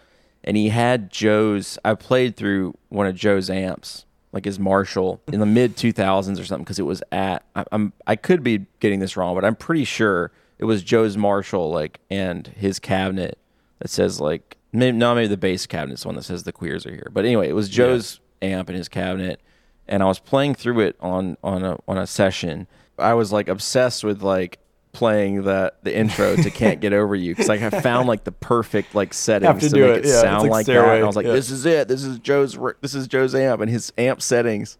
and 0.43 0.57
he 0.57 0.69
had 0.69 1.11
Joe's. 1.11 1.77
I 1.85 1.93
played 1.93 2.35
through 2.35 2.75
one 2.89 3.05
of 3.05 3.15
Joe's 3.15 3.49
amps, 3.49 4.05
like 4.31 4.45
his 4.45 4.57
Marshall, 4.59 5.21
in 5.27 5.39
the 5.39 5.45
mid 5.45 5.77
two 5.77 5.91
thousands 5.91 6.39
or 6.39 6.45
something, 6.45 6.63
because 6.63 6.79
it 6.79 6.83
was 6.83 7.03
at. 7.11 7.45
I, 7.55 7.65
I'm 7.71 7.93
I 8.07 8.15
could 8.15 8.43
be 8.43 8.65
getting 8.79 8.99
this 8.99 9.15
wrong, 9.15 9.35
but 9.35 9.45
I'm 9.45 9.55
pretty 9.55 9.85
sure 9.85 10.31
it 10.57 10.65
was 10.65 10.81
Joe's 10.81 11.15
Marshall, 11.15 11.69
like 11.69 11.99
and 12.09 12.47
his 12.47 12.79
cabinet 12.79 13.37
that 13.79 13.89
says 13.89 14.19
like 14.19 14.57
maybe 14.71 14.97
not 14.97 15.15
maybe 15.15 15.27
the 15.27 15.37
bass 15.37 15.67
cabinet's 15.67 16.01
the 16.01 16.07
one 16.07 16.15
that 16.15 16.23
says 16.23 16.43
the 16.43 16.51
Queers 16.51 16.85
are 16.85 16.91
here, 16.91 17.11
but 17.13 17.25
anyway, 17.25 17.49
it 17.49 17.53
was 17.53 17.69
Joe's 17.69 18.19
amp 18.43 18.69
in 18.69 18.75
his 18.75 18.89
cabinet, 18.89 19.41
and 19.87 20.03
I 20.03 20.05
was 20.05 20.19
playing 20.19 20.55
through 20.55 20.81
it 20.81 20.95
on 20.99 21.37
on 21.43 21.63
a 21.63 21.77
on 21.87 21.97
a 21.97 22.07
session. 22.07 22.67
I 22.97 23.13
was 23.13 23.31
like 23.31 23.47
obsessed 23.47 24.03
with 24.03 24.21
like 24.21 24.59
playing 24.91 25.43
that 25.43 25.83
the 25.83 25.95
intro 25.95 26.35
to 26.35 26.49
"Can't 26.51 26.79
Get 26.79 26.93
Over 26.93 27.15
You" 27.15 27.33
because 27.33 27.49
like 27.49 27.61
I 27.61 27.69
found 27.81 28.07
like 28.07 28.23
the 28.23 28.31
perfect 28.31 28.95
like 28.95 29.13
settings 29.13 29.63
to 29.63 29.69
to, 29.69 29.75
make 29.75 29.83
it, 29.83 30.05
it, 30.05 30.09
yeah, 30.09 30.21
sound 30.21 30.43
like 30.43 30.51
like, 30.51 30.65
that. 30.67 30.77
And 30.77 31.03
I 31.03 31.07
was 31.07 31.15
like, 31.15 31.25
yeah. 31.25 31.33
"This 31.33 31.49
is 31.49 31.65
it. 31.65 31.87
This 31.87 32.03
is 32.03 32.19
Joe's. 32.19 32.57
This 32.81 32.95
is 32.95 33.07
Joe's 33.07 33.35
amp 33.35 33.61
and 33.61 33.69
his 33.69 33.91
amp 33.97 34.21
settings." 34.21 34.77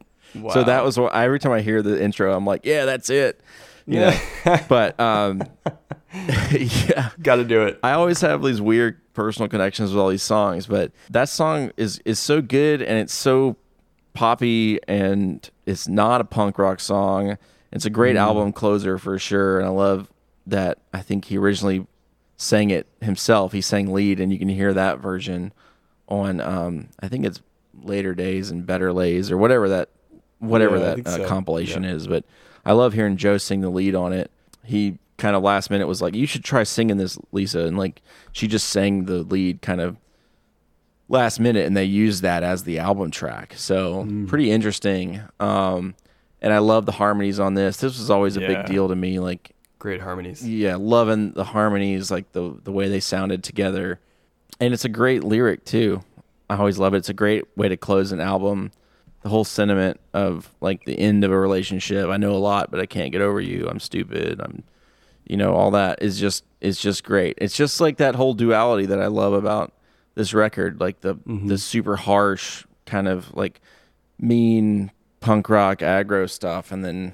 So 0.51 0.63
that 0.63 0.83
was 0.83 0.97
what 0.97 1.13
every 1.13 1.39
time 1.39 1.51
I 1.51 1.61
hear 1.61 1.83
the 1.83 2.01
intro, 2.01 2.35
I'm 2.35 2.45
like, 2.45 2.65
"Yeah, 2.65 2.85
that's 2.85 3.09
it." 3.09 3.39
You 3.85 3.99
know, 3.99 4.13
but 4.69 4.99
um, 4.99 5.43
yeah, 6.51 7.09
Got 7.21 7.35
to 7.37 7.43
do 7.43 7.63
it. 7.63 7.79
I 7.83 7.91
always 7.93 8.21
have 8.21 8.41
these 8.43 8.61
weird 8.61 8.99
personal 9.13 9.49
connections 9.49 9.91
with 9.91 9.99
all 9.99 10.09
these 10.09 10.23
songs, 10.23 10.67
but 10.67 10.91
that 11.09 11.29
song 11.29 11.71
is 11.77 11.99
is 12.05 12.19
so 12.19 12.41
good 12.41 12.81
and 12.81 12.97
it's 12.99 13.13
so 13.13 13.57
poppy 14.13 14.79
and 14.87 15.49
it's 15.65 15.87
not 15.87 16.21
a 16.21 16.23
punk 16.23 16.57
rock 16.57 16.79
song. 16.79 17.37
It's 17.71 17.85
a 17.85 17.89
great 17.89 18.15
album 18.15 18.53
closer 18.53 18.97
for 18.99 19.17
sure, 19.17 19.59
and 19.59 19.65
I 19.67 19.71
love 19.71 20.11
that. 20.45 20.77
I 20.93 21.01
think 21.01 21.25
he 21.25 21.37
originally 21.37 21.87
sang 22.37 22.69
it 22.69 22.87
himself. 23.01 23.51
He 23.51 23.61
sang 23.61 23.91
lead, 23.91 24.19
and 24.19 24.31
you 24.31 24.37
can 24.37 24.49
hear 24.49 24.73
that 24.73 24.99
version 24.99 25.51
on 26.07 26.39
um, 26.39 26.89
I 26.99 27.07
think 27.07 27.25
it's 27.25 27.41
Later 27.81 28.13
Days 28.13 28.51
and 28.51 28.65
Better 28.65 28.93
Lays 28.93 29.31
or 29.31 29.37
whatever 29.37 29.67
that 29.69 29.89
whatever 30.37 30.77
Yeah, 30.77 30.95
that 30.95 31.07
uh, 31.07 31.17
so. 31.17 31.25
compilation 31.27 31.83
Yeah. 31.83 31.93
is. 31.93 32.05
But 32.07 32.25
I 32.65 32.71
love 32.73 32.93
hearing 32.93 33.17
Joe 33.17 33.37
sing 33.37 33.61
the 33.61 33.69
lead 33.69 33.95
on 33.95 34.13
it. 34.13 34.31
He 34.63 34.97
kind 35.17 35.35
of 35.35 35.43
last 35.43 35.69
minute 35.69 35.87
was 35.87 36.01
like, 36.01 36.15
"You 36.15 36.25
should 36.25 36.43
try 36.43 36.63
singing 36.63 36.97
this, 36.97 37.17
Lisa," 37.31 37.61
and 37.65 37.77
like 37.77 38.01
she 38.31 38.47
just 38.47 38.69
sang 38.69 39.05
the 39.05 39.23
lead 39.23 39.61
kind 39.61 39.81
of 39.81 39.97
last 41.09 41.39
minute, 41.39 41.65
and 41.65 41.75
they 41.75 41.83
used 41.83 42.21
that 42.23 42.43
as 42.43 42.63
the 42.63 42.79
album 42.79 43.11
track. 43.11 43.53
So 43.57 44.05
Mm. 44.05 44.27
pretty 44.27 44.49
interesting. 44.51 45.21
Um, 45.39 45.95
and 46.41 46.53
I 46.53 46.57
love 46.59 46.85
the 46.85 46.93
harmonies 46.93 47.39
on 47.39 47.53
this. 47.53 47.77
This 47.77 47.97
was 47.99 48.09
always 48.09 48.37
a 48.37 48.41
Yeah. 48.41 48.47
big 48.47 48.65
deal 48.65 48.87
to 48.87 48.95
me. 48.95 49.19
Like 49.19 49.51
Great 49.79 50.01
harmonies. 50.01 50.47
yeah, 50.47 50.75
loving 50.79 51.31
the 51.33 51.43
harmonies, 51.43 52.09
like 52.09 52.31
the 52.31 52.55
the 52.63 52.71
way 52.71 52.87
they 52.89 52.99
sounded 53.01 53.43
together, 53.43 53.99
and 54.59 54.73
it's 54.73 54.85
a 54.85 54.89
great 54.89 55.23
lyric 55.23 55.65
too. 55.65 56.03
I 56.49 56.55
always 56.57 56.77
love 56.79 56.93
it. 56.93 56.97
It's 56.97 57.09
a 57.09 57.13
great 57.13 57.45
way 57.57 57.67
to 57.69 57.77
close 57.77 58.11
an 58.11 58.19
album. 58.21 58.71
The 59.23 59.29
whole 59.29 59.45
sentiment 59.45 59.99
of 60.13 60.53
like 60.61 60.85
the 60.85 60.99
end 60.99 61.23
of 61.23 61.31
a 61.31 61.39
relationship. 61.39 62.09
I 62.09 62.17
know 62.17 62.33
a 62.33 62.37
lot, 62.37 62.71
but 62.71 62.79
I 62.79 62.85
can't 62.85 63.11
get 63.11 63.21
over 63.21 63.39
you. 63.39 63.67
I'm 63.69 63.79
stupid. 63.79 64.41
I'm, 64.41 64.63
you 65.25 65.37
know, 65.37 65.53
all 65.53 65.71
that 65.71 66.01
is 66.01 66.19
just 66.19 66.43
is 66.59 66.79
just 66.79 67.03
great. 67.03 67.37
It's 67.39 67.55
just 67.55 67.79
like 67.79 67.97
that 67.97 68.15
whole 68.15 68.33
duality 68.33 68.85
that 68.87 69.01
I 69.01 69.07
love 69.07 69.33
about 69.33 69.73
this 70.15 70.33
record, 70.33 70.79
like 70.79 71.01
the 71.01 71.15
mm-hmm. 71.15 71.47
the 71.47 71.57
super 71.57 71.95
harsh 71.95 72.65
kind 72.85 73.07
of 73.07 73.33
like 73.33 73.61
mean 74.19 74.91
punk 75.21 75.49
rock 75.49 75.79
aggro 75.79 76.29
stuff, 76.29 76.71
and 76.71 76.83
then 76.83 77.13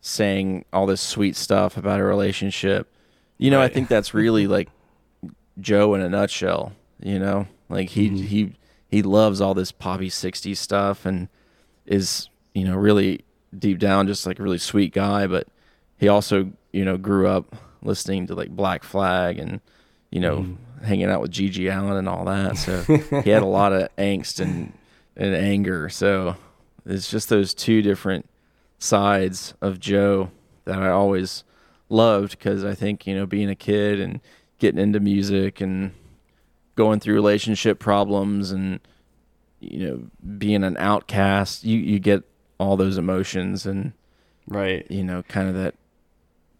saying 0.00 0.64
all 0.72 0.86
this 0.86 1.00
sweet 1.00 1.36
stuff 1.36 1.76
about 1.76 2.00
a 2.00 2.04
relationship. 2.04 2.92
You 3.38 3.50
know, 3.50 3.60
I 3.60 3.68
think 3.68 3.88
that's 3.88 4.12
really 4.12 4.46
like 4.46 4.68
Joe 5.60 5.94
in 5.94 6.00
a 6.00 6.08
nutshell, 6.08 6.72
you 7.02 7.18
know? 7.18 7.46
Like 7.68 7.90
he 7.90 8.08
mm-hmm. 8.08 8.24
he 8.24 8.52
he 8.90 9.02
loves 9.02 9.40
all 9.40 9.54
this 9.54 9.72
poppy 9.72 10.10
60s 10.10 10.56
stuff 10.56 11.06
and 11.06 11.28
is, 11.86 12.28
you 12.54 12.64
know, 12.64 12.76
really 12.76 13.24
deep 13.56 13.78
down 13.78 14.06
just 14.06 14.26
like 14.26 14.38
a 14.38 14.42
really 14.42 14.58
sweet 14.58 14.92
guy, 14.92 15.26
but 15.26 15.46
he 15.96 16.08
also, 16.08 16.52
you 16.72 16.84
know, 16.84 16.96
grew 16.96 17.26
up 17.26 17.56
listening 17.82 18.26
to 18.26 18.34
like 18.34 18.50
Black 18.50 18.84
Flag 18.84 19.38
and 19.38 19.60
you 20.10 20.20
know, 20.20 20.38
mm. 20.38 20.56
hanging 20.82 21.08
out 21.08 21.20
with 21.20 21.30
GG 21.30 21.72
Allin 21.72 21.96
and 21.96 22.08
all 22.08 22.24
that. 22.24 22.56
So 22.56 22.82
he 23.22 23.30
had 23.30 23.42
a 23.42 23.46
lot 23.46 23.72
of 23.72 23.94
angst 23.96 24.40
and 24.40 24.72
and 25.16 25.34
anger. 25.34 25.88
So 25.88 26.36
it's 26.84 27.10
just 27.10 27.28
those 27.28 27.54
two 27.54 27.82
different 27.82 28.28
sides 28.78 29.54
of 29.60 29.78
Joe 29.78 30.30
that 30.64 30.78
I 30.78 30.90
always 30.90 31.44
loved 31.88 32.38
because 32.38 32.64
I 32.64 32.74
think 32.74 33.06
you 33.06 33.14
know 33.14 33.26
being 33.26 33.50
a 33.50 33.54
kid 33.54 34.00
and 34.00 34.20
getting 34.58 34.80
into 34.80 35.00
music 35.00 35.60
and 35.60 35.92
going 36.80 36.98
through 36.98 37.14
relationship 37.14 37.78
problems 37.78 38.50
and 38.52 38.80
you 39.60 39.78
know 39.86 40.02
being 40.38 40.64
an 40.64 40.76
outcast, 40.78 41.62
you 41.64 41.76
you 41.78 41.98
get 41.98 42.22
all 42.58 42.76
those 42.76 42.96
emotions 42.96 43.66
and 43.66 43.92
Right. 44.46 44.86
you 44.90 45.04
know 45.04 45.22
kind 45.28 45.48
of 45.48 45.54
that 45.56 45.74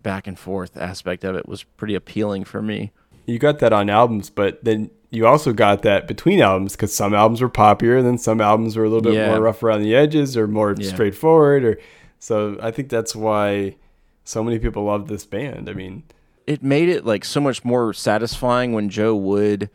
back 0.03 0.27
and 0.27 0.39
forth 0.39 0.77
aspect 0.77 1.25
of 1.25 1.35
it 1.37 1.49
was 1.49 1.63
pretty 1.63 1.95
appealing 1.95 2.45
for 2.45 2.61
me. 2.63 2.93
You 3.27 3.39
got 3.39 3.59
that 3.61 3.73
on 3.73 3.89
albums, 3.91 4.29
but 4.31 4.63
then 4.65 4.91
you 5.11 5.27
also 5.27 5.53
got 5.53 5.83
that 5.83 6.07
between 6.07 6.41
albums 6.41 6.73
because 6.77 6.95
some 6.95 7.15
albums 7.15 7.41
were 7.41 7.49
poppier, 7.51 7.97
and 7.99 8.07
then 8.07 8.19
some 8.19 8.41
albums 8.41 8.77
were 8.77 8.85
a 8.85 8.89
little 8.89 9.03
bit 9.03 9.15
Yeah. 9.15 9.29
more 9.31 9.41
rough 9.41 9.63
around 9.63 9.83
the 9.83 9.95
edges 9.95 10.37
or 10.37 10.47
more 10.47 10.75
Yeah. 10.79 10.87
straightforward. 10.89 11.65
Or 11.65 11.79
so 12.19 12.59
I 12.63 12.71
think 12.71 12.89
that's 12.91 13.17
why 13.17 13.77
so 14.25 14.45
many 14.45 14.59
people 14.59 14.85
love 14.85 15.09
this 15.09 15.25
band. 15.25 15.69
I 15.69 15.73
mean, 15.73 16.03
it 16.47 16.63
made 16.63 16.89
it 16.89 17.05
like 17.07 17.25
so 17.25 17.41
much 17.41 17.65
more 17.65 17.93
satisfying 17.93 18.73
when 18.73 18.89
Joe 18.89 19.15
would 19.17 19.69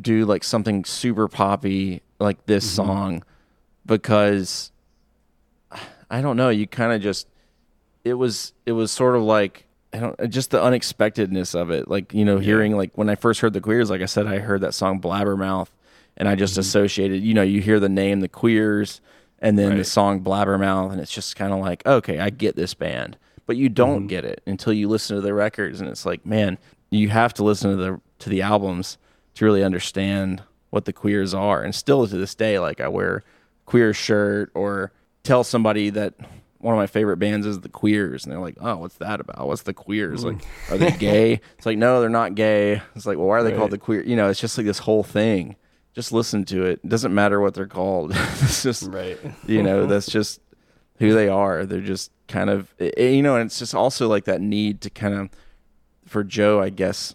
do 0.00 0.24
like 0.24 0.44
something 0.44 0.84
super 0.84 1.28
poppy 1.28 2.02
like 2.18 2.46
this 2.46 2.66
mm-hmm. 2.66 2.76
song 2.76 3.24
because 3.86 4.72
I 6.10 6.20
don't 6.20 6.36
know, 6.36 6.48
you 6.48 6.66
kind 6.66 6.92
of 6.92 7.00
just 7.00 7.26
it 8.04 8.14
was 8.14 8.52
it 8.66 8.72
was 8.72 8.90
sort 8.90 9.16
of 9.16 9.22
like 9.22 9.66
I 9.92 9.98
don't 9.98 10.30
just 10.30 10.50
the 10.50 10.62
unexpectedness 10.62 11.54
of 11.54 11.70
it. 11.70 11.88
Like, 11.88 12.12
you 12.12 12.24
know, 12.24 12.38
hearing 12.38 12.76
like 12.76 12.96
when 12.96 13.08
I 13.08 13.14
first 13.14 13.40
heard 13.40 13.52
the 13.52 13.60
Queers, 13.60 13.90
like 13.90 14.02
I 14.02 14.06
said, 14.06 14.26
I 14.26 14.38
heard 14.38 14.60
that 14.62 14.74
song 14.74 15.00
Blabbermouth 15.00 15.68
and 16.16 16.28
I 16.28 16.34
just 16.34 16.54
mm-hmm. 16.54 16.60
associated, 16.60 17.22
you 17.22 17.34
know, 17.34 17.42
you 17.42 17.60
hear 17.60 17.80
the 17.80 17.88
name 17.88 18.20
the 18.20 18.28
Queers 18.28 19.00
and 19.38 19.58
then 19.58 19.76
the 19.76 19.84
song 19.84 20.22
Blabbermouth 20.22 20.92
and 20.92 21.00
it's 21.00 21.12
just 21.12 21.36
kind 21.36 21.52
of 21.52 21.60
like, 21.60 21.86
okay, 21.86 22.18
I 22.18 22.30
get 22.30 22.56
this 22.56 22.74
band. 22.74 23.16
But 23.46 23.56
you 23.56 23.68
don't 23.68 24.00
mm-hmm. 24.00 24.06
get 24.08 24.24
it 24.24 24.42
until 24.46 24.72
you 24.72 24.88
listen 24.88 25.16
to 25.16 25.22
the 25.22 25.34
records 25.34 25.80
and 25.80 25.88
it's 25.88 26.06
like, 26.06 26.24
man, 26.24 26.58
you 26.90 27.08
have 27.10 27.34
to 27.34 27.44
listen 27.44 27.70
to 27.70 27.76
the 27.76 28.00
to 28.20 28.30
the 28.30 28.42
albums 28.42 28.98
to 29.34 29.44
really 29.44 29.64
understand 29.64 30.42
what 30.70 30.84
the 30.84 30.92
queers 30.92 31.34
are. 31.34 31.62
And 31.62 31.74
still 31.74 32.06
to 32.06 32.16
this 32.16 32.34
day, 32.34 32.58
like 32.58 32.80
I 32.80 32.88
wear 32.88 33.22
queer 33.66 33.92
shirt 33.94 34.50
or 34.54 34.92
tell 35.22 35.44
somebody 35.44 35.90
that 35.90 36.14
one 36.58 36.72
of 36.74 36.78
my 36.78 36.86
favorite 36.86 37.18
bands 37.18 37.46
is 37.46 37.60
the 37.60 37.68
Queers, 37.68 38.24
and 38.24 38.32
they're 38.32 38.40
like, 38.40 38.56
"Oh, 38.58 38.76
what's 38.78 38.96
that 38.96 39.20
about? 39.20 39.46
What's 39.46 39.62
the 39.62 39.74
Queers? 39.74 40.24
Like, 40.24 40.38
are 40.70 40.78
they 40.78 40.90
gay?" 40.98 41.40
It's 41.58 41.66
like, 41.66 41.76
no, 41.76 42.00
they're 42.00 42.08
not 42.08 42.34
gay. 42.34 42.80
It's 42.96 43.04
like, 43.04 43.18
well, 43.18 43.26
why 43.26 43.36
are 43.36 43.42
they 43.42 43.50
Right. 43.50 43.58
called 43.58 43.70
the 43.70 43.76
Queer? 43.78 44.02
You 44.02 44.16
know, 44.16 44.30
it's 44.30 44.40
just 44.40 44.56
like 44.56 44.66
this 44.66 44.78
whole 44.78 45.02
thing. 45.02 45.56
Just 45.92 46.10
listen 46.10 46.44
to 46.46 46.64
it. 46.64 46.80
It 46.82 46.88
doesn't 46.88 47.12
matter 47.14 47.38
what 47.38 47.52
they're 47.52 47.66
called. 47.66 48.12
it's 48.14 48.62
just, 48.62 48.90
right. 48.90 49.18
you 49.46 49.62
know, 49.62 49.84
that's 49.92 50.06
just 50.06 50.40
who 50.98 51.12
they 51.12 51.28
are. 51.28 51.66
They're 51.66 51.80
just 51.82 52.10
kind 52.28 52.48
of, 52.48 52.74
eh, 52.80 52.90
eh, 52.96 53.08
you 53.10 53.22
know, 53.22 53.36
and 53.36 53.46
it's 53.46 53.58
just 53.58 53.74
also 53.74 54.08
like 54.08 54.24
that 54.24 54.40
need 54.40 54.80
to 54.80 54.90
kind 54.90 55.12
of, 55.14 55.28
for 56.06 56.24
Joe, 56.24 56.62
I 56.62 56.70
guess. 56.70 57.14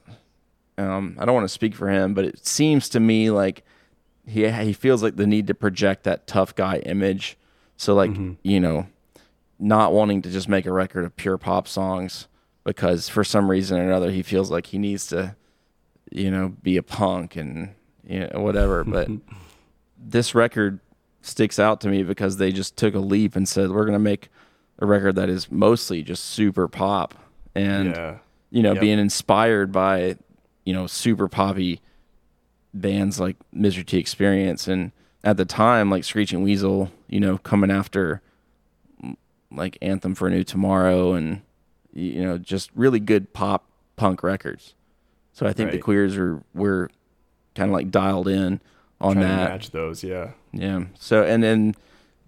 Um, 0.80 1.18
I 1.20 1.26
don't 1.26 1.36
want 1.36 1.46
to 1.46 1.54
speak 1.54 1.76
for 1.76 1.90
him, 1.90 2.14
but 2.14 2.26
it 2.26 2.46
seems 2.46 2.90
to 2.90 3.00
me 3.00 3.30
like 3.32 3.64
he 4.26 4.50
he 4.50 4.74
feels 4.74 5.04
like 5.04 5.16
the 5.16 5.28
need 5.28 5.48
to 5.48 5.54
project 5.54 6.04
that 6.04 6.28
tough 6.28 6.56
guy 6.56 6.78
image. 6.86 7.38
So 7.78 7.94
like 7.96 8.12
you 8.44 8.60
know, 8.60 8.88
not 9.60 9.92
wanting 9.94 10.22
to 10.24 10.30
just 10.30 10.48
make 10.50 10.66
a 10.66 10.72
record 10.72 11.06
of 11.06 11.16
pure 11.16 11.38
pop 11.38 11.68
songs 11.68 12.28
because 12.64 13.10
for 13.10 13.24
some 13.24 13.50
reason 13.50 13.78
or 13.80 13.84
another 13.84 14.12
he 14.12 14.22
feels 14.22 14.52
like 14.52 14.68
he 14.68 14.78
needs 14.78 15.08
to, 15.08 15.36
you 16.12 16.30
know, 16.32 16.50
be 16.62 16.78
a 16.78 16.84
punk 16.84 17.36
and 17.36 17.74
you 18.08 18.28
know 18.32 18.40
whatever. 18.42 18.84
But 18.88 19.10
this 19.98 20.34
record 20.34 20.80
sticks 21.22 21.60
out 21.60 21.82
to 21.82 21.90
me 21.90 22.04
because 22.04 22.38
they 22.38 22.52
just 22.52 22.78
took 22.78 22.96
a 22.96 23.00
leap 23.00 23.36
and 23.36 23.48
said 23.48 23.70
we're 23.72 23.86
gonna 23.86 24.00
make 24.00 24.30
a 24.80 24.86
record 24.86 25.16
that 25.16 25.30
is 25.30 25.52
mostly 25.52 26.02
just 26.04 26.24
super 26.24 26.68
pop 26.70 27.14
and 27.54 27.90
yeah. 27.90 28.18
you 28.50 28.64
know, 28.64 28.72
Yep. 28.74 28.82
being 28.82 29.00
inspired 29.00 29.72
by, 29.74 30.16
you 30.70 30.76
know, 30.76 30.86
super 30.86 31.28
poppy 31.28 31.82
bands 32.76 33.20
like 33.20 33.38
Mr. 33.52 33.84
T 33.84 33.98
Experience. 33.98 34.68
And 34.68 34.92
at 35.24 35.36
the 35.36 35.44
time, 35.44 35.90
like 35.90 36.04
Screeching 36.04 36.44
Weasel, 36.44 36.92
you 37.08 37.20
know, 37.20 37.40
coming 37.40 37.72
after 37.72 38.22
like 39.50 39.80
Anthem 39.82 40.14
for 40.14 40.28
a 40.28 40.30
New 40.30 40.44
Tomorrow 40.44 41.14
and, 41.14 41.42
you 41.92 42.22
know, 42.22 42.38
just 42.38 42.70
really 42.76 43.00
good 43.00 43.34
pop 43.34 43.66
punk 43.96 44.22
records. 44.22 44.76
So 45.34 45.48
I 45.48 45.54
think 45.54 45.72
the 45.72 45.80
Queers 45.80 46.16
were, 46.16 46.44
were 46.54 46.92
kind 47.56 47.72
of 47.72 47.74
like 47.74 47.90
dialed 47.90 48.28
in 48.28 48.62
on 49.02 49.16
Trying 49.16 49.28
that. 49.28 49.50
match 49.50 49.72
those. 49.72 50.04
Yeah. 50.04 50.34
Yeah. 50.54 50.84
So 51.00 51.24
and 51.24 51.42
then 51.42 51.74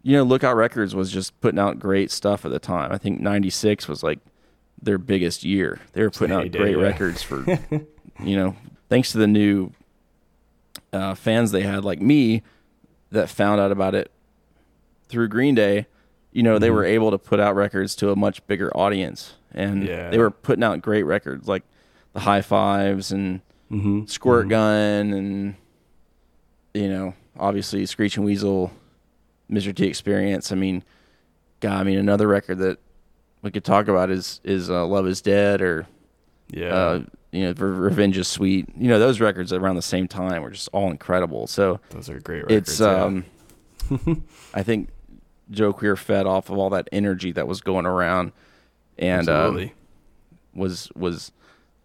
you 0.02 0.18
know, 0.18 0.24
Lookout 0.24 0.56
Records 0.56 0.96
was 0.96 1.12
just 1.12 1.40
putting 1.42 1.60
out 1.60 1.78
great 1.78 2.10
stuff 2.10 2.44
at 2.44 2.50
the 2.50 2.58
time. 2.58 2.92
I 2.92 2.98
think 2.98 3.20
'96 3.20 3.88
was 3.88 4.02
like 4.02 4.18
their 4.82 4.98
biggest 4.98 5.44
year. 5.44 5.80
They 5.94 6.02
were 6.02 6.10
putting 6.10 6.36
out 6.36 6.52
great 6.52 6.76
yeah. 6.76 6.82
records 6.84 7.22
for, 7.22 7.46
you 8.24 8.36
know, 8.36 8.56
thanks 8.90 9.12
to 9.14 9.18
the 9.18 9.28
new 9.28 9.72
uh, 10.94 11.16
fans 11.16 11.52
they 11.52 11.62
had, 11.64 11.84
like 11.86 12.02
me, 12.02 12.42
that 13.12 13.30
found 13.30 13.60
out 13.62 13.72
about 13.72 13.96
it 13.96 14.12
through 15.08 15.28
Green 15.28 15.56
Day. 15.56 15.88
You 16.32 16.44
know, 16.44 16.60
they 16.60 16.68
Mm-hmm. 16.68 16.76
were 16.76 16.86
able 16.86 17.12
to 17.12 17.18
put 17.18 17.40
out 17.40 17.56
records 17.56 17.96
to 17.98 18.12
a 18.12 18.16
much 18.16 18.46
bigger 18.48 18.72
audience, 18.76 19.34
and 19.54 19.84
Yeah. 19.86 20.10
they 20.10 20.18
were 20.18 20.32
putting 20.32 20.64
out 20.64 20.82
great 20.82 21.04
records 21.04 21.48
like 21.48 21.64
the 22.14 22.22
Hi-Fives 22.22 23.12
and 23.12 23.42
Mm-hmm. 23.72 24.02
Squirtgun 24.02 25.18
and 25.18 25.56
you 26.74 26.90
know, 26.90 27.14
obviously 27.40 27.86
Screeching 27.86 28.24
Weasel, 28.24 28.72
Mr. 29.50 29.74
T 29.76 29.86
Experience. 29.88 30.52
I 30.52 30.56
mean, 30.56 30.84
God, 31.62 31.80
I 31.80 31.84
mean 31.84 31.98
another 31.98 32.28
record 32.28 32.58
that 32.60 32.80
we 33.42 33.52
could 33.52 33.64
talk 33.64 33.88
about 33.88 34.10
is 34.10 34.40
is 34.44 34.70
uh, 34.70 34.86
Love 34.86 35.08
Is 35.08 35.22
Dead 35.22 35.62
or 35.62 35.88
Yeah. 36.50 36.74
uh, 36.76 37.04
you 37.32 37.46
know 37.46 37.54
Revenge 37.54 38.18
is 38.18 38.28
Sweet. 38.28 38.68
You 38.78 38.88
know 38.90 39.00
those 39.00 39.20
records 39.20 39.54
around 39.54 39.76
the 39.76 39.82
same 39.82 40.08
time 40.08 40.42
were 40.42 40.50
just 40.52 40.70
all 40.74 40.90
incredible. 40.92 41.48
So 41.48 41.80
those 41.92 42.10
are 42.10 42.20
great 42.20 42.44
records. 42.44 42.70
it's 42.72 42.80
yeah. 42.80 43.04
um, 43.04 43.26
I 44.54 44.64
think 44.64 44.90
Joe 45.50 45.74
Queer 45.74 45.96
fed 45.96 46.26
off 46.26 46.50
of 46.50 46.58
all 46.58 46.70
that 46.72 46.88
energy 46.92 47.32
that 47.34 47.48
was 47.48 47.62
going 47.62 47.86
around, 47.86 48.32
and 48.98 49.28
uh, 49.30 49.32
Absolutely. 49.32 49.74
was 50.54 50.90
was 50.96 51.32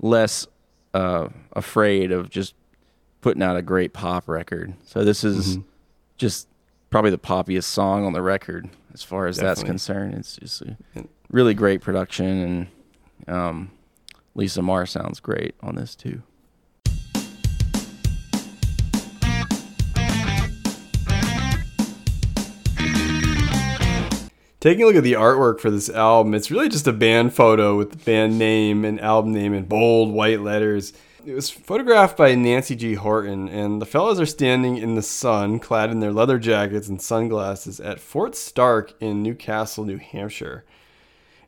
less 0.01 0.47
uh, 0.95 1.29
afraid 1.53 2.13
of 2.13 2.31
just 2.31 2.55
putting 3.21 3.43
out 3.43 3.57
a 3.57 3.63
great 3.63 3.93
pop 3.93 4.29
record. 4.29 4.75
So 4.85 5.05
this 5.05 5.25
is 5.25 5.57
Mm-hmm. 5.57 5.69
just 6.17 6.49
probably 6.91 7.11
the 7.11 7.19
poppiest 7.19 7.65
song 7.65 8.05
on 8.05 8.13
the 8.13 8.23
record 8.23 8.69
as 8.95 9.03
far 9.03 9.27
as 9.27 9.37
that's 9.37 9.63
concerned. 9.63 10.15
It's 10.15 10.37
just 10.37 10.63
really 11.31 11.55
great 11.55 11.81
production, 11.83 12.69
and 13.27 13.35
um, 13.37 13.71
Lisa 14.37 14.61
Marr 14.61 14.85
sounds 14.85 15.19
great 15.19 15.55
on 15.63 15.77
this 15.77 15.97
too. 15.97 16.23
Taking 24.61 24.83
a 24.83 24.87
look 24.87 24.97
at 24.97 25.05
the 25.05 25.13
artwork 25.13 25.61
for 25.61 25.71
this 25.71 25.89
album, 25.89 26.35
it's 26.35 26.51
really 26.51 26.69
just 26.69 26.87
a 26.87 26.93
band 26.93 27.33
photo 27.33 27.79
with 27.79 27.93
the 27.93 27.97
band 27.97 28.39
name 28.39 28.85
and 28.85 29.01
album 29.01 29.33
name 29.33 29.55
in 29.55 29.65
bold 29.65 30.13
white 30.13 30.41
letters. 30.41 30.93
It 31.25 31.35
was 31.35 31.51
photographed 31.51 32.17
by 32.17 32.35
Nancy 32.35 32.77
G. 32.77 32.95
Horton, 32.95 33.49
and 33.49 33.81
the 33.81 33.87
fellows 33.87 34.21
are 34.21 34.27
standing 34.27 34.77
in 34.77 34.97
the 34.97 35.03
sun, 35.03 35.61
clad 35.61 35.91
in 35.91 36.01
their 36.01 36.13
leather 36.13 36.39
jackets 36.39 36.89
and 36.89 37.01
sunglasses, 37.01 37.81
at 37.81 38.01
Fort 38.01 38.35
Stark 38.35 38.93
in 39.01 39.23
New 39.23 39.35
Castle, 39.35 39.85
New 39.85 39.99
Hampshire. 39.99 40.65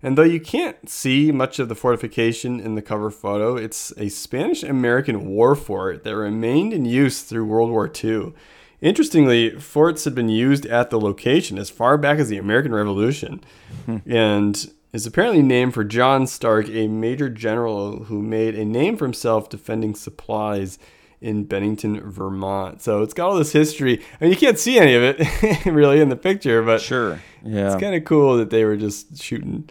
And 0.02 0.16
though 0.16 0.22
you 0.22 0.40
can't 0.40 0.88
see 0.88 1.32
much 1.32 1.58
of 1.58 1.68
the 1.68 1.74
fortification 1.74 2.60
in 2.60 2.74
the 2.76 2.82
cover 2.82 3.10
photo, 3.10 3.56
it's 3.56 3.92
a 3.96 4.08
Spanish 4.08 4.62
American 4.62 5.26
war 5.26 5.54
fort 5.56 6.04
that 6.04 6.16
remained 6.16 6.72
in 6.72 6.84
use 6.84 7.22
through 7.22 7.46
World 7.46 7.70
War 7.70 7.90
II. 7.92 8.32
Interestingly, 8.80 9.58
forts 9.58 10.04
had 10.04 10.14
been 10.14 10.28
used 10.28 10.64
at 10.66 10.90
the 10.90 11.00
location 11.00 11.58
as 11.58 11.68
far 11.68 11.98
back 11.98 12.18
as 12.18 12.28
the 12.28 12.38
American 12.38 12.72
Revolution 12.72 13.42
hmm. 13.86 13.96
and 14.06 14.72
is 14.92 15.04
apparently 15.04 15.42
named 15.42 15.74
for 15.74 15.82
John 15.82 16.28
Stark, 16.28 16.68
a 16.68 16.86
major 16.86 17.28
general 17.28 18.04
who 18.04 18.22
made 18.22 18.54
a 18.54 18.64
name 18.64 18.96
for 18.96 19.04
himself 19.04 19.48
defending 19.48 19.96
supplies 19.96 20.78
in 21.20 21.42
Bennington, 21.42 22.00
Vermont. 22.08 22.80
So 22.80 23.02
it's 23.02 23.12
got 23.12 23.30
all 23.30 23.36
this 23.36 23.52
history. 23.52 24.00
I 24.20 24.24
mean, 24.24 24.32
you 24.32 24.38
can't 24.38 24.60
see 24.60 24.78
any 24.78 24.94
of 24.94 25.02
it 25.02 25.66
really 25.66 26.00
in 26.00 26.08
the 26.08 26.16
picture, 26.16 26.62
but 26.62 26.80
Sure, 26.80 27.20
yeah, 27.42 27.72
it's 27.72 27.80
kind 27.80 27.96
of 27.96 28.04
cool 28.04 28.36
that 28.36 28.50
they 28.50 28.64
were 28.64 28.76
just 28.76 29.20
shooting 29.20 29.68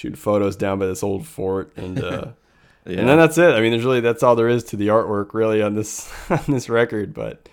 shooting 0.00 0.16
photos 0.16 0.56
down 0.56 0.78
by 0.78 0.86
this 0.86 1.02
old 1.02 1.26
fort 1.26 1.72
and 1.76 2.02
uh 2.02 2.26
yeah. 2.86 2.98
and 3.00 3.08
then 3.08 3.18
that's 3.18 3.36
it 3.38 3.50
i 3.54 3.60
mean 3.60 3.70
there's 3.70 3.84
really 3.84 4.00
that's 4.00 4.22
all 4.22 4.34
there 4.34 4.48
is 4.48 4.64
to 4.64 4.76
the 4.76 4.88
artwork 4.88 5.34
really 5.34 5.60
on 5.62 5.74
this 5.74 6.10
on 6.30 6.40
this 6.48 6.68
record 6.68 7.12
but 7.12 7.48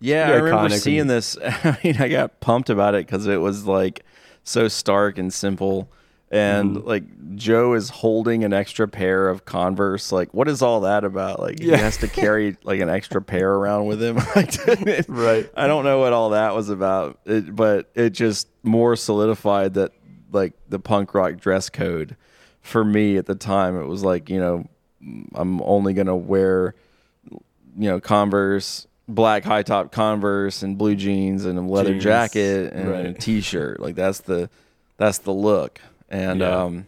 Yeah, 0.00 0.30
I 0.30 0.36
remember 0.36 0.70
seeing 0.76 1.00
and- 1.02 1.10
this. 1.10 1.36
I 1.44 1.78
mean, 1.84 1.96
I 2.00 2.08
got 2.08 2.40
pumped 2.40 2.70
about 2.70 2.94
it 2.96 3.06
because 3.06 3.26
it 3.28 3.36
was 3.40 3.66
like 3.66 4.04
so 4.42 4.66
stark 4.68 5.16
and 5.18 5.32
simple. 5.32 5.88
And 6.30 6.76
Mm-hmm. 6.78 6.88
like 6.88 7.36
Joe 7.36 7.74
is 7.74 7.90
holding 7.90 8.42
an 8.42 8.52
extra 8.52 8.88
pair 8.88 9.28
of 9.28 9.44
Converse. 9.44 10.10
Like, 10.10 10.32
what 10.34 10.48
is 10.48 10.60
all 10.62 10.80
that 10.80 11.04
about? 11.04 11.38
Like, 11.38 11.60
Yeah. 11.60 11.76
he 11.76 11.82
has 11.82 11.98
to 11.98 12.08
carry 12.08 12.56
like 12.64 12.80
an 12.80 12.88
extra 12.88 13.22
pair 13.22 13.52
around 13.54 13.84
with 13.86 14.02
him. 14.02 14.16
Right. 15.08 15.48
I 15.54 15.66
don't 15.68 15.84
know 15.84 16.00
what 16.00 16.12
all 16.12 16.30
that 16.30 16.54
was 16.56 16.68
about, 16.70 17.20
it, 17.26 17.54
but 17.54 17.90
it 17.94 18.10
just 18.10 18.48
more 18.64 18.96
solidified 18.96 19.74
that 19.74 19.92
like 20.32 20.54
the 20.68 20.78
punk 20.78 21.14
rock 21.14 21.36
dress 21.36 21.68
code 21.68 22.16
for 22.60 22.84
me 22.84 23.16
at 23.16 23.26
the 23.26 23.34
time, 23.34 23.80
it 23.80 23.86
was 23.86 24.02
like 24.04 24.28
you 24.30 24.38
know, 24.40 24.66
I'm 25.34 25.60
only 25.62 25.94
gonna 25.94 26.16
wear, 26.16 26.74
you 27.30 27.88
know, 27.88 28.00
Converse, 28.00 28.86
black 29.08 29.44
high 29.44 29.62
top 29.62 29.92
Converse, 29.92 30.62
and 30.62 30.78
blue 30.78 30.94
jeans, 30.94 31.44
and 31.44 31.58
a 31.58 31.62
leather 31.62 31.92
Jeans, 31.92 32.04
jacket, 32.04 32.72
and 32.72 32.88
a 32.88 32.92
right. 32.92 33.18
t-shirt. 33.20 33.80
Like 33.80 33.94
that's 33.94 34.20
the 34.20 34.48
that's 34.96 35.18
the 35.18 35.32
look, 35.32 35.80
and 36.08 36.40
Yeah. 36.40 36.62
um, 36.64 36.86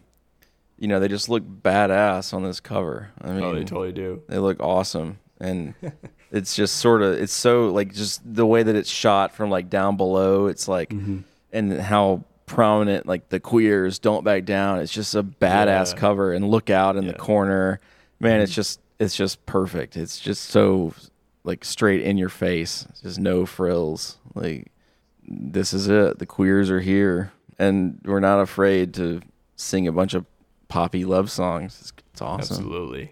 you 0.77 0.87
know, 0.87 0.99
they 0.99 1.07
just 1.07 1.29
look 1.29 1.43
badass 1.43 2.33
on 2.33 2.43
this 2.43 2.59
cover. 2.59 3.09
I 3.21 3.31
mean, 3.31 3.43
Oh, 3.43 3.53
they 3.53 3.63
totally 3.63 3.91
do. 3.93 4.21
they 4.27 4.37
look 4.37 4.59
awesome, 4.61 5.19
and 5.39 5.73
it's 6.31 6.55
just 6.55 6.77
sort 6.77 7.01
of 7.01 7.13
it's 7.13 7.33
so 7.33 7.67
like 7.69 7.93
just 7.93 8.21
the 8.25 8.45
way 8.45 8.63
that 8.63 8.75
it's 8.75 8.89
shot 8.89 9.33
from 9.33 9.49
like 9.49 9.69
down 9.69 9.97
below. 9.97 10.47
It's 10.47 10.67
like 10.67 10.89
Mm-hmm. 10.89 11.19
and 11.51 11.73
how 11.81 12.23
prominent 12.45 13.05
like 13.05 13.29
the 13.29 13.39
queers 13.39 13.99
don't 13.99 14.23
back 14.23 14.45
down. 14.45 14.79
It's 14.79 14.91
just 14.93 15.15
a 15.15 15.23
badass 15.23 15.93
Yeah. 15.93 15.99
cover 15.99 16.33
and 16.33 16.49
look 16.49 16.69
out 16.69 16.95
in 16.95 17.03
Yeah. 17.03 17.09
Mm-hmm. 17.11 17.17
the 17.17 17.23
corner. 17.23 17.79
Man, 18.19 18.41
it's 18.41 18.53
just 18.53 18.79
it's 18.99 19.15
just 19.15 19.45
perfect. 19.45 19.97
It's 19.97 20.19
just 20.19 20.43
so 20.45 20.93
like 21.43 21.65
straight 21.65 22.01
in 22.01 22.17
your 22.17 22.29
face. 22.29 22.87
Just 23.01 23.19
no 23.19 23.45
frills. 23.45 24.17
Like 24.33 24.71
this 25.27 25.73
is 25.73 25.87
it. 25.87 26.19
The 26.19 26.25
queers 26.25 26.69
are 26.69 26.79
here, 26.81 27.31
and 27.57 27.99
we're 28.05 28.19
not 28.19 28.39
afraid 28.39 28.93
to 28.95 29.21
sing 29.55 29.87
a 29.87 29.91
bunch 29.91 30.13
of 30.13 30.25
poppy 30.67 31.03
love 31.05 31.31
songs. 31.31 31.77
It's, 31.81 31.93
it's 32.13 32.21
awesome. 32.21 32.55
Absolutely. 32.57 33.11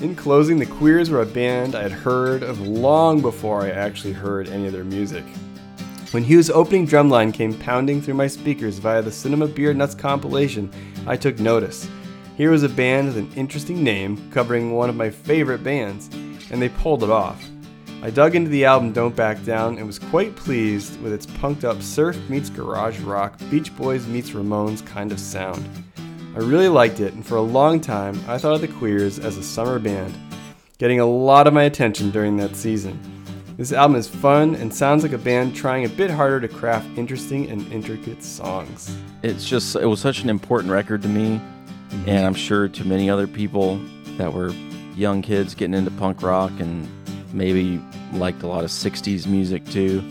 In 0.00 0.14
closing, 0.14 0.58
the 0.58 0.66
Queers 0.66 1.08
were 1.08 1.22
a 1.22 1.26
band 1.26 1.74
I 1.74 1.82
had 1.82 1.92
heard 1.92 2.42
of 2.42 2.60
long 2.60 3.22
before 3.22 3.62
I 3.62 3.70
actually 3.70 4.12
heard 4.12 4.46
any 4.46 4.66
of 4.66 4.72
their 4.74 4.84
music. 4.84 5.24
When 6.12 6.22
Hugh's 6.22 6.50
opening 6.50 6.86
drumline 6.86 7.34
came 7.34 7.52
pounding 7.52 8.00
through 8.00 8.14
my 8.14 8.28
speakers 8.28 8.78
via 8.78 9.02
the 9.02 9.10
Cinema 9.10 9.48
Beer 9.48 9.74
Nuts 9.74 9.94
compilation, 9.94 10.70
I 11.04 11.16
took 11.16 11.40
notice. 11.40 11.88
Here 12.36 12.52
was 12.52 12.62
a 12.62 12.68
band 12.68 13.08
with 13.08 13.16
an 13.16 13.32
interesting 13.34 13.82
name 13.82 14.30
covering 14.30 14.72
one 14.72 14.88
of 14.88 14.94
my 14.94 15.10
favorite 15.10 15.64
bands, 15.64 16.08
and 16.50 16.62
they 16.62 16.68
pulled 16.68 17.02
it 17.02 17.10
off. 17.10 17.44
I 18.02 18.10
dug 18.10 18.36
into 18.36 18.50
the 18.50 18.64
album 18.64 18.92
Don't 18.92 19.16
Back 19.16 19.42
Down 19.44 19.78
and 19.78 19.86
was 19.86 19.98
quite 19.98 20.36
pleased 20.36 21.00
with 21.02 21.12
its 21.12 21.26
punked 21.26 21.64
up 21.64 21.82
surf 21.82 22.16
meets 22.30 22.50
garage 22.50 23.00
rock, 23.00 23.36
Beach 23.50 23.74
Boys 23.74 24.06
meets 24.06 24.30
Ramones 24.30 24.86
kind 24.86 25.10
of 25.10 25.18
sound. 25.18 25.68
I 26.36 26.38
really 26.38 26.68
liked 26.68 27.00
it, 27.00 27.14
and 27.14 27.26
for 27.26 27.36
a 27.36 27.42
long 27.42 27.80
time, 27.80 28.14
I 28.28 28.38
thought 28.38 28.54
of 28.54 28.60
the 28.60 28.68
Queers 28.68 29.18
as 29.18 29.38
a 29.38 29.42
summer 29.42 29.80
band, 29.80 30.14
getting 30.78 31.00
a 31.00 31.06
lot 31.06 31.48
of 31.48 31.52
my 31.54 31.64
attention 31.64 32.12
during 32.12 32.36
that 32.36 32.54
season. 32.54 33.15
This 33.56 33.72
album 33.72 33.96
is 33.96 34.06
fun 34.06 34.54
and 34.54 34.72
sounds 34.72 35.02
like 35.02 35.12
a 35.12 35.18
band 35.18 35.56
trying 35.56 35.86
a 35.86 35.88
bit 35.88 36.10
harder 36.10 36.40
to 36.40 36.48
craft 36.48 36.86
interesting 36.98 37.48
and 37.50 37.66
intricate 37.72 38.22
songs. 38.22 38.94
it's 39.22 39.48
just 39.48 39.74
it 39.76 39.86
was 39.86 39.98
such 39.98 40.22
an 40.22 40.28
important 40.28 40.70
record 40.70 41.00
to 41.02 41.08
me 41.08 41.40
and 42.06 42.26
i'm 42.26 42.34
sure 42.34 42.68
to 42.68 42.84
many 42.84 43.08
other 43.08 43.26
people 43.26 43.80
that 44.18 44.30
were 44.32 44.50
young 44.94 45.22
kids 45.22 45.54
getting 45.54 45.74
into 45.74 45.90
punk 45.92 46.22
rock 46.22 46.52
and 46.58 46.86
maybe 47.32 47.80
liked 48.12 48.42
a 48.42 48.46
lot 48.46 48.62
of 48.64 48.70
60s 48.70 49.26
music 49.26 49.64
too. 49.66 50.02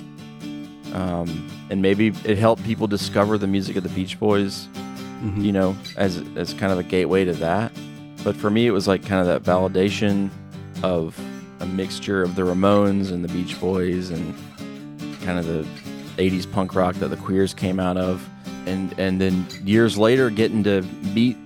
Um, 0.94 1.50
and 1.70 1.82
maybe 1.82 2.14
it 2.24 2.38
helped 2.38 2.64
people 2.64 2.88
discover 2.88 3.38
the 3.38 3.48
music 3.48 3.76
of 3.76 3.84
the 3.84 3.90
beach 3.90 4.20
boys 4.20 4.68
you 5.38 5.52
know 5.52 5.76
as, 5.98 6.24
as 6.36 6.54
kind 6.54 6.72
of 6.72 6.80
a 6.80 6.84
gateway 6.84 7.26
to 7.26 7.34
that. 7.34 7.72
But 8.24 8.36
for 8.36 8.50
me 8.50 8.66
it 8.66 8.72
was 8.72 8.88
like 8.88 9.06
kind 9.06 9.22
of 9.22 9.28
that 9.28 9.44
validation 9.44 10.30
of 10.84 11.16
a 11.66 11.68
mixture 11.70 12.22
of 12.22 12.36
the 12.36 12.44
ramones 12.44 13.12
and 13.12 13.24
the 13.24 13.28
beach 13.28 13.60
boys 13.60 14.10
and 14.10 14.36
kind 15.22 15.40
of 15.40 15.46
the 15.46 15.64
80s 16.18 16.50
punk 16.50 16.76
rock 16.76 16.96
that 16.96 17.10
the 17.10 17.18
queers 17.18 17.54
came 17.54 17.80
out 17.80 17.98
of. 17.98 18.28
And 18.66 18.98
and 18.98 19.20
then 19.20 19.46
years 19.64 19.98
later 19.98 20.30
getting 20.30 20.64
to 20.64 20.82
meet 21.14 21.38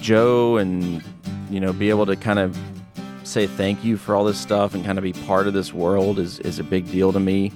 joe 0.00 0.56
and 0.56 1.02
you 1.50 1.60
know 1.60 1.72
be 1.72 1.90
able 1.90 2.06
to 2.06 2.16
kind 2.16 2.38
of 2.38 2.56
say 3.24 3.46
thank 3.46 3.84
you 3.84 3.96
for 3.96 4.14
all 4.14 4.24
this 4.24 4.38
stuff 4.38 4.74
and 4.74 4.84
kind 4.84 4.98
of 4.98 5.04
be 5.04 5.12
part 5.12 5.46
of 5.46 5.52
this 5.52 5.74
world 5.74 6.18
is, 6.18 6.38
is 6.40 6.58
a 6.58 6.64
big 6.64 6.90
deal 6.90 7.12
to 7.12 7.20
me. 7.20 7.52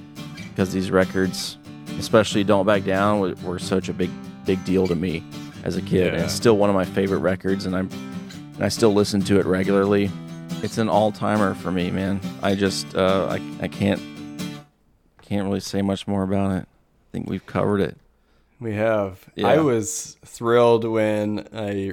Because 0.51 0.73
these 0.73 0.91
records 0.91 1.59
especially 1.99 2.45
don't 2.45 2.67
back 2.67 2.85
down 2.85 3.21
were, 3.43 3.59
such 3.59 3.89
a 3.89 3.93
big 3.93 4.11
big 4.45 4.63
deal 4.65 4.87
to 4.87 4.95
me 4.95 5.23
as 5.63 5.77
a 5.77 5.83
kid. 5.83 6.13
And 6.13 6.23
it's 6.25 6.35
still 6.35 6.57
one 6.57 6.69
of 6.71 6.75
my 6.75 6.85
favorite 6.85 7.21
records 7.21 7.67
and 7.67 7.77
i'm 7.77 7.89
and 8.55 8.65
i 8.65 8.69
still 8.69 8.93
listen 8.93 9.21
to 9.23 9.41
it 9.41 9.47
regularly 9.47 10.11
it's 10.65 10.79
an 10.79 10.89
all-timer 10.89 11.55
for 11.55 11.71
me 11.71 11.91
man 11.91 12.21
i 12.43 12.55
just 12.55 12.97
uh, 12.97 13.27
I, 13.31 13.65
I 13.65 13.69
can't 13.69 14.01
can't 15.25 15.47
really 15.47 15.61
say 15.61 15.83
much 15.83 16.07
more 16.07 16.23
about 16.23 16.53
it. 16.53 16.69
I 16.69 17.07
think 17.11 17.29
we've 17.29 17.47
covered 17.47 17.81
it. 17.81 17.97
We 18.61 18.75
have. 18.75 19.29
Yeah. 19.35 19.49
I 19.49 19.59
was 19.59 20.17
thrilled 20.25 20.85
when 20.85 21.49
I 21.53 21.93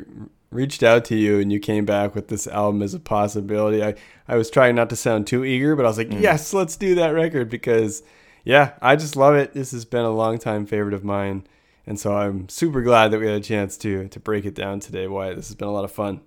reached 0.52 0.84
out 0.84 1.06
to 1.06 1.16
you 1.16 1.40
and 1.40 1.52
you 1.52 1.60
came 1.60 1.86
back 1.86 2.14
with 2.14 2.28
this 2.28 2.46
album 2.46 2.82
as 2.82 2.94
a 2.94 3.00
possibility. 3.00 3.84
I, 3.84 3.96
I 4.28 4.36
was 4.36 4.50
trying 4.50 4.76
not 4.76 4.90
to 4.90 4.96
sound 4.96 5.28
too 5.28 5.46
eager, 5.46 5.76
but 5.76 5.86
I 5.86 5.88
was 5.88 5.98
like, 5.98 6.12
yes, 6.12 6.54
let's 6.54 6.76
do 6.76 6.96
that 6.96 7.10
record 7.10 7.50
because, 7.50 8.04
yeah, 8.44 8.74
I 8.82 8.96
just 8.96 9.16
love 9.16 9.36
it. 9.36 9.54
This 9.54 9.72
has 9.72 9.86
been 9.86 10.06
a 10.06 10.12
long 10.12 10.38
time 10.38 10.66
favorite 10.66 10.94
of 10.94 11.04
mine. 11.04 11.48
And 11.88 12.00
so 12.00 12.16
I'm 12.16 12.48
super 12.48 12.82
glad 12.82 13.10
that 13.10 13.20
we 13.20 13.26
had 13.26 13.36
a 13.36 13.42
chance 13.42 13.76
to 13.80 14.08
to 14.10 14.20
break 14.20 14.46
it 14.46 14.54
down 14.54 14.80
today, 14.82 15.08
Why 15.08 15.34
This 15.34 15.48
has 15.48 15.56
been 15.56 15.68
a 15.68 15.74
lot 15.74 15.84
of 15.84 15.92
fun. 15.92 16.22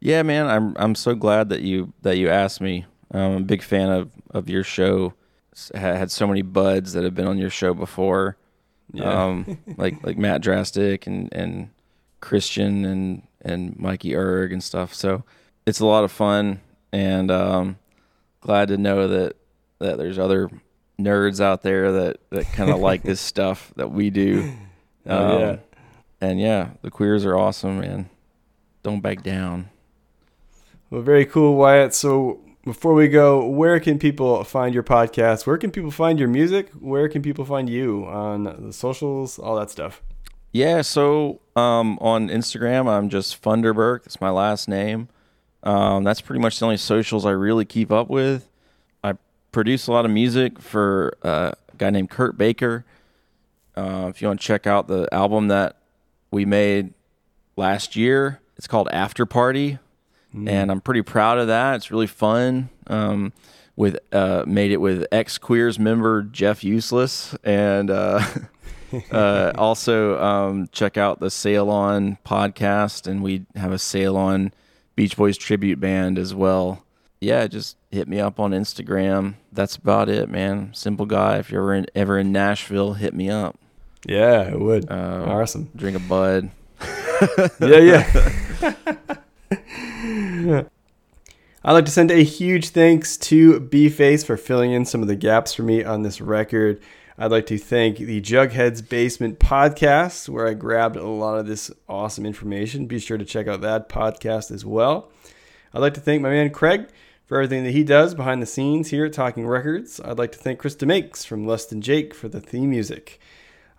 Yeah, 0.00 0.22
man, 0.22 0.46
I'm 0.46 0.74
I'm 0.76 0.94
so 0.94 1.14
glad 1.14 1.48
that 1.48 1.62
you 1.62 1.92
that 2.02 2.16
you 2.18 2.28
asked 2.28 2.60
me. 2.60 2.86
I'm 3.10 3.32
a 3.32 3.40
big 3.40 3.62
fan 3.62 3.90
of 3.90 4.10
of 4.30 4.48
your 4.48 4.62
show. 4.64 5.14
Ha- 5.74 5.78
Had 5.96 6.10
so 6.10 6.26
many 6.26 6.42
buds 6.42 6.92
that 6.92 7.02
have 7.04 7.14
been 7.14 7.26
on 7.26 7.36
your 7.38 7.50
show 7.50 7.74
before, 7.74 8.36
Yeah. 8.92 9.24
um, 9.24 9.58
like 9.76 10.02
like 10.04 10.16
Matt 10.18 10.40
Drastic 10.40 11.06
and 11.06 11.28
and 11.32 11.70
Christian 12.20 12.84
and 12.84 13.22
and 13.42 13.76
Mikey 13.78 14.14
Erg 14.14 14.52
and 14.52 14.62
stuff. 14.62 14.94
So 14.94 15.24
it's 15.66 15.80
a 15.80 15.86
lot 15.86 16.04
of 16.04 16.12
fun, 16.12 16.60
and 16.92 17.30
um, 17.30 17.78
glad 18.40 18.68
to 18.68 18.76
know 18.76 19.08
that 19.08 19.36
that 19.80 19.98
there's 19.98 20.18
other 20.18 20.48
nerds 21.00 21.40
out 21.40 21.62
there 21.62 21.90
that 21.92 22.18
that 22.30 22.52
kind 22.52 22.70
of 22.70 22.78
like 22.88 23.02
this 23.02 23.20
stuff 23.20 23.72
that 23.76 23.90
we 23.90 24.10
do. 24.10 24.52
Oh, 25.06 25.38
yeah. 25.40 25.48
Um, 25.50 25.58
And 26.20 26.40
yeah, 26.40 26.70
the 26.82 26.90
queers 26.90 27.24
are 27.24 27.36
awesome, 27.36 27.80
man. 27.80 28.10
Don't 28.82 29.00
back 29.00 29.22
down. 29.22 29.70
Well, 30.90 31.02
very 31.02 31.26
cool, 31.26 31.54
Wyatt. 31.56 31.94
So 31.94 32.40
before 32.64 32.94
we 32.94 33.08
go, 33.08 33.46
where 33.46 33.78
can 33.80 33.98
people 33.98 34.42
find 34.44 34.74
your 34.74 34.82
podcast? 34.82 35.46
Where 35.46 35.58
can 35.58 35.70
people 35.70 35.90
find 35.90 36.18
your 36.18 36.28
music? 36.28 36.70
Where 36.78 37.08
can 37.08 37.22
people 37.22 37.44
find 37.44 37.68
you 37.68 38.06
on 38.06 38.44
the 38.44 38.72
socials, 38.72 39.38
all 39.38 39.56
that 39.56 39.70
stuff? 39.70 40.02
Yeah, 40.52 40.80
so 40.80 41.40
um, 41.56 41.98
on 42.00 42.28
Instagram, 42.28 42.88
I'm 42.88 43.10
just 43.10 43.42
Funderburk. 43.42 44.04
That's 44.04 44.20
my 44.20 44.30
last 44.30 44.66
name. 44.66 45.08
Um, 45.62 46.04
that's 46.04 46.20
pretty 46.20 46.40
much 46.40 46.58
the 46.58 46.64
only 46.64 46.78
socials 46.78 47.26
I 47.26 47.32
really 47.32 47.64
keep 47.64 47.92
up 47.92 48.08
with. 48.08 48.48
I 49.04 49.14
produce 49.52 49.86
a 49.88 49.92
lot 49.92 50.04
of 50.06 50.10
music 50.10 50.58
for 50.58 51.16
uh, 51.22 51.52
a 51.72 51.76
guy 51.76 51.90
named 51.90 52.10
Kurt 52.10 52.38
Baker. 52.38 52.86
Uh, 53.76 54.06
if 54.08 54.22
you 54.22 54.28
want 54.28 54.40
to 54.40 54.46
check 54.46 54.66
out 54.66 54.88
the 54.88 55.06
album 55.12 55.48
that 55.48 55.76
we 56.30 56.44
made 56.44 56.94
last 57.56 57.94
year, 57.94 58.40
it's 58.56 58.66
called 58.66 58.88
After 58.90 59.26
Party, 59.26 59.78
and 60.32 60.70
I'm 60.70 60.80
pretty 60.80 61.02
proud 61.02 61.38
of 61.38 61.48
that. 61.48 61.76
It's 61.76 61.90
really 61.90 62.06
fun. 62.06 62.68
Um, 62.86 63.32
with 63.78 63.96
uh, 64.12 64.44
made 64.44 64.72
it 64.72 64.78
with 64.78 65.06
ex 65.12 65.38
Queers 65.38 65.78
member 65.78 66.22
Jeff 66.22 66.64
Useless, 66.64 67.36
and 67.44 67.90
uh, 67.90 68.20
uh, 69.12 69.52
also 69.56 70.20
um, 70.20 70.68
check 70.72 70.96
out 70.96 71.20
the 71.20 71.30
Sail 71.30 71.70
On 71.70 72.18
podcast, 72.26 73.06
and 73.06 73.22
we 73.22 73.46
have 73.54 73.70
a 73.70 73.78
Sail 73.78 74.16
On 74.16 74.52
Beach 74.96 75.16
Boys 75.16 75.38
tribute 75.38 75.78
band 75.78 76.18
as 76.18 76.34
well. 76.34 76.84
Yeah, 77.20 77.46
just 77.46 77.76
hit 77.92 78.08
me 78.08 78.18
up 78.18 78.40
on 78.40 78.50
Instagram. 78.50 79.34
That's 79.52 79.76
about 79.76 80.08
it, 80.08 80.28
man. 80.28 80.70
Simple 80.74 81.06
guy. 81.06 81.38
If 81.38 81.50
you're 81.52 81.62
ever 81.62 81.74
in, 81.74 81.86
ever 81.94 82.18
in 82.18 82.32
Nashville, 82.32 82.94
hit 82.94 83.14
me 83.14 83.30
up. 83.30 83.56
Yeah, 84.04 84.42
it 84.42 84.58
would. 84.58 84.90
Uh, 84.90 85.24
awesome. 85.26 85.70
Drink 85.76 85.96
a 85.96 86.00
bud. 86.00 86.50
Yeah, 87.60 87.78
yeah. 87.78 88.74
I'd 89.50 90.66
like 91.64 91.86
to 91.86 91.90
send 91.90 92.10
a 92.10 92.22
huge 92.22 92.70
thanks 92.70 93.16
to 93.16 93.60
B-Face 93.60 94.24
for 94.24 94.36
filling 94.36 94.72
in 94.72 94.84
some 94.84 95.02
of 95.02 95.08
the 95.08 95.16
gaps 95.16 95.54
for 95.54 95.62
me 95.62 95.82
on 95.82 96.02
this 96.02 96.20
record. 96.20 96.80
I'd 97.16 97.30
like 97.30 97.46
to 97.46 97.58
thank 97.58 97.96
the 97.96 98.20
Jughead's 98.20 98.82
Basement 98.82 99.38
podcast, 99.38 100.28
where 100.28 100.46
I 100.46 100.54
grabbed 100.54 100.96
a 100.96 101.06
lot 101.06 101.38
of 101.38 101.46
this 101.46 101.70
awesome 101.88 102.26
information. 102.26 102.86
Be 102.86 102.98
sure 102.98 103.18
to 103.18 103.24
check 103.24 103.48
out 103.48 103.60
that 103.62 103.88
podcast 103.88 104.50
as 104.50 104.64
well. 104.64 105.10
I'd 105.72 105.80
like 105.80 105.94
to 105.94 106.00
thank 106.00 106.22
my 106.22 106.30
man 106.30 106.50
Craig 106.50 106.88
for 107.26 107.38
everything 107.38 107.64
that 107.64 107.72
he 107.72 107.84
does 107.84 108.14
behind 108.14 108.40
the 108.40 108.46
scenes 108.46 108.90
here 108.90 109.06
at 109.06 109.12
Talking 109.12 109.46
Records. 109.46 110.00
I'd 110.04 110.18
like 110.18 110.32
to 110.32 110.38
thank 110.38 110.58
Chris 110.58 110.76
DeMakes 110.76 111.26
from 111.26 111.46
Less 111.46 111.66
Than 111.66 111.80
Jake 111.80 112.14
for 112.14 112.28
the 112.28 112.40
theme 112.40 112.70
music. 112.70 113.18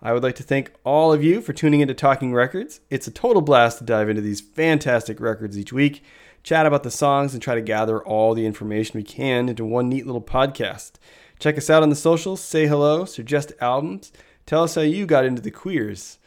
I 0.02 0.12
would 0.14 0.22
like 0.22 0.36
to 0.36 0.42
thank 0.42 0.72
all 0.82 1.12
of 1.12 1.22
you 1.22 1.42
for 1.42 1.52
tuning 1.52 1.80
into 1.80 1.92
Talking 1.92 2.32
Records. 2.32 2.80
It's 2.88 3.06
a 3.06 3.10
total 3.10 3.42
blast 3.42 3.78
to 3.78 3.84
dive 3.84 4.08
into 4.08 4.22
these 4.22 4.40
fantastic 4.40 5.20
records 5.20 5.58
each 5.58 5.74
week, 5.74 6.02
chat 6.42 6.64
about 6.64 6.84
the 6.84 6.90
songs, 6.90 7.34
and 7.34 7.42
try 7.42 7.54
to 7.54 7.60
gather 7.60 8.02
all 8.02 8.32
the 8.32 8.46
information 8.46 8.98
we 8.98 9.04
can 9.04 9.50
into 9.50 9.64
one 9.64 9.90
neat 9.90 10.06
little 10.06 10.22
podcast. 10.22 10.92
Check 11.38 11.58
us 11.58 11.68
out 11.68 11.82
on 11.82 11.90
the 11.90 11.96
socials, 11.96 12.40
say 12.40 12.66
hello, 12.66 13.04
suggest 13.04 13.52
albums, 13.60 14.10
tell 14.46 14.62
us 14.62 14.74
how 14.74 14.80
you 14.80 15.04
got 15.04 15.26
into 15.26 15.42
the 15.42 15.50
queers. 15.50 16.18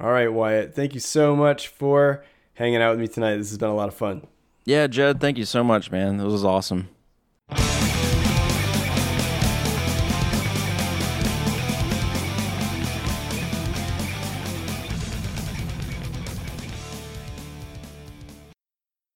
All 0.00 0.12
right, 0.12 0.32
Wyatt. 0.32 0.74
Thank 0.74 0.94
you 0.94 1.00
so 1.00 1.34
much 1.34 1.66
for 1.66 2.24
hanging 2.54 2.80
out 2.80 2.90
with 2.90 3.00
me 3.00 3.08
tonight. 3.08 3.36
This 3.36 3.50
has 3.50 3.58
been 3.58 3.68
a 3.68 3.74
lot 3.74 3.88
of 3.88 3.94
fun. 3.94 4.26
Yeah, 4.64 4.86
Jed, 4.86 5.20
thank 5.20 5.38
you 5.38 5.44
so 5.44 5.64
much, 5.64 5.90
man. 5.90 6.18
This 6.18 6.26
was 6.26 6.44
awesome. 6.44 6.88